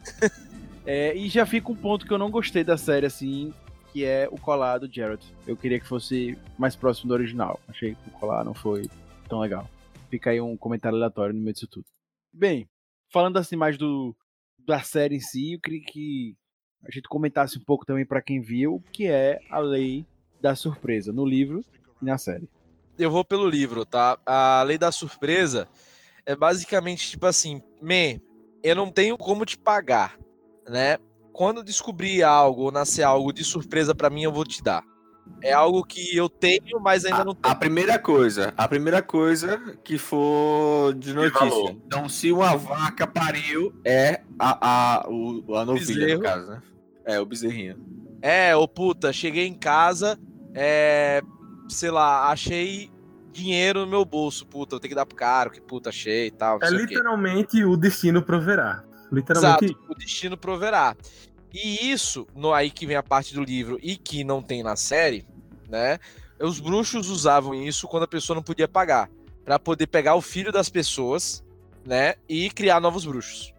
É, 0.91 1.15
e 1.15 1.29
já 1.29 1.45
fica 1.45 1.71
um 1.71 1.77
ponto 1.77 2.07
que 2.07 2.13
eu 2.15 2.17
não 2.17 2.31
gostei 2.31 2.65
da 2.65 2.79
série, 2.79 3.05
assim, 3.05 3.53
que 3.93 4.07
é 4.07 4.27
o 4.31 4.39
colar 4.39 4.79
do 4.79 4.91
Jared. 4.91 5.23
Eu 5.47 5.55
queria 5.55 5.79
que 5.79 5.87
fosse 5.87 6.39
mais 6.57 6.75
próximo 6.75 7.09
do 7.09 7.13
original. 7.13 7.61
Achei 7.69 7.95
que 7.95 8.09
o 8.09 8.13
colar 8.13 8.43
não 8.43 8.55
foi 8.55 8.89
tão 9.29 9.41
legal. 9.41 9.69
Fica 10.11 10.31
aí 10.31 10.41
um 10.41 10.57
comentário 10.57 10.97
aleatório 10.97 11.35
no 11.35 11.41
meio 11.41 11.53
disso 11.53 11.69
tudo. 11.69 11.87
Bem, 12.33 12.69
falando 13.13 13.37
assim 13.37 13.57
mais 13.57 13.77
do 13.77 14.17
da 14.59 14.81
série 14.83 15.17
em 15.17 15.21
si, 15.21 15.55
eu 15.55 15.61
queria 15.61 15.83
que 15.83 16.37
a 16.85 16.91
gente 16.91 17.09
comentasse 17.09 17.59
um 17.59 17.65
pouco 17.65 17.87
também 17.87 18.05
pra 18.05 18.23
quem 18.23 18.41
viu 18.41 18.75
o 18.77 18.81
que 18.81 19.07
é 19.07 19.41
a 19.51 19.59
lei 19.59 20.07
da 20.41 20.55
surpresa 20.55 21.13
no 21.13 21.25
livro 21.25 21.65
e 22.01 22.05
na 22.05 22.19
série. 22.19 22.49
Eu 22.99 23.11
vou 23.11 23.25
pelo 23.25 23.49
livro, 23.49 23.85
tá? 23.85 24.19
A 24.27 24.63
lei 24.63 24.77
da 24.77 24.93
surpresa 24.93 25.69
é 26.27 26.37
basicamente 26.37 27.11
tipo 27.11 27.27
assim, 27.27 27.63
man, 27.81 28.21
eu 28.63 28.75
não 28.75 28.91
tenho 28.91 29.17
como 29.17 29.47
te 29.47 29.57
pagar, 29.57 30.19
né? 30.69 30.99
Quando 31.33 31.65
descobrir 31.65 32.23
algo 32.23 32.65
ou 32.65 32.73
nascer 32.73 33.03
algo 33.03 33.33
de 33.33 33.45
surpresa 33.45 33.95
pra 33.95 34.11
mim, 34.11 34.25
eu 34.25 34.33
vou 34.33 34.45
te 34.45 34.63
dar. 34.63 34.85
É 35.43 35.53
algo 35.53 35.85
que 35.85 36.17
eu 36.17 36.29
tenho, 36.29 36.81
mas 36.81 37.05
ainda 37.05 37.25
não 37.25 37.33
A 37.33 37.35
tenho. 37.35 37.57
primeira 37.61 37.99
coisa, 37.99 38.53
a 38.57 38.67
primeira 38.67 39.01
coisa 39.03 39.59
que 39.85 39.97
for 39.97 40.93
de 40.95 41.15
notícia. 41.15 41.71
Então, 41.87 42.09
se 42.09 42.33
uma 42.33 42.57
vaca 42.57 43.07
pariu, 43.07 43.73
é 43.85 44.23
a, 44.39 44.99
a, 45.01 45.09
o, 45.09 45.55
a 45.57 45.65
novilha, 45.65 46.01
Bezerro. 46.01 46.19
no 46.19 46.25
caso, 46.25 46.51
né? 46.51 46.63
É, 47.05 47.21
o 47.21 47.25
bezerrinho. 47.27 47.79
É, 48.21 48.55
ô 48.57 48.67
puta, 48.67 49.13
cheguei 49.13 49.47
em 49.47 49.55
casa, 49.55 50.19
é, 50.55 51.23
sei 51.69 51.91
lá, 51.91 52.31
achei 52.31 52.91
dinheiro 53.33 53.81
no 53.81 53.87
meu 53.87 54.05
bolso, 54.05 54.45
puta, 54.45 54.75
eu 54.75 54.81
tenho 54.81 54.89
que 54.91 54.95
dar 54.97 55.07
pro 55.07 55.17
cara, 55.17 55.51
que 55.51 55.61
puta, 55.61 55.91
achei 55.91 56.27
e 56.27 56.31
tal, 56.33 56.59
não 56.59 56.67
É 56.67 56.69
sei 56.69 56.79
o 56.79 56.81
literalmente 56.81 57.65
o 57.65 57.77
destino 57.77 58.21
proverá. 58.23 58.83
Literalmente. 59.13 59.65
Exato, 59.67 59.85
o 59.89 59.95
destino 59.95 60.37
proverá. 60.37 60.97
E 61.53 61.91
isso, 61.91 62.27
no, 62.35 62.53
aí 62.53 62.71
que 62.71 62.87
vem 62.87 62.97
a 62.97 63.03
parte 63.03 63.35
do 63.35 63.43
livro 63.43 63.79
e 63.83 63.97
que 63.97 64.23
não 64.23 64.43
tem 64.43 64.63
na 64.63 64.77
série, 64.77 65.27
né? 65.69 65.99
Os 66.41 66.61
bruxos 66.61 67.09
usavam 67.09 67.55
isso 67.55 67.89
quando 67.89 68.05
a 68.05 68.09
pessoa 68.09 68.35
não 68.37 68.43
podia 68.43 68.69
pagar, 68.69 69.11
Pra 69.45 69.59
poder 69.59 69.87
pegar 69.87 70.15
o 70.15 70.21
filho 70.21 70.53
das 70.53 70.69
pessoas, 70.69 71.43
né, 71.87 72.17
e 72.29 72.51
criar 72.51 72.81
novos 72.81 73.07
bruxos. 73.07 73.55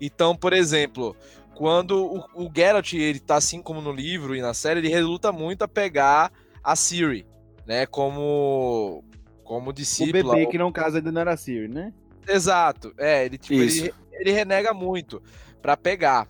Então, 0.00 0.34
por 0.34 0.52
exemplo, 0.52 1.16
quando 1.54 2.24
o, 2.34 2.46
o 2.46 2.50
Geralt, 2.54 2.92
ele 2.94 3.20
tá 3.20 3.36
assim 3.36 3.62
como 3.62 3.80
no 3.80 3.92
livro 3.92 4.34
e 4.34 4.42
na 4.42 4.52
série, 4.52 4.80
ele 4.80 4.88
reluta 4.88 5.30
muito 5.30 5.62
a 5.62 5.68
pegar 5.68 6.32
a 6.62 6.74
Ciri, 6.74 7.24
né, 7.64 7.86
como 7.86 9.04
como 9.44 9.70
O 9.70 9.72
discípula. 9.72 10.34
bebê 10.34 10.46
que 10.50 10.58
não 10.58 10.70
casa 10.70 10.98
ainda 10.98 11.10
não 11.10 11.20
era 11.20 11.36
Siri, 11.36 11.68
né? 11.68 11.92
Exato. 12.26 12.92
É, 12.98 13.24
ele, 13.24 13.38
tipo, 13.38 13.54
ele, 13.54 13.94
ele 14.12 14.32
renega 14.32 14.74
muito 14.74 15.22
pra 15.62 15.76
pegar. 15.76 16.28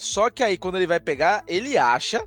Só 0.00 0.30
que 0.30 0.42
aí, 0.42 0.56
quando 0.56 0.76
ele 0.76 0.86
vai 0.86 0.98
pegar, 0.98 1.44
ele 1.46 1.76
acha, 1.76 2.26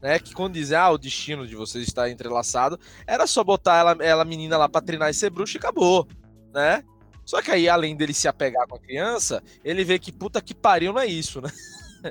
né, 0.00 0.18
que 0.18 0.32
quando 0.32 0.54
diz, 0.54 0.72
ah, 0.72 0.90
o 0.90 0.96
destino 0.96 1.46
de 1.46 1.54
vocês 1.54 1.86
está 1.86 2.08
entrelaçado, 2.08 2.80
era 3.06 3.26
só 3.26 3.44
botar 3.44 3.78
ela, 3.78 3.96
ela 4.00 4.24
menina 4.24 4.56
lá 4.56 4.68
pra 4.68 4.80
treinar 4.80 5.10
e 5.10 5.14
ser 5.14 5.28
bruxa 5.28 5.56
e 5.56 5.58
acabou, 5.58 6.08
né? 6.54 6.82
Só 7.26 7.42
que 7.42 7.50
aí, 7.50 7.68
além 7.68 7.94
dele 7.94 8.14
se 8.14 8.26
apegar 8.26 8.66
com 8.66 8.76
a 8.76 8.80
criança, 8.80 9.42
ele 9.62 9.84
vê 9.84 9.98
que 9.98 10.10
puta 10.10 10.40
que 10.40 10.54
pariu 10.54 10.92
não 10.92 11.00
é 11.00 11.06
isso, 11.06 11.40
né? 11.40 11.50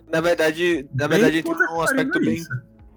Na 0.08 0.22
verdade, 0.22 0.88
na 0.94 1.08
Bem 1.08 1.20
verdade 1.20 1.40
entra 1.40 1.66
num 1.66 1.82
aspecto 1.82 2.18
é 2.20 2.22
bem. 2.22 2.44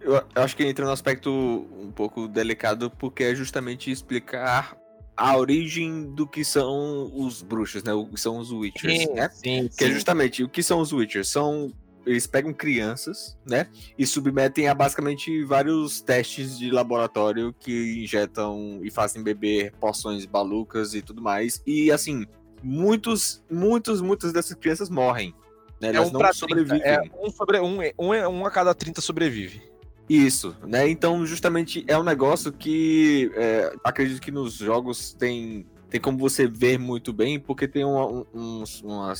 Eu, 0.02 0.14
eu 0.14 0.42
acho 0.42 0.54
que 0.54 0.64
entra 0.64 0.84
num 0.84 0.92
aspecto 0.92 1.30
um 1.30 1.90
pouco 1.90 2.28
delicado, 2.28 2.90
porque 2.90 3.24
é 3.24 3.34
justamente 3.34 3.90
explicar 3.90 4.76
a 5.16 5.36
origem 5.36 6.12
do 6.12 6.26
que 6.26 6.44
são 6.44 7.10
os 7.14 7.42
bruxos, 7.42 7.82
né? 7.82 7.92
O 7.92 8.06
que 8.06 8.20
são 8.20 8.38
os 8.38 8.50
Witchers, 8.50 9.08
né? 9.14 9.30
sim, 9.32 9.68
Que 9.68 9.84
é 9.84 9.90
justamente 9.90 10.42
o 10.42 10.48
que 10.48 10.62
são 10.62 10.80
os 10.80 10.92
Witchers? 10.92 11.28
São. 11.28 11.72
Eles 12.05 12.26
pegam 12.26 12.53
crianças, 12.53 13.38
né? 13.48 13.68
E 13.96 14.05
submetem 14.07 14.68
a 14.68 14.74
basicamente 14.74 15.44
vários 15.44 16.00
testes 16.00 16.59
de 16.59 16.70
laboratório 16.70 17.55
que 17.59 18.03
injetam 18.03 18.80
e 18.82 18.90
fazem 18.90 19.22
beber 19.22 19.72
poções 19.80 20.26
malucas 20.26 20.94
e 20.94 21.03
tudo 21.03 21.22
mais. 21.22 21.62
E 21.66 21.90
assim, 21.92 22.26
muitos, 22.62 23.42
muitos, 23.50 24.00
muitas 24.00 24.32
dessas 24.32 24.55
crianças 24.55 24.88
morrem. 24.90 25.34
Né? 25.80 25.88
É 25.92 25.96
Elas 25.96 26.09
um 26.09 26.12
não 26.12 26.20
pra 26.20 26.30
30, 26.30 26.38
sobrevivem. 26.38 26.80
é 26.82 27.00
um, 27.24 27.30
sobre, 27.30 27.61
um, 27.61 27.78
um, 27.98 28.09
um 28.28 28.46
a 28.46 28.50
cada 28.50 28.74
30 28.74 29.00
sobrevive. 29.00 29.62
Isso, 30.09 30.55
né? 30.66 30.88
Então, 30.88 31.24
justamente 31.24 31.84
é 31.86 31.96
um 31.96 32.03
negócio 32.03 32.53
que 32.53 33.30
é, 33.34 33.72
acredito 33.84 34.20
que 34.20 34.30
nos 34.32 34.55
jogos 34.55 35.12
tem, 35.14 35.64
tem 35.88 36.00
como 36.00 36.18
você 36.18 36.46
ver 36.46 36.78
muito 36.78 37.12
bem, 37.12 37.38
porque 37.38 37.66
tem 37.68 37.84
uma- 37.84 38.07
um- 38.34 38.64
umas 38.82 39.18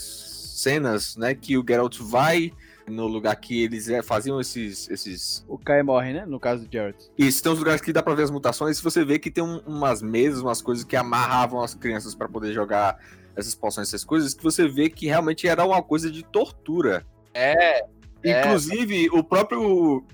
cenas, 0.57 1.17
né, 1.17 1.35
que 1.35 1.57
o 1.57 1.65
Geralt 1.67 1.99
vai 1.99 2.53
no 2.89 3.07
lugar 3.07 3.35
que 3.37 3.63
eles 3.63 3.89
é, 3.89 4.03
faziam 4.03 4.41
esses, 4.41 4.89
esses. 4.91 5.45
O 5.49 5.57
Kai 5.59 5.83
morre, 5.83 6.13
né? 6.13 6.27
No 6.27 6.39
caso 6.41 6.67
do 6.67 6.73
Jared. 6.73 6.97
Isso, 7.17 7.43
tem 7.43 7.53
uns 7.53 7.59
lugares 7.59 7.81
que 7.81 7.93
dá 7.93 8.03
pra 8.03 8.15
ver 8.15 8.25
as 8.25 8.31
mutações, 8.31 8.79
e 8.79 8.83
você 8.83 9.05
vê 9.05 9.19
que 9.19 9.31
tem 9.31 9.43
um- 9.43 9.61
umas 9.67 10.03
mesas, 10.03 10.41
umas 10.41 10.61
coisas 10.61 10.85
que 10.85 10.97
amarravam 10.97 11.61
as 11.63 11.75
crianças 11.75 12.15
pra 12.15 12.29
poder 12.29 12.53
jogar 12.53 12.99
essas 13.37 13.55
poções, 13.55 13.89
essas 13.89 14.05
coisas, 14.05 14.35
que 14.35 14.43
você 14.43 14.69
vê 14.69 14.91
que 14.91 15.07
realmente 15.07 15.47
era 15.49 15.65
uma 15.65 15.83
coisa 15.83 16.11
de 16.11 16.23
tortura. 16.25 17.07
É, 17.35 17.85
É. 18.25 18.41
Inclusive, 18.47 19.09
o 19.11 19.25
próprio. 19.25 20.05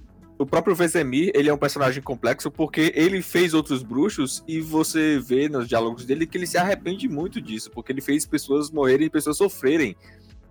O 0.41 0.47
próprio 0.47 0.73
Vesemir, 0.73 1.33
ele 1.35 1.49
é 1.49 1.53
um 1.53 1.59
personagem 1.59 2.01
complexo 2.01 2.49
porque 2.49 2.93
ele 2.95 3.21
fez 3.21 3.55
outros 3.55 3.83
bruxos 3.83 4.45
e 4.47 4.61
você 4.61 5.19
vê 5.19 5.49
nos 5.49 5.67
diálogos 5.67 6.05
dele 6.05 6.29
que 6.29 6.39
ele 6.39 6.47
se 6.47 6.57
arrepende 6.57 7.09
muito 7.09 7.41
disso, 7.43 7.73
porque 7.73 7.91
ele 7.91 8.01
fez 8.01 8.25
pessoas 8.25 8.71
morrerem 8.71 9.09
e 9.09 9.11
pessoas 9.11 9.37
sofrerem, 9.37 9.97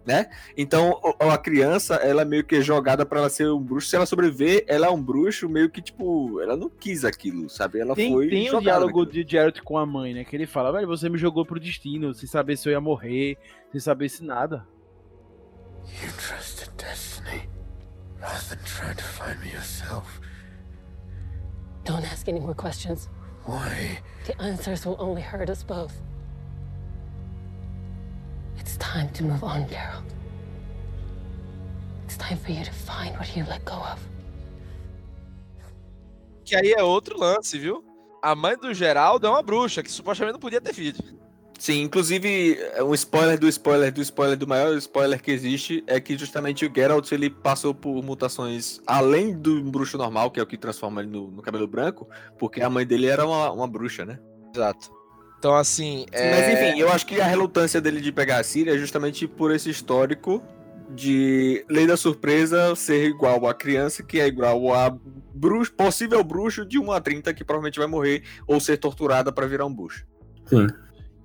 né? 0.07 0.27
Então, 0.55 0.99
a 1.19 1.37
criança, 1.37 1.95
ela 1.95 2.21
é 2.21 2.25
meio 2.25 2.43
que 2.45 2.61
jogada 2.61 3.05
pra 3.05 3.19
ela 3.19 3.29
ser 3.29 3.49
um 3.51 3.61
bruxo. 3.61 3.89
Se 3.89 3.95
ela 3.97 4.05
sobreviver, 4.05 4.63
ela 4.65 4.87
é 4.87 4.89
um 4.89 5.01
bruxo 5.03 5.49
meio 5.49 5.69
que, 5.69 5.81
tipo, 5.81 6.39
ela 6.41 6.55
não 6.55 6.69
quis 6.69 7.03
aquilo, 7.03 7.49
sabe? 7.49 7.79
Ela 7.79 7.93
Tem, 7.93 8.13
foi 8.13 8.29
tem 8.29 8.43
o 8.47 8.51
jogada 8.51 8.61
diálogo 8.63 8.99
naquilo. 9.03 9.23
de 9.25 9.29
Jared 9.31 9.61
com 9.61 9.77
a 9.77 9.85
mãe, 9.85 10.13
né? 10.13 10.23
Que 10.23 10.35
ele 10.37 10.47
fala, 10.47 10.71
velho, 10.71 10.87
você 10.87 11.09
me 11.09 11.17
jogou 11.17 11.45
pro 11.45 11.59
destino, 11.59 12.13
sem 12.13 12.27
saber 12.27 12.55
se 12.55 12.69
eu 12.69 12.71
ia 12.71 12.79
morrer, 12.79 13.37
sem 13.71 13.81
saber 13.81 14.07
se 14.07 14.23
nada. 14.23 14.65
You 16.01 16.09
trusted 16.17 16.69
destiny 16.77 17.49
rather 18.19 18.39
than 18.49 18.63
trying 18.63 18.95
to 18.95 19.03
find 19.03 19.37
me 19.41 19.51
yourself. 19.51 20.19
Don't 21.83 22.05
ask 22.05 22.27
any 22.29 22.39
more 22.39 22.55
questions. 22.55 23.09
Why? 23.45 23.99
The 24.25 24.41
answers 24.41 24.85
will 24.85 24.97
only 24.99 25.21
hurt 25.21 25.49
us 25.49 25.63
both. 25.63 25.93
It's 28.87 28.93
time 28.93 29.09
to 29.09 29.23
move 29.25 29.43
on, 29.43 29.65
Geralt. 29.67 30.13
It's 32.05 32.15
time 32.15 32.37
for 32.37 32.51
you 32.51 32.63
to 32.63 32.71
find 32.71 33.17
what 33.17 33.35
you 33.35 33.43
let 33.49 33.65
go 33.65 33.73
of. 33.73 33.99
que 36.45 36.55
aí 36.55 36.71
é 36.71 36.81
outro 36.81 37.19
lance, 37.19 37.59
viu? 37.59 37.83
A 38.23 38.33
mãe 38.33 38.55
do 38.55 38.73
Geraldo 38.73 39.27
é 39.27 39.29
uma 39.29 39.43
bruxa, 39.43 39.83
que 39.83 39.91
supostamente 39.91 40.33
não 40.33 40.39
podia 40.39 40.61
ter 40.61 40.73
filho. 40.73 40.97
Sim, 41.59 41.81
inclusive, 41.81 42.57
um 42.79 42.93
spoiler 42.93 43.37
do 43.37 43.49
spoiler 43.49 43.91
do 43.91 44.01
spoiler 44.01 44.37
do 44.37 44.47
maior 44.47 44.73
spoiler 44.77 45.21
que 45.21 45.31
existe 45.31 45.83
é 45.85 45.99
que 45.99 46.17
justamente 46.17 46.65
o 46.65 46.71
Geralt 46.73 47.11
ele 47.11 47.29
passou 47.29 47.75
por 47.75 48.01
mutações 48.01 48.79
além 48.87 49.37
do 49.37 49.61
bruxo 49.63 49.97
normal, 49.97 50.31
que 50.31 50.39
é 50.39 50.43
o 50.43 50.47
que 50.47 50.57
transforma 50.57 51.01
ele 51.01 51.11
no, 51.11 51.29
no 51.29 51.41
cabelo 51.41 51.67
branco, 51.67 52.07
porque 52.39 52.61
a 52.61 52.69
mãe 52.69 52.85
dele 52.85 53.07
era 53.07 53.25
uma, 53.25 53.51
uma 53.51 53.67
bruxa, 53.67 54.05
né? 54.05 54.17
Exato. 54.55 54.96
Então, 55.37 55.55
assim. 55.55 56.05
é- 56.11 56.31
Mas 56.31 56.53
enfim, 56.53 56.79
eu 56.79 56.89
acho 56.91 57.05
que 57.05 57.19
a 57.21 57.25
relutância 57.27 57.79
dele 57.79 58.01
de 58.01 58.11
pegar 58.11 58.39
a 58.39 58.43
Síria 58.43 58.73
é 58.73 58.77
justamente 58.77 59.27
por 59.27 59.51
esse 59.53 59.69
histórico 59.69 60.41
de 60.89 61.65
lei 61.69 61.85
da 61.85 61.97
surpresa 61.97 62.73
ser 62.75 63.05
igual 63.07 63.45
a 63.47 63.53
criança, 63.53 64.01
que 64.03 64.19
é 64.19 64.27
igual 64.27 64.73
a 64.73 64.97
bruxo, 65.33 65.71
possível 65.73 66.23
bruxo 66.23 66.65
de 66.65 66.79
1 66.79 66.91
a 66.91 67.01
30 67.01 67.33
que 67.33 67.43
provavelmente 67.43 67.77
vai 67.77 67.87
morrer 67.87 68.23
ou 68.47 68.59
ser 68.59 68.77
torturada 68.77 69.31
pra 69.31 69.45
virar 69.45 69.65
um 69.65 69.73
bruxo. 69.73 70.05
Sim. 70.45 70.67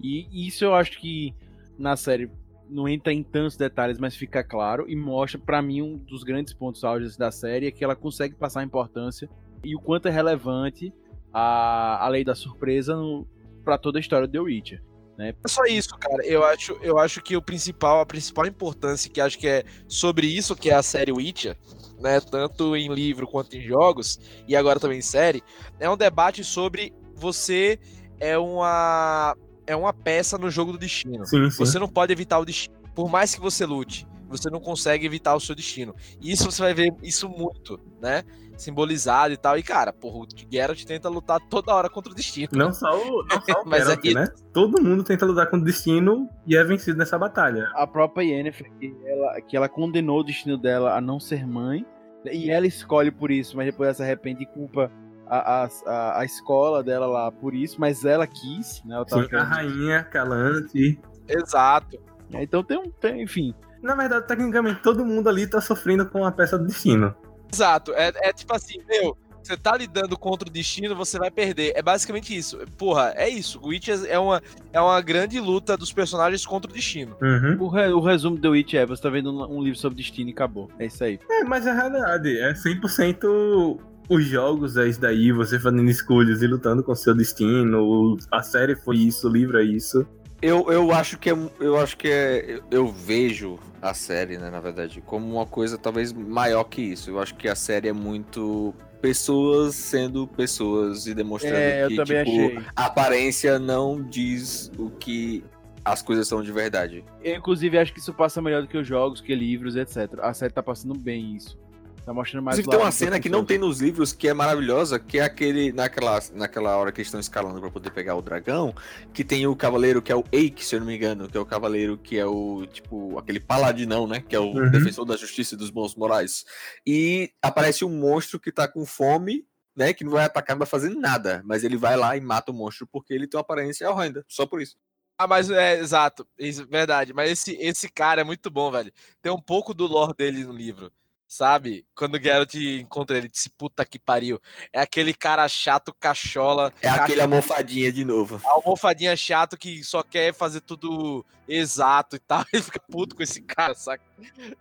E 0.00 0.46
isso 0.48 0.64
eu 0.64 0.74
acho 0.74 1.00
que 1.00 1.32
na 1.78 1.96
série 1.96 2.28
não 2.68 2.88
entra 2.88 3.12
em 3.12 3.22
tantos 3.22 3.56
detalhes, 3.56 3.98
mas 3.98 4.16
fica 4.16 4.42
claro 4.42 4.84
e 4.88 4.96
mostra 4.96 5.38
pra 5.38 5.62
mim 5.62 5.80
um 5.82 5.96
dos 5.96 6.24
grandes 6.24 6.52
pontos 6.52 6.82
altos 6.82 7.16
da 7.16 7.30
série 7.30 7.66
é 7.66 7.70
que 7.70 7.84
ela 7.84 7.94
consegue 7.94 8.34
passar 8.34 8.60
a 8.60 8.64
importância 8.64 9.28
e 9.62 9.76
o 9.76 9.80
quanto 9.80 10.08
é 10.08 10.10
relevante 10.10 10.92
a, 11.32 12.04
a 12.04 12.08
lei 12.08 12.24
da 12.24 12.34
surpresa 12.34 12.96
no, 12.96 13.26
para 13.64 13.78
toda 13.78 13.98
a 13.98 14.00
história 14.00 14.26
do 14.26 14.32
The 14.32 14.40
Witcher. 14.40 14.82
É 15.18 15.34
só 15.46 15.64
isso, 15.64 15.96
cara. 15.98 16.24
Eu 16.26 16.44
acho, 16.44 16.72
eu 16.82 16.98
acho 16.98 17.22
que 17.22 17.36
o 17.36 17.42
principal, 17.42 18.00
a 18.00 18.06
principal 18.06 18.46
importância 18.46 19.10
que 19.10 19.20
acho 19.20 19.38
que 19.38 19.46
é 19.46 19.64
sobre 19.86 20.26
isso 20.26 20.56
que 20.56 20.70
é 20.70 20.74
a 20.74 20.82
série 20.82 21.12
Witcher, 21.12 21.56
né, 22.00 22.18
tanto 22.20 22.74
em 22.74 22.92
livro 22.92 23.26
quanto 23.26 23.56
em 23.56 23.62
jogos 23.62 24.18
e 24.48 24.56
agora 24.56 24.80
também 24.80 24.98
em 24.98 25.02
série, 25.02 25.42
é 25.78 25.88
um 25.88 25.96
debate 25.96 26.42
sobre 26.42 26.92
você 27.14 27.78
é 28.18 28.36
uma 28.36 29.36
é 29.66 29.76
uma 29.76 29.92
peça 29.92 30.36
no 30.36 30.50
jogo 30.50 30.72
do 30.72 30.78
destino. 30.78 31.24
Sim, 31.24 31.48
sim. 31.50 31.58
Você 31.58 31.78
não 31.78 31.88
pode 31.88 32.12
evitar 32.12 32.38
o 32.38 32.44
destino. 32.44 32.74
Por 32.94 33.08
mais 33.08 33.34
que 33.34 33.40
você 33.40 33.64
lute, 33.64 34.06
você 34.28 34.50
não 34.50 34.60
consegue 34.60 35.06
evitar 35.06 35.34
o 35.36 35.40
seu 35.40 35.54
destino. 35.54 35.94
E 36.20 36.32
isso 36.32 36.50
você 36.50 36.60
vai 36.60 36.74
ver 36.74 36.92
isso 37.02 37.28
muito, 37.28 37.78
né? 38.00 38.24
Simbolizado 38.56 39.32
e 39.32 39.36
tal. 39.36 39.56
E, 39.58 39.62
cara, 39.62 39.92
porra, 39.92 40.18
o 40.18 40.26
Geralt 40.50 40.84
tenta 40.84 41.08
lutar 41.08 41.40
toda 41.48 41.74
hora 41.74 41.88
contra 41.88 42.12
o 42.12 42.14
destino. 42.14 42.48
Não 42.52 42.72
só 42.72 42.90
o, 42.96 43.24
não 43.24 43.40
só 43.40 43.62
o 43.62 43.64
Mas 43.68 43.84
Geralt, 43.84 44.04
aí- 44.06 44.14
né? 44.14 44.28
Todo 44.52 44.82
mundo 44.82 45.02
tenta 45.04 45.24
lutar 45.26 45.46
contra 45.46 45.60
o 45.62 45.64
destino 45.64 46.28
e 46.46 46.56
é 46.56 46.62
vencido 46.64 46.98
nessa 46.98 47.18
batalha. 47.18 47.70
A 47.74 47.86
própria 47.86 48.24
Yennefer, 48.24 48.70
que 48.78 48.94
ela, 49.06 49.40
que 49.40 49.56
ela 49.56 49.68
condenou 49.68 50.20
o 50.20 50.24
destino 50.24 50.56
dela 50.58 50.96
a 50.96 51.00
não 51.00 51.18
ser 51.18 51.46
mãe, 51.46 51.84
e 52.30 52.50
ela 52.50 52.66
escolhe 52.66 53.10
por 53.10 53.30
isso, 53.30 53.56
mas 53.56 53.66
depois 53.66 53.88
ela 53.88 53.94
se 53.94 54.02
arrepende 54.02 54.44
e 54.44 54.46
culpa 54.46 54.90
a, 55.26 55.64
a, 55.64 55.68
a, 55.86 56.20
a 56.20 56.24
escola 56.24 56.82
dela 56.82 57.06
lá 57.06 57.32
por 57.32 57.54
isso, 57.54 57.80
mas 57.80 58.04
ela 58.04 58.26
quis, 58.26 58.82
né? 58.84 58.94
Ela 58.94 59.04
tava 59.04 59.26
Sim, 59.26 59.34
a 59.36 59.42
rainha, 59.42 60.04
Calante. 60.04 61.00
Exato. 61.26 61.98
Então 62.30 62.62
tem 62.62 62.78
um. 62.78 62.90
Tem, 62.90 63.22
enfim. 63.22 63.54
Na 63.82 63.94
verdade, 63.94 64.26
tecnicamente, 64.26 64.80
todo 64.82 65.04
mundo 65.04 65.28
ali 65.28 65.46
tá 65.46 65.60
sofrendo 65.60 66.08
com 66.08 66.24
a 66.24 66.30
peça 66.30 66.56
do 66.58 66.66
destino. 66.66 67.14
Exato. 67.52 67.92
É, 67.94 68.12
é 68.16 68.32
tipo 68.32 68.54
assim, 68.54 68.78
meu, 68.88 69.16
você 69.42 69.56
tá 69.56 69.76
lidando 69.76 70.16
contra 70.16 70.48
o 70.48 70.52
destino, 70.52 70.94
você 70.94 71.18
vai 71.18 71.30
perder. 71.30 71.72
É 71.74 71.82
basicamente 71.82 72.36
isso. 72.36 72.58
Porra, 72.78 73.12
é 73.16 73.28
isso. 73.28 73.58
O 73.62 73.68
Witcher 73.68 73.98
é 74.06 74.18
uma, 74.18 74.42
é 74.72 74.80
uma 74.80 75.00
grande 75.00 75.38
luta 75.40 75.76
dos 75.76 75.92
personagens 75.92 76.46
contra 76.46 76.70
o 76.70 76.74
destino. 76.74 77.16
Uhum. 77.20 77.56
O, 77.60 77.68
re- 77.68 77.92
o 77.92 78.00
resumo 78.00 78.38
do 78.38 78.50
Witch 78.50 78.74
é: 78.74 78.86
você 78.86 79.02
tá 79.02 79.10
vendo 79.10 79.30
um, 79.32 79.58
um 79.58 79.62
livro 79.62 79.78
sobre 79.78 79.96
destino 79.98 80.30
e 80.30 80.32
acabou. 80.32 80.70
É 80.78 80.86
isso 80.86 81.02
aí. 81.02 81.18
É, 81.30 81.44
mas 81.44 81.66
a 81.66 81.72
realidade 81.74 82.38
é 82.38 82.52
100% 82.54 83.78
os 84.08 84.24
jogos 84.24 84.76
é 84.76 84.86
isso 84.88 85.00
daí, 85.00 85.32
você 85.32 85.58
fazendo 85.58 85.88
escolhas 85.88 86.42
e 86.42 86.46
lutando 86.46 86.82
com 86.82 86.92
o 86.92 86.96
seu 86.96 87.14
destino. 87.14 88.16
A 88.30 88.42
série 88.42 88.76
foi 88.76 88.96
isso, 88.98 89.28
o 89.28 89.32
livro 89.32 89.58
é 89.58 89.64
isso. 89.64 90.06
Eu, 90.42 90.70
eu 90.72 90.90
acho 90.92 91.18
que 91.18 91.30
é, 91.30 91.36
eu 91.60 91.76
acho 91.78 91.96
que 91.96 92.08
é, 92.08 92.60
eu- 92.70 92.88
vejo 92.88 93.58
a 93.80 93.94
série, 93.94 94.36
né, 94.38 94.50
na 94.50 94.60
verdade, 94.60 95.00
como 95.00 95.24
uma 95.34 95.46
coisa 95.46 95.78
talvez 95.78 96.12
maior 96.12 96.64
que 96.64 96.82
isso. 96.82 97.10
Eu 97.10 97.20
acho 97.20 97.34
que 97.36 97.48
a 97.48 97.54
série 97.54 97.88
é 97.88 97.92
muito 97.92 98.74
pessoas 99.00 99.74
sendo 99.76 100.26
pessoas 100.26 101.06
e 101.06 101.14
demonstrando 101.14 101.56
É, 101.56 101.86
que 101.88 101.96
tipo, 102.04 102.12
achei. 102.12 102.58
a 102.76 102.86
aparência 102.86 103.58
não 103.58 104.02
diz 104.02 104.70
o 104.78 104.90
que 104.90 105.44
as 105.84 106.02
coisas 106.02 106.26
são 106.28 106.42
de 106.42 106.52
verdade. 106.52 107.04
Eu, 107.22 107.36
inclusive, 107.36 107.76
acho 107.78 107.92
que 107.92 107.98
isso 108.00 108.12
passa 108.14 108.40
melhor 108.42 108.62
do 108.62 108.68
que 108.68 108.76
os 108.78 108.86
jogos, 108.86 109.20
que 109.20 109.34
livros, 109.34 109.74
etc. 109.76 110.18
A 110.20 110.32
série 110.34 110.52
tá 110.52 110.62
passando 110.62 110.94
bem 110.94 111.34
isso. 111.36 111.58
Tá 112.04 112.12
mostrando 112.12 112.42
mais 112.42 112.58
Inclusive, 112.58 112.78
tem 112.78 112.84
uma 112.84 112.92
cena 112.92 113.20
que 113.20 113.28
não 113.28 113.44
tem 113.44 113.58
nos 113.58 113.80
livros 113.80 114.12
que 114.12 114.26
é 114.26 114.34
maravilhosa, 114.34 114.98
que 114.98 115.18
é 115.18 115.22
aquele 115.22 115.72
naquela, 115.72 116.18
naquela 116.32 116.76
hora 116.76 116.90
que 116.90 117.00
eles 117.00 117.06
estão 117.06 117.20
escalando 117.20 117.60
pra 117.60 117.70
poder 117.70 117.90
pegar 117.90 118.16
o 118.16 118.22
dragão, 118.22 118.74
que 119.12 119.22
tem 119.22 119.46
o 119.46 119.54
cavaleiro 119.54 120.02
que 120.02 120.10
é 120.10 120.16
o 120.16 120.24
Eik, 120.32 120.64
se 120.64 120.74
eu 120.74 120.80
não 120.80 120.86
me 120.88 120.96
engano, 120.96 121.28
que 121.28 121.36
é 121.36 121.40
o 121.40 121.46
cavaleiro 121.46 121.96
que 121.96 122.18
é 122.18 122.26
o 122.26 122.66
tipo 122.66 123.16
aquele 123.18 123.38
paladinão, 123.38 124.06
né, 124.08 124.20
que 124.20 124.34
é 124.34 124.38
o 124.40 124.52
Uhum. 124.52 124.70
defensor 124.70 125.04
da 125.04 125.16
justiça 125.16 125.54
e 125.54 125.58
dos 125.58 125.70
bons 125.70 125.94
morais. 125.94 126.44
E 126.84 127.30
aparece 127.40 127.84
um 127.84 128.00
monstro 128.00 128.40
que 128.40 128.50
tá 128.50 128.66
com 128.66 128.84
fome, 128.84 129.46
né, 129.76 129.92
que 129.94 130.02
não 130.02 130.10
vai 130.12 130.24
atacar, 130.24 130.56
não 130.56 130.58
vai 130.60 130.68
fazer 130.68 130.90
nada, 130.90 131.40
mas 131.44 131.62
ele 131.62 131.76
vai 131.76 131.96
lá 131.96 132.16
e 132.16 132.20
mata 132.20 132.50
o 132.50 132.54
monstro 132.54 132.86
porque 132.90 133.14
ele 133.14 133.28
tem 133.28 133.38
uma 133.38 133.42
aparência 133.42 133.88
horrenda, 133.88 134.24
só 134.28 134.44
por 134.44 134.60
isso. 134.60 134.76
Ah, 135.16 135.26
mas 135.28 135.50
é 135.50 135.78
exato, 135.78 136.26
isso, 136.36 136.66
verdade. 136.66 137.12
Mas 137.14 137.30
esse, 137.30 137.56
esse 137.60 137.88
cara 137.88 138.22
é 138.22 138.24
muito 138.24 138.50
bom, 138.50 138.72
velho. 138.72 138.92
Tem 139.20 139.30
um 139.30 139.40
pouco 139.40 139.72
do 139.72 139.86
lore 139.86 140.14
dele 140.18 140.44
no 140.44 140.52
livro. 140.52 140.90
Sabe? 141.32 141.86
Quando 141.94 142.16
o 142.16 142.22
Geralt 142.22 142.54
encontra 142.56 143.16
ele, 143.16 143.26
disse 143.26 143.48
puta 143.48 143.86
que 143.86 143.98
pariu. 143.98 144.38
É 144.70 144.82
aquele 144.82 145.14
cara 145.14 145.48
chato, 145.48 145.90
cachola, 145.98 146.70
É 146.82 146.90
aquele 146.90 147.22
almofadinha 147.22 147.90
de 147.90 148.04
novo. 148.04 148.38
almofadinha 148.44 149.16
chato 149.16 149.56
que 149.56 149.82
só 149.82 150.02
quer 150.02 150.34
fazer 150.34 150.60
tudo 150.60 151.24
exato 151.48 152.16
e 152.16 152.18
tal. 152.18 152.44
Ele 152.52 152.62
fica 152.62 152.78
puto 152.78 153.16
com 153.16 153.22
esse 153.22 153.40
cara, 153.40 153.74
saca? 153.74 154.04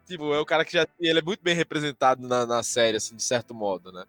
Tipo, 0.07 0.34
é 0.34 0.39
o 0.39 0.45
cara 0.45 0.64
que 0.64 0.72
já. 0.72 0.88
Ele 0.98 1.19
é 1.19 1.22
muito 1.22 1.43
bem 1.43 1.53
representado 1.53 2.26
na, 2.26 2.45
na 2.45 2.64
série, 2.64 2.95
assim, 2.95 3.18
de 3.18 3.23
certo 3.23 3.53
modo, 3.53 3.91
né? 3.91 4.06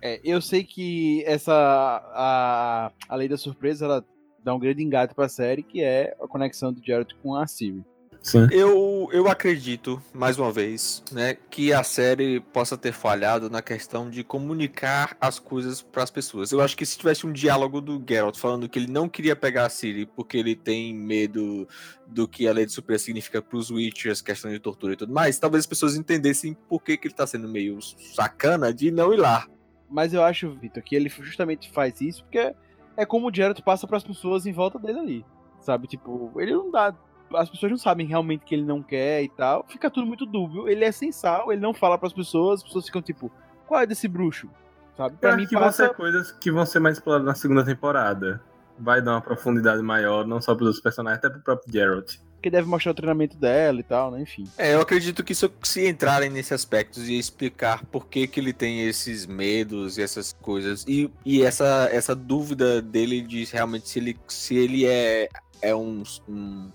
É, 0.00 0.20
eu 0.22 0.40
sei 0.40 0.62
que 0.62 1.24
essa. 1.26 1.52
A, 1.52 2.92
a 3.08 3.16
lei 3.16 3.26
da 3.26 3.36
surpresa 3.36 3.86
ela 3.86 4.04
dá 4.38 4.54
um 4.54 4.60
grande 4.60 4.84
engate 4.84 5.16
pra 5.16 5.28
série, 5.28 5.64
que 5.64 5.82
é 5.82 6.16
a 6.22 6.28
conexão 6.28 6.72
do 6.72 6.80
Jared 6.80 7.12
com 7.20 7.34
a 7.34 7.44
Siri. 7.48 7.84
Sim. 8.24 8.48
Eu, 8.50 9.10
eu 9.12 9.28
acredito, 9.28 10.02
mais 10.10 10.38
uma 10.38 10.50
vez, 10.50 11.04
né, 11.12 11.36
que 11.50 11.74
a 11.74 11.82
série 11.82 12.40
possa 12.40 12.74
ter 12.74 12.90
falhado 12.90 13.50
na 13.50 13.60
questão 13.60 14.08
de 14.08 14.24
comunicar 14.24 15.14
as 15.20 15.38
coisas 15.38 15.82
para 15.82 16.02
as 16.02 16.10
pessoas. 16.10 16.50
Eu 16.50 16.62
acho 16.62 16.74
que 16.74 16.86
se 16.86 16.96
tivesse 16.96 17.26
um 17.26 17.32
diálogo 17.32 17.82
do 17.82 18.02
Geralt 18.08 18.38
falando 18.38 18.66
que 18.66 18.78
ele 18.78 18.90
não 18.90 19.10
queria 19.10 19.36
pegar 19.36 19.66
a 19.66 19.68
Ciri 19.68 20.06
porque 20.06 20.38
ele 20.38 20.56
tem 20.56 20.94
medo 20.94 21.68
do 22.06 22.26
que 22.26 22.48
a 22.48 22.52
lei 22.54 22.64
de 22.64 22.72
surpresa 22.72 23.04
significa 23.04 23.42
para 23.42 23.58
os 23.58 23.70
Witchers, 23.70 24.22
questão 24.22 24.50
de 24.50 24.58
tortura 24.58 24.94
e 24.94 24.96
tudo 24.96 25.12
mais, 25.12 25.38
talvez 25.38 25.64
as 25.64 25.66
pessoas 25.66 25.94
entendessem 25.94 26.54
por 26.66 26.82
que, 26.82 26.96
que 26.96 27.08
ele 27.08 27.14
tá 27.14 27.26
sendo 27.26 27.46
meio 27.46 27.78
sacana 28.14 28.72
de 28.72 28.90
não 28.90 29.12
ir 29.12 29.18
lá. 29.18 29.46
Mas 29.90 30.14
eu 30.14 30.24
acho, 30.24 30.50
Vitor, 30.54 30.82
que 30.82 30.96
ele 30.96 31.10
justamente 31.10 31.70
faz 31.70 32.00
isso 32.00 32.24
porque 32.24 32.54
é 32.96 33.04
como 33.04 33.28
o 33.28 33.34
Jared 33.34 33.60
passa 33.62 33.86
pras 33.86 34.02
pessoas 34.02 34.46
em 34.46 34.52
volta 34.52 34.78
dele 34.78 34.98
ali. 34.98 35.26
Sabe? 35.60 35.86
Tipo, 35.86 36.32
ele 36.40 36.52
não 36.52 36.70
dá. 36.70 36.94
As 37.36 37.48
pessoas 37.50 37.70
não 37.70 37.78
sabem 37.78 38.06
realmente 38.06 38.44
que 38.44 38.54
ele 38.54 38.64
não 38.64 38.82
quer 38.82 39.22
e 39.22 39.28
tal. 39.28 39.64
Fica 39.68 39.90
tudo 39.90 40.06
muito 40.06 40.26
dúbio. 40.26 40.68
Ele 40.68 40.84
é 40.84 40.92
sensal, 40.92 41.52
ele 41.52 41.60
não 41.60 41.74
fala 41.74 41.98
pras 41.98 42.12
pessoas, 42.12 42.60
as 42.60 42.64
pessoas 42.64 42.86
ficam 42.86 43.02
tipo, 43.02 43.30
qual 43.66 43.80
é 43.80 43.86
desse 43.86 44.08
bruxo? 44.08 44.48
Sabe? 44.96 45.16
Pra 45.16 45.30
Pra 45.30 45.36
mim 45.36 45.46
que 45.46 45.54
vão 45.54 45.64
passa. 45.64 45.88
ser 45.88 45.94
coisas 45.94 46.32
que 46.32 46.50
vão 46.50 46.64
ser 46.64 46.78
mais 46.78 46.96
exploradas 46.96 47.26
na 47.26 47.34
segunda 47.34 47.64
temporada. 47.64 48.40
Vai 48.78 49.00
dar 49.00 49.12
uma 49.12 49.20
profundidade 49.20 49.82
maior, 49.82 50.26
não 50.26 50.40
só 50.40 50.54
pros 50.54 50.80
personagens, 50.80 51.18
até 51.18 51.30
pro 51.30 51.40
próprio 51.40 51.72
Geralt. 51.72 52.16
Que 52.42 52.50
deve 52.50 52.68
mostrar 52.68 52.90
o 52.90 52.94
treinamento 52.94 53.36
dela 53.38 53.80
e 53.80 53.82
tal, 53.82 54.10
né? 54.10 54.20
Enfim. 54.20 54.44
É, 54.58 54.74
eu 54.74 54.80
acredito 54.80 55.24
que 55.24 55.32
isso, 55.32 55.50
se 55.62 55.88
entrarem 55.88 56.28
nesse 56.28 56.52
aspecto 56.52 57.00
e 57.00 57.18
explicar 57.18 57.84
por 57.86 58.06
que, 58.06 58.26
que 58.26 58.38
ele 58.38 58.52
tem 58.52 58.86
esses 58.86 59.26
medos 59.26 59.96
e 59.96 60.02
essas 60.02 60.34
coisas, 60.42 60.84
e, 60.86 61.10
e 61.24 61.42
essa, 61.42 61.88
essa 61.90 62.14
dúvida 62.14 62.82
dele 62.82 63.22
de 63.22 63.44
realmente 63.44 63.88
se 63.88 63.98
ele, 63.98 64.18
se 64.28 64.56
ele 64.56 64.84
é, 64.84 65.28
é 65.62 65.74
um, 65.74 66.02
um, 66.28 66.70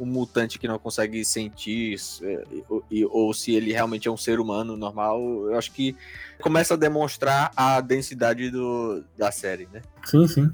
um 0.00 0.06
mutante 0.06 0.58
que 0.58 0.66
não 0.66 0.78
consegue 0.78 1.22
sentir, 1.24 1.96
é, 2.22 2.44
ou, 2.68 2.82
e- 2.90 3.04
ou 3.04 3.32
se 3.34 3.54
ele 3.54 3.70
realmente 3.72 4.08
é 4.08 4.10
um 4.10 4.16
ser 4.16 4.40
humano 4.40 4.76
normal, 4.76 5.20
eu 5.50 5.58
acho 5.58 5.70
que 5.72 5.94
começa 6.42 6.74
a 6.74 6.76
demonstrar 6.76 7.52
a 7.54 7.80
densidade 7.82 8.50
do, 8.50 9.04
da 9.16 9.30
série, 9.30 9.68
né? 9.72 9.82
Sim, 10.06 10.26
sim. 10.26 10.50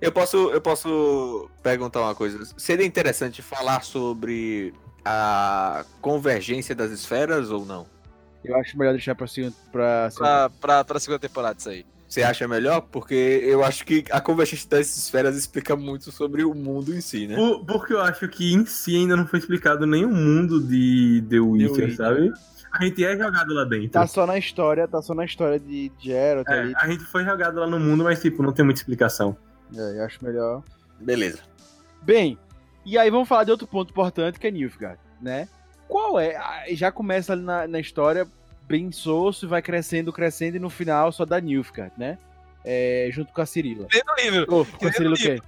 Eu 0.00 0.10
posso, 0.12 0.36
eu 0.50 0.60
posso 0.60 1.48
perguntar 1.62 2.00
uma 2.00 2.14
coisa. 2.14 2.44
Seria 2.56 2.84
interessante 2.86 3.40
falar 3.42 3.82
sobre 3.84 4.72
a 5.04 5.84
convergência 6.00 6.74
das 6.74 6.90
esferas 6.90 7.50
ou 7.50 7.64
não? 7.64 7.86
Eu 8.44 8.56
acho 8.56 8.76
melhor 8.78 8.92
deixar 8.92 9.14
pra 9.14 9.26
segunda. 9.26 9.54
Pra, 9.72 10.08
Pra, 10.16 10.50
pra, 10.60 10.84
pra 10.84 11.00
segunda 11.00 11.18
temporada, 11.18 11.56
isso 11.58 11.68
aí. 11.68 11.84
Você 12.08 12.22
acha 12.22 12.48
melhor? 12.48 12.80
Porque 12.80 13.14
eu 13.44 13.62
acho 13.62 13.84
que 13.84 14.02
a 14.10 14.18
convergência 14.20 14.68
das 14.70 14.96
esferas 14.96 15.36
explica 15.36 15.76
muito 15.76 16.10
sobre 16.10 16.42
o 16.42 16.54
mundo 16.54 16.94
em 16.94 17.00
si, 17.02 17.26
né? 17.26 17.36
Por- 17.36 17.64
porque 17.66 17.92
eu 17.92 18.00
acho 18.00 18.26
que 18.28 18.54
em 18.54 18.64
si 18.64 18.96
ainda 18.96 19.14
não 19.14 19.26
foi 19.26 19.38
explicado 19.40 19.86
nenhum 19.86 20.12
mundo 20.14 20.58
de 20.60 21.22
The 21.28 21.38
Witcher, 21.38 21.70
Witcher. 21.84 21.96
sabe? 21.96 22.32
A 22.72 22.84
gente 22.84 23.04
é 23.04 23.16
jogado 23.16 23.52
lá 23.52 23.64
dentro. 23.64 23.90
Tá 23.90 24.06
só 24.06 24.26
na 24.26 24.38
história, 24.38 24.88
tá 24.88 25.02
só 25.02 25.14
na 25.14 25.24
história 25.24 25.58
de 25.60 25.92
Geralt 25.98 26.46
É, 26.48 26.72
a 26.76 26.86
gente 26.88 27.04
foi 27.04 27.24
jogado 27.24 27.58
lá 27.60 27.66
no 27.66 27.78
mundo, 27.78 28.04
mas 28.04 28.20
tipo, 28.20 28.42
não 28.42 28.52
tem 28.52 28.64
muita 28.64 28.80
explicação. 28.80 29.36
É, 29.74 29.98
eu 29.98 30.04
acho 30.04 30.22
melhor. 30.24 30.62
Beleza. 31.00 31.40
Bem, 32.02 32.38
e 32.86 32.96
aí 32.96 33.10
vamos 33.10 33.28
falar 33.28 33.44
de 33.44 33.50
outro 33.50 33.66
ponto 33.66 33.90
importante 33.90 34.38
que 34.38 34.46
é 34.46 34.50
Nilfgaard, 34.50 34.98
né? 35.20 35.46
Qual 35.86 36.18
é? 36.18 36.38
Já 36.72 36.90
começa 36.92 37.32
ali 37.34 37.42
na, 37.42 37.66
na 37.66 37.80
história 37.80 38.26
bem 38.68 38.92
soço, 38.92 39.48
vai 39.48 39.62
crescendo, 39.62 40.12
crescendo 40.12 40.56
e 40.56 40.60
no 40.60 40.68
final 40.70 41.10
só 41.10 41.24
dá 41.24 41.40
Nilfgaard, 41.40 41.92
né? 41.96 42.18
É, 42.64 43.08
junto 43.12 43.32
com 43.32 43.40
a 43.40 43.46
Cirila. 43.46 43.86
Lê 43.92 44.02
no 44.06 44.14
livro. 44.22 44.54
Ô, 44.54 44.64
com 44.66 44.86
a 44.86 44.92
Cirila 44.92 45.14
o 45.14 45.16
quê? 45.18 45.40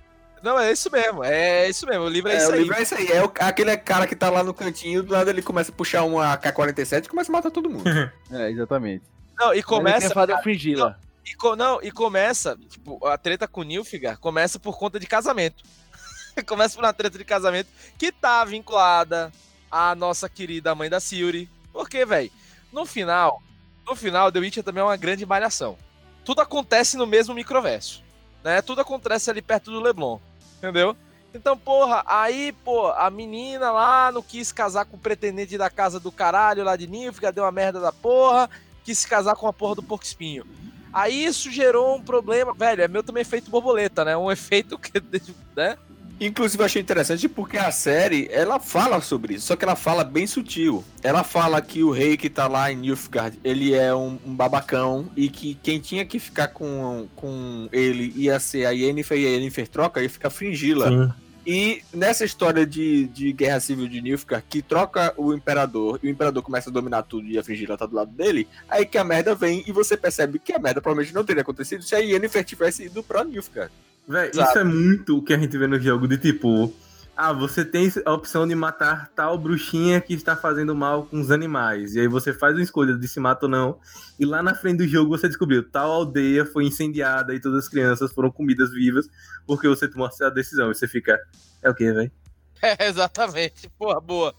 Não, 0.42 0.58
é 0.58 0.72
isso 0.72 0.90
mesmo. 0.90 1.22
É 1.22 1.68
isso 1.68 1.86
mesmo. 1.86 2.04
O 2.04 2.08
livro 2.08 2.30
é, 2.30 2.34
É, 2.34 2.38
isso 2.38 2.50
o 2.50 2.54
aí. 2.54 2.60
livro 2.60 2.74
é 2.76 2.82
isso 2.82 2.94
aí. 2.94 3.06
É 3.12 3.22
o- 3.22 3.32
aquele 3.40 3.76
cara 3.76 4.06
que 4.06 4.16
tá 4.16 4.30
lá 4.30 4.42
no 4.42 4.54
cantinho, 4.54 5.02
do 5.02 5.12
nada 5.12 5.28
ele 5.30 5.42
começa 5.42 5.70
a 5.70 5.74
puxar 5.74 6.02
uma 6.04 6.34
K-47 6.38 7.04
e 7.04 7.08
começa 7.10 7.30
a 7.30 7.34
matar 7.34 7.50
todo 7.50 7.68
mundo. 7.68 7.84
É, 8.32 8.50
exatamente. 8.50 9.04
Não, 9.38 9.52
e 9.54 9.62
Começa 9.62 10.12
começa. 10.14 10.34
a 10.38 10.42
Fringila. 10.42 10.98
E, 11.26 11.34
co- 11.34 11.56
não, 11.56 11.78
e 11.82 11.90
começa, 11.90 12.56
tipo, 12.68 13.06
a 13.06 13.18
treta 13.18 13.46
com 13.46 13.60
o 13.60 13.64
Nilfgaard 13.64 14.18
começa 14.18 14.58
por 14.58 14.78
conta 14.78 14.98
de 14.98 15.06
casamento. 15.06 15.62
começa 16.46 16.74
por 16.74 16.84
uma 16.84 16.92
treta 16.92 17.18
de 17.18 17.24
casamento 17.24 17.68
que 17.98 18.10
tá 18.10 18.42
vinculada 18.44 19.30
à 19.70 19.94
nossa 19.94 20.28
querida 20.28 20.74
mãe 20.74 20.88
da 20.88 21.00
Siri. 21.00 21.48
Porque, 21.72 22.04
velho, 22.06 22.30
no 22.72 22.86
final, 22.86 23.42
no 23.86 23.96
final, 23.96 24.30
The 24.30 24.38
Witcher 24.38 24.62
também 24.62 24.80
é 24.80 24.84
uma 24.84 24.96
grande 24.96 25.26
malhação. 25.26 25.76
Tudo 26.24 26.40
acontece 26.40 26.96
no 26.96 27.06
mesmo 27.06 27.34
microverso, 27.34 28.02
né? 28.44 28.62
Tudo 28.62 28.80
acontece 28.80 29.30
ali 29.30 29.42
perto 29.42 29.70
do 29.70 29.80
Leblon, 29.80 30.18
entendeu? 30.58 30.96
Então, 31.32 31.56
porra, 31.56 32.02
aí, 32.06 32.52
pô, 32.64 32.88
a 32.88 33.08
menina 33.08 33.70
lá 33.70 34.10
não 34.10 34.22
quis 34.22 34.50
casar 34.50 34.84
com 34.84 34.96
o 34.96 35.00
pretendente 35.00 35.56
da 35.56 35.70
casa 35.70 36.00
do 36.00 36.10
caralho 36.10 36.64
lá 36.64 36.76
de 36.76 36.86
Nilfgaard, 36.86 37.34
deu 37.34 37.44
uma 37.44 37.52
merda 37.52 37.80
da 37.80 37.92
porra, 37.92 38.50
quis 38.84 38.98
se 38.98 39.08
casar 39.08 39.36
com 39.36 39.46
a 39.46 39.52
porra 39.52 39.76
do 39.76 39.82
porco 39.82 40.04
espinho. 40.04 40.44
Aí 40.92 41.24
isso 41.24 41.50
gerou 41.50 41.94
um 41.96 42.02
problema, 42.02 42.52
velho, 42.52 42.82
é 42.82 42.88
meu 42.88 43.02
também 43.02 43.20
efeito 43.20 43.50
borboleta, 43.50 44.04
né? 44.04 44.16
Um 44.16 44.30
efeito 44.30 44.76
que, 44.76 44.92
né? 45.54 45.78
Inclusive, 46.20 46.62
eu 46.62 46.66
achei 46.66 46.82
interessante 46.82 47.26
porque 47.28 47.56
a 47.56 47.72
série, 47.72 48.28
ela 48.30 48.60
fala 48.60 49.00
sobre 49.00 49.34
isso, 49.34 49.46
só 49.46 49.56
que 49.56 49.64
ela 49.64 49.74
fala 49.74 50.04
bem 50.04 50.26
sutil. 50.26 50.84
Ela 51.02 51.24
fala 51.24 51.62
que 51.62 51.82
o 51.82 51.90
rei 51.90 52.16
que 52.18 52.28
tá 52.28 52.46
lá 52.46 52.70
em 52.70 52.76
Nilfgaard, 52.76 53.40
ele 53.42 53.72
é 53.72 53.94
um, 53.94 54.18
um 54.26 54.34
babacão 54.34 55.08
e 55.16 55.30
que 55.30 55.54
quem 55.62 55.80
tinha 55.80 56.04
que 56.04 56.18
ficar 56.18 56.48
com, 56.48 57.08
com 57.16 57.68
ele 57.72 58.12
ia 58.14 58.38
ser 58.38 58.66
a 58.66 58.70
Yennefer 58.70 59.18
e 59.18 59.26
a 59.26 59.30
Yennefer 59.30 59.66
troca, 59.66 60.02
ia 60.02 60.10
ficar 60.10 60.28
Fringila. 60.28 60.88
Sim. 60.88 61.12
E 61.46 61.82
nessa 61.94 62.22
história 62.22 62.66
de, 62.66 63.06
de 63.06 63.32
guerra 63.32 63.58
civil 63.60 63.88
de 63.88 64.02
Nilfgaard, 64.02 64.44
que 64.46 64.60
troca 64.60 65.14
o 65.16 65.32
imperador 65.32 65.98
e 66.02 66.08
o 66.08 66.10
imperador 66.10 66.42
começa 66.42 66.68
a 66.68 66.72
dominar 66.72 67.02
tudo 67.04 67.26
e 67.26 67.38
a 67.38 67.42
Fringila 67.42 67.78
tá 67.78 67.86
do 67.86 67.96
lado 67.96 68.10
dele, 68.10 68.46
aí 68.68 68.84
que 68.84 68.98
a 68.98 69.04
merda 69.04 69.34
vem 69.34 69.64
e 69.66 69.72
você 69.72 69.96
percebe 69.96 70.38
que 70.38 70.52
a 70.52 70.58
merda 70.58 70.82
provavelmente 70.82 71.14
não 71.14 71.24
teria 71.24 71.40
acontecido 71.40 71.82
se 71.82 71.94
a 71.94 71.98
Yennefer 71.98 72.44
tivesse 72.44 72.84
ido 72.84 73.02
pra 73.02 73.24
Nilfgaard. 73.24 73.72
Véi, 74.08 74.30
isso 74.30 74.58
é 74.58 74.64
muito 74.64 75.18
o 75.18 75.22
que 75.22 75.32
a 75.32 75.38
gente 75.38 75.56
vê 75.56 75.66
no 75.66 75.78
jogo, 75.78 76.08
de 76.08 76.18
tipo, 76.18 76.74
ah, 77.22 77.34
você 77.34 77.64
tem 77.64 77.92
a 78.06 78.12
opção 78.12 78.48
de 78.48 78.54
matar 78.54 79.08
tal 79.14 79.36
bruxinha 79.36 80.00
que 80.00 80.14
está 80.14 80.34
fazendo 80.34 80.74
mal 80.74 81.04
com 81.04 81.20
os 81.20 81.30
animais. 81.30 81.94
E 81.94 82.00
aí 82.00 82.08
você 82.08 82.32
faz 82.32 82.54
uma 82.54 82.62
escolha 82.62 82.96
de 82.96 83.06
se 83.06 83.20
mata 83.20 83.44
ou 83.44 83.50
não. 83.50 83.78
E 84.18 84.24
lá 84.24 84.42
na 84.42 84.54
frente 84.54 84.78
do 84.78 84.88
jogo 84.88 85.16
você 85.16 85.28
descobriu, 85.28 85.62
tal 85.62 85.90
aldeia 85.92 86.46
foi 86.46 86.64
incendiada 86.64 87.34
e 87.34 87.40
todas 87.40 87.64
as 87.64 87.68
crianças 87.68 88.10
foram 88.10 88.30
comidas 88.30 88.70
vivas 88.70 89.06
porque 89.46 89.68
você 89.68 89.86
tomou 89.86 90.06
essa 90.06 90.30
decisão. 90.30 90.70
E 90.70 90.74
você 90.74 90.88
fica, 90.88 91.20
é 91.62 91.68
o 91.68 91.74
quê, 91.74 91.92
velho? 91.92 92.10
É, 92.62 92.88
exatamente. 92.88 93.70
Porra, 93.78 94.00
boa. 94.00 94.34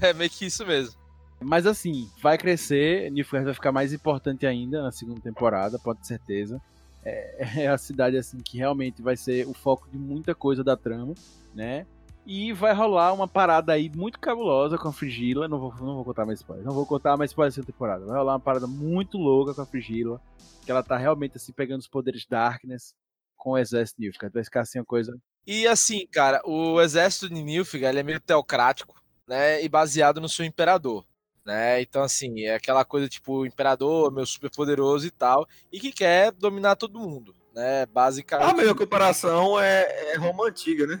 É 0.00 0.12
meio 0.12 0.30
que 0.30 0.46
isso 0.46 0.64
mesmo. 0.64 0.94
Mas 1.40 1.66
assim, 1.66 2.08
vai 2.22 2.38
crescer, 2.38 3.10
Nilfgaard 3.10 3.44
vai 3.44 3.54
ficar 3.54 3.72
mais 3.72 3.92
importante 3.92 4.46
ainda 4.46 4.82
na 4.82 4.92
segunda 4.92 5.20
temporada, 5.20 5.78
pode 5.78 5.98
ter 6.00 6.06
certeza. 6.06 6.60
É, 7.06 7.36
é 7.62 7.68
a 7.68 7.78
cidade 7.78 8.16
assim 8.16 8.38
que 8.38 8.58
realmente 8.58 9.00
vai 9.00 9.16
ser 9.16 9.46
o 9.46 9.54
foco 9.54 9.88
de 9.88 9.96
muita 9.96 10.34
coisa 10.34 10.64
da 10.64 10.76
trama, 10.76 11.14
né? 11.54 11.86
E 12.26 12.52
vai 12.52 12.74
rolar 12.74 13.12
uma 13.12 13.28
parada 13.28 13.72
aí 13.72 13.88
muito 13.94 14.18
cabulosa 14.18 14.76
com 14.76 14.88
a 14.88 14.92
Frigila. 14.92 15.46
Não 15.46 15.60
vou, 15.60 15.72
não 15.78 15.94
vou 15.94 16.04
contar 16.04 16.26
mais 16.26 16.40
spoiler. 16.40 16.66
Não 16.66 16.74
vou 16.74 16.84
contar 16.84 17.16
mais 17.16 17.30
spoiler 17.30 17.52
dessa 17.52 17.64
temporada. 17.64 18.04
Vai 18.04 18.16
rolar 18.16 18.32
uma 18.32 18.40
parada 18.40 18.66
muito 18.66 19.16
louca 19.16 19.54
com 19.54 19.62
a 19.62 19.66
Frigila. 19.66 20.20
Que 20.64 20.72
ela 20.72 20.82
tá 20.82 20.96
realmente 20.96 21.36
assim 21.36 21.52
pegando 21.52 21.78
os 21.78 21.86
poderes 21.86 22.26
Darkness 22.26 22.96
com 23.36 23.50
o 23.50 23.58
exército 23.58 24.00
de 24.00 24.06
Nilfgaard. 24.06 24.34
Vai 24.34 24.42
ficar 24.42 24.62
assim 24.62 24.80
uma 24.80 24.84
coisa. 24.84 25.16
E 25.46 25.68
assim, 25.68 26.04
cara, 26.08 26.42
o 26.44 26.80
exército 26.80 27.28
de 27.28 27.40
Nilfgaard 27.40 27.94
ele 27.94 28.00
é 28.00 28.02
meio 28.02 28.18
teocrático, 28.18 29.00
né? 29.24 29.62
E 29.62 29.68
baseado 29.68 30.20
no 30.20 30.28
seu 30.28 30.44
imperador. 30.44 31.04
Né? 31.46 31.80
Então, 31.80 32.02
assim, 32.02 32.40
é 32.40 32.56
aquela 32.56 32.84
coisa 32.84 33.08
tipo, 33.08 33.38
o 33.38 33.46
imperador, 33.46 34.10
meu 34.10 34.26
super 34.26 34.50
poderoso 34.50 35.06
e 35.06 35.10
tal, 35.12 35.46
e 35.72 35.78
que 35.78 35.92
quer 35.92 36.32
dominar 36.32 36.74
todo 36.74 36.98
mundo, 36.98 37.36
né? 37.54 37.86
Basicamente. 37.86 38.50
A 38.50 38.52
melhor 38.52 38.74
comparação 38.74 39.60
é, 39.60 40.12
é 40.12 40.16
Roma 40.16 40.48
Antiga, 40.48 40.88
né? 40.88 41.00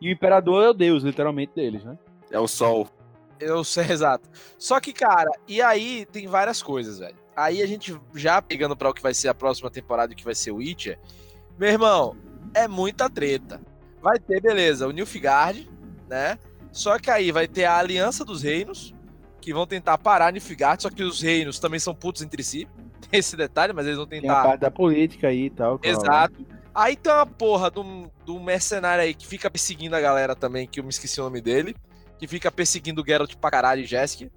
E 0.00 0.08
o 0.08 0.12
imperador 0.12 0.64
é 0.64 0.70
o 0.70 0.74
deus, 0.74 1.04
literalmente, 1.04 1.52
deles, 1.54 1.84
né? 1.84 1.96
É 2.28 2.40
o 2.40 2.48
Sol. 2.48 2.88
Eu 3.38 3.62
sei, 3.62 3.86
exato. 3.92 4.28
Só 4.58 4.80
que, 4.80 4.92
cara, 4.92 5.30
e 5.46 5.62
aí 5.62 6.04
tem 6.06 6.26
várias 6.26 6.60
coisas, 6.60 6.98
velho. 6.98 7.16
Aí 7.36 7.62
a 7.62 7.66
gente 7.66 7.96
já 8.16 8.42
pegando 8.42 8.76
para 8.76 8.90
o 8.90 8.94
que 8.94 9.02
vai 9.02 9.14
ser 9.14 9.28
a 9.28 9.34
próxima 9.34 9.70
temporada 9.70 10.14
que 10.14 10.24
vai 10.24 10.34
ser 10.34 10.50
o 10.50 10.56
Witcher, 10.56 10.98
meu 11.56 11.68
irmão, 11.68 12.16
é 12.52 12.66
muita 12.66 13.08
treta. 13.08 13.60
Vai 14.02 14.18
ter, 14.18 14.40
beleza, 14.40 14.88
o 14.88 14.90
Nilfgaard, 14.90 15.70
né? 16.08 16.36
Só 16.72 16.98
que 16.98 17.10
aí 17.10 17.30
vai 17.30 17.46
ter 17.46 17.64
a 17.64 17.78
Aliança 17.78 18.24
dos 18.24 18.42
Reinos, 18.42 18.93
que 19.44 19.52
vão 19.52 19.66
tentar 19.66 19.98
parar 19.98 20.32
Nilfgaard, 20.32 20.82
só 20.82 20.88
que 20.88 21.02
os 21.02 21.20
reinos 21.20 21.58
também 21.58 21.78
são 21.78 21.94
putos 21.94 22.22
entre 22.22 22.42
si. 22.42 22.66
Tem 23.10 23.20
esse 23.20 23.36
detalhe, 23.36 23.74
mas 23.74 23.84
eles 23.84 23.98
vão 23.98 24.06
Tem 24.06 24.20
a 24.20 24.22
tentar. 24.22 24.42
parte 24.42 24.60
da 24.60 24.70
política 24.70 25.28
aí 25.28 25.44
e 25.46 25.50
tal. 25.50 25.72
rola. 25.76 25.80
Exato. 25.86 26.46
Aí 26.74 26.96
tem 26.96 27.12
uma 27.12 27.26
porra 27.26 27.70
de 27.70 27.78
um, 27.78 28.10
de 28.24 28.32
um 28.32 28.42
mercenário 28.42 29.04
aí 29.04 29.14
que 29.14 29.26
fica 29.26 29.48
perseguindo 29.50 29.94
a 29.94 30.00
galera 30.00 30.34
também, 30.34 30.66
que 30.66 30.80
eu 30.80 30.84
me 30.84 30.90
esqueci 30.90 31.20
o 31.20 31.24
nome 31.24 31.40
dele. 31.40 31.76
Que 32.18 32.26
fica 32.26 32.50
perseguindo 32.50 33.02
o 33.02 33.06
Geralt 33.06 33.34
pra 33.36 33.50
caralho 33.50 33.82
e 33.82 33.86
Jéssica, 33.86 34.28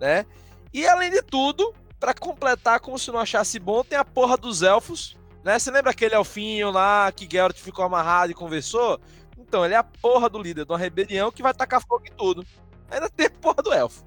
né? 0.00 0.24
E 0.72 0.86
além 0.88 1.10
de 1.10 1.22
tudo, 1.22 1.72
pra 2.00 2.12
completar, 2.14 2.80
como 2.80 2.98
se 2.98 3.12
não 3.12 3.20
achasse 3.20 3.58
bom, 3.60 3.84
tem 3.84 3.98
a 3.98 4.04
porra 4.04 4.36
dos 4.36 4.62
elfos, 4.62 5.16
né? 5.44 5.56
Você 5.58 5.70
lembra 5.70 5.90
aquele 5.92 6.14
elfinho 6.16 6.70
lá 6.70 7.12
que 7.12 7.28
Geralt 7.30 7.56
ficou 7.60 7.84
amarrado 7.84 8.32
e 8.32 8.34
conversou? 8.34 8.98
Então, 9.38 9.64
ele 9.64 9.74
é 9.74 9.76
a 9.76 9.84
porra 9.84 10.28
do 10.28 10.40
líder 10.42 10.64
de 10.64 10.72
uma 10.72 10.78
rebelião 10.78 11.30
que 11.30 11.42
vai 11.42 11.52
tacar 11.54 11.80
fogo 11.80 12.04
em 12.10 12.16
tudo. 12.16 12.44
Ainda 12.90 13.08
tem 13.08 13.26
a 13.26 13.30
porra 13.30 13.62
do 13.62 13.72
elfo. 13.72 14.04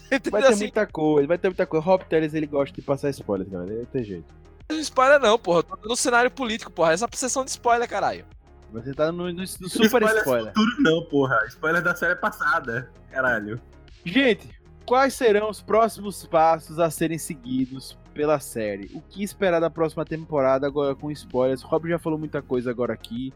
Vai 0.30 0.42
ter 0.42 0.48
assim, 0.48 0.64
muita 0.64 0.86
coisa, 0.86 1.26
vai 1.28 1.38
ter 1.38 1.48
muita 1.48 1.66
coisa. 1.66 1.84
Rob 1.84 2.04
Teles, 2.04 2.34
ele 2.34 2.46
gosta 2.46 2.74
de 2.74 2.82
passar 2.82 3.10
spoilers, 3.10 3.50
galera. 3.50 3.78
Não 3.78 3.84
tem 3.86 4.04
jeito. 4.04 4.34
Não 4.70 4.78
spoiler 4.78 5.18
não, 5.20 5.38
porra. 5.38 5.58
Eu 5.60 5.62
tô 5.64 5.88
no 5.88 5.96
cenário 5.96 6.30
político, 6.30 6.70
porra. 6.70 6.92
Essa 6.92 7.08
sessão 7.14 7.44
de 7.44 7.50
spoiler, 7.50 7.88
caralho. 7.88 8.24
Você 8.72 8.94
tá 8.94 9.10
no, 9.12 9.24
no- 9.30 9.32
no 9.32 9.46
super 9.46 10.02
spoiler. 10.02 10.52
futuro 10.54 10.76
não, 10.80 11.02
porra. 11.04 11.38
Spoiler 11.48 11.82
da 11.82 11.94
série 11.94 12.16
passada. 12.16 12.90
Caralho. 13.10 13.60
Gente, 14.04 14.48
quais 14.86 15.14
serão 15.14 15.50
os 15.50 15.60
próximos 15.60 16.24
passos 16.26 16.78
a 16.78 16.90
serem 16.90 17.18
seguidos 17.18 17.98
pela 18.14 18.38
série? 18.40 18.90
O 18.94 19.00
que 19.02 19.22
esperar 19.22 19.60
da 19.60 19.68
próxima 19.70 20.04
temporada 20.04 20.66
agora 20.66 20.94
com 20.94 21.10
spoilers? 21.10 21.62
O 21.62 21.66
Rob 21.66 21.88
já 21.88 21.98
falou 21.98 22.18
muita 22.18 22.40
coisa 22.40 22.70
agora 22.70 22.92
aqui, 22.94 23.32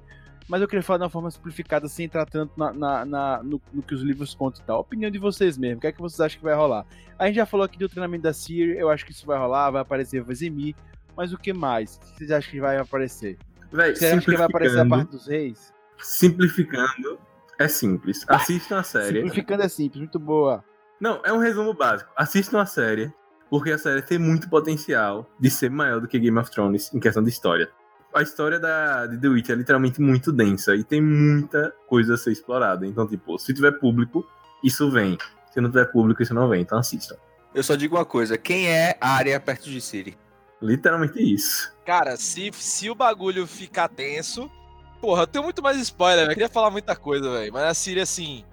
mas 0.48 0.60
eu 0.62 0.68
queria 0.68 0.82
falar 0.82 0.98
de 0.98 1.04
uma 1.04 1.10
forma 1.10 1.30
simplificada, 1.30 1.88
sem 1.88 2.06
entrar 2.06 2.24
tanto 2.26 2.52
na, 2.56 2.72
na- 2.72 3.04
na- 3.04 3.42
no, 3.42 3.60
no 3.72 3.82
que 3.82 3.94
os 3.94 4.02
livros 4.02 4.34
contam 4.34 4.62
e 4.62 4.66
tal. 4.66 4.80
Opinião 4.80 5.10
de 5.10 5.18
vocês 5.18 5.56
mesmo, 5.58 5.78
o 5.78 5.80
que 5.80 5.86
é 5.86 5.92
que 5.92 6.00
vocês 6.00 6.20
acham 6.20 6.38
que 6.38 6.44
vai 6.44 6.54
rolar? 6.54 6.84
A 7.18 7.26
gente 7.26 7.36
já 7.36 7.46
falou 7.46 7.64
aqui 7.64 7.78
do 7.78 7.88
treinamento 7.88 8.22
da 8.24 8.32
Siri, 8.32 8.78
eu 8.78 8.88
acho 8.90 9.04
que 9.04 9.12
isso 9.12 9.26
vai 9.26 9.38
rolar, 9.38 9.70
vai 9.70 9.82
aparecer 9.82 10.22
Vazimir, 10.22 10.74
mas 11.16 11.32
o 11.32 11.38
que 11.38 11.52
mais? 11.52 11.96
O 11.96 12.00
que 12.00 12.06
vocês 12.18 12.30
acham 12.30 12.50
que 12.50 12.60
vai 12.60 12.76
aparecer? 12.78 13.38
Véi, 13.72 13.94
Você 13.96 14.06
acha 14.06 14.20
que 14.30 14.36
vai 14.36 14.46
aparecer 14.46 14.78
a 14.78 14.86
parte 14.86 15.10
dos 15.10 15.26
reis? 15.26 15.72
simplificando, 15.98 17.18
é 17.58 17.68
simples. 17.68 18.24
Assistam 18.28 18.78
a 18.78 18.82
série. 18.82 19.16
Simplificando 19.22 19.62
é 19.62 19.68
simples, 19.68 19.98
muito 20.00 20.18
boa. 20.18 20.62
Não, 21.00 21.20
é 21.24 21.32
um 21.32 21.38
resumo 21.38 21.72
básico. 21.74 22.10
Assistam 22.16 22.60
a 22.60 22.66
série, 22.66 23.12
porque 23.50 23.70
a 23.70 23.78
série 23.78 24.02
tem 24.02 24.18
muito 24.18 24.48
potencial 24.48 25.28
de 25.40 25.50
ser 25.50 25.70
maior 25.70 26.00
do 26.00 26.06
que 26.08 26.18
Game 26.18 26.38
of 26.38 26.50
Thrones 26.50 26.92
em 26.94 27.00
questão 27.00 27.22
de 27.22 27.30
história. 27.30 27.70
A 28.16 28.22
história 28.22 28.58
da, 28.58 29.06
de 29.06 29.18
The 29.18 29.28
Witch 29.28 29.50
é 29.50 29.54
literalmente 29.54 30.00
muito 30.00 30.32
densa 30.32 30.74
e 30.74 30.82
tem 30.82 31.02
muita 31.02 31.70
coisa 31.86 32.14
a 32.14 32.16
ser 32.16 32.32
explorada. 32.32 32.86
Então, 32.86 33.06
tipo, 33.06 33.38
se 33.38 33.52
tiver 33.52 33.72
público, 33.72 34.26
isso 34.64 34.90
vem. 34.90 35.18
Se 35.52 35.60
não 35.60 35.68
tiver 35.68 35.84
público, 35.92 36.22
isso 36.22 36.32
não 36.32 36.48
vem. 36.48 36.62
Então 36.62 36.78
assistam. 36.78 37.16
Eu 37.54 37.62
só 37.62 37.74
digo 37.76 37.96
uma 37.96 38.06
coisa: 38.06 38.38
quem 38.38 38.68
é 38.68 38.96
a 39.00 39.10
área 39.10 39.38
perto 39.38 39.68
de 39.68 39.80
Siri? 39.82 40.16
Literalmente 40.62 41.18
isso. 41.22 41.70
Cara, 41.84 42.16
se, 42.16 42.50
se 42.54 42.88
o 42.88 42.94
bagulho 42.94 43.46
ficar 43.46 43.88
tenso. 43.88 44.50
Porra, 44.98 45.24
eu 45.24 45.26
tenho 45.26 45.44
muito 45.44 45.62
mais 45.62 45.76
spoiler, 45.76 46.20
velho. 46.20 46.30
Eu 46.30 46.34
queria 46.36 46.48
falar 46.48 46.70
muita 46.70 46.96
coisa, 46.96 47.30
velho. 47.30 47.52
Mas 47.52 47.64
a 47.64 47.74
Siri, 47.74 48.00
assim. 48.00 48.44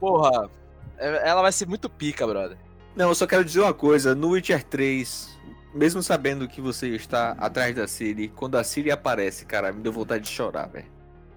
Porra. 0.00 0.48
é- 0.96 1.28
Ela 1.28 1.42
vai 1.42 1.52
ser 1.52 1.68
muito 1.68 1.90
pica, 1.90 2.26
brother. 2.26 2.56
Não, 2.96 3.10
eu 3.10 3.14
só 3.14 3.26
quero 3.26 3.44
dizer 3.44 3.60
uma 3.60 3.74
coisa: 3.74 4.14
no 4.14 4.30
Witcher 4.30 4.64
3, 4.64 5.29
mesmo 5.74 6.02
sabendo 6.02 6.48
que 6.48 6.60
você 6.60 6.88
está 6.88 7.32
atrás 7.32 7.74
da 7.74 7.86
Siri, 7.86 8.28
quando 8.28 8.56
a 8.56 8.64
Siri 8.64 8.90
aparece, 8.90 9.44
cara, 9.44 9.72
me 9.72 9.82
deu 9.82 9.92
vontade 9.92 10.24
de 10.24 10.30
chorar, 10.30 10.66
velho. 10.66 10.86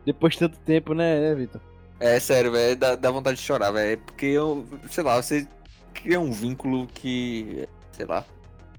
Depois 0.05 0.33
de 0.33 0.39
tanto 0.39 0.59
tempo, 0.59 0.93
né, 0.93 1.19
né 1.19 1.35
Vitor? 1.35 1.61
É 1.99 2.19
sério, 2.19 2.51
velho, 2.51 2.75
dá, 2.75 2.95
dá 2.95 3.11
vontade 3.11 3.37
de 3.37 3.43
chorar, 3.43 3.71
velho. 3.71 3.97
Porque 3.99 4.25
eu, 4.25 4.65
sei 4.89 5.03
lá, 5.03 5.21
você 5.21 5.47
cria 5.93 6.19
um 6.19 6.31
vínculo 6.31 6.87
que. 6.87 7.67
Sei 7.91 8.05
lá. 8.05 8.25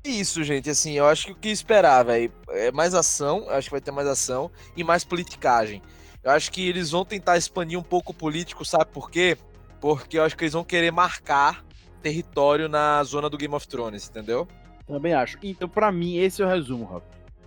Isso, 0.05 0.45
gente, 0.45 0.69
assim, 0.69 0.93
eu 0.93 1.07
acho 1.07 1.27
que 1.27 1.33
o 1.33 1.37
que 1.37 1.49
esperar, 1.49 2.05
velho, 2.05 2.31
é 2.51 2.71
mais 2.71 2.93
ação, 2.95 3.45
eu 3.47 3.55
acho 3.55 3.69
que 3.69 3.73
vai 3.73 3.81
ter 3.81 3.91
mais 3.91 4.07
ação 4.07 4.51
e 4.77 4.85
mais 4.85 5.03
politicagem. 5.03 5.81
Eu 6.23 6.31
acho 6.31 6.53
que 6.53 6.69
eles 6.69 6.91
vão 6.91 7.05
tentar 7.05 7.39
expandir 7.39 7.79
um 7.79 7.83
pouco 7.83 8.13
o 8.13 8.15
político, 8.15 8.65
sabe 8.65 8.87
por 8.87 9.11
quê? 9.11 9.39
Porque 9.81 10.19
eu 10.19 10.25
acho 10.25 10.37
que 10.37 10.45
eles 10.45 10.53
vão 10.53 10.65
querer 10.65 10.91
marcar 10.91 11.65
território 12.03 12.69
na 12.69 13.03
zona 13.03 13.31
do 13.31 13.39
Game 13.39 13.55
of 13.55 13.67
Thrones, 13.67 14.09
entendeu? 14.09 14.47
Também 14.87 15.15
acho. 15.15 15.39
Então, 15.43 15.69
pra 15.69 15.91
mim, 15.91 16.17
esse 16.17 16.43
é 16.43 16.47
o 16.47 16.49
resumo, 16.49 16.85
Rob. 16.85 17.03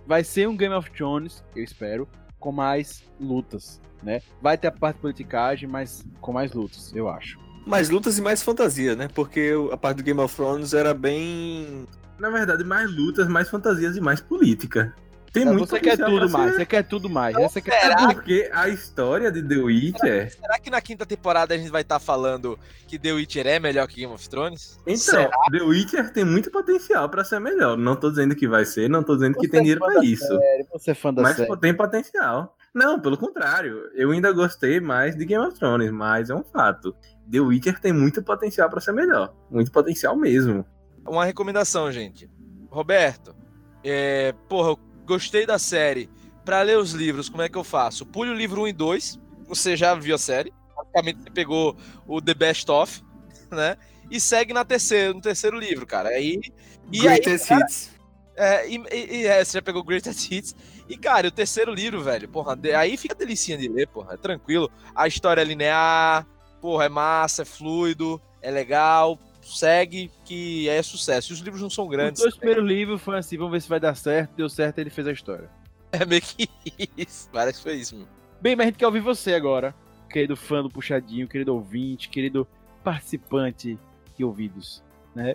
Vai 0.06 0.24
ser 0.24 0.48
um 0.48 0.56
Game 0.56 0.74
of 0.74 0.90
Thrones, 0.90 1.44
eu 1.54 1.62
espero, 1.62 2.08
com 2.38 2.50
mais 2.50 3.04
lutas, 3.20 3.80
né? 4.02 4.22
Vai 4.40 4.56
ter 4.56 4.68
a 4.68 4.72
parte 4.72 4.96
de 4.96 5.02
politicagem, 5.02 5.68
mas 5.68 6.04
com 6.20 6.32
mais 6.32 6.52
lutas, 6.52 6.92
eu 6.94 7.08
acho. 7.08 7.38
Mais 7.66 7.90
lutas 7.90 8.16
e 8.16 8.22
mais 8.22 8.42
fantasia, 8.42 8.96
né? 8.96 9.08
Porque 9.14 9.52
a 9.70 9.76
parte 9.76 9.98
do 9.98 10.02
Game 10.02 10.20
of 10.20 10.34
Thrones 10.34 10.72
era 10.72 10.94
bem. 10.94 11.86
Na 12.18 12.30
verdade, 12.30 12.64
mais 12.64 12.90
lutas, 12.90 13.28
mais 13.28 13.50
fantasias 13.50 13.96
e 13.96 14.00
mais 14.00 14.20
política. 14.20 14.94
Tem 15.32 15.42
Então, 15.42 15.54
muito 15.54 15.68
você 15.68 15.80
quer 15.80 15.96
tudo 15.98 16.30
mais, 16.30 16.54
você 16.54 16.66
quer 16.66 16.82
tudo 16.84 17.10
mais. 17.10 17.36
Essa 17.36 17.60
quer... 17.60 17.80
Será? 17.80 18.02
É 18.10 18.14
porque 18.14 18.50
a 18.52 18.68
história 18.68 19.30
de 19.30 19.42
The 19.42 19.56
Witcher. 19.56 20.32
Será 20.32 20.58
que 20.58 20.70
na 20.70 20.80
quinta 20.80 21.04
temporada 21.04 21.54
a 21.54 21.58
gente 21.58 21.70
vai 21.70 21.82
estar 21.82 21.98
falando 21.98 22.58
que 22.86 22.98
The 22.98 23.12
Witcher 23.12 23.46
é 23.46 23.58
melhor 23.60 23.86
que 23.86 23.96
Game 24.00 24.12
of 24.12 24.28
Thrones? 24.28 24.78
Então, 24.86 24.96
Será? 24.96 25.30
The 25.50 25.62
Witcher 25.62 26.12
tem 26.12 26.24
muito 26.24 26.50
potencial 26.50 27.08
pra 27.08 27.24
ser 27.24 27.40
melhor. 27.40 27.76
Não 27.76 27.94
tô 27.96 28.10
dizendo 28.10 28.34
que 28.34 28.48
vai 28.48 28.64
ser, 28.64 28.88
não 28.88 29.02
tô 29.02 29.14
dizendo 29.16 29.34
que 29.34 29.42
Você 29.46 29.48
tem 29.48 29.60
é 29.60 29.62
dinheiro 29.62 29.80
da 29.80 30.02
isso. 30.04 30.26
série, 30.26 30.66
Você 30.72 30.90
é 30.90 30.94
fã 30.94 31.12
da 31.12 31.22
Mas 31.22 31.36
série. 31.36 31.56
tem 31.58 31.74
potencial. 31.74 32.56
Não, 32.74 33.00
pelo 33.00 33.16
contrário. 33.16 33.90
Eu 33.94 34.10
ainda 34.12 34.30
gostei 34.32 34.80
mais 34.80 35.16
de 35.16 35.24
Game 35.24 35.44
of 35.44 35.58
Thrones, 35.58 35.90
mas 35.90 36.30
é 36.30 36.34
um 36.34 36.44
fato. 36.44 36.94
The 37.30 37.40
Witcher 37.40 37.78
tem 37.80 37.92
muito 37.92 38.22
potencial 38.22 38.70
pra 38.70 38.80
ser 38.80 38.92
melhor. 38.92 39.34
Muito 39.50 39.70
potencial 39.70 40.16
mesmo. 40.16 40.64
Uma 41.06 41.24
recomendação, 41.24 41.90
gente. 41.92 42.30
Roberto, 42.70 43.34
é, 43.82 44.34
porra, 44.48 44.70
eu 44.70 44.78
gostei 45.08 45.44
da 45.46 45.58
série. 45.58 46.08
Pra 46.44 46.62
ler 46.62 46.78
os 46.78 46.92
livros, 46.92 47.28
como 47.28 47.42
é 47.42 47.48
que 47.48 47.58
eu 47.58 47.64
faço? 47.64 48.06
Pule 48.06 48.30
o 48.30 48.34
livro 48.34 48.62
1 48.62 48.68
e 48.68 48.72
2. 48.72 49.18
Você 49.48 49.76
já 49.76 49.94
viu 49.94 50.14
a 50.14 50.18
série. 50.18 50.52
Basicamente, 50.76 51.22
você 51.22 51.30
pegou 51.30 51.76
o 52.06 52.20
The 52.22 52.34
Best 52.34 52.70
Of, 52.70 53.02
né? 53.50 53.76
E 54.10 54.20
segue 54.20 54.52
na 54.54 54.64
terceira, 54.64 55.12
no 55.12 55.20
terceiro 55.20 55.58
livro, 55.58 55.86
cara. 55.86 56.10
Aí, 56.10 56.40
e 56.92 57.00
aí, 57.08 57.20
Greatest 57.20 57.48
cara, 57.48 57.64
Hits. 57.64 57.90
é, 58.36 58.68
e, 58.70 58.76
e- 58.92 59.16
e, 59.22 59.26
é, 59.26 59.44
você 59.44 59.58
já 59.58 59.62
pegou 59.62 59.82
Greatest 59.84 60.30
Hits. 60.30 60.54
E, 60.88 60.96
cara, 60.96 61.28
o 61.28 61.30
terceiro 61.30 61.74
livro, 61.74 62.02
velho, 62.02 62.26
porra, 62.28 62.56
de- 62.56 62.72
aí 62.72 62.96
fica 62.96 63.14
delicinha 63.14 63.58
de 63.58 63.68
ler, 63.68 63.86
porra, 63.88 64.14
é 64.14 64.16
tranquilo. 64.16 64.70
A 64.94 65.06
história 65.06 65.42
é 65.42 65.44
linear, 65.44 66.26
porra, 66.62 66.84
é 66.86 66.88
massa, 66.88 67.42
é 67.42 67.44
fluido, 67.44 68.18
é 68.40 68.50
legal, 68.50 69.18
segue 69.56 70.10
que 70.24 70.68
é 70.68 70.82
sucesso. 70.82 71.32
E 71.32 71.34
os 71.34 71.40
livros 71.40 71.62
não 71.62 71.70
são 71.70 71.84
Os 71.84 71.90
grandes. 71.90 72.22
dois 72.22 72.36
primeiros 72.36 72.64
livros 72.66 73.00
foi 73.00 73.18
assim, 73.18 73.36
vamos 73.36 73.52
ver 73.52 73.60
se 73.62 73.68
vai 73.68 73.80
dar 73.80 73.94
certo. 73.94 74.34
Deu 74.36 74.48
certo, 74.48 74.78
ele 74.78 74.90
fez 74.90 75.06
a 75.06 75.12
história. 75.12 75.50
É 75.92 76.04
meio 76.04 76.20
que 76.20 76.48
isso. 76.96 77.28
Parece 77.32 77.58
que 77.58 77.64
foi 77.64 77.74
isso, 77.76 77.96
meu. 77.96 78.06
Bem, 78.40 78.54
mas 78.54 78.64
a 78.64 78.66
gente 78.68 78.78
quer 78.78 78.86
ouvir 78.86 79.00
você 79.00 79.34
agora, 79.34 79.74
querido 80.10 80.36
fã 80.36 80.62
do 80.62 80.70
Puxadinho, 80.70 81.26
querido 81.26 81.54
ouvinte, 81.54 82.08
querido 82.08 82.46
participante 82.84 83.78
de 84.16 84.24
ouvidos, 84.24 84.82
né? 85.14 85.34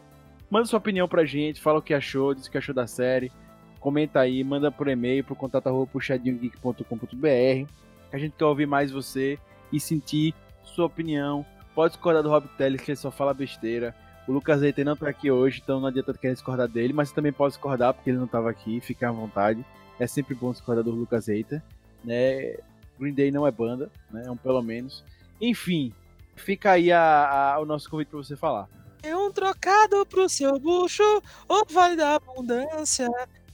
Manda 0.50 0.66
sua 0.66 0.78
opinião 0.78 1.08
pra 1.08 1.26
gente, 1.26 1.60
fala 1.60 1.80
o 1.80 1.82
que 1.82 1.94
achou, 1.94 2.34
diz 2.34 2.46
o 2.46 2.52
que 2.52 2.58
achou 2.58 2.74
da 2.76 2.86
série, 2.86 3.32
comenta 3.80 4.20
aí, 4.20 4.44
manda 4.44 4.72
por 4.72 4.88
e-mail 4.88 5.24
pro 5.24 5.36
contato 5.36 5.68
arroba 5.68 5.88
puxadinhogeek.com.br, 5.92 7.68
que 8.10 8.16
a 8.16 8.18
gente 8.18 8.34
quer 8.38 8.46
ouvir 8.46 8.66
mais 8.68 8.92
você 8.92 9.38
e 9.72 9.80
sentir 9.80 10.34
sua 10.64 10.86
opinião 10.86 11.46
pode 11.74 11.94
discordar 11.94 12.24
do 12.24 12.30
Rob 12.30 12.48
Telles, 12.58 12.82
que 12.82 12.92
ele 12.92 12.96
só 12.98 13.12
fala 13.12 13.34
besteira. 13.34 13.96
O 14.28 14.32
Lucas 14.32 14.62
Eiten 14.62 14.86
não 14.86 14.96
tá 14.96 15.10
aqui 15.10 15.30
hoje, 15.30 15.62
então 15.62 15.82
não 15.82 15.88
adianta 15.88 16.14
querer 16.14 16.34
discordar 16.34 16.68
dele, 16.68 16.94
mas 16.94 17.10
você 17.10 17.16
também 17.16 17.34
pode 17.34 17.54
discordar 17.54 17.94
porque 17.94 18.10
ele 18.10 18.18
não 18.18 18.28
tava 18.28 18.50
aqui, 18.50 18.80
fica 18.80 19.10
à 19.10 19.12
vontade. 19.12 19.66
É 20.00 20.08
sempre 20.08 20.34
bom 20.34 20.52
discordar 20.52 20.84
do 20.84 20.92
Lucas 20.92 21.28
Eiter, 21.28 21.62
né? 22.04 22.58
Green 22.98 23.14
Day 23.14 23.32
não 23.32 23.46
é 23.46 23.52
banda, 23.52 23.92
né? 24.10 24.24
É 24.26 24.32
um 24.32 24.38
pelo 24.38 24.62
menos. 24.62 25.04
Enfim, 25.42 25.94
fica 26.36 26.72
aí 26.72 26.92
a, 26.92 27.54
a, 27.54 27.60
o 27.60 27.66
nosso 27.66 27.90
convite 27.90 28.10
para 28.10 28.18
você 28.18 28.38
falar. 28.38 28.70
É 29.02 29.16
um 29.16 29.32
trocado 29.32 30.06
pro 30.06 30.30
seu 30.30 30.58
bucho, 30.58 31.04
ou 31.50 31.66
vai 31.70 31.96
da 31.98 32.16
abundância, 32.16 33.10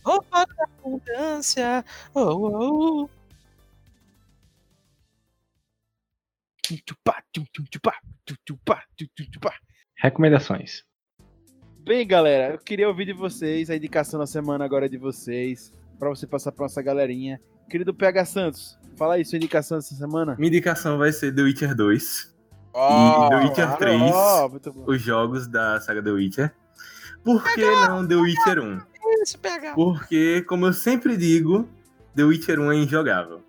ou 0.05 0.23
vai 0.29 0.45
da 0.45 0.63
abundância, 0.65 1.83
oh, 2.13 2.21
oh, 2.21 3.03
oh. 3.03 3.09
Tchum, 6.61 6.77
tchupá, 6.85 7.23
tchum, 7.33 7.45
tchum, 7.51 7.63
tchupá. 7.63 7.99
Recomendações. 9.97 10.83
Bem, 11.83 12.05
galera, 12.05 12.53
eu 12.53 12.59
queria 12.59 12.87
ouvir 12.87 13.05
de 13.05 13.13
vocês 13.13 13.69
a 13.69 13.75
indicação 13.75 14.19
da 14.19 14.27
semana 14.27 14.63
agora 14.63 14.85
é 14.85 14.89
de 14.89 14.97
vocês, 14.97 15.73
pra 15.97 16.09
você 16.09 16.27
passar 16.27 16.51
pra 16.51 16.65
nossa 16.65 16.81
galerinha. 16.81 17.39
Querido 17.69 17.93
PH 17.93 18.25
Santos, 18.25 18.79
fala 18.97 19.15
aí 19.15 19.25
sua 19.25 19.37
indicação 19.37 19.77
dessa 19.77 19.95
semana. 19.95 20.35
Minha 20.37 20.49
indicação 20.49 20.97
vai 20.97 21.11
ser 21.11 21.33
The 21.33 21.41
Witcher 21.41 21.75
2 21.75 22.35
Ó, 22.73 23.25
e 23.25 23.29
The 23.29 23.35
Witcher 23.37 23.77
3, 23.77 24.01
Ó, 24.13 24.49
muito 24.49 24.73
bom. 24.73 24.83
os 24.87 25.01
jogos 25.01 25.47
da 25.47 25.79
saga 25.81 26.01
The 26.03 26.11
Witcher. 26.11 26.53
Por 27.23 27.43
que 27.53 27.61
não 27.61 28.07
The 28.07 28.15
Witcher 28.15 28.59
1? 28.59 28.81
esse 29.21 29.37
PH. 29.37 29.73
Porque, 29.73 30.43
como 30.47 30.67
eu 30.67 30.73
sempre 30.73 31.17
digo, 31.17 31.67
The 32.15 32.23
Witcher 32.23 32.59
1 32.59 32.71
é 32.71 32.75
injogável. 32.75 33.43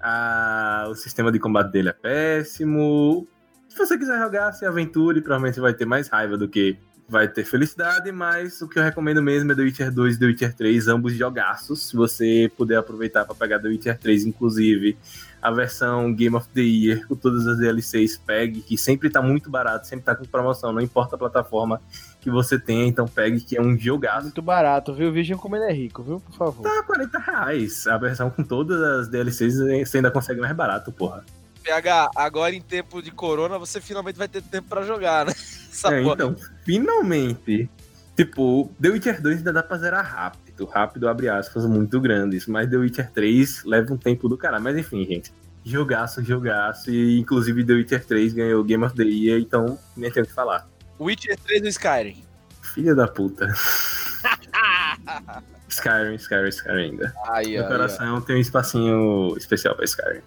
Ah, 0.00 0.86
o 0.88 0.94
sistema 0.94 1.30
de 1.30 1.38
combate 1.38 1.70
dele 1.70 1.90
é 1.90 1.92
péssimo. 1.92 3.26
Se 3.72 3.78
você 3.78 3.96
quiser 3.96 4.18
jogar, 4.18 4.52
se 4.52 4.66
aventure, 4.66 5.22
provavelmente 5.22 5.54
você 5.54 5.60
vai 5.62 5.72
ter 5.72 5.86
mais 5.86 6.06
raiva 6.06 6.36
do 6.36 6.46
que 6.46 6.76
vai 7.08 7.26
ter 7.26 7.42
felicidade, 7.42 8.12
mas 8.12 8.60
o 8.60 8.68
que 8.68 8.78
eu 8.78 8.82
recomendo 8.82 9.22
mesmo 9.22 9.50
é 9.50 9.54
The 9.54 9.62
Witcher 9.62 9.90
2 9.90 10.16
e 10.16 10.18
The 10.18 10.26
Witcher 10.26 10.54
3, 10.54 10.88
ambos 10.88 11.14
jogaços. 11.14 11.88
Se 11.88 11.96
você 11.96 12.52
puder 12.54 12.76
aproveitar 12.76 13.24
para 13.24 13.34
pegar 13.34 13.58
The 13.60 13.68
Witcher 13.68 13.98
3, 13.98 14.26
inclusive 14.26 14.96
a 15.40 15.50
versão 15.50 16.12
Game 16.14 16.36
of 16.36 16.46
the 16.50 16.60
Year, 16.60 17.06
com 17.08 17.16
todas 17.16 17.46
as 17.46 17.58
DLCs, 17.58 18.18
pegue, 18.18 18.60
que 18.60 18.76
sempre 18.76 19.08
tá 19.08 19.22
muito 19.22 19.50
barato, 19.50 19.86
sempre 19.86 20.04
tá 20.04 20.14
com 20.14 20.26
promoção, 20.26 20.70
não 20.70 20.80
importa 20.80 21.16
a 21.16 21.18
plataforma 21.18 21.80
que 22.20 22.30
você 22.30 22.58
tenha, 22.58 22.86
então 22.86 23.08
pegue, 23.08 23.40
que 23.40 23.56
é 23.56 23.62
um 23.62 23.76
jogaço. 23.76 24.24
Muito 24.24 24.42
barato, 24.42 24.92
viu? 24.92 25.10
Vejam 25.10 25.38
como 25.38 25.56
ele 25.56 25.64
é 25.64 25.72
rico, 25.72 26.02
viu? 26.02 26.20
Por 26.20 26.34
favor. 26.34 26.62
Tá 26.62 26.82
40 26.82 27.18
reais. 27.18 27.86
A 27.86 27.96
versão 27.96 28.28
com 28.28 28.44
todas 28.44 28.82
as 28.82 29.08
DLCs 29.08 29.56
você 29.86 29.96
ainda 29.96 30.10
consegue 30.10 30.42
mais 30.42 30.54
barato, 30.54 30.92
porra. 30.92 31.24
PH, 31.62 32.10
agora 32.16 32.54
em 32.54 32.60
tempo 32.60 33.02
de 33.02 33.10
corona, 33.10 33.58
você 33.58 33.80
finalmente 33.80 34.16
vai 34.16 34.28
ter 34.28 34.42
tempo 34.42 34.68
pra 34.68 34.82
jogar, 34.82 35.26
né? 35.26 35.32
É, 35.90 36.02
então, 36.02 36.36
finalmente. 36.64 37.68
Tipo, 38.14 38.70
The 38.80 38.90
Witcher 38.90 39.22
2 39.22 39.38
ainda 39.38 39.52
dá 39.54 39.62
pra 39.62 39.78
zerar 39.78 40.04
rápido. 40.04 40.66
Rápido, 40.66 41.08
abre 41.08 41.30
aspas, 41.30 41.64
muito 41.64 41.98
grandes. 41.98 42.46
Mas 42.46 42.68
The 42.68 42.76
Witcher 42.76 43.10
3 43.10 43.64
leva 43.64 43.94
um 43.94 43.96
tempo 43.96 44.28
do 44.28 44.36
caralho. 44.36 44.62
Mas 44.62 44.76
enfim, 44.76 45.04
gente. 45.06 45.32
Jogaço, 45.64 46.22
jogaço. 46.22 46.90
E 46.90 47.18
inclusive 47.18 47.64
The 47.64 47.72
Witcher 47.72 48.04
3 48.04 48.34
ganhou 48.34 48.62
Game 48.62 48.84
of 48.84 48.94
the 48.94 49.02
Year, 49.02 49.40
então 49.40 49.78
nem 49.96 50.10
tenho 50.10 50.24
o 50.24 50.28
que 50.28 50.34
falar. 50.34 50.68
Witcher 51.00 51.38
3 51.38 51.62
do 51.62 51.68
Skyrim. 51.68 52.22
Filha 52.60 52.94
da 52.94 53.08
puta. 53.08 53.48
Skyrim, 55.68 56.16
Skyrim, 56.16 56.48
Skyrim 56.48 56.82
ainda. 56.82 57.14
Aí, 57.28 57.54
Meu 57.54 57.64
ó. 57.64 57.68
coração 57.68 58.20
tem 58.20 58.36
um 58.36 58.40
espacinho 58.40 59.34
especial 59.38 59.74
pra 59.74 59.84
Skyrim. 59.84 60.20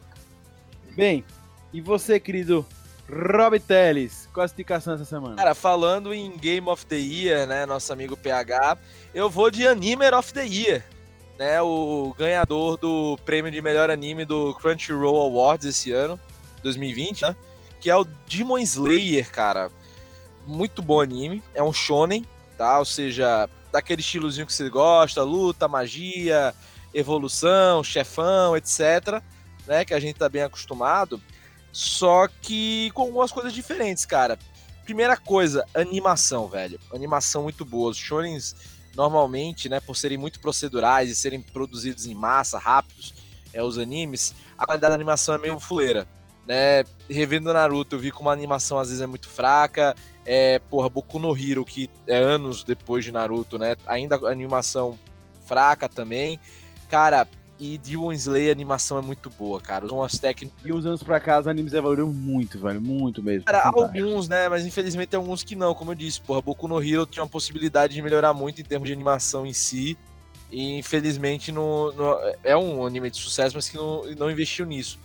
Bem, 0.95 1.26
e 1.73 1.81
você, 1.81 2.22
querido 2.22 2.65
Rob 3.09 3.59
Teles, 3.59 4.30
qual 4.34 4.45
a 4.45 4.47
sua 4.47 4.55
indicação 4.55 4.93
essa 4.93 5.03
semana? 5.03 5.35
Cara, 5.35 5.53
falando 5.53 6.13
em 6.13 6.31
Game 6.38 6.69
of 6.69 6.85
the 6.85 6.95
Year, 6.95 7.45
né, 7.45 7.65
nosso 7.65 7.91
amigo 7.91 8.15
PH, 8.15 8.77
eu 9.13 9.30
vou 9.30 9.51
de 9.51 9.67
Animer 9.67 10.13
of 10.13 10.34
the 10.34 10.45
Year, 10.45 10.85
né, 11.38 11.61
o 11.61 12.15
ganhador 12.17 12.77
do 12.77 13.17
prêmio 13.26 13.51
de 13.51 13.61
melhor 13.61 13.89
anime 13.89 14.23
do 14.23 14.53
Crunchyroll 14.55 15.22
Awards 15.22 15.67
esse 15.67 15.91
ano, 15.91 16.17
2020, 16.63 17.23
né, 17.23 17.35
que 17.81 17.89
é 17.89 17.95
o 17.97 18.05
Demon 18.27 18.59
Slayer, 18.59 19.30
cara. 19.30 19.69
Muito 20.47 20.81
bom 20.81 21.01
anime, 21.01 21.43
é 21.53 21.61
um 21.61 21.73
shonen, 21.73 22.26
tá? 22.57 22.80
Ou 22.80 22.85
seja, 22.85 23.49
daquele 23.72 24.01
estilozinho 24.01 24.45
que 24.45 24.53
você 24.53 24.69
gosta, 24.69 25.23
luta, 25.23 25.67
magia, 25.67 26.53
evolução, 26.93 27.84
chefão, 27.84 28.55
etc, 28.55 29.22
né, 29.68 29.86
que 29.86 29.94
a 29.94 30.00
gente 30.00 30.18
tá 30.18 30.30
bem 30.30 30.44
acostumado. 30.44 31.22
Só 31.72 32.28
que 32.28 32.90
com 32.92 33.04
algumas 33.04 33.32
coisas 33.32 33.54
diferentes, 33.54 34.06
cara. 34.06 34.40
Primeira 34.86 35.18
coisa, 35.18 35.66
animação, 35.74 36.48
velho. 36.48 36.80
Animação 36.94 37.44
muito 37.44 37.66
boa. 37.66 37.92
Os 37.92 37.98
shonens, 37.98 38.56
normalmente, 38.96 39.68
né, 39.68 39.80
por 39.80 39.96
serem 39.96 40.18
muito 40.18 40.40
procedurais 40.40 41.10
e 41.10 41.16
serem 41.16 41.42
produzidos 41.42 42.06
em 42.06 42.14
massa, 42.14 42.58
rápidos, 42.58 43.14
é, 43.52 43.64
os 43.64 43.78
animes, 43.78 44.36
a 44.58 44.66
qualidade 44.66 44.92
da 44.92 44.96
animação 44.96 45.36
é 45.36 45.38
meio 45.38 45.60
fuleira. 45.60 46.08
Né? 46.48 46.84
Revendo 47.10 47.52
Naruto, 47.52 47.96
eu 47.96 48.00
vi 48.00 48.12
como 48.12 48.30
a 48.30 48.34
animação 48.34 48.78
às 48.78 48.90
vezes 48.90 49.02
é 49.02 49.08
muito 49.08 49.28
fraca. 49.28 49.96
É, 50.26 50.60
porra, 50.60 50.90
Boku 50.90 51.20
no 51.20 51.36
Hero, 51.38 51.66
que 51.66 51.90
é 52.08 52.18
anos 52.18 52.64
depois 52.64 53.04
de 53.04 53.12
Naruto, 53.12 53.58
né? 53.60 53.76
Ainda 53.86 54.16
animação 54.28 54.98
fraca 55.46 55.88
também. 55.88 56.40
Cara, 56.90 57.28
e 57.60 57.77
Demon 57.77 58.11
Slayer 58.11 58.49
a 58.49 58.52
animação 58.52 58.98
é 58.98 59.02
muito 59.02 59.30
boa, 59.30 59.61
cara. 59.61 59.86
Usam 59.86 60.03
as 60.03 60.18
técnicas 60.18 60.60
E 60.65 60.73
uns 60.73 60.86
anos 60.86 61.02
pra 61.02 61.19
cá, 61.19 61.40
os 61.40 61.48
animes 61.48 61.73
evoluíram 61.73 62.07
muito, 62.11 62.60
velho. 62.60 62.82
Muito 62.82 63.23
mesmo. 63.23 63.45
Cara, 63.45 63.72
Fantástico. 63.72 63.98
alguns, 63.98 64.27
né? 64.27 64.49
Mas 64.49 64.65
infelizmente 64.65 65.10
tem 65.10 65.18
alguns 65.18 65.44
que 65.44 65.56
não, 65.56 65.73
como 65.73 65.91
eu 65.91 65.95
disse, 65.95 66.19
porra, 66.22 66.41
Boku 66.41 66.68
no 66.68 66.82
Hero 66.84 67.06
tinha 67.06 67.23
uma 67.23 67.30
possibilidade 67.30 67.94
de 67.94 68.02
melhorar 68.02 68.34
muito 68.34 68.60
em 68.60 68.64
termos 68.64 68.88
de 68.88 68.94
animação 68.94 69.45
em 69.45 69.53
si. 69.53 69.98
E 70.52 70.77
infelizmente 70.77 71.52
não, 71.52 71.91
não- 71.94 72.19
é 72.44 72.56
um 72.57 72.86
anime 72.86 73.10
de 73.10 73.18
sucesso, 73.18 73.56
mas 73.56 73.69
que 73.69 73.77
não, 73.77 74.03
não 74.18 74.30
investiu 74.30 74.65
nisso. 74.65 74.99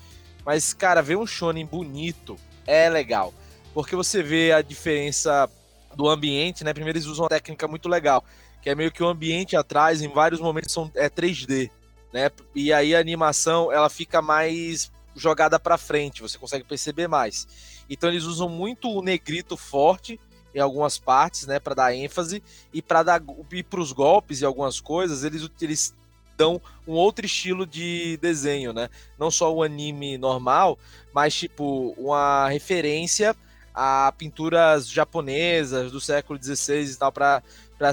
Mas, 0.44 0.72
cara, 0.72 1.00
ver 1.02 1.16
um 1.16 1.26
shonen 1.26 1.64
bonito 1.66 2.36
é 2.66 2.88
legal. 2.88 3.32
Porque 3.72 3.94
você 3.94 4.22
vê 4.22 4.52
a 4.52 4.60
diferença 4.62 5.48
do 5.94 6.08
ambiente, 6.08 6.64
né? 6.64 6.72
Primeiro 6.72 6.98
eles 6.98 7.06
usam 7.06 7.24
uma 7.24 7.28
técnica 7.28 7.68
muito 7.68 7.88
legal, 7.88 8.24
que 8.60 8.68
é 8.70 8.74
meio 8.74 8.90
que 8.90 9.02
o 9.02 9.06
ambiente 9.08 9.56
atrás, 9.56 10.02
em 10.02 10.08
vários 10.08 10.40
momentos, 10.40 10.72
são, 10.72 10.90
é 10.94 11.08
3D, 11.08 11.70
né? 12.12 12.30
E 12.54 12.72
aí 12.72 12.94
a 12.94 13.00
animação, 13.00 13.72
ela 13.72 13.88
fica 13.88 14.20
mais 14.20 14.90
jogada 15.14 15.58
pra 15.58 15.76
frente, 15.76 16.22
você 16.22 16.38
consegue 16.38 16.64
perceber 16.64 17.08
mais. 17.08 17.46
Então 17.88 18.08
eles 18.08 18.24
usam 18.24 18.48
muito 18.48 18.88
o 18.88 19.02
negrito 19.02 19.56
forte 19.56 20.20
em 20.54 20.58
algumas 20.58 20.98
partes, 20.98 21.46
né, 21.46 21.60
para 21.60 21.74
dar 21.74 21.94
ênfase 21.94 22.42
e 22.72 22.82
para 22.82 23.02
dar 23.04 23.22
e 23.52 23.62
para 23.62 23.80
os 23.80 23.92
golpes 23.92 24.40
e 24.40 24.44
algumas 24.44 24.80
coisas, 24.80 25.22
eles 25.22 25.48
eles 25.60 25.94
dão 26.36 26.60
um 26.88 26.92
outro 26.92 27.26
estilo 27.26 27.66
de 27.66 28.16
desenho, 28.16 28.72
né? 28.72 28.88
Não 29.18 29.30
só 29.30 29.52
o 29.54 29.62
anime 29.62 30.16
normal, 30.16 30.78
mas 31.12 31.34
tipo 31.34 31.94
uma 31.98 32.48
referência 32.48 33.36
a 33.74 34.12
pinturas 34.16 34.88
japonesas 34.88 35.92
do 35.92 36.00
século 36.00 36.42
XVI 36.42 36.92
e 36.92 36.96
tal 36.96 37.12
para 37.12 37.42
para 37.78 37.90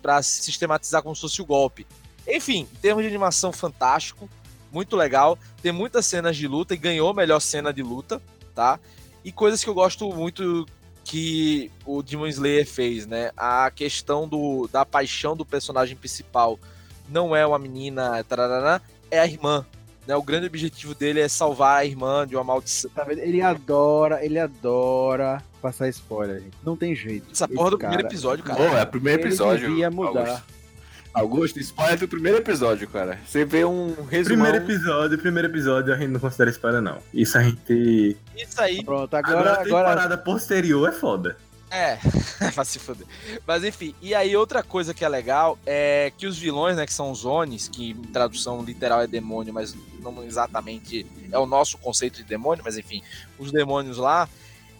para 0.00 0.22
sistematizar 0.22 1.02
como 1.02 1.14
se 1.14 1.20
fosse 1.20 1.42
o 1.42 1.46
golpe. 1.46 1.86
Enfim, 2.36 2.66
em 2.72 2.76
termos 2.80 3.02
de 3.02 3.08
animação 3.08 3.52
fantástico, 3.52 4.28
muito 4.72 4.96
legal, 4.96 5.38
tem 5.62 5.72
muitas 5.72 6.06
cenas 6.06 6.36
de 6.36 6.46
luta 6.46 6.74
e 6.74 6.76
ganhou 6.76 7.10
a 7.10 7.14
melhor 7.14 7.40
cena 7.40 7.72
de 7.72 7.82
luta, 7.82 8.20
tá? 8.54 8.78
E 9.24 9.32
coisas 9.32 9.62
que 9.62 9.68
eu 9.68 9.74
gosto 9.74 10.08
muito 10.12 10.66
que 11.04 11.70
o 11.84 12.02
Demon 12.02 12.26
Slayer 12.28 12.66
fez, 12.66 13.06
né? 13.06 13.32
A 13.36 13.70
questão 13.70 14.28
do, 14.28 14.68
da 14.72 14.84
paixão 14.86 15.36
do 15.36 15.44
personagem 15.44 15.96
principal 15.96 16.58
não 17.08 17.34
é 17.34 17.44
uma 17.44 17.58
menina, 17.58 18.22
tarará, 18.24 18.80
é 19.10 19.18
a 19.18 19.26
irmã. 19.26 19.66
Né? 20.06 20.14
O 20.14 20.22
grande 20.22 20.46
objetivo 20.46 20.94
dele 20.94 21.20
é 21.20 21.28
salvar 21.28 21.78
a 21.78 21.84
irmã 21.84 22.26
de 22.26 22.36
uma 22.36 22.44
maldição. 22.44 22.90
Tá 22.94 23.04
vendo? 23.04 23.18
Ele 23.18 23.42
adora, 23.42 24.24
ele 24.24 24.38
adora 24.38 25.42
passar 25.60 25.88
spoiler, 25.88 26.40
gente. 26.40 26.56
Não 26.64 26.76
tem 26.76 26.94
jeito. 26.94 27.26
Essa 27.30 27.44
Esse 27.44 27.54
porra 27.54 27.70
do 27.70 27.78
cara, 27.78 27.90
primeiro 27.92 28.08
episódio, 28.08 28.44
cara. 28.44 28.56
Pô, 28.56 28.76
é 28.76 28.82
o 28.82 28.86
primeiro 28.86 29.22
Ele 29.22 29.28
episódio. 29.28 29.68
devia 29.68 29.90
mudar. 29.90 30.20
Augusto. 30.20 30.59
Augusto, 31.12 31.58
spoiler 31.58 31.98
do 31.98 32.08
primeiro 32.08 32.38
episódio, 32.38 32.88
cara. 32.88 33.18
Você 33.26 33.44
vê 33.44 33.64
um 33.64 33.88
resumão. 34.04 34.44
Primeiro 34.44 34.56
episódio, 34.58 35.18
primeiro 35.18 35.48
episódio 35.48 35.92
a 35.92 35.96
gente 35.96 36.10
não 36.10 36.20
considera 36.20 36.50
spoiler, 36.50 36.80
não. 36.80 36.98
Isso 37.12 37.36
a 37.36 37.42
gente. 37.42 38.16
Isso 38.36 38.60
aí 38.60 38.84
Pronto, 38.84 39.14
Agora, 39.14 39.38
agora, 39.38 39.50
a 39.50 39.52
agora, 39.54 39.64
temporada 39.64 40.18
posterior 40.18 40.88
é 40.88 40.92
foda. 40.92 41.36
É, 41.70 41.98
vai 42.54 42.64
se 42.64 42.78
foder. 42.80 43.06
Mas 43.46 43.62
enfim, 43.62 43.94
e 44.02 44.12
aí 44.14 44.36
outra 44.36 44.62
coisa 44.62 44.92
que 44.92 45.04
é 45.04 45.08
legal 45.08 45.56
é 45.64 46.12
que 46.18 46.26
os 46.26 46.36
vilões, 46.36 46.76
né, 46.76 46.84
que 46.84 46.92
são 46.92 47.10
os 47.10 47.24
Onis, 47.24 47.68
que 47.68 47.90
em 47.90 48.02
tradução 48.12 48.62
literal 48.62 49.00
é 49.00 49.06
demônio, 49.06 49.54
mas 49.54 49.74
não 50.00 50.24
exatamente 50.24 51.06
é 51.30 51.38
o 51.38 51.46
nosso 51.46 51.78
conceito 51.78 52.16
de 52.16 52.24
demônio, 52.24 52.64
mas 52.64 52.76
enfim, 52.76 53.02
os 53.38 53.52
demônios 53.52 53.98
lá, 53.98 54.28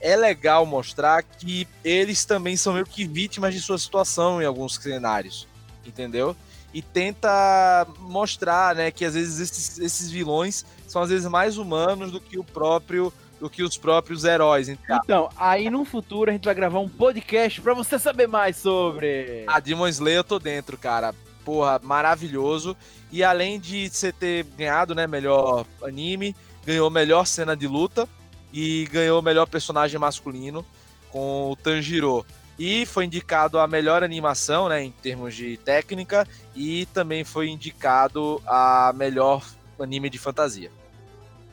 é 0.00 0.16
legal 0.16 0.66
mostrar 0.66 1.22
que 1.22 1.68
eles 1.84 2.24
também 2.24 2.56
são 2.56 2.72
meio 2.72 2.86
que 2.86 3.06
vítimas 3.06 3.54
de 3.54 3.60
sua 3.60 3.78
situação 3.78 4.42
em 4.42 4.46
alguns 4.46 4.74
cenários, 4.74 5.46
entendeu? 5.86 6.36
E 6.72 6.80
tenta 6.80 7.86
mostrar, 7.98 8.74
né, 8.74 8.90
que 8.90 9.04
às 9.04 9.14
vezes 9.14 9.40
esses, 9.40 9.78
esses 9.78 10.10
vilões 10.10 10.64
são 10.86 11.02
às 11.02 11.10
vezes 11.10 11.28
mais 11.28 11.58
humanos 11.58 12.12
do 12.12 12.20
que 12.20 12.38
o 12.38 12.44
próprio 12.44 13.12
do 13.40 13.48
que 13.48 13.62
os 13.62 13.76
próprios 13.78 14.24
heróis. 14.24 14.68
Então, 14.68 15.00
Então, 15.02 15.28
aí 15.36 15.70
no 15.70 15.84
futuro 15.84 16.30
a 16.30 16.32
gente 16.32 16.44
vai 16.44 16.54
gravar 16.54 16.78
um 16.78 16.88
podcast 16.88 17.60
pra 17.62 17.72
você 17.72 17.98
saber 17.98 18.28
mais 18.28 18.58
sobre. 18.58 19.44
A 19.46 19.58
Demon 19.58 19.88
Slayer 19.88 20.18
eu 20.18 20.24
tô 20.24 20.38
dentro, 20.38 20.76
cara. 20.76 21.14
Porra, 21.42 21.80
maravilhoso. 21.82 22.76
E 23.10 23.24
além 23.24 23.58
de 23.58 23.88
você 23.88 24.12
ter 24.12 24.44
ganhado, 24.44 24.94
né, 24.94 25.06
melhor 25.06 25.64
anime, 25.82 26.36
ganhou 26.66 26.90
melhor 26.90 27.26
cena 27.26 27.56
de 27.56 27.66
luta 27.66 28.06
e 28.52 28.86
ganhou 28.92 29.22
melhor 29.22 29.46
personagem 29.46 29.98
masculino 29.98 30.64
com 31.10 31.50
o 31.50 31.56
Tanjiro. 31.56 32.24
E 32.62 32.84
foi 32.84 33.06
indicado 33.06 33.58
a 33.58 33.66
melhor 33.66 34.04
animação, 34.04 34.68
né, 34.68 34.84
em 34.84 34.90
termos 34.90 35.34
de 35.34 35.56
técnica, 35.56 36.28
e 36.54 36.84
também 36.92 37.24
foi 37.24 37.48
indicado 37.48 38.38
a 38.46 38.92
melhor 38.94 39.42
anime 39.80 40.10
de 40.10 40.18
fantasia. 40.18 40.70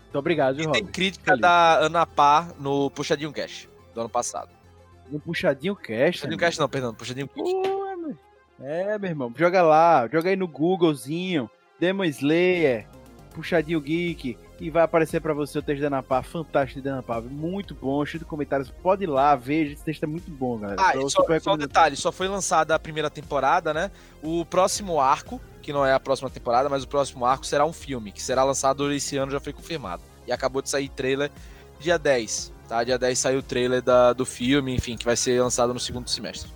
Muito 0.03 0.19
obrigado, 0.19 0.59
E 0.59 0.63
viu, 0.63 0.71
tem 0.73 0.85
crítica 0.85 1.31
Feliz. 1.31 1.41
da 1.41 1.77
Ana 1.77 2.05
Pá 2.05 2.49
no 2.59 2.91
Puxadinho 2.91 3.31
Cash 3.31 3.69
do 3.93 4.01
ano 4.01 4.09
passado. 4.09 4.49
No 5.09 5.17
Puxadinho 5.17 5.77
Cast. 5.77 6.19
Puxadinho. 6.19 6.37
Cash 6.37 6.57
não, 6.57 6.67
perdão, 6.67 6.93
Puxadinho 6.93 7.29
Cash. 7.29 8.17
É, 8.59 8.97
meu 8.97 9.09
irmão. 9.09 9.33
Joga 9.37 9.61
lá, 9.61 10.09
joga 10.11 10.29
aí 10.29 10.35
no 10.35 10.47
Googlezinho, 10.47 11.49
Demon 11.79 12.03
Slayer, 12.03 12.85
Puxadinho 13.33 13.79
Geek, 13.79 14.37
e 14.59 14.69
vai 14.69 14.83
aparecer 14.83 15.21
pra 15.21 15.33
você 15.33 15.59
o 15.59 15.61
texto 15.61 15.81
da 15.81 15.87
Anapá, 15.87 16.21
fantástico 16.23 16.81
de 16.81 16.89
Anapá, 16.89 17.21
muito 17.21 17.75
bom, 17.75 18.03
cheio 18.05 18.19
de 18.19 18.25
comentários. 18.25 18.69
Pode 18.69 19.03
ir 19.03 19.07
lá, 19.07 19.35
veja, 19.35 19.73
esse 19.73 19.83
texto 19.83 20.03
é 20.03 20.07
muito 20.07 20.29
bom, 20.31 20.57
galera. 20.57 20.81
Ah, 20.81 20.93
só, 21.09 21.39
só 21.39 21.53
um 21.53 21.57
detalhe, 21.57 21.95
só 21.95 22.11
foi 22.11 22.27
lançada 22.27 22.73
a 22.73 22.79
primeira 22.79 23.09
temporada, 23.09 23.73
né? 23.73 23.91
O 24.21 24.45
próximo 24.45 24.99
arco, 24.99 25.39
que 25.61 25.71
não 25.71 25.85
é 25.85 25.93
a 25.93 25.99
próxima 25.99 26.29
temporada, 26.29 26.69
mas 26.69 26.83
o 26.83 26.87
próximo 26.87 27.25
arco 27.25 27.45
será 27.45 27.65
um 27.65 27.73
filme, 27.73 28.11
que 28.11 28.21
será 28.21 28.43
lançado 28.43 28.91
esse 28.91 29.17
ano, 29.17 29.31
já 29.31 29.39
foi 29.39 29.53
confirmado. 29.53 30.01
E 30.25 30.31
acabou 30.31 30.61
de 30.61 30.69
sair 30.69 30.89
trailer 30.89 31.31
dia 31.79 31.97
10, 31.97 32.53
tá? 32.67 32.83
Dia 32.83 32.97
10 32.97 33.19
saiu 33.19 33.39
o 33.39 33.43
trailer 33.43 33.81
da, 33.81 34.13
do 34.13 34.25
filme, 34.25 34.73
enfim, 34.75 34.97
que 34.97 35.05
vai 35.05 35.15
ser 35.15 35.41
lançado 35.41 35.73
no 35.73 35.79
segundo 35.79 36.09
semestre. 36.09 36.51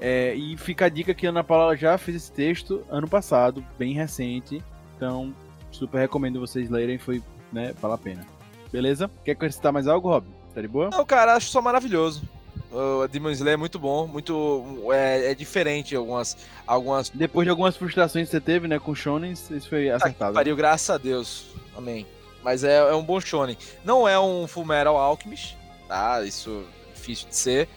É, 0.00 0.34
e 0.34 0.56
fica 0.56 0.86
a 0.86 0.88
dica 0.88 1.14
que 1.14 1.26
a 1.28 1.30
Ana 1.30 1.44
Paula 1.44 1.76
já 1.76 1.96
fez 1.96 2.16
esse 2.16 2.32
texto 2.32 2.84
ano 2.90 3.06
passado, 3.06 3.64
bem 3.78 3.94
recente. 3.94 4.60
Então, 4.96 5.32
super 5.72 5.98
recomendo 5.98 6.38
vocês 6.38 6.70
lerem, 6.70 6.98
foi, 6.98 7.22
né, 7.52 7.74
vale 7.80 7.94
a 7.94 7.98
pena. 7.98 8.26
Beleza? 8.70 9.10
Quer 9.24 9.32
acrescentar 9.32 9.72
mais 9.72 9.86
algo, 9.86 10.08
Rob? 10.08 10.26
Tá 10.54 10.60
de 10.60 10.68
boa? 10.68 10.90
Não, 10.90 11.04
cara, 11.04 11.34
acho 11.34 11.48
só 11.48 11.60
maravilhoso. 11.60 12.22
O 12.70 13.06
Demon 13.06 13.30
Slayer 13.30 13.54
é 13.54 13.56
muito 13.56 13.78
bom, 13.78 14.06
muito. 14.06 14.64
É, 14.92 15.32
é 15.32 15.34
diferente 15.34 15.94
algumas. 15.94 16.36
algumas 16.66 17.10
Depois 17.10 17.44
de 17.44 17.50
algumas 17.50 17.76
frustrações 17.76 18.28
que 18.28 18.30
você 18.30 18.40
teve, 18.40 18.66
né, 18.66 18.78
com 18.78 18.94
Shonen, 18.94 19.32
isso 19.32 19.68
foi 19.68 19.90
acertado. 19.90 20.32
pariu, 20.32 20.56
graças 20.56 20.88
a 20.88 20.96
Deus. 20.96 21.48
Amém. 21.76 22.06
Mas 22.42 22.64
é, 22.64 22.76
é 22.78 22.94
um 22.94 23.04
bom 23.04 23.20
shonen. 23.20 23.56
Não 23.84 24.08
é 24.08 24.18
um 24.18 24.46
Full 24.46 24.64
Metal 24.64 24.96
Alchemist, 24.96 25.56
tá? 25.86 26.22
Isso 26.24 26.64
é 26.90 26.94
difícil 26.94 27.28
de 27.28 27.36
ser. 27.36 27.68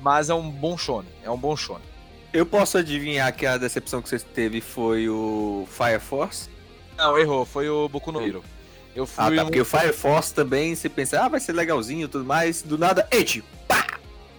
Mas 0.00 0.30
é 0.30 0.34
um 0.34 0.50
bom 0.50 0.76
shonen. 0.76 1.10
É 1.22 1.30
um 1.30 1.36
bom 1.36 1.56
shonen. 1.56 1.82
Eu 2.32 2.44
posso 2.44 2.78
adivinhar 2.78 3.32
que 3.34 3.46
a 3.46 3.56
decepção 3.56 4.02
que 4.02 4.08
você 4.08 4.18
teve 4.18 4.60
foi 4.60 5.08
o 5.08 5.68
Fire 5.70 6.00
Force? 6.00 6.48
Não, 6.96 7.18
errou. 7.18 7.44
Foi 7.44 7.68
o 7.68 7.88
Boku 7.88 8.12
no 8.12 8.20
Hero. 8.24 8.44
Eu 8.94 9.06
fui 9.06 9.24
Ah, 9.24 9.30
tá, 9.34 9.42
um- 9.42 9.46
porque 9.46 9.60
o 9.60 9.64
Fire 9.64 9.92
Force 9.92 10.32
também, 10.32 10.74
você 10.74 10.88
pensa, 10.88 11.20
ah, 11.24 11.28
vai 11.28 11.40
ser 11.40 11.52
legalzinho 11.52 12.04
e 12.04 12.08
tudo 12.08 12.24
mais, 12.24 12.62
do 12.62 12.78
nada, 12.78 13.08
Age! 13.12 13.42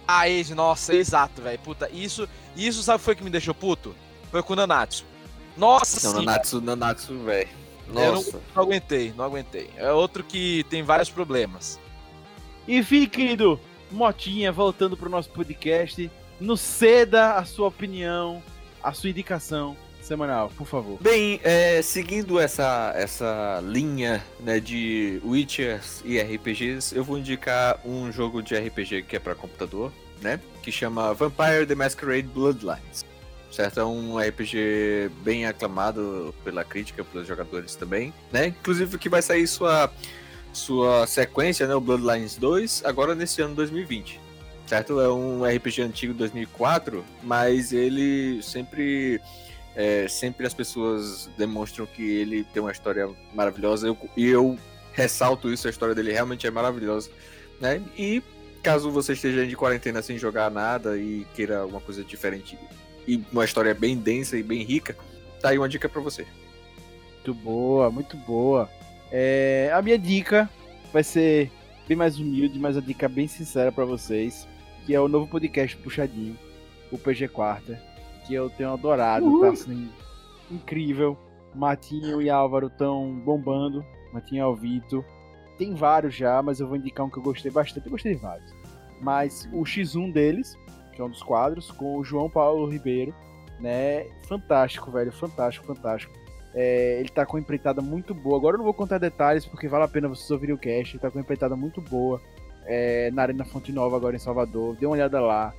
Ah, 0.08 0.20
Age, 0.20 0.54
nossa, 0.54 0.94
exato, 0.94 1.42
velho. 1.42 1.58
Puta, 1.58 1.90
isso, 1.92 2.28
isso 2.56 2.82
sabe 2.82 2.96
o 2.96 2.98
que 3.00 3.04
foi 3.04 3.16
que 3.16 3.24
me 3.24 3.28
deixou 3.30 3.52
puto? 3.54 3.94
Foi 4.30 4.42
com 4.42 4.52
o 4.52 4.56
Nanatsu. 4.56 5.04
Nossa 5.56 5.96
Não, 5.96 6.00
senhora, 6.12 6.18
Nanatsu, 6.24 6.60
Nanatsu, 6.60 7.18
velho. 7.18 7.48
eu 7.88 7.94
não, 7.94 8.14
Nossa. 8.14 8.40
não 8.54 8.62
aguentei, 8.62 9.12
não 9.16 9.24
aguentei. 9.24 9.70
É 9.76 9.92
outro 9.92 10.22
que 10.24 10.64
tem 10.70 10.82
vários 10.82 11.10
problemas. 11.10 11.78
Enfim, 12.68 13.06
querido, 13.06 13.60
Motinha, 13.90 14.50
voltando 14.52 14.96
pro 14.96 15.10
nosso 15.10 15.28
podcast, 15.30 16.10
nos 16.40 16.60
ceda 16.60 17.34
a 17.34 17.44
sua 17.44 17.68
opinião, 17.68 18.42
a 18.82 18.92
sua 18.92 19.10
indicação 19.10 19.76
semanal, 20.06 20.50
por 20.56 20.66
favor. 20.66 20.98
Bem, 21.00 21.40
é, 21.42 21.82
seguindo 21.82 22.38
essa, 22.38 22.92
essa 22.96 23.60
linha 23.64 24.24
né, 24.40 24.60
de 24.60 25.20
Witchers 25.24 26.00
e 26.04 26.18
RPGs, 26.18 26.96
eu 26.96 27.02
vou 27.02 27.18
indicar 27.18 27.80
um 27.84 28.10
jogo 28.12 28.42
de 28.42 28.56
RPG 28.56 29.02
que 29.02 29.16
é 29.16 29.18
para 29.18 29.34
computador, 29.34 29.92
né? 30.22 30.40
Que 30.62 30.70
chama 30.70 31.12
Vampire 31.12 31.66
the 31.66 31.74
Masquerade 31.74 32.28
Bloodlines. 32.28 33.04
Certo? 33.50 33.80
É 33.80 33.84
um 33.84 34.18
RPG 34.18 35.10
bem 35.22 35.46
aclamado 35.46 36.34
pela 36.44 36.64
crítica, 36.64 37.02
pelos 37.04 37.26
jogadores 37.26 37.74
também, 37.74 38.12
né? 38.32 38.48
Inclusive 38.48 38.98
que 38.98 39.08
vai 39.08 39.22
sair 39.22 39.46
sua, 39.46 39.90
sua 40.52 41.06
sequência, 41.06 41.66
né? 41.66 41.74
O 41.74 41.80
Bloodlines 41.80 42.36
2, 42.36 42.82
agora 42.84 43.14
nesse 43.14 43.42
ano 43.42 43.54
2020. 43.54 44.20
Certo? 44.66 45.00
É 45.00 45.08
um 45.08 45.44
RPG 45.44 45.82
antigo 45.82 46.12
de 46.12 46.18
2004, 46.18 47.04
mas 47.22 47.72
ele 47.72 48.42
sempre 48.42 49.20
é, 49.76 50.08
sempre 50.08 50.46
as 50.46 50.54
pessoas 50.54 51.28
demonstram 51.36 51.86
que 51.86 52.02
ele 52.02 52.42
tem 52.44 52.60
uma 52.62 52.72
história 52.72 53.08
maravilhosa 53.34 53.86
eu- 53.86 53.98
e 54.16 54.26
eu 54.26 54.58
ressalto 54.92 55.52
isso, 55.52 55.66
a 55.66 55.70
história 55.70 55.94
dele 55.94 56.10
realmente 56.12 56.46
é 56.46 56.50
maravilhosa, 56.50 57.10
né? 57.60 57.82
E 57.96 58.22
caso 58.62 58.90
você 58.90 59.12
esteja 59.12 59.46
de 59.46 59.54
quarentena 59.54 60.00
sem 60.02 60.18
jogar 60.18 60.50
nada 60.50 60.96
e 60.96 61.26
queira 61.34 61.58
alguma 61.58 61.80
coisa 61.80 62.02
diferente 62.02 62.58
e 63.06 63.22
uma 63.30 63.44
história 63.44 63.72
bem 63.74 63.96
densa 63.96 64.36
e 64.36 64.42
bem 64.42 64.62
rica, 64.64 64.96
tá 65.40 65.50
aí 65.50 65.58
uma 65.58 65.68
dica 65.68 65.88
pra 65.88 66.00
você. 66.00 66.26
Muito 67.16 67.34
boa, 67.34 67.90
muito 67.90 68.16
boa. 68.16 68.68
É, 69.12 69.70
a 69.74 69.82
minha 69.82 69.98
dica 69.98 70.48
vai 70.92 71.04
ser 71.04 71.50
bem 71.86 71.96
mais 71.96 72.18
humilde, 72.18 72.58
mas 72.58 72.76
a 72.76 72.80
dica 72.80 73.08
bem 73.08 73.28
sincera 73.28 73.70
pra 73.70 73.84
vocês, 73.84 74.48
que 74.84 74.94
é 74.94 75.00
o 75.00 75.06
novo 75.08 75.26
podcast 75.28 75.76
Puxadinho, 75.76 76.36
o 76.90 76.96
PG 76.98 77.28
Quarta, 77.28 77.80
que 78.26 78.34
eu 78.34 78.50
tenho 78.50 78.72
adorado, 78.72 79.40
tá 79.40 79.50
assim, 79.50 79.90
incrível. 80.50 81.16
Matinho 81.54 82.20
e 82.20 82.28
Álvaro 82.28 82.66
estão 82.66 83.14
bombando, 83.24 83.84
Matinho 84.12 84.38
e 84.38 84.42
Alvito. 84.42 85.04
Tem 85.56 85.74
vários 85.74 86.14
já, 86.14 86.42
mas 86.42 86.60
eu 86.60 86.68
vou 86.68 86.76
indicar 86.76 87.06
um 87.06 87.10
que 87.10 87.18
eu 87.18 87.22
gostei 87.22 87.50
bastante, 87.50 87.86
eu 87.86 87.92
gostei 87.92 88.14
de 88.14 88.20
vários. 88.20 88.54
Mas 89.00 89.48
o 89.52 89.62
X1 89.62 90.12
deles, 90.12 90.58
que 90.92 91.00
é 91.00 91.04
um 91.04 91.08
dos 91.08 91.22
quadros, 91.22 91.70
com 91.70 91.96
o 91.96 92.04
João 92.04 92.28
Paulo 92.28 92.68
Ribeiro, 92.68 93.14
né? 93.58 94.06
Fantástico, 94.28 94.90
velho, 94.90 95.12
fantástico, 95.12 95.66
fantástico. 95.66 96.12
É, 96.54 96.98
ele 97.00 97.08
tá 97.08 97.26
com 97.26 97.36
uma 97.36 97.40
empreitada 97.40 97.82
muito 97.82 98.14
boa. 98.14 98.36
Agora 98.36 98.54
eu 98.54 98.58
não 98.58 98.64
vou 98.64 98.74
contar 98.74 98.98
detalhes 98.98 99.44
porque 99.44 99.68
vale 99.68 99.84
a 99.84 99.88
pena 99.88 100.08
vocês 100.08 100.30
ouvirem 100.30 100.54
o 100.54 100.58
cast. 100.58 100.94
Ele 100.94 101.02
tá 101.02 101.10
com 101.10 101.18
uma 101.18 101.22
empreitada 101.22 101.54
muito 101.54 101.80
boa 101.82 102.20
é, 102.64 103.10
na 103.10 103.22
Arena 103.22 103.44
Fonte 103.44 103.72
Nova, 103.72 103.96
agora 103.96 104.16
em 104.16 104.18
Salvador. 104.18 104.74
Dê 104.76 104.86
uma 104.86 104.94
olhada 104.94 105.20
lá. 105.20 105.54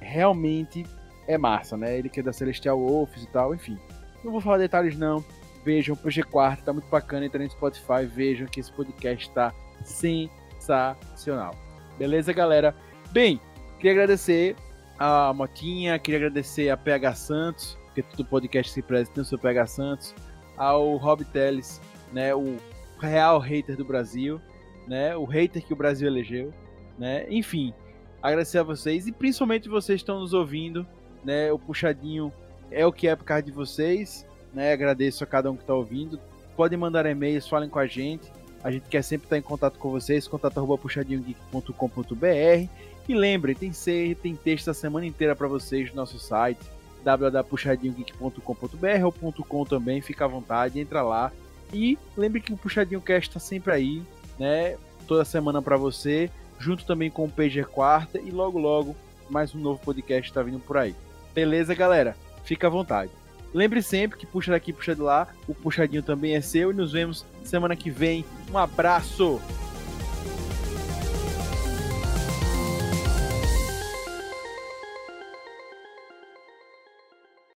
Realmente 0.00 0.84
é 1.26 1.36
massa, 1.38 1.76
né? 1.76 1.98
Ele 1.98 2.08
que 2.08 2.20
é 2.20 2.22
da 2.22 2.32
Celestial 2.32 2.78
Wolves 2.78 3.22
e 3.22 3.28
tal, 3.28 3.54
enfim. 3.54 3.78
Não 4.24 4.32
vou 4.32 4.40
falar 4.40 4.58
detalhes, 4.58 4.96
não. 4.96 5.24
Vejam 5.64 5.94
o 5.94 5.98
PG 5.98 6.24
Quarto, 6.24 6.64
tá 6.64 6.72
muito 6.72 6.88
bacana. 6.88 7.26
Entrem 7.26 7.46
no 7.46 7.52
Spotify, 7.52 8.04
vejam 8.04 8.46
que 8.46 8.60
esse 8.60 8.72
podcast 8.72 9.30
tá 9.30 9.52
sensacional. 9.84 11.54
Beleza, 11.98 12.32
galera? 12.32 12.74
Bem, 13.10 13.40
queria 13.78 13.92
agradecer 13.92 14.56
a 14.98 15.32
Motinha, 15.32 15.98
queria 15.98 16.18
agradecer 16.18 16.70
a 16.70 16.76
PH 16.76 17.14
Santos, 17.14 17.78
porque 17.86 18.02
todo 18.02 18.24
podcast 18.26 18.72
se 18.72 18.82
preza 18.82 19.10
tem 19.10 19.22
o 19.22 19.24
seu 19.24 19.38
PH 19.38 19.66
Santos, 19.66 20.14
ao 20.56 20.96
Rob 20.96 21.24
Teles, 21.24 21.80
né, 22.12 22.34
o 22.34 22.56
real 22.98 23.38
hater 23.38 23.76
do 23.76 23.84
Brasil, 23.84 24.40
né, 24.86 25.16
o 25.16 25.24
hater 25.24 25.64
que 25.64 25.72
o 25.72 25.76
Brasil 25.76 26.08
elegeu, 26.08 26.52
né, 26.98 27.26
enfim, 27.28 27.74
agradecer 28.22 28.58
a 28.58 28.62
vocês 28.62 29.06
e 29.06 29.12
principalmente 29.12 29.68
vocês 29.68 29.98
que 29.98 30.02
estão 30.02 30.20
nos 30.20 30.32
ouvindo, 30.32 30.86
né, 31.26 31.52
o 31.52 31.58
puxadinho 31.58 32.32
é 32.70 32.86
o 32.86 32.92
que 32.92 33.08
é 33.08 33.16
por 33.16 33.24
causa 33.24 33.42
de 33.42 33.50
vocês, 33.50 34.24
né, 34.54 34.72
agradeço 34.72 35.24
a 35.24 35.26
cada 35.26 35.50
um 35.50 35.56
que 35.56 35.62
está 35.62 35.74
ouvindo, 35.74 36.20
podem 36.56 36.78
mandar 36.78 37.04
e-mails, 37.04 37.48
falem 37.48 37.68
com 37.68 37.80
a 37.80 37.86
gente, 37.86 38.30
a 38.62 38.70
gente 38.70 38.88
quer 38.88 39.02
sempre 39.02 39.26
estar 39.26 39.36
em 39.36 39.42
contato 39.42 39.76
com 39.78 39.90
vocês, 39.90 40.28
contato 40.28 40.58
arroba 40.58 40.78
puxadinhogeek.com.br 40.78 42.68
e 43.08 43.14
lembre, 43.14 43.54
tem 43.54 43.72
ser, 43.72 44.14
tem 44.16 44.34
texto 44.36 44.70
a 44.70 44.74
semana 44.74 45.04
inteira 45.04 45.36
para 45.36 45.48
vocês 45.48 45.90
no 45.90 45.96
nosso 45.96 46.18
site 46.18 46.60
www.puxadinhogeek.com.br 47.04 49.04
ou 49.04 49.12
.com 49.44 49.64
também, 49.64 50.00
fica 50.00 50.24
à 50.24 50.28
vontade, 50.28 50.80
entra 50.80 51.02
lá. 51.02 51.30
E 51.72 51.96
lembre 52.16 52.40
que 52.40 52.52
o 52.52 52.56
Puxadinho 52.56 53.00
Cast 53.00 53.28
está 53.28 53.38
sempre 53.38 53.72
aí, 53.72 54.02
né? 54.38 54.76
Toda 55.06 55.24
semana 55.24 55.62
para 55.62 55.76
você, 55.76 56.28
junto 56.58 56.84
também 56.84 57.08
com 57.08 57.24
o 57.24 57.30
PG 57.30 57.62
Quarta 57.64 58.18
e 58.18 58.30
logo 58.30 58.58
logo 58.58 58.96
mais 59.30 59.54
um 59.54 59.58
novo 59.58 59.80
podcast 59.80 60.28
está 60.28 60.42
vindo 60.42 60.58
por 60.58 60.76
aí. 60.76 60.94
Beleza, 61.36 61.74
galera? 61.74 62.16
Fica 62.44 62.66
à 62.66 62.70
vontade. 62.70 63.10
Lembre 63.52 63.82
sempre 63.82 64.18
que 64.18 64.24
puxa 64.24 64.52
daqui, 64.52 64.72
puxa 64.72 64.94
de 64.94 65.02
lá, 65.02 65.28
o 65.46 65.54
puxadinho 65.54 66.02
também 66.02 66.34
é 66.34 66.40
seu 66.40 66.70
e 66.70 66.74
nos 66.74 66.92
vemos 66.92 67.26
semana 67.44 67.76
que 67.76 67.90
vem. 67.90 68.24
Um 68.50 68.56
abraço! 68.56 69.38